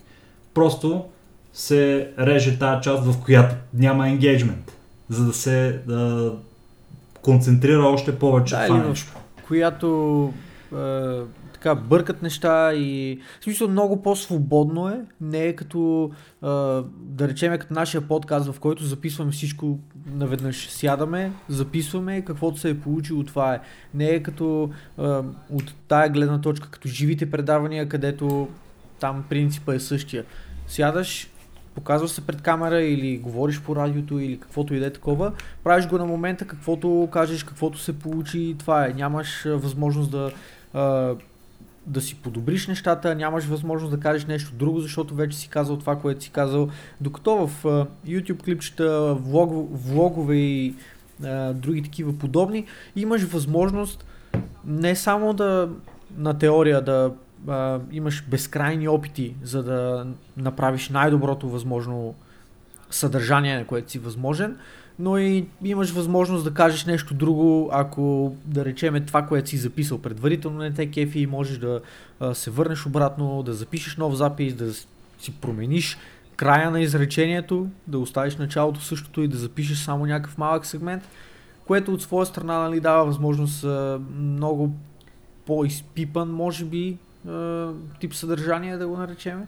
Просто 0.53 1.05
се 1.53 2.09
реже 2.19 2.59
тази 2.59 2.81
част, 2.81 3.03
в 3.03 3.23
която 3.23 3.55
няма 3.73 4.09
енгейджмент, 4.09 4.77
за 5.09 5.25
да 5.25 5.33
се 5.33 5.81
да 5.87 6.31
концентрира 7.21 7.83
още 7.83 8.19
повече 8.19 8.55
Да, 8.55 8.67
това 8.67 8.79
в 8.79 8.89
нещо. 8.89 9.11
която 9.47 10.33
е, 10.73 10.77
така 11.61 11.75
бъркат 11.75 12.21
неща 12.21 12.73
и 12.73 13.19
в 13.39 13.43
смисъл 13.43 13.67
много 13.67 14.01
по-свободно 14.01 14.89
е, 14.89 15.01
не 15.21 15.45
е 15.45 15.55
като 15.55 16.11
е, 16.43 16.47
да 16.99 17.27
речеме 17.27 17.57
като 17.57 17.73
нашия 17.73 18.01
подкаст, 18.01 18.51
в 18.51 18.59
който 18.59 18.83
записваме 18.83 19.31
всичко 19.31 19.79
наведнъж. 20.13 20.69
Сядаме, 20.69 21.31
записваме, 21.49 22.21
каквото 22.21 22.59
се 22.59 22.69
е 22.69 22.79
получило, 22.79 23.23
това 23.23 23.53
е. 23.53 23.59
Не 23.93 24.05
е 24.05 24.23
като 24.23 24.69
е, 24.99 25.01
от 25.49 25.73
тая 25.87 26.09
гледна 26.09 26.41
точка, 26.41 26.69
като 26.71 26.87
живите 26.87 27.31
предавания, 27.31 27.89
където 27.89 28.47
там 28.99 29.23
принципа 29.29 29.73
е 29.73 29.79
същия. 29.79 30.25
Сядаш, 30.67 31.29
показваш 31.75 32.11
се 32.11 32.27
пред 32.27 32.41
камера 32.41 32.81
или 32.81 33.17
говориш 33.17 33.61
по 33.61 33.75
радиото 33.75 34.19
или 34.19 34.39
каквото 34.39 34.73
и 34.73 34.79
да 34.79 34.85
е 34.85 34.93
такова, 34.93 35.31
правиш 35.63 35.87
го 35.87 35.97
на 35.97 36.05
момента, 36.05 36.47
каквото 36.47 37.09
кажеш, 37.11 37.43
каквото 37.43 37.79
се 37.79 37.99
получи 37.99 38.39
и 38.39 38.57
това 38.57 38.85
е. 38.85 38.93
Нямаш 38.93 39.45
а, 39.45 39.57
възможност 39.57 40.11
да, 40.11 40.31
а, 40.73 41.15
да 41.85 42.01
си 42.01 42.15
подобриш 42.15 42.67
нещата, 42.67 43.15
нямаш 43.15 43.45
възможност 43.45 43.91
да 43.91 43.99
кажеш 43.99 44.25
нещо 44.25 44.51
друго, 44.55 44.79
защото 44.79 45.15
вече 45.15 45.37
си 45.37 45.49
казал 45.49 45.77
това, 45.77 45.95
което 45.95 46.23
си 46.23 46.29
казал. 46.29 46.69
Докато 47.01 47.47
в 47.47 47.65
а, 47.65 47.87
YouTube 48.07 48.43
клипчета, 48.43 49.13
влог, 49.13 49.69
влогове 49.71 50.35
и 50.35 50.75
а, 51.23 51.53
други 51.53 51.83
такива 51.83 52.17
подобни, 52.17 52.65
имаш 52.95 53.23
възможност 53.23 54.05
не 54.65 54.95
само 54.95 55.33
да 55.33 55.69
на 56.17 56.37
теория 56.37 56.81
да 56.81 57.13
а, 57.47 57.79
имаш 57.91 58.23
безкрайни 58.27 58.87
опити, 58.87 59.35
за 59.43 59.63
да 59.63 60.07
направиш 60.37 60.89
най-доброто 60.89 61.49
възможно 61.49 62.15
съдържание, 62.89 63.57
на 63.57 63.65
което 63.65 63.91
си 63.91 63.99
възможен, 63.99 64.57
но 64.99 65.17
и 65.17 65.45
имаш 65.63 65.91
възможност 65.91 66.43
да 66.43 66.53
кажеш 66.53 66.85
нещо 66.85 67.13
друго, 67.13 67.69
ако 67.73 68.35
да 68.45 68.65
речеме 68.65 69.01
това, 69.01 69.21
което 69.21 69.49
си 69.49 69.57
записал 69.57 69.97
предварително 69.97 70.59
не 70.59 70.73
те 70.73 70.91
кефи 70.91 71.27
можеш 71.27 71.57
да 71.57 71.81
се 72.33 72.51
върнеш 72.51 72.85
обратно, 72.85 73.43
да 73.43 73.53
запишеш 73.53 73.97
нов 73.97 74.15
запис, 74.15 74.53
да 74.53 74.73
си 74.73 75.33
промениш 75.41 75.97
края 76.35 76.71
на 76.71 76.81
изречението, 76.81 77.67
да 77.87 77.99
оставиш 77.99 78.35
началото 78.35 78.81
същото 78.81 79.21
и 79.21 79.27
да 79.27 79.37
запишеш 79.37 79.77
само 79.77 80.05
някакъв 80.05 80.37
малък 80.37 80.65
сегмент, 80.65 81.03
което 81.67 81.93
от 81.93 82.01
своя 82.01 82.25
страна 82.25 82.59
нали, 82.59 82.79
дава 82.79 83.05
възможност 83.05 83.65
много 84.17 84.71
по-изпипан, 85.45 86.31
може 86.31 86.65
би, 86.65 86.97
тип 87.99 88.13
съдържание 88.13 88.77
да 88.77 88.87
го 88.87 88.97
наречеме. 88.97 89.47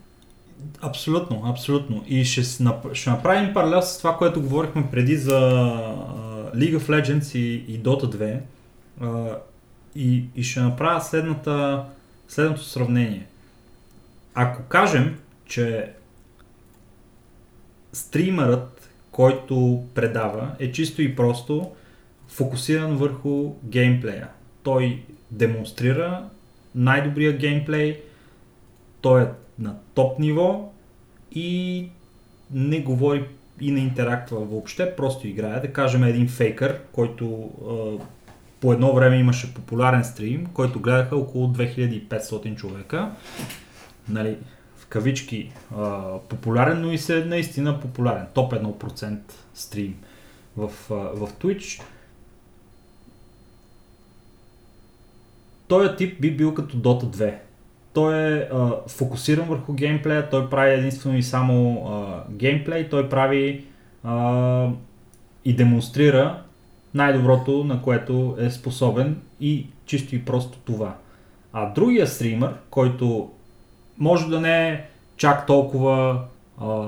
Абсолютно, 0.82 1.42
абсолютно. 1.46 2.04
И 2.08 2.26
ще, 2.26 2.42
ще 2.94 3.10
направим 3.10 3.54
паралел 3.54 3.82
с 3.82 3.98
това, 3.98 4.18
което 4.18 4.42
говорихме 4.42 4.92
преди 4.92 5.18
за 5.18 5.40
League 6.56 6.78
of 6.78 6.90
Legends 6.90 7.38
и, 7.38 7.66
и 7.68 7.84
Dota 7.84 8.06
2. 8.06 8.40
А, 9.02 9.38
и, 9.96 10.26
и 10.36 10.44
ще 10.44 10.60
направя 10.60 11.02
следната, 11.02 11.86
следното 12.28 12.64
сравнение. 12.64 13.28
Ако 14.34 14.64
кажем, 14.64 15.20
че 15.46 15.92
стримерът, 17.94 18.90
който 19.12 19.84
предава, 19.96 20.52
е 20.60 20.72
чисто 20.72 21.02
и 21.02 21.16
просто 21.16 21.72
фокусиран 22.28 22.98
върху 22.98 23.54
геймплея. 23.64 24.28
Той 24.64 25.04
демонстрира 25.32 26.30
най-добрия 26.76 27.38
геймплей, 27.38 28.02
той 29.02 29.24
е 29.24 29.28
на 29.60 29.76
топ 29.94 30.20
ниво 30.20 30.72
и 31.32 31.90
не 32.52 32.80
говори 32.80 33.26
и 33.62 33.72
не 33.72 33.80
интерактва 33.80 34.40
въобще, 34.40 34.96
просто 34.96 35.28
играе. 35.28 35.60
Да 35.60 35.74
кажем 35.74 36.04
един 36.04 36.28
фейкър, 36.28 36.80
който 36.92 37.52
а, 37.70 38.06
по 38.60 38.74
едно 38.74 38.94
време 38.94 39.18
имаше 39.18 39.54
популярен 39.54 40.04
стрим, 40.04 40.48
който 40.54 40.80
гледаха 40.80 41.16
около 41.16 41.48
2500 41.48 42.56
човека. 42.56 43.12
Нали, 44.10 44.38
в 44.78 44.86
кавички 44.88 45.52
а, 45.78 46.18
популярен, 46.30 46.82
но 46.82 46.92
и 46.92 46.98
се 46.98 47.26
наистина 47.26 47.80
популярен. 47.80 48.26
Топ 48.34 48.54
1% 48.54 49.18
стрим 49.54 49.96
в, 50.58 50.72
а, 50.92 50.94
в 50.94 51.30
Twitch. 51.34 51.82
Този 55.68 55.96
тип 55.96 56.22
би 56.22 56.32
бил 56.38 56.54
като 56.54 56.78
Dota 56.78 57.04
2. 57.04 57.36
Той 57.94 58.16
е 58.18 58.50
а, 58.54 58.72
фокусиран 58.88 59.48
върху 59.48 59.74
геймплея, 59.74 60.30
той 60.30 60.50
прави 60.50 60.74
единствено 60.74 61.18
и 61.18 61.24
само 61.24 61.86
а, 61.88 62.24
геймплей, 62.32 62.90
той 62.90 63.10
прави 63.10 63.66
а, 64.04 64.68
и 65.46 65.56
демонстрира 65.56 66.42
най-доброто, 66.94 67.64
на 67.64 67.82
което 67.82 68.36
е 68.40 68.50
способен 68.50 69.22
и 69.40 69.68
чисто 69.86 70.16
и 70.16 70.26
просто 70.26 70.58
това. 70.58 70.96
А 71.54 71.74
другия 71.74 72.08
стример, 72.08 72.56
който 72.70 73.32
може 73.98 74.30
да 74.30 74.42
не 74.42 74.70
е 74.70 74.86
чак 75.18 75.48
толкова 75.48 76.22
а, 76.62 76.86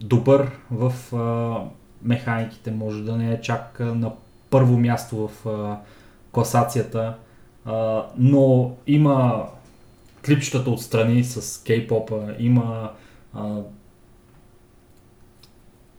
добър 0.00 0.50
в 0.70 1.16
а, 1.16 1.56
механиките, 2.02 2.70
може 2.70 3.02
да 3.02 3.16
не 3.16 3.32
е 3.32 3.40
чак 3.40 3.80
а, 3.80 3.84
на 3.84 4.12
първо 4.50 4.78
място 4.78 5.28
в 5.28 5.46
а, 5.48 5.78
класацията, 6.32 7.14
а, 7.64 8.04
но 8.18 8.72
има 8.86 9.46
клипчетата 10.26 10.70
отстрани 10.70 11.24
с 11.24 11.64
кей-попа, 11.64 12.36
има 12.38 12.90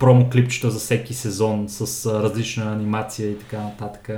промо 0.03 0.29
клипчета 0.29 0.71
за 0.71 0.79
всеки 0.79 1.13
сезон 1.13 1.69
с 1.69 2.05
а, 2.05 2.23
различна 2.23 2.73
анимация 2.73 3.31
и 3.31 3.39
така 3.39 3.63
нататък. 3.63 4.09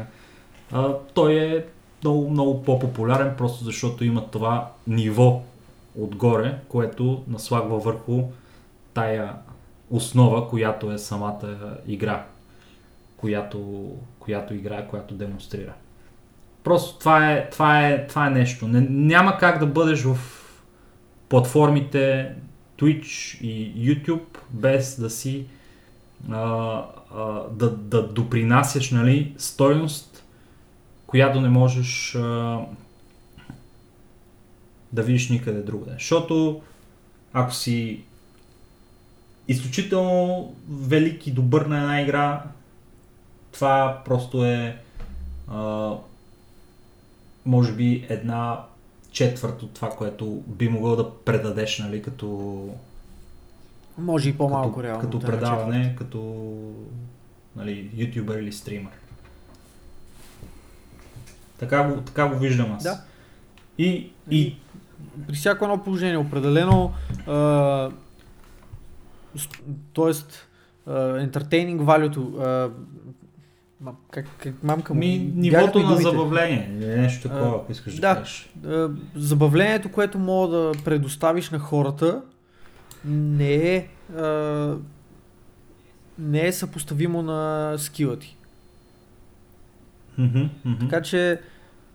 А, 0.72 0.94
той 1.14 1.34
е 1.34 1.66
много, 2.04 2.30
много 2.30 2.64
по-популярен, 2.64 3.34
просто 3.38 3.64
защото 3.64 4.06
има 4.06 4.32
това 4.32 4.72
ниво 4.88 5.42
отгоре, 6.00 6.60
което 6.70 7.24
наслагва 7.28 7.80
върху 7.80 8.24
тая 8.94 9.34
основа, 9.90 10.50
която 10.50 10.92
е 10.92 10.98
самата 10.98 11.78
игра, 11.88 12.26
която, 13.18 13.92
която 14.20 14.54
играе, 14.54 14.88
която 14.88 15.14
демонстрира. 15.14 15.74
Просто 16.66 17.00
това 17.00 17.32
е, 17.32 17.50
това 17.50 17.88
е, 17.88 18.08
това 18.08 18.28
е 18.28 18.30
нещо. 18.30 18.68
Не, 18.68 18.82
няма 18.90 19.38
как 19.38 19.60
да 19.60 19.66
бъдеш 19.66 20.04
в 20.04 20.18
платформите 21.30 22.34
Twitch 22.78 23.42
и 23.42 23.74
YouTube 23.76 24.38
без 24.50 25.00
да 25.00 25.10
си 25.10 25.46
а, 26.32 26.42
а, 27.16 27.44
да, 27.52 27.70
да 27.70 28.08
допринасяш 28.08 28.92
нали, 28.92 29.34
стойност, 29.38 30.24
която 31.08 31.42
не 31.42 31.50
можеш 31.50 32.16
а, 32.16 32.60
да 34.94 35.04
видиш 35.04 35.30
никъде 35.30 35.62
другаде. 35.62 35.94
Защото 35.94 36.62
ако 37.34 37.54
си 37.54 38.04
изключително 39.48 40.54
велик 40.70 41.28
и 41.28 41.32
добър 41.32 41.66
на 41.66 41.78
една 41.78 42.02
игра, 42.02 42.44
това 43.52 44.02
просто 44.06 44.46
е 44.46 44.82
а, 45.48 45.92
може 47.46 47.74
би 47.74 48.06
една 48.10 48.60
четвърт 49.12 49.64
от 49.64 49.74
това, 49.74 49.90
което 49.90 50.44
би 50.48 50.70
могъл 50.70 50.96
да 50.96 51.12
предадеш, 51.12 51.80
нали, 51.80 52.02
като... 52.02 52.70
Може 53.98 54.30
и 54.30 54.38
по-малко 54.38 54.70
като, 54.70 54.84
реално. 54.84 55.02
Като 55.02 55.20
да, 55.20 55.28
предаване, 55.28 55.84
четвърт. 55.84 55.98
като 55.98 56.52
нали, 57.56 57.90
ютубър 57.96 58.38
или 58.38 58.52
стример. 58.52 58.92
Така 61.58 61.84
го, 61.84 62.02
така 62.02 62.28
го 62.28 62.40
виждам 62.40 62.72
аз. 62.72 62.84
Да. 62.84 63.02
И, 63.78 64.12
и 64.30 64.56
При 65.28 65.36
всяко 65.36 65.66
едно 65.66 65.84
положение, 65.84 66.18
определено, 66.18 66.94
а, 67.28 67.32
с- 69.36 69.50
тоест, 69.94 70.48
а, 72.38 72.64
как, 74.12 74.26
как 74.38 74.64
мамка 74.64 74.94
му? 74.94 75.00
ми, 75.00 75.32
нивото 75.36 75.80
на 75.80 75.86
думите. 75.86 76.04
забавление, 76.04 76.70
нещо 76.98 77.30
такова, 77.30 77.56
ако 77.56 77.72
искаш 77.72 77.96
да, 77.96 78.02
да. 78.02 78.16
кажеш. 78.16 78.50
А, 78.66 78.90
забавлението, 79.16 79.92
което 79.92 80.20
мога 80.20 80.58
да 80.58 80.72
предоставиш 80.86 81.50
на 81.50 81.60
хората, 81.60 82.22
не 83.06 83.76
е, 83.76 83.88
а, 84.18 84.76
не 86.20 86.48
е 86.48 86.52
съпоставимо 86.52 87.22
на 87.22 87.74
скила 87.78 88.20
ти. 88.20 88.38
Така 90.80 91.02
че 91.02 91.40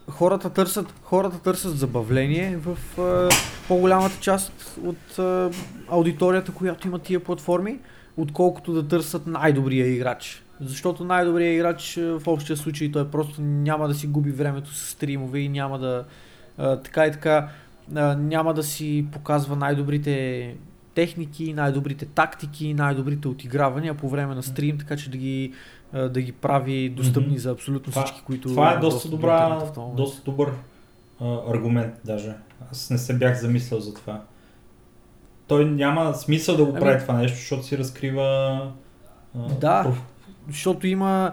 хората 0.08 0.50
търсят, 0.50 0.94
хората 1.02 1.38
търсят 1.42 1.78
забавление 1.78 2.56
в 2.56 2.78
а, 3.00 3.28
по-голямата 3.68 4.16
част 4.20 4.78
от 4.84 5.18
а, 5.18 5.50
аудиторията, 5.88 6.52
която 6.52 6.88
има 6.88 6.98
тия 6.98 7.24
платформи, 7.24 7.78
отколкото 8.16 8.72
да 8.72 8.88
търсят 8.88 9.26
най-добрия 9.26 9.86
играч. 9.86 10.44
Защото 10.60 11.04
най-добрият 11.04 11.54
играч 11.54 11.96
а, 11.96 12.18
в 12.18 12.26
общия 12.26 12.56
случай 12.56 12.92
той 12.92 13.08
просто 13.08 13.40
няма 13.40 13.88
да 13.88 13.94
си 13.94 14.06
губи 14.06 14.30
времето 14.30 14.74
с 14.74 14.90
стримове 14.90 15.38
и 15.38 15.48
няма 15.48 15.78
да 15.78 16.04
а, 16.58 16.76
така 16.76 17.06
и 17.06 17.12
така 17.12 17.48
а, 17.94 18.16
няма 18.16 18.54
да 18.54 18.62
си 18.62 19.06
показва 19.12 19.56
най-добрите 19.56 20.54
техники, 20.94 21.52
най-добрите 21.52 22.06
тактики, 22.06 22.74
най-добрите 22.74 23.28
отигравания 23.28 23.94
по 23.94 24.08
време 24.08 24.34
на 24.34 24.42
стрим, 24.42 24.78
така 24.78 24.96
че 24.96 25.10
да 25.10 25.16
ги, 25.16 25.52
а, 25.92 26.08
да 26.08 26.22
ги 26.22 26.32
прави 26.32 26.88
достъпни 26.88 27.28
Мгм. 27.28 27.38
за 27.38 27.50
абсолютно 27.50 27.92
Това- 27.92 28.04
всички, 28.04 28.22
които 28.22 28.48
Това 28.48 28.72
е 28.72 28.78
доста 28.78 29.08
добра, 29.08 29.62
доста 29.94 30.22
добър 30.22 30.52
а, 31.20 31.38
аргумент 31.48 31.94
даже. 32.04 32.34
Аз 32.72 32.90
не 32.90 32.98
се 32.98 33.14
бях 33.14 33.40
замислял 33.40 33.80
за 33.80 33.94
това. 33.94 34.22
Той 35.46 35.64
няма 35.64 36.14
смисъл 36.14 36.56
да 36.56 36.64
го 36.64 36.70
Ами- 36.70 36.80
прави 36.80 37.00
това 37.00 37.14
нещо, 37.14 37.38
защото 37.38 37.62
си 37.62 37.78
разкрива 37.78 38.22
а, 39.34 39.48
Да. 39.54 39.92
Защото 40.48 40.86
има 40.86 41.32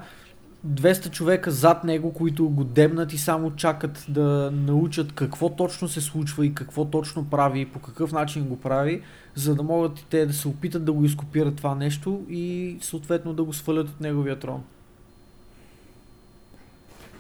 200 0.67 1.11
човека 1.11 1.51
зад 1.51 1.84
него, 1.84 2.13
които 2.13 2.49
го 2.49 2.63
дебнат 2.63 3.13
и 3.13 3.17
само 3.17 3.51
чакат 3.51 4.05
да 4.09 4.49
научат 4.53 5.11
какво 5.11 5.49
точно 5.49 5.88
се 5.88 6.01
случва 6.01 6.45
и 6.45 6.53
какво 6.53 6.85
точно 6.85 7.29
прави 7.29 7.59
и 7.59 7.65
по 7.65 7.79
какъв 7.79 8.11
начин 8.11 8.43
го 8.43 8.59
прави, 8.59 9.01
за 9.35 9.55
да 9.55 9.63
могат 9.63 9.99
и 9.99 10.05
те 10.05 10.25
да 10.25 10.34
се 10.34 10.47
опитат 10.47 10.85
да 10.85 10.91
го 10.91 11.05
изкопират 11.05 11.55
това 11.55 11.75
нещо 11.75 12.21
и 12.29 12.77
съответно 12.81 13.34
да 13.34 13.43
го 13.43 13.53
свалят 13.53 13.89
от 13.89 14.01
неговия 14.01 14.39
трон. 14.39 14.63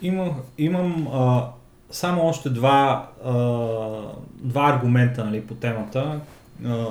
Имам, 0.01 0.31
имам 0.57 1.07
а, 1.13 1.47
само 1.91 2.27
още 2.27 2.49
два, 2.49 3.09
а, 3.25 3.33
два 4.35 4.69
аргумента 4.69 5.25
нали, 5.25 5.41
по 5.41 5.53
темата 5.53 6.19
а, 6.65 6.85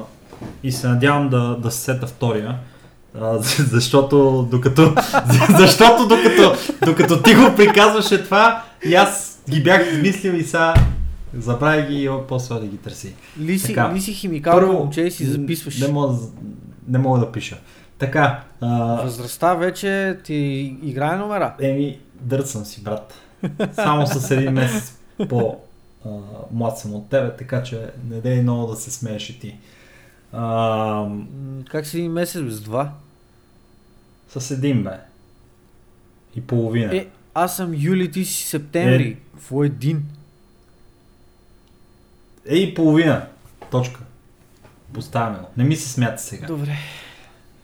и 0.63 0.73
се 0.73 0.89
надявам 0.89 1.29
да, 1.29 1.57
да 1.57 1.71
се 1.71 1.81
сета 1.81 2.07
втория. 2.07 2.59
А, 3.21 3.39
защото 3.71 4.49
докато, 4.51 4.95
защото 5.59 6.09
докато, 6.09 6.55
докато 6.87 7.23
ти 7.23 7.35
го 7.35 7.55
приказваше 7.57 8.25
това, 8.25 8.65
и 8.85 8.95
аз 8.95 9.43
ги 9.51 9.63
бях 9.63 9.93
измислил 9.93 10.33
и 10.33 10.43
сега 10.43 10.75
забравя 11.39 11.83
ги 11.83 12.05
и 12.05 12.11
после 12.29 12.55
да 12.55 12.67
ги 12.67 12.77
търси. 12.77 13.15
Ли 13.41 13.59
си, 13.59 13.75
Така. 13.75 13.95
ли 13.95 14.01
си 14.01 14.13
химикално 14.13 14.73
момче 14.73 15.01
и 15.01 15.11
си 15.11 15.27
записваш. 15.27 15.81
Не 15.81 15.89
мога, 15.89 16.15
не 16.89 16.99
мога 16.99 17.19
да 17.19 17.33
пиша. 17.33 17.59
Така, 17.99 18.43
а, 18.61 18.69
Възрастта 19.03 19.55
вече 19.55 20.19
ти 20.25 20.35
играе 20.83 21.17
номера. 21.17 21.55
Еми, 21.61 21.99
дърцам 22.21 22.65
си, 22.65 22.83
брат. 22.83 23.15
Само 23.75 24.07
с 24.07 24.31
един 24.31 24.53
месец 24.53 24.99
по 25.29 25.57
а, 26.07 26.09
млад 26.53 26.79
съм 26.79 26.95
от 26.95 27.09
тебе, 27.09 27.37
така 27.37 27.63
че 27.63 27.91
не 28.11 28.21
дей 28.21 28.43
много 28.43 28.67
да 28.67 28.77
се 28.77 28.91
смееш 28.91 29.31
и 29.31 29.41
ти. 29.41 29.57
А, 30.33 31.07
Как 31.71 31.87
си 31.87 31.99
един 31.99 32.13
месец 32.13 32.43
без 32.43 32.61
два? 32.61 32.93
С 34.29 34.51
един 34.51 34.83
бе. 34.83 34.91
И 36.37 36.41
половина. 36.41 36.97
Е, 36.97 37.07
аз 37.35 37.57
съм 37.57 37.75
юли, 37.75 38.11
ти 38.11 38.25
си 38.25 38.47
септември. 38.49 39.17
Какво 39.35 39.65
е 39.65 39.67
един? 39.67 40.05
Е, 42.49 42.57
и 42.57 42.75
половина. 42.75 43.27
Точка. 43.71 44.01
Поставяме 44.93 45.39
го. 45.39 45.47
Не 45.57 45.65
ми 45.65 45.77
се 45.77 45.89
смята 45.93 46.23
сега. 46.23 46.47
Добре. 46.47 46.77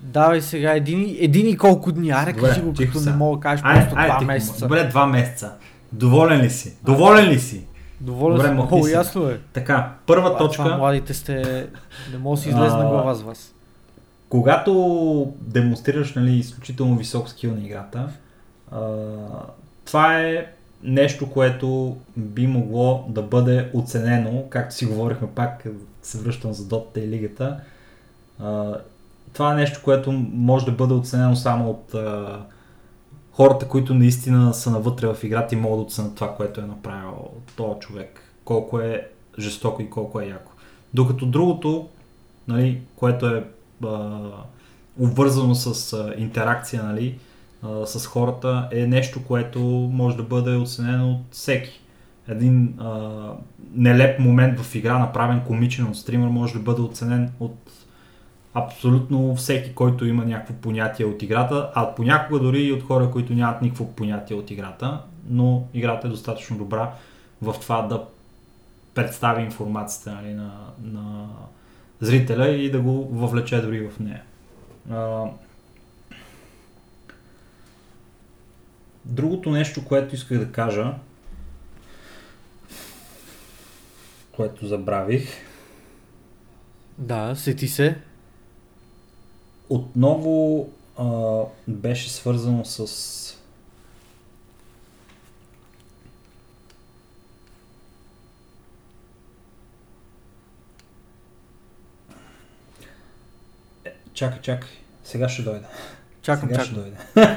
Давай 0.00 0.40
сега 0.40 0.72
един, 0.72 1.16
един 1.18 1.48
и 1.48 1.56
колко 1.56 1.92
дни. 1.92 2.10
Аре, 2.10 2.32
кажи 2.32 2.60
го, 2.60 2.74
като 2.78 2.98
сега. 2.98 3.10
не 3.10 3.16
мога 3.16 3.36
да 3.36 3.42
кажеш 3.42 3.62
просто 3.62 3.96
айде, 3.96 4.06
два 4.06 4.18
тихо, 4.18 4.24
месеца. 4.24 4.60
Добре, 4.60 4.84
два 4.84 5.06
месеца. 5.06 5.52
Доволен 5.92 6.40
ли 6.40 6.50
си? 6.50 6.76
Доволен 6.84 7.28
ли 7.28 7.40
си? 7.40 7.64
Доволен 8.00 8.36
Добре, 8.36 8.48
съм. 8.48 8.56
Много 8.56 8.88
ясно 8.88 9.28
е. 9.28 9.40
Така, 9.52 9.92
първа 10.06 10.28
А, 10.28 10.36
Това 10.36 10.38
точка. 10.38 10.76
младите 10.76 11.14
сте... 11.14 11.66
Не 12.12 12.18
може 12.18 12.38
да 12.38 12.42
си 12.42 12.48
излезе 12.48 12.76
на 12.76 12.82
А, 12.84 12.88
глава 12.88 13.14
с 13.14 13.22
вас. 13.22 13.54
Когато 14.32 15.32
демонстрираш 15.40 16.14
нали, 16.14 16.32
изключително 16.32 16.96
висок 16.96 17.28
скил 17.28 17.54
на 17.54 17.64
играта, 17.64 18.08
това 19.84 20.20
е 20.20 20.46
нещо, 20.82 21.30
което 21.30 21.96
би 22.16 22.46
могло 22.46 23.04
да 23.08 23.22
бъде 23.22 23.70
оценено, 23.74 24.44
както 24.50 24.74
си 24.74 24.86
говорихме 24.86 25.28
пак, 25.28 25.66
се 26.02 26.18
връщам 26.18 26.52
за 26.52 26.62
Dota 26.62 26.98
и 26.98 27.08
лигата. 27.08 27.60
Това 29.32 29.52
е 29.52 29.56
нещо, 29.56 29.80
което 29.84 30.12
може 30.32 30.66
да 30.66 30.72
бъде 30.72 30.94
оценено 30.94 31.36
само 31.36 31.70
от 31.70 31.94
хората, 33.32 33.68
които 33.68 33.94
наистина 33.94 34.54
са 34.54 34.70
навътре 34.70 35.06
в 35.06 35.24
играта 35.24 35.54
и 35.54 35.58
могат 35.58 35.78
да 35.78 35.84
оценят 35.84 36.14
това, 36.14 36.34
което 36.34 36.60
е 36.60 36.64
направил 36.64 37.28
този 37.56 37.80
човек. 37.80 38.20
Колко 38.44 38.80
е 38.80 39.08
жестоко 39.38 39.82
и 39.82 39.90
колко 39.90 40.20
е 40.20 40.26
яко. 40.26 40.52
Докато 40.94 41.26
другото, 41.26 41.88
нали, 42.48 42.82
което 42.96 43.26
е 43.26 43.44
а, 43.84 44.20
обвързано 45.00 45.54
с 45.54 45.92
а, 45.92 46.14
интеракция 46.18 46.82
нали, 46.82 47.18
а, 47.62 47.86
с 47.86 48.06
хората, 48.06 48.68
е 48.72 48.86
нещо, 48.86 49.24
което 49.24 49.60
може 49.92 50.16
да 50.16 50.22
бъде 50.22 50.56
оценено 50.56 51.10
от 51.10 51.20
всеки. 51.30 51.80
Един 52.28 52.74
а, 52.78 53.10
нелеп 53.74 54.18
момент 54.18 54.60
в 54.60 54.74
игра, 54.74 54.98
направен 54.98 55.40
комичен 55.46 55.86
от 55.86 55.96
стример, 55.96 56.28
може 56.28 56.52
да 56.52 56.60
бъде 56.60 56.82
оценен 56.82 57.30
от 57.40 57.56
абсолютно 58.54 59.36
всеки, 59.36 59.74
който 59.74 60.06
има 60.06 60.24
някакво 60.24 60.54
понятие 60.54 61.06
от 61.06 61.22
играта, 61.22 61.70
а 61.74 61.94
понякога 61.94 62.40
дори 62.40 62.62
и 62.62 62.72
от 62.72 62.82
хора, 62.82 63.10
които 63.10 63.32
нямат 63.32 63.62
никакво 63.62 63.86
понятие 63.86 64.36
от 64.36 64.50
играта, 64.50 65.00
но 65.28 65.64
играта 65.74 66.06
е 66.06 66.10
достатъчно 66.10 66.58
добра 66.58 66.90
в 67.42 67.54
това 67.60 67.82
да 67.82 68.04
представи 68.94 69.42
информацията 69.42 70.12
нали, 70.22 70.34
на, 70.34 70.50
на 70.82 71.26
зрителя 72.02 72.48
и 72.48 72.70
да 72.70 72.80
го 72.80 73.08
въвлече 73.12 73.60
дори 73.60 73.88
в 73.88 73.98
нея. 74.00 74.22
А, 74.90 75.24
другото 79.04 79.50
нещо, 79.50 79.84
което 79.84 80.14
исках 80.14 80.38
да 80.38 80.52
кажа, 80.52 80.94
което 84.32 84.66
забравих. 84.66 85.28
Да, 86.98 87.34
сети 87.36 87.68
се. 87.68 87.98
Отново 89.68 90.68
а, 90.98 91.40
беше 91.68 92.10
свързано 92.10 92.64
с 92.64 93.21
Чакай, 104.14 104.40
чакай. 104.40 104.68
Сега 105.04 105.28
ще 105.28 105.42
дойде. 105.42 105.66
Чакам, 106.22 106.48
Сега 106.48 106.64
чакам. 106.64 106.66
ще 106.66 106.74
дойде. 106.74 106.96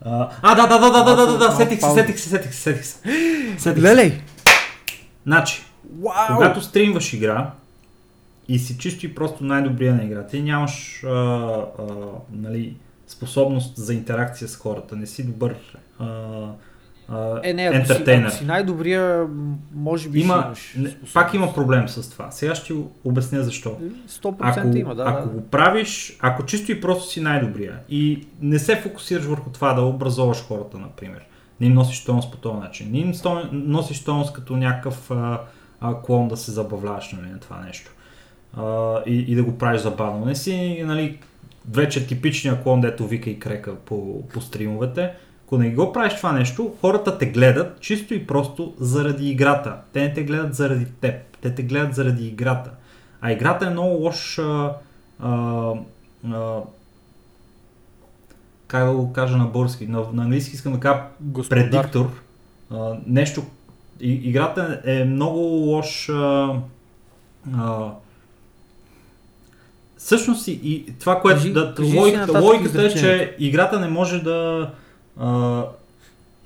а, 0.00 0.30
а, 0.42 0.54
да, 0.54 0.66
да, 0.66 0.78
да, 0.78 0.90
да, 1.04 1.16
да, 1.16 1.26
да, 1.26 1.38
да, 1.38 1.52
сетих 1.56 1.80
се, 1.80 1.90
сетих 1.90 2.18
се, 2.18 2.28
сетих 2.28 2.54
се, 2.54 2.60
сетих 2.60 2.84
се. 2.84 2.98
Сетих 3.58 3.82
Лелей! 3.82 4.20
Значи, 5.26 5.64
Уау! 6.02 6.36
когато 6.36 6.60
стримваш 6.60 7.12
игра 7.12 7.50
и 8.48 8.58
си 8.58 8.78
чисто 8.78 9.06
и 9.06 9.14
просто 9.14 9.44
най-добрия 9.44 9.94
на 9.94 10.04
игра, 10.04 10.26
ти 10.26 10.42
нямаш 10.42 11.04
а, 11.04 11.08
а, 11.08 11.64
нали, 12.32 12.76
способност 13.06 13.76
за 13.76 13.94
интеракция 13.94 14.48
с 14.48 14.56
хората, 14.56 14.96
не 14.96 15.06
си 15.06 15.26
добър 15.26 15.56
а, 15.98 16.06
е, 17.42 17.52
не, 17.52 17.62
ако 17.62 17.86
си, 17.86 18.04
ако 18.10 18.30
си 18.30 18.44
най-добрия, 18.44 19.26
може 19.74 20.08
би 20.08 20.20
Има, 20.20 20.52
си 20.54 20.78
имаш 20.78 20.96
пак 21.14 21.34
има 21.34 21.54
проблем 21.54 21.88
с 21.88 22.10
това. 22.10 22.30
Сега 22.30 22.54
ще 22.54 22.74
обясня 23.04 23.42
защо. 23.42 23.76
100% 24.08 24.34
Ако, 24.40 24.76
има, 24.76 24.94
да. 24.94 25.04
ако 25.06 25.28
да. 25.28 25.34
го 25.34 25.42
правиш, 25.42 26.16
ако 26.20 26.44
чисто 26.44 26.72
и 26.72 26.80
просто 26.80 27.10
си 27.10 27.20
най-добрия 27.20 27.78
и 27.88 28.26
не 28.42 28.58
се 28.58 28.76
фокусираш 28.76 29.24
върху 29.24 29.50
това 29.50 29.74
да 29.74 29.82
образоваш 29.82 30.38
хората, 30.38 30.78
например, 30.78 31.26
не 31.60 31.66
им 31.66 31.74
носиш 31.74 32.04
тонус 32.04 32.30
по 32.30 32.36
този 32.36 32.58
начин, 32.58 32.90
не 32.92 32.98
им 32.98 33.12
носиш 33.52 34.04
тонус 34.04 34.32
като 34.32 34.56
някакъв 34.56 35.10
а, 35.10 35.40
а, 35.80 36.02
клон 36.02 36.28
да 36.28 36.36
се 36.36 36.50
забавляваш 36.50 37.12
нали, 37.12 37.30
на 37.30 37.38
това 37.38 37.60
нещо 37.60 37.90
а, 38.56 38.96
и, 39.06 39.18
и 39.28 39.34
да 39.34 39.44
го 39.44 39.58
правиш 39.58 39.80
забавно. 39.80 40.26
Не 40.26 40.34
си 40.34 40.82
нали, 40.86 41.18
вече 41.70 42.06
типичния 42.06 42.62
клон, 42.62 42.80
дето 42.80 43.06
вика 43.06 43.30
и 43.30 43.38
крека 43.38 43.76
по, 43.76 44.28
по 44.28 44.40
стримовете. 44.40 45.12
Ако 45.48 45.58
не 45.58 45.70
го 45.70 45.92
правиш 45.92 46.16
това 46.16 46.32
нещо, 46.32 46.72
хората 46.80 47.18
те 47.18 47.26
гледат 47.26 47.80
чисто 47.80 48.14
и 48.14 48.26
просто 48.26 48.74
заради 48.80 49.30
играта. 49.30 49.76
Те 49.92 50.00
не 50.00 50.14
те 50.14 50.22
гледат 50.22 50.54
заради 50.54 50.84
теб. 50.84 51.14
Те 51.40 51.54
те 51.54 51.62
гледат 51.62 51.94
заради 51.94 52.26
играта. 52.26 52.70
А 53.20 53.32
играта 53.32 53.66
е 53.66 53.70
много 53.70 53.96
лош 53.96 54.38
а, 54.38 54.72
а, 55.20 55.72
а, 56.32 56.60
как 58.66 58.86
да 58.86 58.92
го 58.92 59.12
кажа 59.12 59.36
на 59.36 59.44
български, 59.44 59.86
на, 59.86 60.04
на 60.12 60.22
английски 60.22 60.54
искам 60.54 60.72
да 60.72 60.80
кажа 60.80 61.02
Господар. 61.20 61.70
предиктор. 61.70 62.22
А, 62.70 62.96
нещо. 63.06 63.42
И, 64.00 64.12
играта 64.12 64.80
е 64.84 65.04
много 65.04 65.38
лош. 65.38 66.08
А, 66.08 66.54
а, 67.56 67.90
всъщност 69.96 70.48
и, 70.48 70.60
и 70.62 70.92
това, 71.00 71.20
което. 71.20 71.38
Кажи- 71.38 71.52
да, 71.52 71.74
кажи 71.74 71.98
логиката, 71.98 72.40
логиката 72.40 72.82
е, 72.82 72.90
че 72.90 73.36
играта 73.38 73.80
не 73.80 73.88
може 73.88 74.22
да. 74.22 74.70
А, 75.18 75.64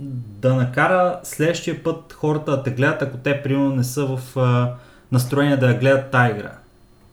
да 0.01 0.55
накара 0.55 1.21
следващия 1.23 1.83
път 1.83 2.13
хората 2.13 2.51
да 2.51 2.63
те 2.63 2.71
гледат, 2.71 3.03
ако 3.03 3.17
те 3.17 3.43
примерно 3.43 3.75
не 3.75 3.85
са 3.85 4.07
в 4.07 4.37
а, 4.37 4.75
настроение 5.13 5.57
да 5.57 5.69
я 5.69 5.79
гледат 5.79 6.11
тази 6.11 6.33
игра. 6.33 6.53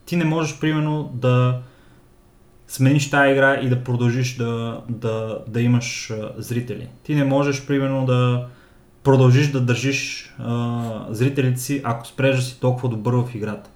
Ти 0.05 0.15
не 0.15 0.25
можеш 0.25 0.59
примерно 0.59 1.11
да 1.13 1.59
смениш 2.67 3.09
тази 3.09 3.31
игра 3.31 3.59
и 3.61 3.69
да 3.69 3.83
продължиш 3.83 4.37
да, 4.37 4.81
да, 4.89 5.39
да 5.47 5.61
имаш 5.61 6.11
а, 6.11 6.31
зрители. 6.37 6.87
Ти 7.03 7.15
не 7.15 7.23
можеш 7.23 7.65
примерно 7.65 8.05
да 8.05 8.47
продължиш 9.03 9.51
да 9.51 9.61
държиш 9.61 10.33
а, 10.39 11.05
зрителите 11.09 11.59
си, 11.59 11.81
ако 11.83 12.07
спреш 12.07 12.43
си 12.43 12.59
толкова 12.59 12.89
добър 12.89 13.13
в 13.13 13.35
играта. 13.35 13.69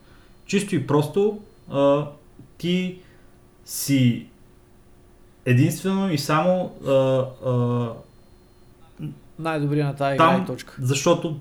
Чисто 0.46 0.76
и 0.76 0.88
просто 0.88 1.40
а, 1.72 2.06
ти 2.58 3.00
си 3.66 4.28
единствено 5.46 6.14
и 6.14 6.18
само 6.18 6.72
а, 6.88 6.92
а, 7.46 7.90
Най-добрия 9.40 9.86
на 9.86 9.96
тази 9.96 10.16
игра 10.16 10.30
там, 10.30 10.44
и 10.44 10.46
точка. 10.46 10.76
защото 10.80 11.40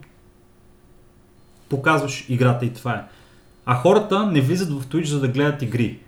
показваш 1.69 2.25
играта 2.29 2.65
и 2.65 2.73
това 2.73 2.95
е. 2.95 3.03
А 3.67 3.75
хората 3.75 4.27
не 4.27 4.41
влизат 4.41 4.71
в 4.71 4.87
Twitch 4.87 5.05
за 5.05 5.21
да 5.21 5.29
гледат 5.29 5.63
игри. 5.63 5.99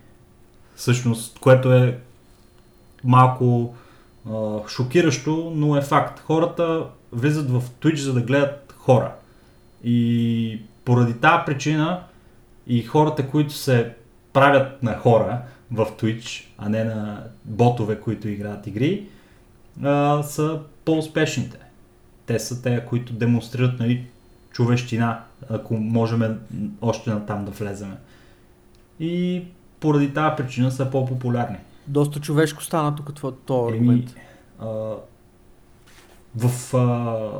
Всъщност, 0.76 1.38
което 1.38 1.72
е 1.72 1.98
малко 3.04 3.74
а, 4.30 4.58
шокиращо, 4.68 5.52
но 5.54 5.76
е 5.76 5.82
факт. 5.82 6.20
Хората 6.20 6.86
влизат 7.12 7.50
в 7.50 7.62
Twitch 7.62 7.96
за 7.96 8.12
да 8.12 8.20
гледат 8.20 8.74
хора. 8.78 9.12
И 9.84 10.60
поради 10.84 11.14
тази 11.14 11.42
причина 11.46 12.02
и 12.66 12.82
хората, 12.82 13.28
които 13.28 13.52
се 13.52 13.94
правят 14.32 14.82
на 14.82 14.98
хора 14.98 15.42
в 15.72 15.86
Twitch, 15.86 16.46
а 16.58 16.68
не 16.68 16.84
на 16.84 17.24
ботове, 17.44 18.00
които 18.00 18.28
играят 18.28 18.66
игри, 18.66 19.06
а, 19.82 20.22
са 20.22 20.60
по-успешните. 20.84 21.58
Те 22.26 22.38
са 22.38 22.62
те, 22.62 22.84
които 22.88 23.12
демонстрират 23.12 23.80
нали, 23.80 24.06
човещина, 24.52 25.20
ако 25.50 25.74
можем 25.76 26.40
още 26.80 27.10
на 27.10 27.26
там 27.26 27.44
да 27.44 27.50
влеземе. 27.50 27.96
И 29.00 29.44
поради 29.80 30.14
тази 30.14 30.36
причина 30.36 30.70
са 30.70 30.90
по-популярни. 30.90 31.56
Доста 31.86 32.20
човешко 32.20 32.62
стана 32.62 32.96
тук 32.96 33.14
това, 33.14 33.32
аргумент. 33.68 34.14
а, 34.58 34.66
в 36.36 36.74
а, 36.74 37.30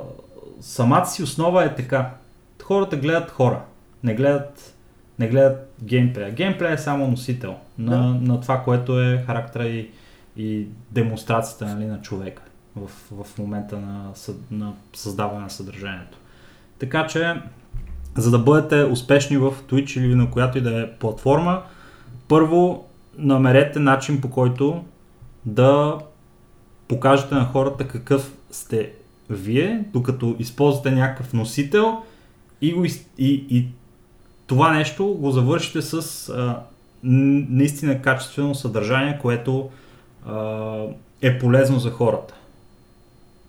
самата 0.60 1.06
си 1.06 1.22
основа 1.22 1.64
е 1.64 1.74
така. 1.74 2.14
Хората 2.62 2.96
гледат 2.96 3.30
хора, 3.30 3.64
не 4.02 4.14
гледат, 4.14 4.73
не 5.18 5.28
гледат 5.28 5.74
геймплея. 5.82 6.30
Геймплея 6.32 6.72
е 6.72 6.78
само 6.78 7.08
носител 7.08 7.56
на, 7.78 7.90
Да. 7.90 8.32
на 8.32 8.40
това, 8.40 8.62
което 8.62 9.00
е 9.00 9.24
характера 9.26 9.66
и, 9.66 9.90
и 10.36 10.66
демонстрацията 10.90 11.66
нали, 11.66 11.86
на 11.86 12.00
човека 12.00 12.42
в, 12.76 12.90
в 13.24 13.38
момента 13.38 13.76
на, 13.76 14.10
на 14.50 14.72
създаване 14.92 15.40
на 15.40 15.50
съдържанието. 15.50 16.18
Така 16.78 17.06
че, 17.06 17.34
за 18.16 18.30
да 18.30 18.38
бъдете 18.38 18.84
успешни 18.84 19.36
в 19.36 19.54
Twitch 19.68 20.00
или 20.00 20.14
на 20.14 20.30
която 20.30 20.58
и 20.58 20.60
да 20.60 20.80
е 20.82 20.90
платформа, 20.90 21.62
първо 22.28 22.88
намерете 23.18 23.78
начин 23.78 24.20
по 24.20 24.30
който 24.30 24.84
да 25.44 25.98
покажете 26.88 27.34
на 27.34 27.44
хората 27.44 27.88
какъв 27.88 28.34
сте 28.50 28.92
вие, 29.30 29.84
докато 29.92 30.36
използвате 30.38 30.90
някакъв 30.90 31.32
носител 31.32 32.02
и, 32.60 32.72
го, 32.72 32.84
и, 32.84 32.94
и 33.18 33.68
това 34.46 34.72
нещо 34.72 35.06
го 35.06 35.30
завършите 35.30 35.82
с 35.82 36.28
а, 36.28 36.60
наистина 37.02 38.02
качествено 38.02 38.54
съдържание, 38.54 39.18
което 39.22 39.70
а, 40.26 40.76
е 41.22 41.38
полезно 41.38 41.78
за 41.78 41.90
хората. 41.90 42.34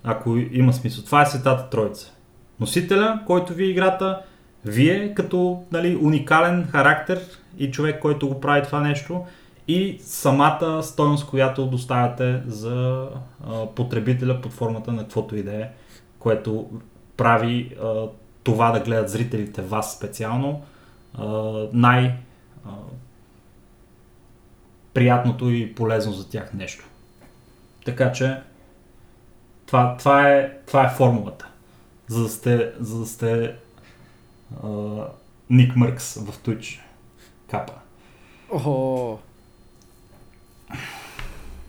Ако 0.04 0.38
има 0.38 0.74
смисъл. 0.74 1.04
Това 1.04 1.22
е 1.22 1.26
Светата 1.26 1.70
Троица. 1.70 2.12
Носителя, 2.60 3.20
който 3.28 3.54
ви 3.54 3.64
е 3.64 3.70
играта, 3.70 4.22
вие 4.66 5.14
като 5.14 5.64
нали, 5.72 5.96
уникален 5.96 6.68
характер 6.72 7.22
и 7.58 7.72
човек, 7.72 8.02
който 8.02 8.28
го 8.28 8.42
прави 8.42 8.64
това 8.64 8.80
нещо 8.80 9.26
и 9.68 9.98
самата 10.02 10.84
стойност, 10.84 11.28
която 11.28 11.66
доставяте 11.66 12.42
за 12.48 13.08
а, 13.48 13.66
потребителя 13.66 14.42
под 14.42 14.54
формата 14.54 14.92
на 14.92 15.02
каквото 15.02 15.36
и 15.36 15.44
да 15.44 15.56
е, 15.56 15.70
което 16.20 16.70
прави 17.18 17.76
а, 17.84 17.94
това 18.44 18.72
да 18.72 18.80
гледат 18.80 19.10
зрителите 19.10 19.62
вас 19.62 19.96
специално 19.98 20.62
най 21.74 22.18
приятното 24.94 25.50
и 25.50 25.76
полезно 25.76 26.14
за 26.14 26.30
тях 26.30 26.54
нещо. 26.54 26.86
Така 27.86 28.12
че 28.12 28.42
това, 29.66 29.96
това, 29.98 30.30
е, 30.30 30.52
това 30.68 30.86
е 30.86 30.96
формулата. 30.96 31.48
За 32.08 32.24
да 32.24 32.30
сте, 32.30 32.72
за 32.80 33.00
да 33.00 33.06
сте 33.06 33.56
а, 34.64 34.68
Ник 35.50 35.76
Мъркс 35.76 36.14
в 36.16 36.38
Twitch. 36.38 36.80
Капа. 37.52 37.74
О, 38.54 39.18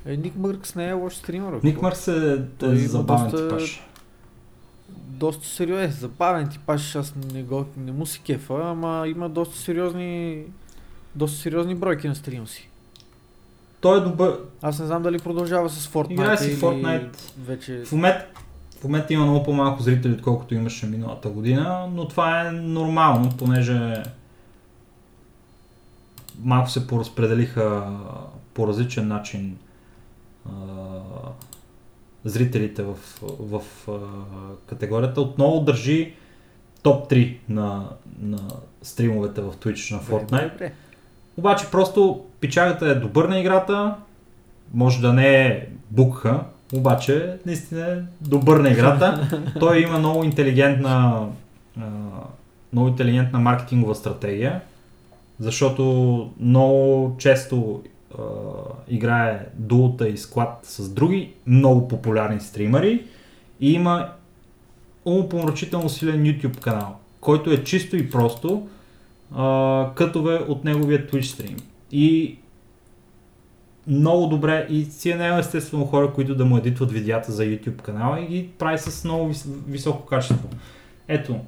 е, 0.06 0.16
Ник 0.16 0.36
Мъркс 0.36 0.74
не 0.74 0.88
е 0.88 0.92
лош 0.92 1.14
стример. 1.14 1.60
Ник 1.64 1.82
Мъркс 1.82 2.08
е, 2.08 2.44
е 2.62 2.76
забавен 2.76 3.30
доста- 3.30 3.48
типаж. 3.48 3.82
Доста 5.18 5.46
сериозен, 5.46 5.90
забавен 5.90 6.48
типаж, 6.48 6.96
аз 6.96 7.14
не, 7.32 7.42
го, 7.42 7.66
не 7.76 7.92
му 7.92 8.06
си 8.06 8.20
кефа, 8.20 8.60
ама 8.64 9.04
има 9.08 9.28
доста 9.28 9.56
сериозни, 9.56 10.42
доста 11.14 11.38
сериозни 11.38 11.74
бройки 11.74 12.08
на 12.08 12.14
стрима 12.14 12.46
си. 12.46 12.68
Той 13.80 13.98
е 13.98 14.00
добър. 14.00 14.38
Аз 14.62 14.80
не 14.80 14.86
знам 14.86 15.02
дали 15.02 15.18
продължава 15.18 15.70
с 15.70 15.88
Fortnite 15.88 16.12
Играе 16.12 16.36
си 16.36 16.60
Fortnite. 16.60 17.16
вече... 17.38 17.84
В 17.84 17.92
момент, 17.92 18.16
в 18.80 18.84
момента 18.84 19.14
има 19.14 19.24
много 19.24 19.44
по-малко 19.44 19.82
зрители, 19.82 20.12
отколкото 20.12 20.54
имаше 20.54 20.86
миналата 20.86 21.28
година, 21.28 21.88
но 21.92 22.08
това 22.08 22.40
е 22.40 22.50
нормално, 22.52 23.32
понеже 23.38 24.02
малко 26.42 26.70
се 26.70 26.86
поразпределиха 26.86 27.96
по 28.54 28.66
различен 28.66 29.08
начин 29.08 29.56
зрителите 32.26 32.82
в, 32.82 32.94
в 33.22 33.62
а, 33.88 33.92
категорията. 34.66 35.20
Отново 35.20 35.60
държи 35.60 36.14
топ 36.82 37.10
3 37.10 37.36
на, 37.48 37.88
на 38.20 38.38
стримовете 38.82 39.40
в 39.40 39.52
Twitch 39.52 39.92
на 39.92 40.00
Fortnite. 40.00 40.52
Добре. 40.52 40.72
Обаче 41.36 41.70
просто 41.70 42.24
пичагата 42.40 42.86
е 42.86 42.94
добър 42.94 43.24
на 43.24 43.40
играта, 43.40 43.94
може 44.74 45.00
да 45.00 45.12
не 45.12 45.46
е 45.46 45.66
букха, 45.90 46.40
обаче 46.74 47.38
наистина 47.46 47.86
е 47.86 47.96
добър 48.20 48.56
на 48.56 48.70
играта. 48.70 49.28
Той 49.60 49.80
има 49.80 49.98
много 49.98 50.24
интелигентна, 50.24 51.26
много 52.72 52.88
интелигентна 52.88 53.38
маркетингова 53.38 53.94
стратегия, 53.94 54.60
защото 55.40 55.84
много 56.40 57.16
често 57.18 57.82
играе 58.88 59.46
дуота 59.54 60.08
и 60.08 60.16
склад 60.16 60.60
с 60.62 60.88
други 60.88 61.34
много 61.46 61.88
популярни 61.88 62.40
стримери 62.40 63.06
и 63.60 63.72
има 63.72 64.12
умопомрачително 65.04 65.88
силен 65.88 66.22
YouTube 66.22 66.60
канал, 66.60 66.96
който 67.20 67.50
е 67.50 67.64
чисто 67.64 67.96
и 67.96 68.10
просто 68.10 68.68
а, 69.34 69.90
кътове 69.94 70.34
от 70.34 70.64
неговия 70.64 71.06
Twitch 71.06 71.22
стрим. 71.22 71.56
И 71.92 72.38
много 73.86 74.26
добре 74.26 74.66
и 74.70 74.84
си 74.84 75.10
е 75.10 75.16
наел 75.16 75.38
естествено 75.38 75.84
хора, 75.84 76.12
които 76.12 76.34
да 76.34 76.44
му 76.44 76.56
едитват 76.56 76.92
видеята 76.92 77.32
за 77.32 77.42
YouTube 77.42 77.82
канала 77.82 78.20
и 78.20 78.26
ги 78.26 78.48
прави 78.58 78.78
с 78.78 79.04
много 79.04 79.32
вис- 79.32 79.64
високо 79.66 80.06
качество. 80.06 80.48
Ето, 81.08 81.40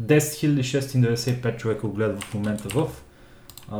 10695 0.00 1.56
човека 1.56 1.86
го 1.86 1.92
гледат 1.92 2.24
в 2.24 2.34
момента 2.34 2.68
в 2.68 2.88
а, 3.70 3.76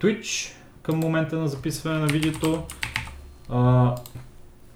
Twitch 0.00 0.52
към 0.82 0.98
момента 0.98 1.36
на 1.36 1.48
записване 1.48 1.98
на 1.98 2.06
видеото. 2.06 2.62
А, 3.48 3.94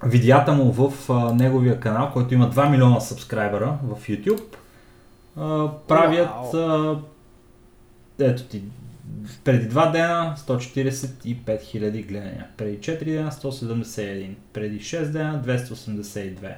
видеята 0.03 0.53
му 0.53 0.71
в 0.71 1.09
а, 1.09 1.33
неговия 1.33 1.79
канал, 1.79 2.09
който 2.13 2.33
има 2.33 2.51
2 2.51 2.69
милиона 2.69 2.99
сабскрайбера 2.99 3.77
в 3.83 4.07
YouTube, 4.07 4.43
а, 5.35 5.69
правят 5.87 6.53
а, 6.53 6.99
ето 8.19 8.43
ти, 8.43 8.61
преди 9.43 9.69
2 9.69 9.91
дена 9.91 10.35
145 10.37 11.45
000 11.45 12.07
гледания, 12.07 12.45
преди 12.57 12.77
4 12.77 13.05
дена 13.05 13.31
171, 13.31 14.29
преди 14.53 14.79
6 14.79 15.11
дена 15.11 15.41
282. 15.45 16.53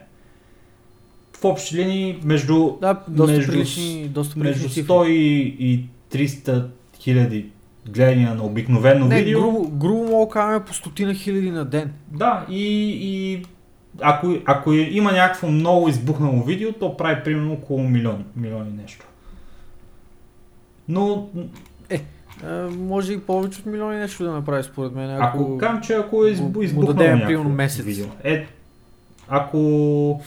В 1.41 1.45
общи 1.45 1.77
линии 1.77 2.19
между, 2.23 2.77
Да, 2.81 3.03
доста 3.07 3.33
между, 3.33 3.51
прилични, 3.51 4.07
доста 4.07 4.39
между 4.39 4.61
прилични 4.63 4.83
100 4.83 5.07
и, 5.07 5.55
и 5.59 5.89
300 6.11 6.67
хиляди 6.99 7.49
гледания 7.89 8.35
на 8.35 8.43
обикновено 8.43 9.05
Не, 9.05 9.15
видео. 9.15 9.41
грубо, 9.41 9.69
грубо 9.69 10.03
мога 10.03 10.31
кажем 10.31 10.63
по 10.63 10.73
стотина 10.73 11.13
хиляди 11.13 11.51
на 11.51 11.65
ден. 11.65 11.93
Да, 12.07 12.45
и, 12.49 12.63
и 13.01 13.43
ако, 14.01 14.35
ако 14.45 14.73
има 14.73 15.11
някакво 15.11 15.47
много 15.47 15.89
избухнало 15.89 16.43
видео, 16.43 16.71
то 16.71 16.97
прави 16.97 17.23
примерно 17.23 17.53
около 17.53 17.79
милион, 17.79 18.25
милион 18.35 18.67
и 18.69 18.81
нещо. 18.81 19.05
Но 20.87 21.29
А, 22.45 22.69
може 22.69 23.13
и 23.13 23.19
повече 23.19 23.59
от 23.59 23.65
милиони 23.65 23.97
нещо 23.97 24.23
да 24.23 24.31
направи 24.31 24.63
според 24.63 24.95
мен. 24.95 25.11
Ако, 25.11 25.23
Ако 25.23 25.57
кам, 25.57 25.81
че 25.81 25.93
ако 25.93 26.25
е 26.25 26.31
му 26.31 26.61
избухнало 26.61 26.93
дадем 26.93 27.21
примерно 27.25 27.49
месец. 27.49 27.85
видео. 27.85 28.05
Е, 28.23 28.47
ако 29.27 30.21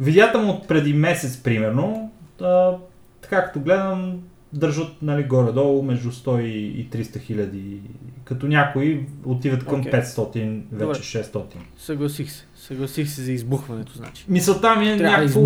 видеята 0.00 0.38
му 0.38 0.50
от 0.50 0.68
преди 0.68 0.92
месец, 0.94 1.36
примерно, 1.36 2.10
да, 2.38 2.76
така 3.22 3.44
като 3.44 3.60
гледам, 3.60 4.18
държат 4.52 5.02
нали, 5.02 5.24
горе-долу 5.24 5.82
между 5.82 6.12
100 6.12 6.40
и 6.40 6.90
300 6.90 7.20
хиляди. 7.20 7.80
Като 8.24 8.46
някои 8.46 9.06
отиват 9.24 9.64
към 9.64 9.80
Окей. 9.80 9.92
500, 9.92 10.62
вече 10.72 10.72
Добре. 10.72 10.98
600. 10.98 11.44
Съгласих 11.78 12.30
се. 12.30 12.46
Съгласих 12.56 13.08
се 13.08 13.22
за 13.22 13.32
избухването, 13.32 13.92
значи. 13.92 14.24
Мисълта 14.28 14.76
ми 14.76 14.90
е 14.90 14.96
да 14.96 15.02
някакво, 15.04 15.40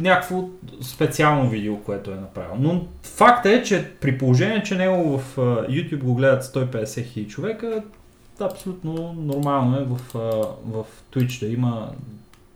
някакво 0.00 0.48
специално 0.82 1.50
видео, 1.50 1.80
което 1.80 2.10
е 2.10 2.14
направил. 2.14 2.54
Но 2.58 2.86
факта 3.02 3.50
е, 3.50 3.62
че 3.62 3.90
при 4.00 4.18
положение, 4.18 4.62
че 4.62 4.76
него 4.76 5.18
в 5.18 5.36
YouTube 5.68 6.02
го 6.02 6.14
гледат 6.14 6.44
150 6.44 7.04
хиляди 7.04 7.30
човека, 7.30 7.82
абсолютно 8.40 9.12
нормално 9.12 9.76
е 9.76 9.84
в, 9.84 9.98
в 10.66 10.84
Twitch 11.12 11.40
да 11.40 11.46
има 11.46 11.90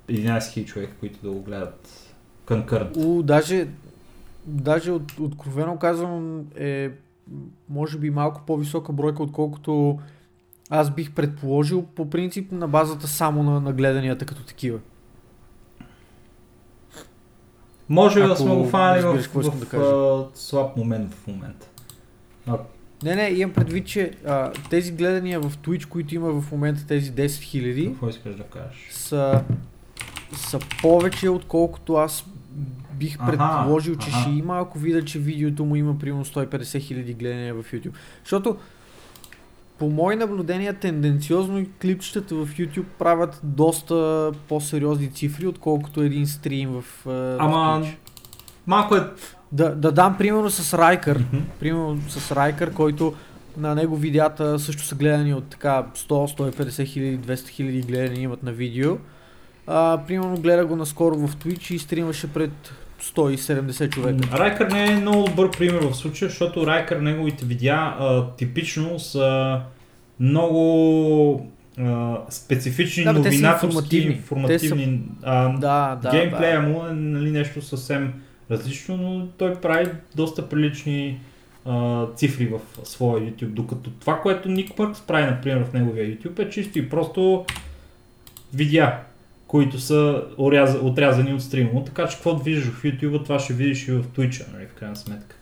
11 0.09 0.53
хиляди 0.53 0.71
човека, 0.71 0.93
които 1.01 1.19
да 1.23 1.31
го 1.31 1.43
гледат 1.43 2.09
конкърнт. 2.47 2.97
У, 2.97 3.23
даже, 3.23 3.67
даже 4.49 4.93
от, 4.93 5.19
откровено 5.21 5.79
казвам 5.79 6.47
е 6.57 6.91
може 7.69 7.99
би 7.99 8.11
малко 8.11 8.43
по-висока 8.47 8.93
бройка, 8.93 9.23
отколкото 9.23 9.99
аз 10.71 10.91
бих 10.91 11.13
предположил 11.13 11.83
по 11.83 12.11
принцип 12.11 12.53
на 12.53 12.69
базата 12.69 13.07
само 13.07 13.43
на, 13.43 13.61
на 13.61 13.73
гледанията 13.73 14.27
като 14.27 14.43
такива. 14.43 14.79
Може 17.89 18.21
да 18.21 18.27
Ако 18.27 18.37
сме 18.37 18.55
го 18.55 18.65
фанали 18.65 19.03
в, 19.03 19.29
в, 19.35 19.59
да 19.59 19.67
кажа. 19.67 20.25
слаб 20.35 20.77
момент 20.77 21.15
в 21.15 21.27
момента. 21.27 21.69
А, 22.47 22.59
Не, 23.03 23.15
не, 23.15 23.31
имам 23.31 23.55
предвид, 23.55 23.87
че 23.87 24.13
а, 24.27 24.53
тези 24.71 24.93
гледания 24.93 25.41
в 25.41 25.57
Twitch, 25.57 25.89
които 25.89 26.15
има 26.15 26.41
в 26.41 26.53
момента 26.53 26.87
тези 26.87 27.13
10 27.13 27.27
000, 27.27 27.91
какво 27.91 28.09
искаш 28.09 28.37
да 28.37 28.43
кажеш? 28.43 28.89
са, 28.91 29.45
са 30.37 30.59
повече, 30.83 31.29
отколкото 31.29 31.95
аз 31.95 32.25
бих 32.99 33.19
предположил, 33.27 33.97
че 33.97 34.09
аха. 34.11 34.21
ще 34.21 34.31
има, 34.31 34.59
ако 34.59 34.79
видя, 34.79 35.05
че 35.05 35.19
видеото 35.19 35.65
му 35.65 35.77
има 35.77 35.99
примерно 35.99 36.25
150 36.25 36.81
хиляди 36.81 37.15
гледания 37.15 37.55
в 37.55 37.63
YouTube. 37.63 37.93
Защото 38.25 38.57
по 39.79 39.91
мои 39.91 40.17
наблюдения 40.17 40.75
тенденциозно 40.75 41.67
клипчетата 41.83 42.35
в 42.35 42.47
YouTube 42.49 42.85
правят 42.99 43.41
доста 43.43 44.31
по-сериозни 44.49 45.13
цифри, 45.13 45.47
отколкото 45.47 46.03
един 46.03 46.27
стрим 46.27 46.71
в, 46.71 46.85
в 47.05 47.37
Ама, 47.41 47.57
Twitch. 47.83 47.95
Малко 48.67 48.97
е... 48.97 49.07
Да, 49.53 49.75
да 49.75 49.93
дам 49.93 50.17
примерно 50.19 50.51
с 50.51 50.79
Райкър, 50.79 51.19
Мгм. 51.19 51.43
примерно 51.61 52.01
с 52.09 52.33
Райкър, 52.33 52.73
който 52.73 53.15
на 53.57 53.75
него 53.75 53.97
видеята 53.97 54.59
също 54.59 54.83
са 54.85 54.95
гледани 54.95 55.35
от 55.35 55.45
така 55.45 55.87
100-150 55.97 56.85
хиляди, 56.85 57.19
200 57.19 57.49
хиляди 57.49 57.83
гледани 57.83 58.21
имат 58.23 58.43
на 58.43 58.53
видео. 58.53 58.97
А, 59.67 59.99
примерно 60.07 60.37
гледа 60.37 60.67
го 60.67 60.77
наскоро 60.77 61.15
в 61.17 61.37
Twitch 61.37 61.75
и 61.75 61.79
стримаше 61.79 62.33
пред 62.33 62.73
170 63.03 63.91
човека. 63.91 64.39
Райкър 64.39 64.71
не 64.71 64.87
е 64.87 64.97
много 64.97 65.25
добър 65.29 65.51
пример 65.51 65.81
в 65.81 65.95
случая, 65.95 66.29
защото 66.29 66.67
Райкър 66.67 66.97
неговите 66.97 67.45
видеа 67.47 67.75
а, 67.99 68.27
типично 68.37 68.99
са 68.99 69.61
много 70.21 71.51
а, 71.79 72.17
специфични, 72.31 73.05
Да, 73.05 73.13
са 73.13 73.19
новинаторски, 73.19 73.67
информативни. 73.67 74.15
информативни. 74.15 75.03
А, 75.23 75.49
Да, 75.59 75.99
да, 76.03 76.11
геймплея 76.11 76.63
да. 76.63 76.69
му 76.69 76.87
е 76.87 76.93
нали, 76.93 77.31
нещо 77.31 77.63
съвсем 77.63 78.13
различно, 78.51 78.97
но 78.97 79.27
той 79.27 79.55
прави 79.55 79.91
доста 80.15 80.49
прилични 80.49 81.21
а, 81.65 82.07
цифри 82.17 82.47
в 82.47 82.87
своя 82.87 83.23
YouTube, 83.23 83.47
докато 83.47 83.91
това, 83.91 84.21
което 84.21 84.49
Ник 84.49 84.79
Мъркс 84.79 85.01
прави, 85.01 85.31
например, 85.31 85.65
в 85.65 85.73
неговия 85.73 86.07
YouTube 86.07 86.39
е 86.39 86.51
чисто 86.51 86.79
и 86.79 86.89
просто 86.89 87.45
видеа, 88.55 89.01
които 89.49 89.81
са 89.81 90.25
оряза, 90.39 90.79
отрязани 90.79 91.35
от 91.35 91.43
стрима 91.43 91.85
така 91.85 92.09
че 92.09 92.17
каквото 92.17 92.43
виждаш 92.43 92.75
в 92.75 92.83
YouTube, 92.83 93.25
това 93.25 93.39
ще 93.39 93.55
видиш 93.55 93.89
и 93.89 93.93
в 93.93 94.05
Twitch, 94.05 94.53
нали, 94.53 94.67
в 94.67 94.75
крайна 94.75 94.97
сметка. 94.97 95.37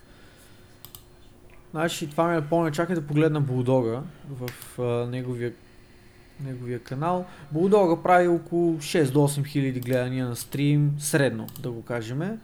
Значи 1.71 2.11
това 2.11 2.29
ми 2.29 2.35
напомня, 2.35 2.73
чакай 2.73 2.97
да 2.97 3.07
погледна 3.07 3.41
Булдога 3.41 4.03
в 4.31 4.51
а, 4.83 5.07
неговия, 5.07 5.53
неговия 6.45 6.79
канал. 6.79 7.27
Булдога 7.53 8.03
прави 8.03 8.29
около 8.29 8.79
6 8.79 9.13
до 9.13 9.19
8 9.19 9.47
хиляди 9.47 9.81
гледания 9.81 10.27
на 10.27 10.37
стрим, 10.37 10.93
средно 10.99 11.47
да 11.61 11.71
го 11.71 11.83
кажем. 11.83 12.39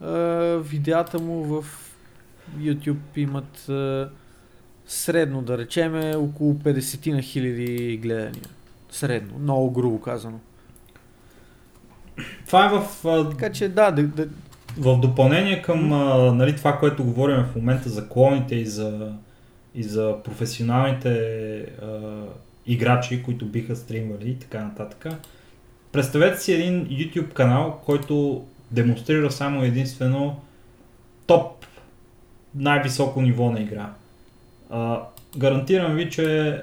А, 0.00 0.06
видеята 0.64 1.18
му 1.18 1.44
в 1.44 1.64
YouTube 2.58 3.16
имат 3.16 3.68
а, 3.68 4.10
средно 4.86 5.42
да 5.42 5.58
речеме 5.58 6.16
около 6.16 6.54
50 6.54 7.12
на 7.12 7.22
хиляди 7.22 7.96
гледания. 8.02 8.44
Средно, 8.90 9.38
много 9.38 9.70
грубо 9.70 10.00
казано. 10.00 10.40
Това 12.46 12.66
е 12.66 12.68
в, 12.68 13.08
а, 13.08 13.30
Така 13.30 13.52
че 13.52 13.68
да, 13.68 13.90
да, 13.90 14.02
да 14.02 14.28
в 14.78 15.00
допълнение 15.00 15.62
към 15.62 15.92
а, 15.92 16.32
нали, 16.32 16.56
това, 16.56 16.78
което 16.78 17.04
говорим 17.04 17.36
в 17.36 17.56
момента 17.56 17.88
за 17.88 18.08
клоните 18.08 18.54
и 18.54 18.66
за, 18.66 19.12
и 19.74 19.82
за 19.82 20.16
професионалните 20.24 21.10
а, 21.82 21.98
играчи, 22.66 23.22
които 23.22 23.46
биха 23.46 23.76
стримвали 23.76 24.30
и 24.30 24.38
така 24.38 24.64
нататък. 24.64 25.06
Представете 25.92 26.40
си 26.40 26.52
един 26.52 26.86
YouTube 26.86 27.32
канал, 27.32 27.80
който 27.84 28.44
демонстрира 28.70 29.30
само 29.30 29.62
единствено 29.62 30.40
топ 31.26 31.66
най-високо 32.54 33.22
ниво 33.22 33.50
на 33.50 33.60
игра. 33.60 33.92
А, 34.70 35.00
гарантирам 35.38 35.94
ви, 35.94 36.10
че 36.10 36.58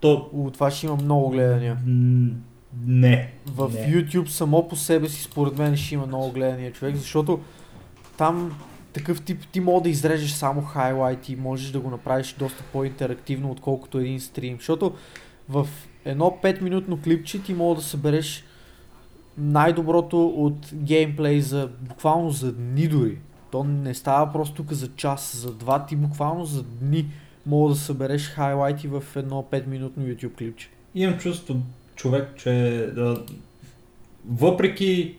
то 0.00 0.30
О, 0.34 0.50
това 0.50 0.70
ще 0.70 0.86
има 0.86 0.96
много 0.96 1.30
гледания. 1.30 1.76
Не. 2.86 3.32
В 3.46 3.70
не. 3.74 3.80
YouTube 3.80 4.26
само 4.26 4.68
по 4.68 4.76
себе 4.76 5.08
си 5.08 5.22
според 5.22 5.58
мен 5.58 5.76
ще 5.76 5.94
има 5.94 6.06
много 6.06 6.32
гледания 6.32 6.72
човек, 6.72 6.96
защото 6.96 7.40
там 8.18 8.58
такъв 8.92 9.22
тип 9.22 9.46
ти 9.52 9.60
мога 9.60 9.82
да 9.82 9.88
изрежеш 9.88 10.30
само 10.30 10.62
хайлайти, 10.62 11.36
можеш 11.36 11.70
да 11.70 11.80
го 11.80 11.90
направиш 11.90 12.32
доста 12.38 12.64
по-интерактивно 12.72 13.50
отколкото 13.50 13.98
един 13.98 14.20
стрим, 14.20 14.56
защото 14.56 14.94
в 15.48 15.68
едно 16.04 16.38
5 16.42 16.62
минутно 16.62 17.00
клипче 17.02 17.42
ти 17.42 17.54
мога 17.54 17.74
да 17.74 17.82
събереш 17.82 18.44
най-доброто 19.38 20.26
от 20.26 20.70
геймплей 20.74 21.40
за 21.40 21.70
буквално 21.80 22.30
за 22.30 22.52
дни 22.52 22.88
дори. 22.88 23.18
То 23.50 23.64
не 23.64 23.94
става 23.94 24.32
просто 24.32 24.54
тук 24.54 24.72
за 24.72 24.88
час, 24.88 25.36
за 25.36 25.54
два, 25.54 25.86
ти 25.86 25.96
буквално 25.96 26.44
за 26.44 26.62
дни 26.62 27.10
мога 27.46 27.70
да 27.70 27.76
събереш 27.76 28.28
хайлайти 28.28 28.88
в 28.88 29.04
едно 29.16 29.46
5 29.52 29.66
минутно 29.66 30.04
YouTube 30.04 30.34
клипче. 30.34 30.70
имам 30.94 31.18
чувство, 31.18 31.56
човек, 31.98 32.28
че 32.36 32.50
да, 32.94 33.24
въпреки 34.28 35.16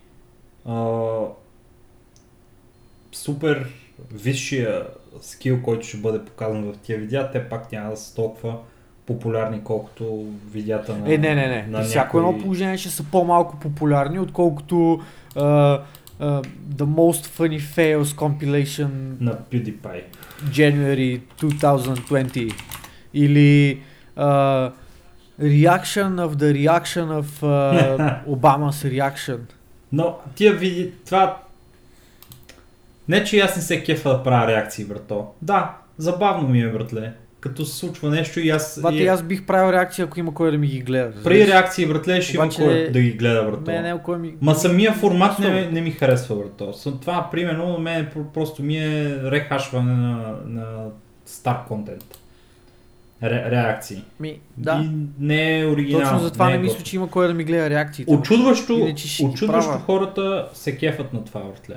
а, 0.65 0.95
супер 3.11 3.67
висшия 4.13 4.83
скил, 5.21 5.61
който 5.61 5.87
ще 5.87 5.97
бъде 5.97 6.25
показан 6.25 6.63
в 6.63 6.77
тия 6.77 6.99
видеа, 6.99 7.31
те 7.31 7.49
пак 7.49 7.71
няма 7.71 7.89
да 7.89 7.97
са 7.97 8.15
толкова 8.15 8.57
популярни, 9.05 9.61
колкото 9.63 10.25
видеята 10.51 10.97
на 10.97 11.13
Е, 11.13 11.17
не, 11.17 11.35
не, 11.35 11.47
не. 11.47 11.67
на 11.69 11.79
При 11.79 11.85
всяко 11.85 12.17
някои- 12.17 12.33
едно 12.33 12.43
положение 12.43 12.77
ще 12.77 12.89
са 12.89 13.03
по-малко 13.03 13.59
популярни, 13.59 14.19
отколкото 14.19 14.75
uh, 14.75 15.81
uh, 16.21 16.45
The 16.75 16.83
Most 16.85 17.25
Funny 17.25 17.59
Fails 17.59 18.03
Compilation 18.03 18.89
на 19.21 19.33
PewDiePie. 19.51 20.03
January 20.45 21.21
2020 21.39 22.53
или 23.13 23.81
uh, 24.17 24.71
Reaction 25.41 26.15
of 26.15 26.35
the 26.35 26.53
Reaction 26.53 27.07
of 27.21 27.43
uh, 27.43 28.25
Obama's 28.27 28.99
Reaction. 28.99 29.39
Но 29.91 30.17
тия 30.35 30.53
види, 30.53 30.91
това... 31.05 31.37
Не, 33.07 33.23
че 33.23 33.39
аз 33.39 33.55
не 33.55 33.61
се 33.61 33.83
кефа 33.83 34.09
да 34.09 34.23
правя 34.23 34.47
реакции, 34.47 34.85
брато. 34.85 35.27
Да, 35.41 35.75
забавно 35.97 36.47
ми 36.47 36.61
е, 36.61 36.69
братле. 36.69 37.13
Като 37.39 37.65
се 37.65 37.77
случва 37.77 38.09
нещо 38.09 38.39
и 38.39 38.49
аз... 38.49 38.79
Бати, 38.81 38.97
и... 38.97 39.07
аз 39.07 39.23
бих 39.23 39.45
правил 39.45 39.73
реакция, 39.73 40.05
ако 40.05 40.19
има 40.19 40.33
кой 40.33 40.51
да 40.51 40.57
ми 40.57 40.67
ги 40.67 40.79
гледа. 40.79 41.23
При 41.23 41.47
реакции, 41.47 41.85
братле, 41.85 42.21
ще 42.21 42.37
Обаче- 42.37 42.61
има 42.61 42.71
кой 42.71 42.89
да 42.91 42.99
ги 42.99 43.11
гледа, 43.11 43.43
брато. 43.43 43.71
Мене, 43.71 43.99
кой 44.03 44.17
ми... 44.17 44.35
Ма 44.41 44.55
самия 44.55 44.93
формат 44.93 45.39
не, 45.39 45.65
не 45.71 45.81
ми 45.81 45.91
харесва, 45.91 46.35
брато. 46.35 46.73
Това, 47.01 47.29
примерно, 47.31 47.71
на 47.71 47.77
мен 47.79 48.09
про- 48.15 48.31
просто 48.33 48.63
ми 48.63 48.77
е 48.77 49.21
рехашване 49.23 49.93
на, 49.95 50.33
на 50.45 50.65
стар 51.25 51.57
контент. 51.67 52.18
Ре, 53.23 53.51
реакции. 53.51 54.03
Ми, 54.19 54.39
да. 54.57 54.81
И 54.85 54.89
не 55.19 55.59
е 55.59 55.65
оригинално. 55.65 56.05
Точно 56.05 56.19
затова 56.19 56.49
не, 56.49 56.55
е 56.55 56.57
мисля, 56.57 56.73
готино. 56.73 56.85
че 56.85 56.95
има 56.95 57.09
кой 57.09 57.27
да 57.27 57.33
ми 57.33 57.43
гледа 57.43 57.69
реакциите. 57.69 58.13
Очудващо, 58.13 58.73
Иначе 58.73 59.25
очудващо 59.25 59.71
хората 59.71 60.49
се 60.53 60.77
кефат 60.77 61.13
на 61.13 61.25
това, 61.25 61.41
братле. 61.41 61.75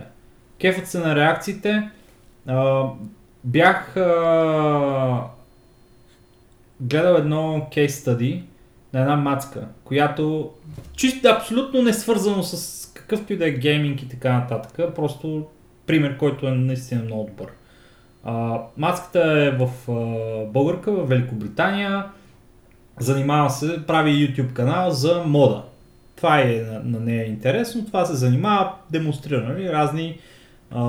Кефат 0.61 0.89
се 0.89 0.99
на 0.99 1.17
реакциите. 1.17 1.91
А, 2.47 2.85
бях 3.45 3.97
а, 3.97 5.25
гледал 6.81 7.15
едно 7.15 7.67
кейс 7.73 8.01
стади 8.01 8.43
на 8.93 9.01
една 9.01 9.17
мацка, 9.17 9.69
която 9.85 10.51
чисто 10.97 11.29
абсолютно 11.29 11.83
не 11.83 11.93
свързано 11.93 12.43
с 12.43 12.87
какъвто 12.95 13.33
и 13.33 13.37
да 13.37 13.49
е 13.49 13.51
гейминг 13.51 14.03
и 14.03 14.09
така 14.09 14.33
нататък. 14.33 14.95
Просто 14.95 15.47
пример, 15.87 16.17
който 16.17 16.47
е 16.47 16.51
наистина 16.51 17.03
много 17.03 17.25
добър. 17.25 17.53
А, 18.25 18.61
мацката 18.77 19.21
е 19.21 19.51
в 19.51 19.71
а, 19.89 19.93
българка, 20.53 20.93
в 20.93 21.09
Великобритания. 21.09 22.05
Занимава 23.01 23.51
се, 23.51 23.87
прави 23.87 24.11
YouTube 24.11 24.53
канал 24.53 24.91
за 24.91 25.23
мода. 25.27 25.63
Това 26.17 26.41
е 26.41 26.47
на, 26.47 26.81
на 26.85 27.01
нея 27.01 27.27
интересно, 27.27 27.87
това 27.87 28.05
се 28.05 28.15
занимава, 28.15 28.73
демонстрира 28.91 29.49
нали, 29.49 29.73
разни 29.73 30.19
а, 30.71 30.81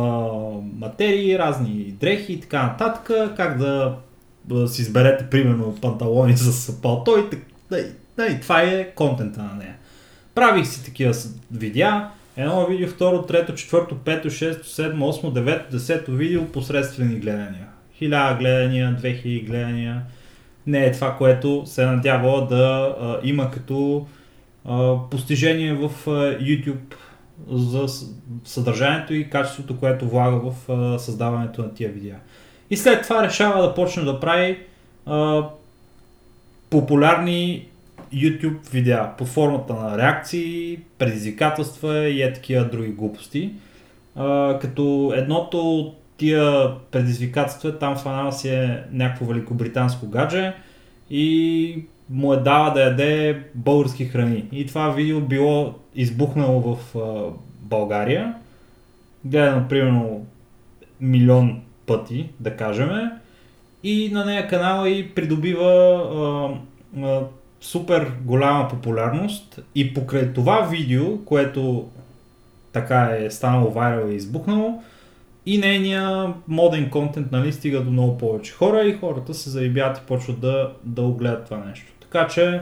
материи, 0.79 1.39
разни 1.39 1.95
дрехи 1.99 2.33
и 2.33 2.39
така 2.39 2.63
нататък, 2.63 3.33
как 3.35 3.57
да, 3.57 3.95
да 4.45 4.67
си 4.67 4.81
изберете 4.81 5.29
примерно 5.29 5.75
панталони 5.81 6.37
с 6.37 6.81
палто 6.81 7.17
и 7.17 7.29
так- 7.29 7.45
да, 7.69 7.83
да, 8.17 8.39
това 8.39 8.61
е 8.61 8.89
контента 8.95 9.43
на 9.43 9.53
нея. 9.53 9.75
Правих 10.35 10.67
си 10.67 10.85
такива 10.85 11.13
видеа, 11.51 12.09
едно 12.37 12.65
видео, 12.65 12.87
второ, 12.87 13.21
трето, 13.21 13.55
четвърто, 13.55 13.95
пето, 13.95 14.29
шесто, 14.29 14.69
седмо, 14.69 15.07
осмо, 15.07 15.31
девето, 15.31 15.71
десето 15.71 16.11
видео, 16.11 16.45
посредствени 16.45 17.15
гледания. 17.15 17.67
Хиляда 17.95 18.39
гледания, 18.39 18.97
2000 19.01 19.45
гледания. 19.45 20.01
Не 20.67 20.85
е 20.85 20.91
това, 20.91 21.15
което 21.17 21.63
се 21.65 21.85
надява 21.85 22.47
да 22.47 22.95
а, 23.01 23.19
има 23.23 23.51
като 23.51 24.07
а, 24.65 24.95
постижение 25.11 25.73
в 25.73 25.91
а, 26.07 26.11
YouTube 26.39 26.93
за 27.49 28.07
съдържанието 28.45 29.13
и 29.13 29.29
качеството, 29.29 29.79
което 29.79 30.09
влага 30.09 30.51
в 30.51 30.69
а, 30.69 30.99
създаването 30.99 31.61
на 31.61 31.73
тия 31.73 31.89
видеа. 31.89 32.15
И 32.69 32.77
след 32.77 33.03
това 33.03 33.23
решава 33.23 33.61
да 33.61 33.73
почне 33.73 34.03
да 34.03 34.19
прави 34.19 34.59
а, 35.05 35.43
популярни 36.69 37.67
YouTube 38.13 38.69
видеа 38.71 39.09
под 39.17 39.27
формата 39.27 39.73
на 39.73 39.97
реакции, 39.97 40.79
предизвикателства 40.97 42.09
и 42.09 42.21
е 42.21 42.33
такива 42.33 42.65
други 42.65 42.91
глупости. 42.91 43.51
А, 44.15 44.59
като 44.59 45.13
едното 45.15 45.79
от 45.79 45.97
тия 46.17 46.71
предизвикателства, 46.91 47.79
там 47.79 47.95
фанал 47.95 48.31
си 48.31 48.49
е 48.49 48.83
някакво 48.91 49.25
великобританско 49.25 50.07
гадже 50.07 50.53
и 51.09 51.85
му 52.09 52.33
е 52.33 52.37
дава 52.37 52.73
да 52.73 52.81
яде 52.81 53.43
български 53.55 54.05
храни. 54.05 54.45
И 54.51 54.65
това 54.65 54.89
видео 54.89 55.21
било 55.21 55.73
избухнало 55.95 56.61
в 56.61 56.95
а, 56.95 57.33
България, 57.61 58.35
гледано 59.25 59.67
примерно 59.67 60.25
милион 61.01 61.61
пъти, 61.85 62.29
да 62.39 62.55
кажем, 62.55 62.89
и 63.83 64.09
на 64.13 64.25
нея 64.25 64.47
канала 64.47 64.89
и 64.89 65.09
придобива 65.09 65.69
а, 66.95 67.01
а, 67.05 67.21
супер 67.63 68.11
голяма 68.21 68.67
популярност 68.67 69.59
и 69.75 69.93
покрай 69.93 70.33
това 70.33 70.61
видео, 70.61 71.25
което 71.25 71.89
така 72.71 73.17
е 73.19 73.31
станало 73.31 73.71
вайрал 73.71 74.09
и 74.09 74.15
избухнало, 74.15 74.83
и 75.45 75.57
нейния 75.57 76.33
моден 76.47 76.89
контент 76.89 77.31
нали, 77.31 77.53
стига 77.53 77.81
до 77.81 77.91
много 77.91 78.17
повече 78.17 78.53
хора 78.53 78.83
и 78.83 78.93
хората 78.93 79.33
се 79.33 79.49
заебят 79.49 79.97
и 79.97 80.01
почват 80.01 80.39
да, 80.39 80.73
да 80.83 81.01
огледат 81.01 81.45
това 81.45 81.57
нещо. 81.57 81.91
Така 82.01 82.27
че 82.27 82.61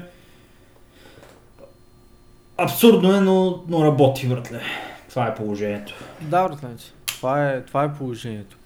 абсурдно 2.58 3.16
е, 3.16 3.20
но, 3.20 3.64
но 3.68 3.86
работи, 3.86 4.28
братле. 4.28 4.62
Това 5.10 5.28
е 5.28 5.36
положението. 5.36 5.94
Да, 6.22 6.48
братленци. 6.48 6.94
Това 7.08 7.50
е, 7.50 7.62
това 7.62 7.84
е 7.84 7.94
положението. 7.94 8.58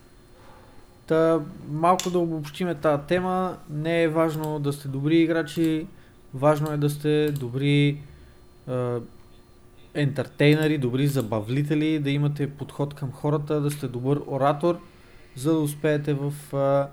Та, 1.07 1.39
малко 1.69 2.09
да 2.09 2.19
обобщиме 2.19 2.75
тази 2.75 3.01
тема. 3.07 3.57
Не 3.69 4.03
е 4.03 4.07
важно 4.07 4.59
да 4.59 4.73
сте 4.73 4.87
добри 4.87 5.17
играчи, 5.17 5.85
важно 6.35 6.71
е 6.71 6.77
да 6.77 6.89
сте 6.89 7.31
добри 7.31 8.01
ентертейнери, 9.95 10.77
добри 10.77 11.07
забавлители, 11.07 11.99
да 11.99 12.09
имате 12.09 12.49
подход 12.49 12.93
към 12.93 13.11
хората, 13.11 13.61
да 13.61 13.71
сте 13.71 13.87
добър 13.87 14.21
оратор, 14.27 14.79
за 15.35 15.53
да 15.53 15.59
успеете 15.59 16.13
в 16.13 16.33
е, 16.53 16.91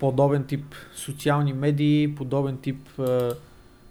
подобен 0.00 0.44
тип 0.44 0.74
социални 0.94 1.52
медии, 1.52 2.14
подобен 2.14 2.56
тип 2.56 2.88
е, 2.98 3.30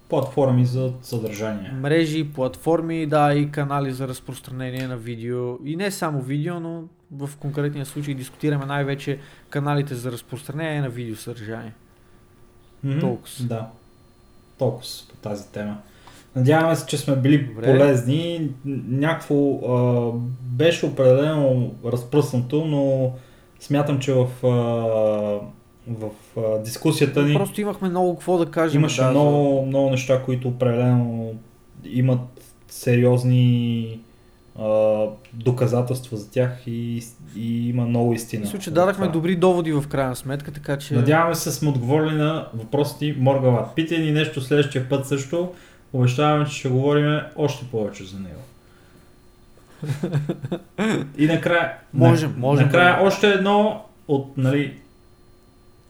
платформи 0.10 0.66
за 0.66 0.94
съдържание. 1.02 1.72
Мрежи, 1.72 2.34
платформи, 2.34 3.06
да, 3.06 3.34
и 3.34 3.52
канали 3.52 3.92
за 3.92 4.08
разпространение 4.08 4.88
на 4.88 4.98
видео. 4.98 5.58
И 5.66 5.76
не 5.76 5.92
само 5.92 6.22
видео, 6.22 6.60
но 6.60 6.84
в 7.12 7.38
конкретния 7.38 7.86
случай 7.86 8.14
дискутираме 8.14 8.66
най-вече 8.66 9.20
каналите 9.50 9.96
за 9.96 10.12
разпространение 10.12 10.82
на 10.82 10.90
видео 10.90 11.16
съдържание. 11.16 11.74
Мгм, 12.84 13.00
Толкова. 13.00 13.30
Да. 13.40 13.70
Толкова 14.58 14.86
по 15.10 15.16
тази 15.16 15.48
тема. 15.52 15.78
Надяваме 16.36 16.76
се, 16.76 16.86
че 16.86 16.98
сме 16.98 17.16
били 17.16 17.38
Добре. 17.38 17.66
полезни. 17.66 18.50
Някакво 18.90 19.36
а, 19.56 20.12
беше 20.42 20.86
определено 20.86 21.72
разпръснато, 21.86 22.66
но 22.66 23.12
смятам, 23.60 24.00
че 24.00 24.14
в, 24.14 24.28
а, 24.44 24.48
в 25.88 26.10
а, 26.38 26.60
дискусията 26.60 27.24
ни 27.24 27.34
Просто 27.34 27.62
имахме 27.62 27.90
много 27.90 28.14
какво 28.16 28.38
да 28.38 28.46
кажем. 28.52 28.82
имаше 28.82 29.02
да, 29.02 29.10
много, 29.10 29.66
много 29.66 29.90
неща, 29.90 30.22
които 30.24 30.48
определено 30.48 31.34
имат 31.86 32.56
сериозни 32.68 34.00
а, 34.60 35.06
доказателства 35.34 36.18
за 36.18 36.32
тях 36.32 36.68
и, 36.68 37.04
и 37.36 37.70
има 37.70 37.86
много 37.86 38.14
истина. 38.14 38.42
Мисля, 38.42 38.60
че 38.60 38.72
дадахме 38.72 39.06
това. 39.06 39.14
добри 39.14 39.36
доводи 39.36 39.72
в 39.74 39.84
крайна 39.90 40.16
сметка, 40.16 40.52
така 40.52 40.78
че... 40.78 40.94
Надяваме 40.94 41.36
се 41.36 41.52
сме 41.52 41.70
отговорили 41.70 42.16
на 42.16 42.48
въпросите 42.54 43.16
Моргала. 43.20 43.70
Питай 43.76 43.98
ни 43.98 44.12
нещо 44.12 44.42
следващия 44.42 44.90
път 44.90 45.08
също. 45.08 45.54
Обещаваме, 45.94 46.46
че 46.46 46.56
ще 46.56 46.70
говорим 46.70 47.20
още 47.36 47.66
повече 47.72 48.04
за 48.04 48.20
него. 48.20 48.42
И 51.18 51.28
накрая, 51.28 51.74
Можем, 51.94 52.32
на, 52.32 52.38
можем, 52.38 52.66
накрая 52.66 53.00
да. 53.00 53.06
още 53.06 53.30
едно 53.30 53.86
от 54.08 54.38
нали, 54.38 54.74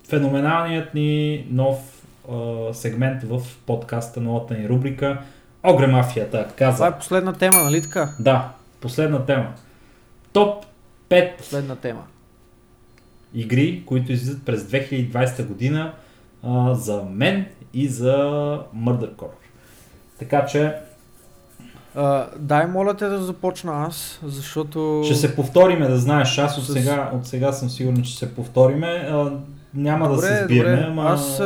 феноменалният 0.10 0.94
ни 0.94 1.45
нов 1.49 2.06
а, 2.31 2.73
сегмент 2.73 3.23
в 3.23 3.41
подкаста, 3.65 4.22
новата 4.22 4.53
ни 4.53 4.69
рубрика 4.69 5.22
Огре 5.64 5.88
мафията 5.88 6.48
каза. 6.57 6.76
Това 6.77 6.88
е 6.88 6.98
последна 6.98 7.34
тема, 7.34 7.64
нали 7.64 7.81
така? 7.81 8.10
Да, 8.19 8.49
последна 8.81 9.26
тема. 9.26 9.48
Топ 10.34 10.65
5 11.10 11.38
Последна 11.38 11.76
тема. 11.76 12.03
игри, 13.34 13.84
които 13.85 14.11
излизат 14.11 14.45
през 14.45 14.64
2020 14.64 15.45
година 15.48 15.94
а, 16.44 16.73
за 16.73 17.03
мен 17.10 17.45
и 17.73 17.88
за 17.88 18.15
Murder 18.77 19.15
Core. 19.15 19.27
Така 20.19 20.45
че 20.45 20.76
А, 21.95 22.27
дай, 22.40 22.68
моля 22.68 22.94
те 22.94 23.06
да 23.06 23.19
започна 23.19 23.85
аз, 23.88 24.19
защото... 24.23 25.02
ще 25.06 25.15
се 25.15 25.35
повториме, 25.35 25.88
да 25.88 25.98
знаеш, 25.98 26.38
аз 26.38 26.57
от 26.57 26.65
сега, 26.65 27.11
от 27.14 27.27
сега 27.27 27.52
съм 27.52 27.69
сигурен, 27.69 28.03
че 28.03 28.18
се 28.18 28.35
повториме. 28.35 28.88
А, 28.88 29.31
няма 29.73 30.10
да 30.10 30.18
се 30.18 30.44
сбиеме, 30.44 30.69
добре. 30.72 30.85
ама... 30.88 31.03
Аз 31.03 31.41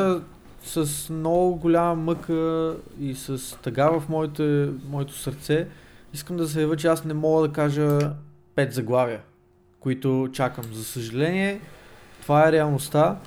с 0.67 1.09
много 1.13 1.55
голяма 1.55 1.95
мъка 1.95 2.75
и 2.99 3.15
с 3.15 3.57
тъга 3.61 3.99
в 3.99 4.09
моите, 4.09 4.69
моето 4.89 5.13
сърце 5.13 5.67
искам 6.13 6.37
да 6.37 6.45
заявя, 6.45 6.75
че 6.75 6.87
аз 6.87 7.05
не 7.05 7.13
мога 7.13 7.47
да 7.47 7.53
кажа 7.53 7.99
пет 8.55 8.73
заглавия, 8.73 9.21
които 9.79 10.29
чакам. 10.33 10.63
За 10.73 10.83
съжаление, 10.83 11.59
това 12.21 12.47
е 12.47 12.51
реалността. 12.51 13.17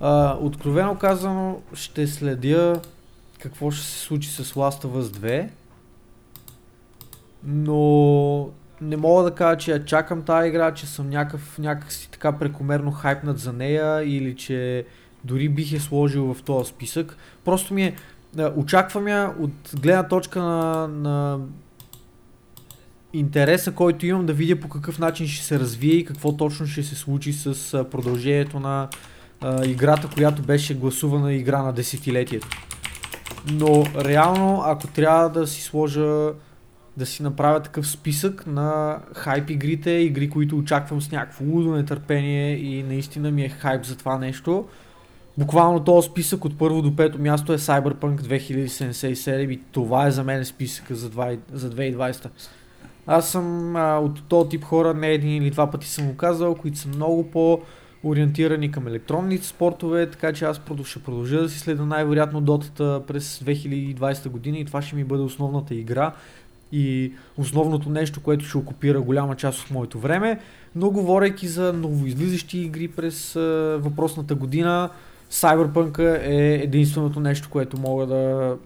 А, 0.00 0.36
откровено 0.40 0.98
казано, 0.98 1.62
ще 1.74 2.06
следя 2.06 2.80
какво 3.38 3.70
ще 3.70 3.86
се 3.86 3.98
случи 3.98 4.28
с 4.30 4.44
Last 4.44 4.84
of 4.84 5.02
Us 5.02 5.02
2, 5.02 5.48
но 7.44 8.50
не 8.80 8.96
мога 8.96 9.22
да 9.22 9.34
кажа, 9.34 9.58
че 9.58 9.72
я 9.72 9.84
чакам 9.84 10.22
тази 10.22 10.48
игра, 10.48 10.74
че 10.74 10.86
съм 10.86 11.10
някакъв, 11.10 11.58
някакси 11.58 12.10
така 12.10 12.32
прекомерно 12.32 12.90
хайпнат 12.90 13.38
за 13.38 13.52
нея 13.52 14.02
или 14.02 14.36
че 14.36 14.86
дори 15.24 15.48
бих 15.48 15.72
я 15.72 15.80
сложил 15.80 16.34
в 16.34 16.42
този 16.42 16.70
списък. 16.70 17.16
Просто 17.44 17.74
ми 17.74 17.84
е, 17.84 17.94
очаквам 18.56 19.08
я 19.08 19.34
от 19.38 19.50
гледна 19.80 20.08
точка 20.08 20.42
на, 20.42 20.88
на 20.88 21.38
интереса, 23.12 23.72
който 23.72 24.06
имам 24.06 24.26
да 24.26 24.32
видя 24.32 24.60
по 24.60 24.68
какъв 24.68 24.98
начин 24.98 25.26
ще 25.26 25.44
се 25.44 25.60
развие 25.60 25.94
и 25.94 26.04
какво 26.04 26.36
точно 26.36 26.66
ще 26.66 26.82
се 26.82 26.94
случи 26.94 27.32
с 27.32 27.84
продължението 27.90 28.60
на 28.60 28.88
а, 29.40 29.66
играта, 29.66 30.08
която 30.14 30.42
беше 30.42 30.74
гласувана 30.74 31.32
игра 31.32 31.62
на 31.62 31.72
десетилетието. 31.72 32.48
Но 33.52 33.84
реално, 34.04 34.62
ако 34.64 34.86
трябва 34.86 35.30
да 35.30 35.46
си 35.46 35.62
сложа 35.62 36.32
да 36.96 37.06
си 37.06 37.22
направя 37.22 37.62
такъв 37.62 37.88
списък 37.88 38.46
на 38.46 38.98
хайп 39.14 39.50
игрите, 39.50 39.90
игри, 39.90 40.30
които 40.30 40.58
очаквам 40.58 41.02
с 41.02 41.10
някакво 41.10 41.44
лудо 41.44 41.74
нетърпение 41.74 42.56
и 42.56 42.82
наистина 42.82 43.30
ми 43.30 43.44
е 43.44 43.48
хайп 43.48 43.84
за 43.84 43.96
това 43.96 44.18
нещо. 44.18 44.68
Буквално 45.38 45.84
този 45.84 46.08
списък 46.08 46.44
от 46.44 46.58
първо 46.58 46.82
до 46.82 46.96
пето 46.96 47.18
място 47.18 47.52
е 47.52 47.58
Cyberpunk 47.58 48.20
2077 48.20 49.52
и 49.52 49.60
това 49.72 50.06
е 50.06 50.10
за 50.10 50.24
мен 50.24 50.44
списъка 50.44 50.94
за, 50.94 51.10
20, 51.10 51.38
за 51.52 51.70
2020. 51.70 52.28
Аз 53.06 53.30
съм 53.30 53.76
а, 53.76 53.98
от 53.98 54.22
този 54.28 54.48
тип 54.48 54.64
хора, 54.64 54.94
не 54.94 55.08
един 55.08 55.42
или 55.42 55.50
два 55.50 55.70
пъти 55.70 55.86
съм 55.88 56.06
го 56.06 56.16
казал, 56.16 56.54
които 56.54 56.78
са 56.78 56.88
много 56.88 57.30
по 57.30 57.60
ориентирани 58.04 58.70
към 58.70 58.86
електронните 58.86 59.46
спортове, 59.46 60.10
така 60.10 60.32
че 60.32 60.44
аз 60.44 60.60
ще 60.84 61.02
продължа 61.02 61.42
да 61.42 61.48
си 61.48 61.58
следа 61.58 61.84
най-вероятно 61.84 62.40
дотата 62.40 63.02
през 63.06 63.38
2020 63.38 64.28
година 64.28 64.58
и 64.58 64.64
това 64.64 64.82
ще 64.82 64.96
ми 64.96 65.04
бъде 65.04 65.22
основната 65.22 65.74
игра 65.74 66.12
и 66.72 67.12
основното 67.36 67.90
нещо, 67.90 68.20
което 68.22 68.44
ще 68.44 68.58
окупира 68.58 69.00
голяма 69.00 69.36
част 69.36 69.60
от 69.60 69.70
моето 69.70 69.98
време. 69.98 70.38
Но 70.74 70.90
говорейки 70.90 71.48
за 71.48 71.72
новоизлизащи 71.72 72.58
игри 72.58 72.88
през 72.88 73.36
а, 73.36 73.78
въпросната 73.82 74.34
година, 74.34 74.90
Cyberpunk 75.30 75.98
е 76.22 76.54
единственото 76.54 77.20
нещо, 77.20 77.48
което 77.50 77.80
мога 77.80 78.06
да 78.06 78.56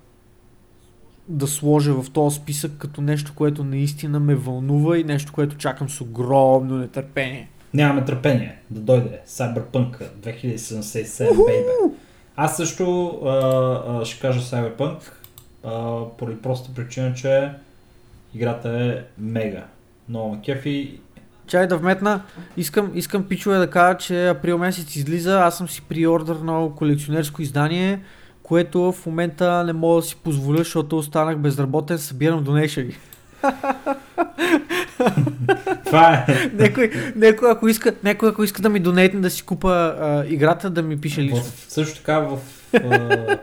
да 1.29 1.47
сложа 1.47 2.03
в 2.03 2.11
този 2.11 2.37
списък 2.37 2.73
като 2.79 3.01
нещо, 3.01 3.33
което 3.35 3.65
наистина 3.65 4.21
ме 4.21 4.35
вълнува 4.35 4.99
и 4.99 5.05
нещо, 5.05 5.33
което 5.33 5.57
чакам 5.57 5.89
с 5.89 6.01
огромно 6.01 6.79
нетърпение. 6.79 7.49
Нямаме 7.75 8.05
търпение 8.05 8.59
да 8.71 8.81
дойде 8.81 9.21
Cyberpunk 9.29 10.03
2077, 10.21 11.47
бейбе. 11.47 11.97
Аз 12.37 12.57
също 12.57 13.09
а, 13.25 13.29
а, 13.29 14.05
ще 14.05 14.21
кажа 14.21 14.41
Cyberpunk 14.41 14.99
а, 15.65 16.05
поради 16.19 16.43
проста 16.43 16.75
причина, 16.75 17.15
че 17.15 17.51
играта 18.35 18.69
е 18.69 19.05
мега. 19.19 19.65
Много 20.09 20.41
кефи. 20.45 21.01
Чай 21.47 21.67
да 21.67 21.77
вметна, 21.77 22.21
искам, 22.57 22.91
искам 22.95 23.25
пичове 23.25 23.59
да 23.59 23.71
кажа, 23.71 23.99
че 23.99 24.29
април 24.29 24.59
месец 24.59 24.97
излиза, 24.97 25.41
аз 25.41 25.59
съм 25.59 25.69
си 25.69 25.83
приордърнал 25.83 26.71
колекционерско 26.71 27.43
издание, 27.43 28.01
което 28.43 28.93
в 28.93 29.07
момента 29.07 29.65
не 29.65 29.73
мога 29.73 30.01
да 30.01 30.07
си 30.07 30.17
позволя, 30.17 30.59
защото 30.59 30.99
останах 30.99 31.39
безработен, 31.39 31.99
събирам 31.99 32.45
донейшъни. 32.45 32.97
Това 35.85 36.15
е. 36.15 36.27
Някой, 36.55 36.91
някой, 37.17 37.51
ако 37.51 37.69
иска, 37.69 37.95
някой 38.05 38.29
ако 38.29 38.45
иска 38.45 38.63
да 38.63 38.69
ми 38.69 38.81
донейтне 38.81 39.21
да 39.21 39.31
си 39.31 39.43
купа 39.43 39.97
а, 40.01 40.25
играта, 40.27 40.71
да 40.71 40.83
ми 40.83 41.01
пише 41.01 41.23
лично. 41.23 41.43
В, 41.43 41.67
също 41.69 41.99
така 41.99 42.19
в 42.19 42.39
а, 42.75 42.79
а, 42.79 43.39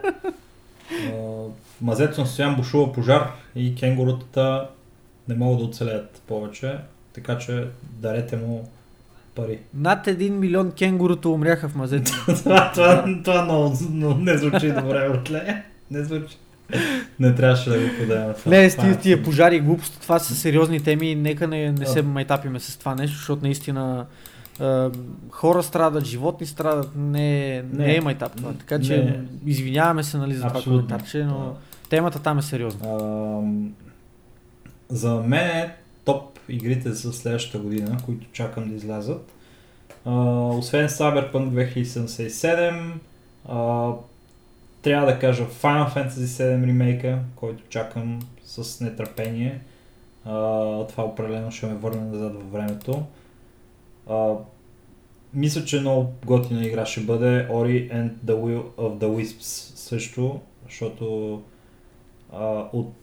мазето 1.81 2.21
на 2.21 2.27
Стоян 2.27 2.55
бушува 2.55 2.93
пожар 2.93 3.31
и 3.55 3.75
кенгурутата 3.75 4.67
не 5.27 5.35
могат 5.35 5.59
да 5.59 5.65
оцелеят 5.65 6.21
повече, 6.27 6.77
така 7.23 7.37
че 7.37 7.67
дарете 7.81 8.37
му 8.37 8.69
пари. 9.35 9.59
Над 9.73 10.05
1 10.05 10.29
милион 10.29 10.71
кенгурута 10.71 11.29
умряха 11.29 11.69
в 11.69 11.75
мазето. 11.75 12.11
това, 12.25 12.71
това, 12.71 13.05
това 13.23 13.43
много, 13.43 13.77
но 13.91 14.17
не 14.17 14.37
звучи 14.37 14.67
добре, 14.71 15.09
братле. 15.09 15.63
Не 15.91 16.03
звучи. 16.03 16.37
Не 17.19 17.35
трябваше 17.35 17.69
да 17.69 17.79
го 17.79 17.85
подаваме. 17.99 18.33
Не, 18.45 18.69
с 18.69 18.75
Това 18.75 18.87
е 18.87 18.91
тия, 18.91 18.99
тия 18.99 19.23
пожари 19.23 19.55
и 19.55 19.59
глупости, 19.59 20.01
това 20.01 20.19
са 20.19 20.35
сериозни 20.35 20.79
теми 20.83 21.15
нека 21.15 21.47
не, 21.47 21.71
не 21.71 21.85
се 21.85 22.01
майтапиме 22.01 22.59
с 22.59 22.77
това 22.77 22.95
нещо, 22.95 23.17
защото 23.17 23.41
наистина 23.43 24.05
а, 24.59 24.89
хора 25.31 25.63
страдат, 25.63 26.05
животни 26.05 26.47
страдат, 26.47 26.91
не, 26.95 27.63
не, 27.73 27.85
Не. 27.85 27.95
е 27.95 28.01
майтап 28.01 28.35
това. 28.35 28.53
Така 28.53 28.81
че 28.81 28.97
Не. 28.97 29.21
извиняваме 29.45 30.03
се 30.03 30.17
нали, 30.17 30.33
за 30.33 30.47
това 30.47 30.59
Абсолютно. 30.59 30.87
коментарче, 30.87 31.23
но 31.23 31.55
темата 31.89 32.19
там 32.19 32.37
е 32.39 32.41
сериозна. 32.41 32.87
Ам, 32.89 33.73
за 34.89 35.15
мен 35.15 35.47
е 35.47 35.75
топ 36.05 36.38
игрите 36.49 36.91
за 36.91 37.13
следващата 37.13 37.59
година, 37.59 37.97
които 38.05 38.27
чакам 38.31 38.69
да 38.69 38.75
излязат. 38.75 39.33
А, 40.05 40.13
освен 40.47 40.89
Cyberpunk 40.89 41.71
2077, 41.73 42.93
а, 43.45 43.91
трябва 44.81 45.05
да 45.05 45.19
кажа 45.19 45.45
Final 45.45 45.95
Fantasy 45.95 46.09
7 46.09 46.67
ремейка, 46.67 47.19
който 47.35 47.63
чакам 47.69 48.19
с 48.45 48.81
нетърпение. 48.81 49.59
А, 50.25 50.33
това 50.87 51.03
определено 51.03 51.51
ще 51.51 51.65
ме 51.65 51.73
върне 51.73 52.01
назад 52.01 52.33
във 52.33 52.51
времето. 52.51 53.03
А, 54.09 54.33
мисля, 55.33 55.65
че 55.65 55.79
много 55.79 56.13
готина 56.25 56.65
игра 56.65 56.85
ще 56.85 57.01
бъде 57.01 57.47
Ori 57.47 57.93
and 57.93 58.11
the 58.25 58.33
Will 58.33 58.63
of 58.77 58.97
the 58.97 59.05
Wisps 59.05 59.75
също, 59.75 60.39
защото 60.65 61.41
а, 62.33 62.65
от 62.73 62.93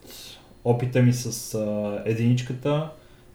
опита 0.63 1.01
ми 1.01 1.13
с 1.13 1.55
а, 1.55 2.01
единичката, 2.05 2.89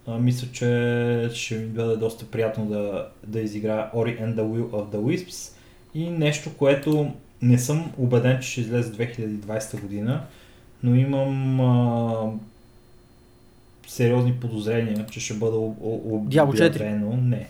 а, 0.06 0.18
мисля, 0.18 0.48
че 0.52 1.30
ще 1.34 1.54
ми 1.54 1.66
бъде 1.66 1.96
доста 1.96 2.26
приятно 2.26 2.66
да, 2.66 3.08
да 3.26 3.40
изигра 3.40 3.90
Ori 3.94 4.22
and 4.22 4.34
the 4.34 4.40
Will 4.42 4.70
of 4.70 4.94
the 4.94 4.96
Wisps 4.96 5.52
и 5.94 6.10
нещо, 6.10 6.50
което 6.58 7.10
не 7.42 7.58
съм 7.58 7.92
убеден, 7.98 8.38
че 8.40 8.50
ще 8.50 8.60
излезе 8.60 8.92
2020 8.92 9.80
година, 9.80 10.22
но 10.82 10.94
имам 10.94 11.60
а, 11.60 12.30
сериозни 13.86 14.32
подозрения, 14.32 15.06
че 15.10 15.20
ще 15.20 15.34
бъде 15.34 15.56
об- 15.56 15.80
об- 15.80 16.28
Diablo 16.28 16.70
4. 16.70 16.76
обявено. 16.76 17.16
Не. 17.16 17.48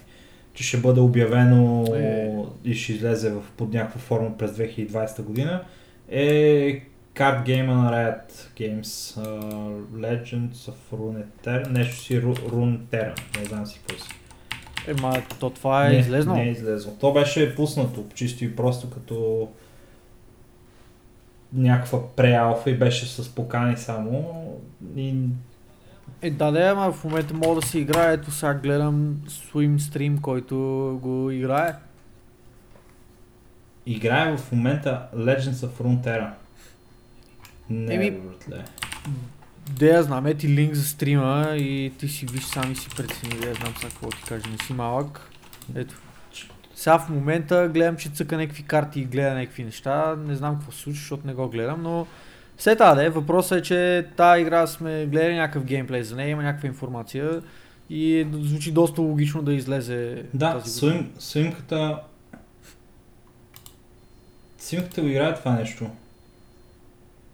Че 0.54 0.64
ще 0.64 0.76
бъде 0.76 1.00
обявено 1.00 1.84
Е. 1.96 2.36
и 2.64 2.74
ще 2.74 2.92
излезе 2.92 3.30
в, 3.30 3.42
под 3.56 3.72
някаква 3.74 4.00
форма 4.00 4.38
през 4.38 4.50
2020 4.50 5.22
година. 5.22 5.62
Е 6.08 6.80
карт 7.14 7.44
гейма 7.44 7.74
на 7.74 7.92
Riot 7.92 8.30
Games 8.32 8.84
uh, 8.84 9.82
Legends 9.92 10.52
of 10.52 10.74
Runeterra, 10.92 11.68
нещо 11.68 11.96
си 11.96 12.22
Ru- 12.22 12.50
Runeterra, 12.50 13.38
не 13.38 13.44
знам 13.44 13.66
си 13.66 13.80
какво 13.86 14.04
си. 14.04 14.10
Ема, 14.86 15.16
то 15.40 15.50
това 15.50 15.86
е 15.86 15.90
не, 15.90 15.98
излезнало. 15.98 16.38
Не 16.38 16.44
е 16.44 16.50
излезло. 16.50 16.96
То 17.00 17.12
беше 17.12 17.54
пуснато 17.56 18.04
чисто 18.14 18.44
и 18.44 18.56
просто 18.56 18.90
като 18.90 19.48
някаква 21.52 22.08
преалфа 22.16 22.70
и 22.70 22.78
беше 22.78 23.06
с 23.06 23.34
покани 23.34 23.76
само. 23.76 24.44
И 24.96 25.14
Е, 26.22 26.30
да, 26.30 26.50
да, 26.50 26.60
ама 26.60 26.92
в 26.92 27.04
момента 27.04 27.34
мога 27.34 27.60
да 27.60 27.66
си 27.66 27.78
играе. 27.78 28.12
Ето 28.14 28.30
сега 28.30 28.54
гледам 28.54 29.16
Swim 29.28 29.76
Stream, 29.78 30.20
който 30.20 30.56
го 31.02 31.30
играе. 31.30 31.74
играе 33.86 34.36
в 34.36 34.52
момента 34.52 35.06
Legends 35.16 35.52
of 35.52 35.82
Runeterra. 35.82 36.30
Не, 37.72 37.94
Еми- 37.94 38.10
братле. 38.10 38.64
Де 39.70 39.88
я 39.88 40.02
знам, 40.02 40.26
е 40.26 40.34
ти 40.34 40.48
линк 40.48 40.74
за 40.74 40.84
стрима 40.84 41.54
и 41.56 41.92
ти 41.98 42.08
си 42.08 42.26
виж 42.26 42.44
сам 42.44 42.72
и 42.72 42.76
си 42.76 42.88
прецени, 42.96 43.40
де 43.40 43.48
я 43.48 43.54
знам 43.54 43.74
сега 43.76 43.88
какво 43.88 44.08
ти 44.08 44.22
кажа, 44.22 44.48
не 44.50 44.58
си 44.58 44.72
малък. 44.72 45.30
Ето. 45.74 45.94
Сега 46.74 46.98
в 46.98 47.08
момента 47.08 47.68
гледам, 47.68 47.96
че 47.96 48.08
цъка 48.08 48.36
някакви 48.36 48.62
карти 48.62 49.00
и 49.00 49.04
гледа 49.04 49.34
някакви 49.34 49.64
неща, 49.64 50.16
не 50.16 50.34
знам 50.34 50.54
какво 50.54 50.72
се 50.72 50.78
случва, 50.78 51.00
защото 51.00 51.26
не 51.26 51.34
го 51.34 51.48
гледам, 51.48 51.82
но 51.82 52.06
все 52.56 52.76
това 52.76 52.94
да 52.94 53.04
е, 53.04 53.10
въпросът 53.10 53.58
е, 53.58 53.62
че 53.62 54.06
тази 54.16 54.42
игра 54.42 54.66
сме 54.66 55.06
гледали 55.06 55.36
някакъв 55.36 55.64
геймплей 55.64 56.02
за 56.02 56.16
нея, 56.16 56.28
има 56.28 56.42
някаква 56.42 56.68
информация 56.68 57.42
и 57.90 58.26
звучи 58.32 58.72
доста 58.72 59.00
логично 59.00 59.42
да 59.42 59.54
излезе 59.54 60.22
Да, 60.34 60.60
свим, 60.64 61.12
свимката... 61.18 62.00
Свимката 64.58 65.00
го 65.00 65.08
играе 65.08 65.34
това 65.34 65.52
нещо. 65.52 65.90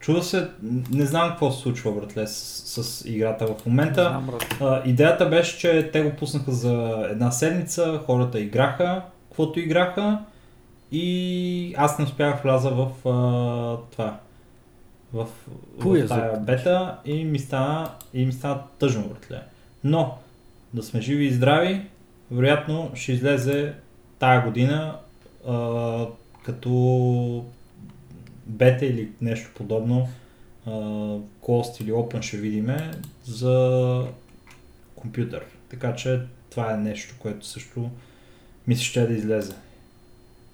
Чува 0.00 0.22
се, 0.22 0.48
не 0.92 1.06
знам 1.06 1.30
какво 1.30 1.50
се 1.50 1.60
случва, 1.62 1.92
братле, 1.92 2.26
с, 2.26 2.82
с 2.82 3.04
играта 3.08 3.46
в 3.46 3.66
Не 3.66 3.70
момента. 3.70 4.02
знам, 4.02 4.26
брат. 4.26 4.56
А, 4.60 4.82
идеята 4.88 5.28
беше, 5.28 5.58
че 5.58 5.90
те 5.92 6.02
го 6.02 6.16
пуснаха 6.16 6.52
за 6.52 7.06
една 7.10 7.30
седмица, 7.30 8.00
хората 8.06 8.40
играха, 8.40 9.02
каквото 9.28 9.60
играха 9.60 10.18
и 10.92 11.74
аз 11.78 11.98
не 11.98 12.04
успях 12.04 12.42
вляза 12.42 12.70
в 12.70 13.08
а, 13.08 13.76
това. 13.92 14.18
В, 15.12 15.26
Пуя 15.80 16.04
в 16.04 16.08
тая 16.08 16.40
бета 16.40 16.96
и 17.04 17.24
ми 17.24 17.38
стана, 17.38 17.90
и 18.14 18.26
ми 18.26 18.32
стана 18.32 18.60
тъжно, 18.78 19.08
братле. 19.08 19.42
Но, 19.84 20.18
да 20.74 20.82
сме 20.82 21.00
живи 21.00 21.24
и 21.24 21.32
здрави, 21.32 21.86
вероятно 22.30 22.90
ще 22.94 23.12
излезе 23.12 23.74
тая 24.18 24.44
година 24.44 24.96
а, 25.48 26.06
като 26.42 27.44
бета 28.48 28.86
или 28.86 29.08
нещо 29.20 29.50
подобно. 29.54 30.08
Closed 31.42 31.82
или 31.82 31.92
Open 31.92 32.22
ще 32.22 32.36
видиме 32.36 32.90
за 33.24 34.04
компютър. 34.96 35.44
Така 35.70 35.94
че 35.94 36.20
това 36.50 36.72
е 36.72 36.76
нещо, 36.76 37.14
което 37.18 37.46
също 37.46 37.90
мисля 38.66 38.82
ще 38.82 39.06
да 39.06 39.14
излезе. 39.14 39.54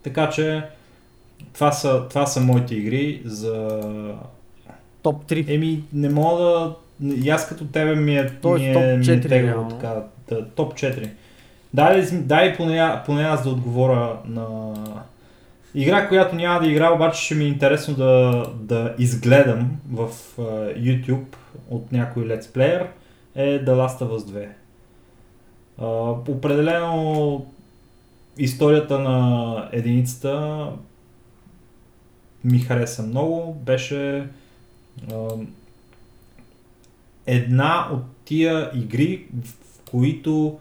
Така 0.03 0.31
че 0.31 0.63
това 1.53 1.73
са, 1.73 2.09
това 2.09 2.27
са 2.27 2.41
моите 2.41 2.75
игри 2.75 3.23
за... 3.25 3.81
Топ 5.03 5.25
3. 5.25 5.55
Еми, 5.55 5.85
не 5.93 6.09
мога 6.09 6.43
да... 6.43 6.77
И 7.17 7.31
аз 7.31 7.49
като 7.49 7.67
тебе 7.67 7.95
ми 7.95 8.17
е, 8.19 8.33
Тоест, 8.43 8.63
ми 8.63 8.71
е, 8.71 8.73
топ 8.73 8.83
ми 8.83 9.15
е 9.15 9.19
4 9.21 9.29
тегло 9.29 9.69
така. 9.69 10.03
Да, 10.29 10.49
топ 10.49 10.75
4. 10.75 11.11
Дай, 11.75 12.03
дай 12.13 12.57
поне, 12.57 13.03
поне 13.07 13.23
аз 13.23 13.45
да 13.45 13.51
отговоря 13.51 14.17
на 14.27 14.75
игра, 15.75 16.09
която 16.09 16.37
няма 16.37 16.61
да 16.61 16.67
игра, 16.69 16.93
обаче 16.93 17.23
ще 17.25 17.35
ми 17.35 17.45
е 17.45 17.49
интересно 17.49 17.95
да, 17.95 18.45
да 18.55 18.95
изгледам 18.99 19.71
в 19.91 20.11
uh, 20.39 20.79
YouTube 20.79 21.37
от 21.71 21.93
някой 21.93 22.27
летсплеер 22.27 22.89
е 23.35 23.65
The 23.65 23.71
Last 23.71 23.99
of 24.01 24.19
Us 24.19 24.19
2. 24.19 24.49
Uh, 25.81 26.29
определено 26.29 27.47
историята 28.39 28.99
на 28.99 29.69
единицата 29.73 30.67
ми 32.45 32.59
хареса 32.59 33.03
много. 33.03 33.55
Беше 33.55 34.29
uh, 35.09 35.47
една 37.27 37.89
от 37.93 38.03
тия 38.25 38.71
игри, 38.75 39.27
в 39.45 39.55
които 39.91 40.59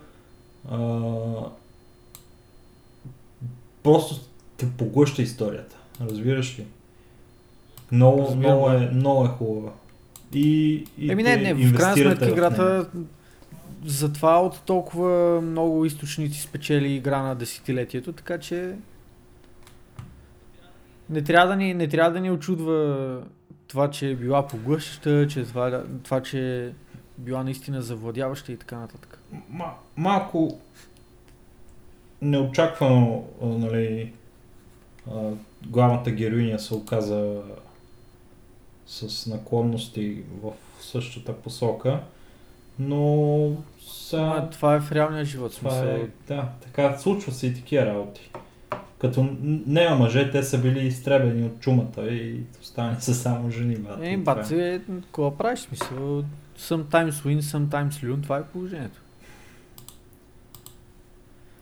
uh, 0.72 1.48
просто 3.84 4.32
те 4.64 4.77
поглъща 4.77 5.22
историята. 5.22 5.76
Разбираш 6.02 6.60
ли? 6.60 6.65
Много, 7.91 8.22
Разбирам, 8.22 8.40
много, 8.40 8.69
е, 8.69 8.90
много 8.94 9.26
е 9.26 9.27
хубава. 9.27 9.72
И, 10.34 10.73
и 10.98 11.11
Еми 11.11 11.23
не, 11.23 11.38
не, 11.38 11.53
в 11.53 11.76
крайна 11.76 11.95
сметка 11.95 12.30
играта 12.30 12.90
затова 13.85 14.41
от 14.41 14.61
толкова 14.65 15.41
много 15.41 15.85
източници 15.85 16.41
спечели 16.41 16.94
игра 16.94 17.22
на 17.22 17.35
десетилетието, 17.35 18.14
така 18.14 18.38
че 18.38 18.76
не 21.10 21.22
трябва 21.22 21.48
да 21.48 21.56
ни, 21.56 21.73
не 21.73 21.88
трябва 21.88 22.11
да 22.11 22.19
ни 22.19 22.31
очудва 22.31 23.22
това, 23.68 23.90
че 23.90 24.10
е 24.10 24.15
била 24.15 24.48
поглъщаща, 24.48 25.27
че 25.27 25.44
това, 25.44 25.84
това, 26.03 26.22
че 26.22 26.65
е 26.65 26.72
била 27.18 27.44
наистина 27.44 27.81
завладяваща 27.81 28.52
и 28.52 28.57
така 28.57 28.77
нататък. 28.77 29.19
Ма, 29.49 29.73
малко 29.98 30.60
неочаквано, 32.22 33.23
нали, 33.41 34.14
а, 35.07 35.30
главната 35.63 36.11
героиня 36.11 36.59
се 36.59 36.73
оказа 36.73 37.41
с 38.88 39.27
наклонности 39.27 40.17
в 40.43 40.51
същата 40.81 41.34
посока, 41.34 41.99
но 42.80 43.51
са, 43.81 44.17
А, 44.19 44.49
това 44.49 44.75
е 44.75 44.80
в 44.80 44.91
реалния 44.91 45.25
живот. 45.25 45.51
това 45.51 45.69
Смисъл. 45.71 45.88
е, 45.88 46.07
да, 46.27 46.49
така, 46.61 46.97
случва 46.97 47.31
се 47.31 47.47
и 47.47 47.53
такива 47.53 47.85
работи. 47.85 48.30
Като 48.99 49.23
н- 49.23 49.30
няма 49.67 49.95
мъже, 49.95 50.31
те 50.31 50.43
са 50.43 50.57
били 50.57 50.80
изтребени 50.80 51.45
от 51.45 51.59
чумата 51.59 52.01
и 52.01 52.39
останали 52.61 53.01
са 53.01 53.13
само 53.13 53.51
жени. 53.51 53.75
Бат, 53.75 53.99
Е, 54.01 54.17
бат, 54.17 54.51
е. 54.51 54.73
е, 54.75 54.80
какво 54.80 55.31
правиш 55.31 55.59
смисъл? 55.59 56.23
Sometimes 56.59 57.09
win, 57.11 57.39
sometimes 57.39 57.89
lose, 57.89 58.23
това 58.23 58.38
е 58.38 58.43
положението. 58.43 59.01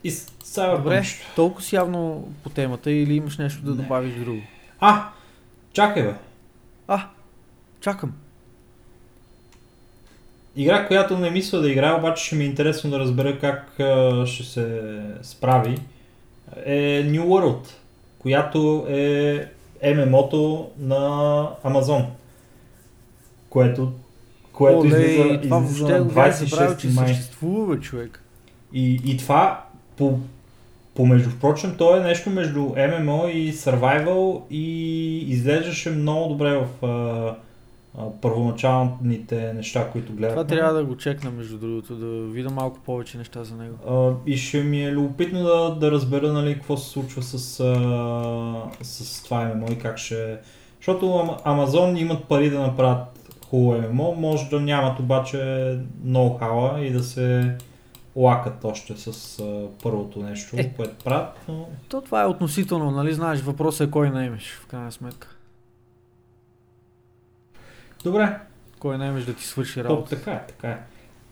И 0.04 0.12
Cyberpunk. 0.12 0.78
Добре, 0.78 1.04
толкова 1.36 1.62
си 1.64 1.76
явно 1.76 2.32
по 2.44 2.50
темата 2.50 2.92
или 2.92 3.14
имаш 3.14 3.38
нещо 3.38 3.62
да 3.62 3.72
Не. 3.72 3.78
добавиш 3.78 4.14
друго? 4.14 4.42
А, 4.80 5.10
чакай 5.74 6.04
бе. 6.04 6.14
А, 6.88 7.08
чакам. 7.82 8.14
Игра, 10.56 10.88
която 10.88 11.18
не 11.18 11.30
мисля 11.30 11.60
да 11.60 11.72
играя, 11.72 11.98
обаче 11.98 12.26
ще 12.26 12.36
ми 12.36 12.44
е 12.44 12.48
интересно 12.48 12.90
да 12.90 13.00
разбера 13.00 13.40
как 13.40 13.80
а, 13.80 14.26
ще 14.26 14.44
се 14.44 14.82
справи, 15.22 15.78
е 16.66 17.04
New 17.06 17.22
World, 17.24 17.68
която 18.20 18.86
е 18.90 19.48
ММО-то 19.96 20.72
на 20.80 20.98
Amazon, 21.66 22.06
което, 23.50 23.92
което 24.54 24.80
Оле, 24.80 24.88
излиза, 24.88 25.42
това 25.42 25.64
излиза 25.64 25.88
на 25.90 26.04
го 26.04 26.14
бях 26.14 26.36
забравил, 26.36 26.76
26 26.76 26.78
че 26.78 26.88
май. 26.88 27.08
съществува, 27.08 27.80
човек. 27.80 28.24
И, 28.74 29.02
и 29.06 29.18
това, 29.18 29.66
по, 30.02 30.20
по 30.96 31.06
между 31.06 31.30
впрочем, 31.30 31.76
то 31.78 31.98
е 31.98 32.00
нещо 32.00 32.30
между 32.30 32.60
ММО 32.60 33.28
и 33.28 33.54
Survival 33.54 34.42
и 34.50 35.18
изглеждаше 35.18 35.90
много 35.90 36.30
добре 36.30 36.58
в 36.58 36.86
а, 36.86 37.36
а, 37.98 38.06
първоначалните 38.22 39.54
неща, 39.54 39.90
които 39.92 40.14
гледахме. 40.14 40.44
Това 40.44 40.56
трябва 40.58 40.74
да 40.74 40.84
го 40.84 40.98
чекна, 40.98 41.32
между 41.32 41.58
другото, 41.58 41.96
да 41.96 42.34
видя 42.34 42.50
малко 42.50 42.80
повече 42.86 43.18
неща 43.18 43.44
за 43.44 43.56
него. 43.56 43.76
А, 43.88 44.30
и 44.32 44.38
ще 44.38 44.64
ми 44.64 44.84
е 44.84 44.92
любопитно 44.92 45.44
да, 45.44 45.76
да 45.80 45.92
разбера 45.92 46.34
нали, 46.34 46.54
какво 46.54 46.78
се 46.78 46.90
случва 46.90 47.24
с, 47.24 47.60
а, 47.60 48.64
с 48.82 49.24
това 49.24 49.54
ММО 49.56 49.72
и 49.72 49.78
как 49.78 49.98
ще... 49.98 50.38
Защото 50.78 51.06
Ам- 51.06 51.38
Амазон 51.44 51.98
имат 51.98 52.24
пари 52.24 52.50
да 52.50 52.60
направят 52.60 53.08
хубаво 53.50 53.82
ММО, 53.82 54.16
може 54.16 54.50
да 54.50 54.60
нямат 54.60 55.00
обаче 55.00 55.38
ноу-хауа 56.06 56.80
и 56.80 56.92
да 56.92 57.04
се 57.04 57.56
лакат 58.16 58.64
още 58.64 58.98
с 58.98 59.40
а, 59.40 59.68
първото 59.84 60.24
нещо, 60.24 60.56
Е. 60.60 60.74
което 60.76 61.04
правят, 61.04 61.36
но 61.48 61.70
То 61.90 62.02
това 62.02 62.22
е 62.22 62.26
относително, 62.26 62.92
нали 62.92 63.14
знаеш, 63.14 63.42
въпросът 63.42 63.88
е 63.88 63.92
кой 63.92 64.10
наемеш, 64.10 64.54
в 64.54 64.66
крайна 64.66 64.92
сметка. 64.92 65.36
добре, 68.04 68.40
Кой 68.80 68.98
наемеш 68.98 69.24
да 69.26 69.34
ти 69.34 69.44
свърши 69.46 69.74
то, 69.74 69.84
работа. 69.84 70.10
така 70.10 70.32
е, 70.32 70.48
така 70.48 70.68
е. 70.70 70.80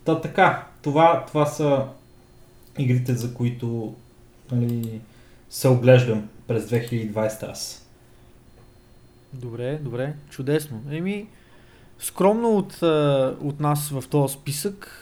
Та 0.06 0.22
така, 0.22 0.68
това, 0.82 1.26
това 1.28 1.46
са 1.46 1.86
игрите, 2.78 3.16
за 3.16 3.34
които 3.34 3.96
нали, 4.52 5.02
се 5.50 5.68
оглеждам 5.68 6.30
през 6.48 6.66
2020 6.66 7.52
аз. 7.52 7.90
Добре, 9.34 9.78
добре, 9.78 10.14
чудесно. 10.30 10.82
Еми, 10.92 11.28
скромно 12.00 12.50
от, 12.58 12.74
от 13.42 13.60
нас 13.60 13.90
в 13.90 14.04
този 14.10 14.34
списък, 14.34 14.99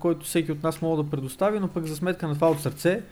който 0.00 0.26
всеки 0.26 0.52
от 0.52 0.62
нас 0.62 0.82
може 0.82 1.02
да 1.02 1.10
предостави, 1.10 1.60
но 1.60 1.68
пък 1.68 1.84
за 1.86 1.96
сметка 1.96 2.28
на 2.28 2.34
това 2.34 2.50
от 2.50 2.60
сърце. 2.60 3.02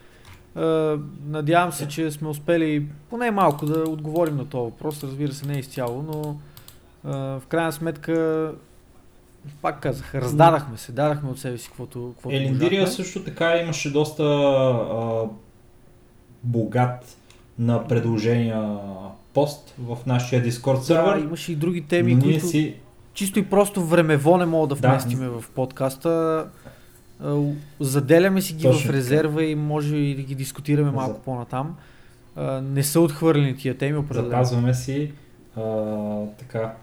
А, 0.54 0.96
надявам 1.26 1.72
се, 1.72 1.88
че 1.88 2.10
сме 2.10 2.28
успели 2.28 2.86
поне 3.10 3.30
малко 3.30 3.66
да 3.66 3.90
отговорим 3.90 4.36
на 4.36 4.44
този 4.46 4.64
въпрос. 4.70 5.04
Разбира 5.04 5.32
се, 5.32 5.46
не 5.46 5.54
е 5.54 5.58
изцяло, 5.58 6.02
но 6.02 6.36
а, 7.04 7.16
в 7.40 7.46
крайна 7.48 7.72
сметка 7.72 8.52
пак 9.62 9.80
казах, 9.80 10.14
раздадахме 10.14 10.78
се, 10.78 10.92
дадахме 10.92 11.30
от 11.30 11.38
себе 11.38 11.58
си 11.58 11.68
каквото, 11.68 12.10
каквото 12.14 12.36
Елиндирия 12.36 12.80
можахме. 12.80 13.04
също 13.04 13.24
така 13.24 13.56
имаше 13.56 13.92
доста 13.92 14.22
а, 14.22 15.24
богат 16.44 17.16
на 17.58 17.88
предложения 17.88 18.78
пост 19.34 19.74
в 19.78 19.98
нашия 20.06 20.44
Discord 20.44 20.78
Да, 20.78 20.82
сервер. 20.84 21.16
имаше 21.18 21.52
и 21.52 21.56
други 21.56 21.82
теми, 21.82 22.14
ние 22.14 22.22
които 22.22 22.46
си 22.46 22.74
чисто 23.16 23.38
и 23.38 23.44
просто 23.44 23.82
времево 23.82 24.36
не 24.36 24.46
мога 24.46 24.66
да 24.66 24.74
Да. 24.74 24.88
вместиме 24.88 25.28
в 25.28 25.44
подкаста. 25.54 26.46
Заделяме 27.80 28.42
си 28.42 28.54
ги 28.54 28.62
Точно 28.62 28.90
в 28.90 28.94
резерва 28.94 29.42
и 29.42 29.54
може 29.54 29.96
и 29.96 30.14
да 30.14 30.22
ги 30.22 30.34
дискутираме 30.34 30.90
малко 30.90 31.12
За- 31.12 31.20
по-натам. 31.20 31.76
Не 32.62 32.82
са 32.82 33.00
отхвърлени 33.00 33.56
тия 33.56 33.78
теми, 33.78 33.98
определено. 33.98 34.28
запазваме 34.30 34.74
си 34.74 35.12
а, 35.56 35.62
така 36.38 36.74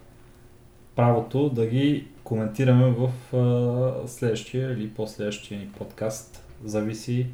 правото 0.96 1.48
да 1.48 1.66
ги 1.66 2.06
коментираме 2.24 2.90
в 2.90 3.36
а, 3.36 4.08
следващия 4.08 4.72
или 4.72 4.88
последващия 4.88 5.60
ни 5.60 5.68
подкаст. 5.68 6.44
Зависи 6.64 7.26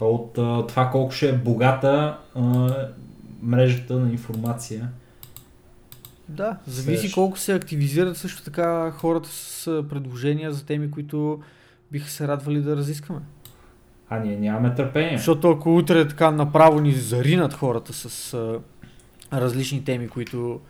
от 0.00 0.38
а, 0.38 0.66
това 0.66 0.90
колко 0.90 1.12
ще 1.12 1.28
е 1.28 1.32
богата 1.32 2.18
а, 2.34 2.68
мрежата 3.42 3.94
на 3.94 4.10
информация. 4.10 4.88
Да, 6.30 6.56
зависи 6.66 6.98
Следващ. 6.98 7.14
колко 7.14 7.38
се 7.38 7.54
активизират 7.54 8.16
също 8.16 8.42
така 8.42 8.90
хората 8.90 9.28
с 9.28 9.84
предложения 9.90 10.52
за 10.52 10.66
теми, 10.66 10.90
които 10.90 11.40
биха 11.92 12.10
се 12.10 12.28
радвали 12.28 12.60
да 12.60 12.76
разискваме. 12.76 13.20
А 14.08 14.18
ние 14.18 14.36
нямаме 14.36 14.74
търпение. 14.74 15.16
Защото 15.16 15.50
ако 15.50 15.76
утре 15.76 16.08
така 16.08 16.30
направо 16.30 16.80
ни 16.80 16.92
заринат 16.92 17.54
хората 17.54 17.92
с 17.92 18.34
а, 18.34 18.58
различни 19.32 19.84
теми, 19.84 20.08
които 20.08 20.60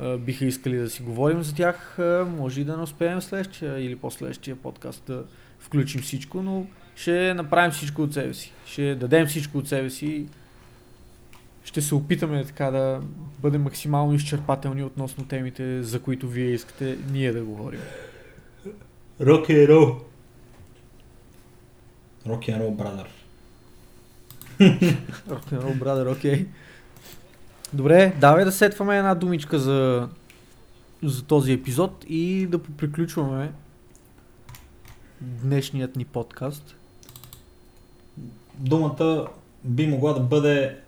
а, 0.00 0.16
биха 0.16 0.44
искали 0.44 0.76
да 0.76 0.90
си 0.90 1.02
говорим 1.02 1.42
за 1.42 1.54
тях, 1.54 1.98
а, 1.98 2.26
може 2.38 2.60
и 2.60 2.64
да 2.64 2.76
не 2.76 2.82
успеем 2.82 3.22
следващия 3.22 3.80
или 3.80 3.96
последващия 3.96 4.56
подкаст 4.56 5.02
да 5.06 5.24
включим 5.58 6.02
всичко, 6.02 6.42
но 6.42 6.66
ще 6.96 7.34
направим 7.34 7.70
всичко 7.70 8.02
от 8.02 8.14
себе 8.14 8.34
си. 8.34 8.52
Ще 8.66 8.94
дадем 8.94 9.26
всичко 9.26 9.58
от 9.58 9.68
себе 9.68 9.90
си. 9.90 10.26
Ще 11.64 11.82
се 11.82 11.94
опитаме 11.94 12.44
така 12.44 12.70
да 12.70 13.00
бъдем 13.38 13.62
максимално 13.62 14.14
изчерпателни 14.14 14.82
относно 14.82 15.24
темите, 15.24 15.82
за 15.82 16.00
които 16.00 16.28
вие 16.28 16.50
искате 16.50 16.98
ние 17.12 17.32
да 17.32 17.44
говорим. 17.44 17.80
Рок 19.20 19.48
н 19.48 19.68
рол. 19.68 19.96
Рок 22.26 22.48
н 22.48 22.60
рол, 22.60 22.70
брадър. 22.70 23.08
Рок-н-рол, 25.30 25.74
брадър, 25.78 26.06
окей. 26.06 26.46
Добре, 27.72 28.16
давай 28.20 28.44
да 28.44 28.52
сетваме 28.52 28.98
една 28.98 29.14
думичка 29.14 29.58
за, 29.58 30.08
за 31.02 31.24
този 31.24 31.52
епизод 31.52 32.04
и 32.08 32.46
да 32.46 32.58
поприключваме 32.58 33.52
днешният 35.20 35.96
ни 35.96 36.04
подкаст. 36.04 36.76
Думата 38.54 39.28
би 39.64 39.86
могла 39.86 40.12
да 40.12 40.20
бъде 40.20 40.78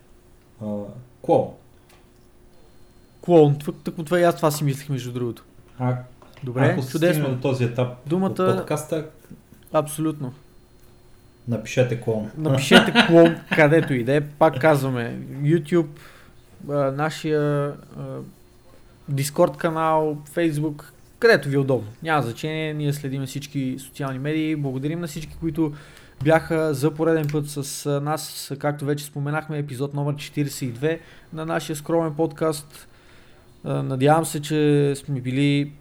Клоун, 3.20 3.55
тък- 3.57 3.83
тъкмо 3.85 4.05
това 4.05 4.20
и 4.20 4.24
аз 4.24 4.37
това 4.37 4.51
си 4.51 4.65
мислех 4.65 4.89
между 4.89 5.12
другото. 5.12 5.45
А, 5.78 5.97
Добре, 6.45 6.66
ако 6.69 6.87
чудесно. 6.87 7.28
до 7.28 7.41
този 7.41 7.65
етап 7.65 7.89
Думата- 8.07 8.28
от 8.28 8.37
подкаста, 8.37 9.07
Абсолютно. 9.73 10.33
напишете 11.49 12.01
клон. 12.01 12.31
Напишете 12.37 12.93
клон 13.07 13.37
където 13.57 13.95
и 13.95 14.05
да 14.05 14.15
е. 14.15 14.20
Пак 14.20 14.61
казваме, 14.61 15.19
YouTube, 15.33 15.87
нашия 16.93 17.73
Discord 19.12 19.57
канал, 19.57 20.19
Facebook, 20.27 20.83
където 21.19 21.49
ви 21.49 21.55
е 21.55 21.59
удобно. 21.59 21.89
Няма 22.03 22.23
значение, 22.23 22.74
ние 22.74 22.93
следим 22.93 23.27
всички 23.27 23.77
социални 23.78 24.19
медии. 24.19 24.57
Благодарим 24.57 25.01
на 25.01 25.07
всички, 25.07 25.37
които 25.41 25.73
бяха 26.25 26.75
за 26.75 26.91
пореден 26.91 27.27
път 27.33 27.45
с 27.49 27.91
нас, 28.01 28.53
както 28.59 28.85
вече 28.85 29.05
споменахме, 29.05 29.59
епизод 29.59 29.95
номер 29.95 30.15
42 30.15 30.99
на 31.33 31.47
нашия 31.47 31.77
скромен 31.77 32.15
подкаст. 32.15 32.89
Надявам 33.65 34.25
се, 34.25 34.43
че 34.43 34.93
сме 34.97 35.21
били 35.21 35.73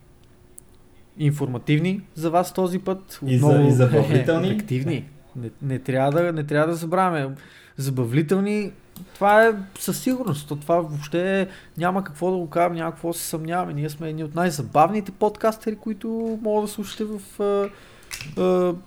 информативни 1.18 2.02
за 2.16 2.30
вас 2.30 2.53
този 2.53 2.80
път. 2.80 3.20
И 3.28 3.40
за- 3.40 3.62
и 3.62 3.72
забавлителни. 3.72 4.48
Обективни. 4.52 5.06
Не, 5.36 5.49
не, 5.62 5.80
трябва 5.80 6.12
да, 6.12 6.34
не 6.34 6.44
трябва 6.44 6.68
да 6.68 6.76
забравяме. 6.76 7.36
Забавлителни, 7.78 8.72
това 9.14 9.45
е 9.45 9.52
със 9.80 9.99
сигурност. 9.99 10.48
То 10.48 10.56
Това 10.56 10.76
въобще 10.76 11.48
няма 11.78 12.03
какво 12.03 12.32
да 12.32 12.38
го 12.38 12.49
кажем, 12.49 12.74
няма 12.74 12.91
какво 12.91 13.07
да 13.07 13.18
се 13.18 13.26
съмняваме. 13.26 13.74
Ние 13.74 13.90
сме 13.90 14.10
едни 14.10 14.24
от 14.24 14.36
най-забавните 14.36 15.12
подкастери, 15.12 15.76
които 15.76 16.40
могат 16.41 16.66
да 16.66 16.72
слушате 16.72 17.03
в 17.03 17.20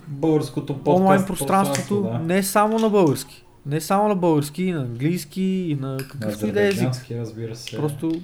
Българското 0.08 0.74
подкаст 0.74 1.00
онлайн 1.00 1.24
пространството. 1.26 2.02
да. 2.02 2.18
Не 2.18 2.42
само 2.42 2.78
на 2.78 2.90
български. 2.90 3.44
Не 3.66 3.80
само 3.80 4.08
на 4.08 4.14
български, 4.14 4.64
и 4.64 4.72
на 4.72 4.80
английски, 4.80 5.42
и 5.42 5.74
на 5.80 5.96
какъвто 6.10 6.46
и 6.46 6.52
да 6.52 6.62
е 6.62 6.68
език. 6.68 6.88
разбира 7.10 7.56
се. 7.56 7.76
Просто 7.76 8.20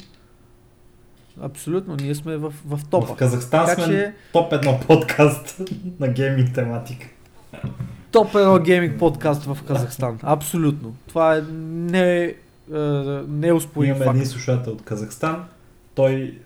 абсолютно, 1.42 1.96
ние 1.96 2.14
сме 2.14 2.36
в, 2.36 2.52
в 2.66 2.80
топа. 2.90 3.06
В 3.06 3.16
Казахстан 3.16 3.66
Така 3.66 3.82
сме 3.82 3.94
че 3.94 4.14
топ 4.32 4.52
едно 4.52 4.80
подкаст 4.86 5.60
на 6.00 6.08
гейминг 6.08 6.54
тематика. 6.54 7.06
топ 8.10 8.34
едно 8.34 8.58
гейминг 8.58 8.98
подкаст 8.98 9.44
в 9.44 9.58
Казахстан. 9.66 10.18
Абсолютно. 10.22 10.94
Това 11.06 11.36
е 11.36 11.42
не, 11.62 12.22
е, 12.24 12.34
неоспорим 13.28 13.90
Имаме 13.90 14.04
факт. 14.04 14.16
един 14.16 14.28
слушател 14.28 14.72
от 14.72 14.82
Казахстан. 14.82 15.44
Той 15.94 16.38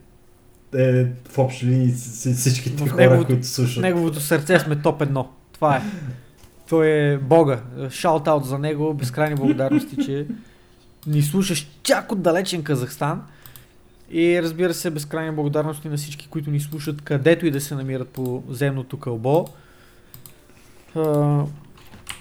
е 0.74 1.04
в 1.24 1.38
общи 1.38 1.66
линии 1.66 1.92
всичките 2.34 2.84
В 2.84 2.88
хора, 2.88 3.00
неговото- 3.00 3.26
които 3.26 3.46
слушат. 3.46 3.82
неговото 3.82 4.20
сърце 4.20 4.58
сме 4.58 4.76
топ 4.76 5.02
едно. 5.02 5.28
Това 5.52 5.76
е. 5.76 5.82
Той 6.68 6.86
е 6.88 7.18
Бога. 7.18 7.60
Шаут-аут 7.78 8.42
за 8.42 8.58
него. 8.58 8.94
Безкрайни 8.94 9.34
благодарности, 9.36 9.96
че 9.96 10.26
ни 11.06 11.22
слушаш 11.22 11.70
чак 11.82 12.12
от 12.12 12.22
далечен 12.22 12.62
Казахстан. 12.62 13.22
И 14.10 14.42
разбира 14.42 14.74
се, 14.74 14.90
безкрайни 14.90 15.32
благодарности 15.32 15.88
на 15.88 15.96
всички, 15.96 16.28
които 16.28 16.50
ни 16.50 16.60
слушат 16.60 17.02
където 17.02 17.46
и 17.46 17.50
да 17.50 17.60
се 17.60 17.74
намират 17.74 18.08
по 18.08 18.42
земното 18.48 18.96
кълбо. 18.98 19.46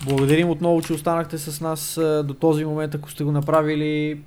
Благодарим 0.06 0.50
отново, 0.50 0.82
че 0.82 0.94
останахте 0.94 1.38
с 1.38 1.62
нас 1.62 1.96
до 2.26 2.34
този 2.34 2.66
момент, 2.66 2.96
ако 2.96 3.12
сте 3.12 3.24
го 3.24 3.32
направили. 3.32 4.22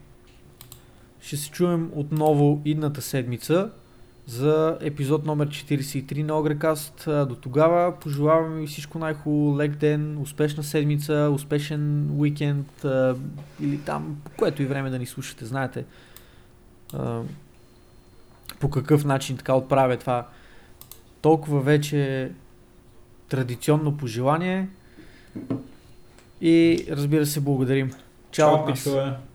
Ще 1.20 1.36
се 1.36 1.51
чуем 1.51 1.90
отново 1.94 2.62
идната 2.64 3.02
седмица 3.02 3.70
за 4.31 4.78
епизод 4.81 5.27
номер 5.27 5.48
43 5.48 6.23
на 6.23 6.39
Огрекаст. 6.39 7.02
До 7.07 7.36
тогава 7.40 8.01
пожелаваме 8.01 8.61
ви 8.61 8.66
всичко 8.66 8.98
най-хубаво, 8.98 9.59
лек 9.59 9.77
ден, 9.77 10.19
успешна 10.19 10.62
седмица, 10.62 11.31
успешен 11.35 12.11
уикенд 12.19 12.86
или 13.61 13.78
там, 13.78 14.20
по 14.24 14.31
което 14.31 14.62
и 14.62 14.66
време 14.66 14.90
да 14.90 14.98
ни 14.98 15.07
слушате, 15.07 15.44
знаете 15.44 15.85
по 18.61 18.70
какъв 18.70 19.05
начин 19.05 19.36
така 19.36 19.55
отправя 19.55 19.97
това 19.97 20.27
толкова 21.23 21.61
вече 21.61 22.31
традиционно 23.28 23.97
пожелание 23.97 24.69
и 26.40 26.86
разбира 26.90 27.27
се 27.27 27.40
благодарим. 27.40 27.93
Чао, 28.31 28.74
Чао. 28.74 29.30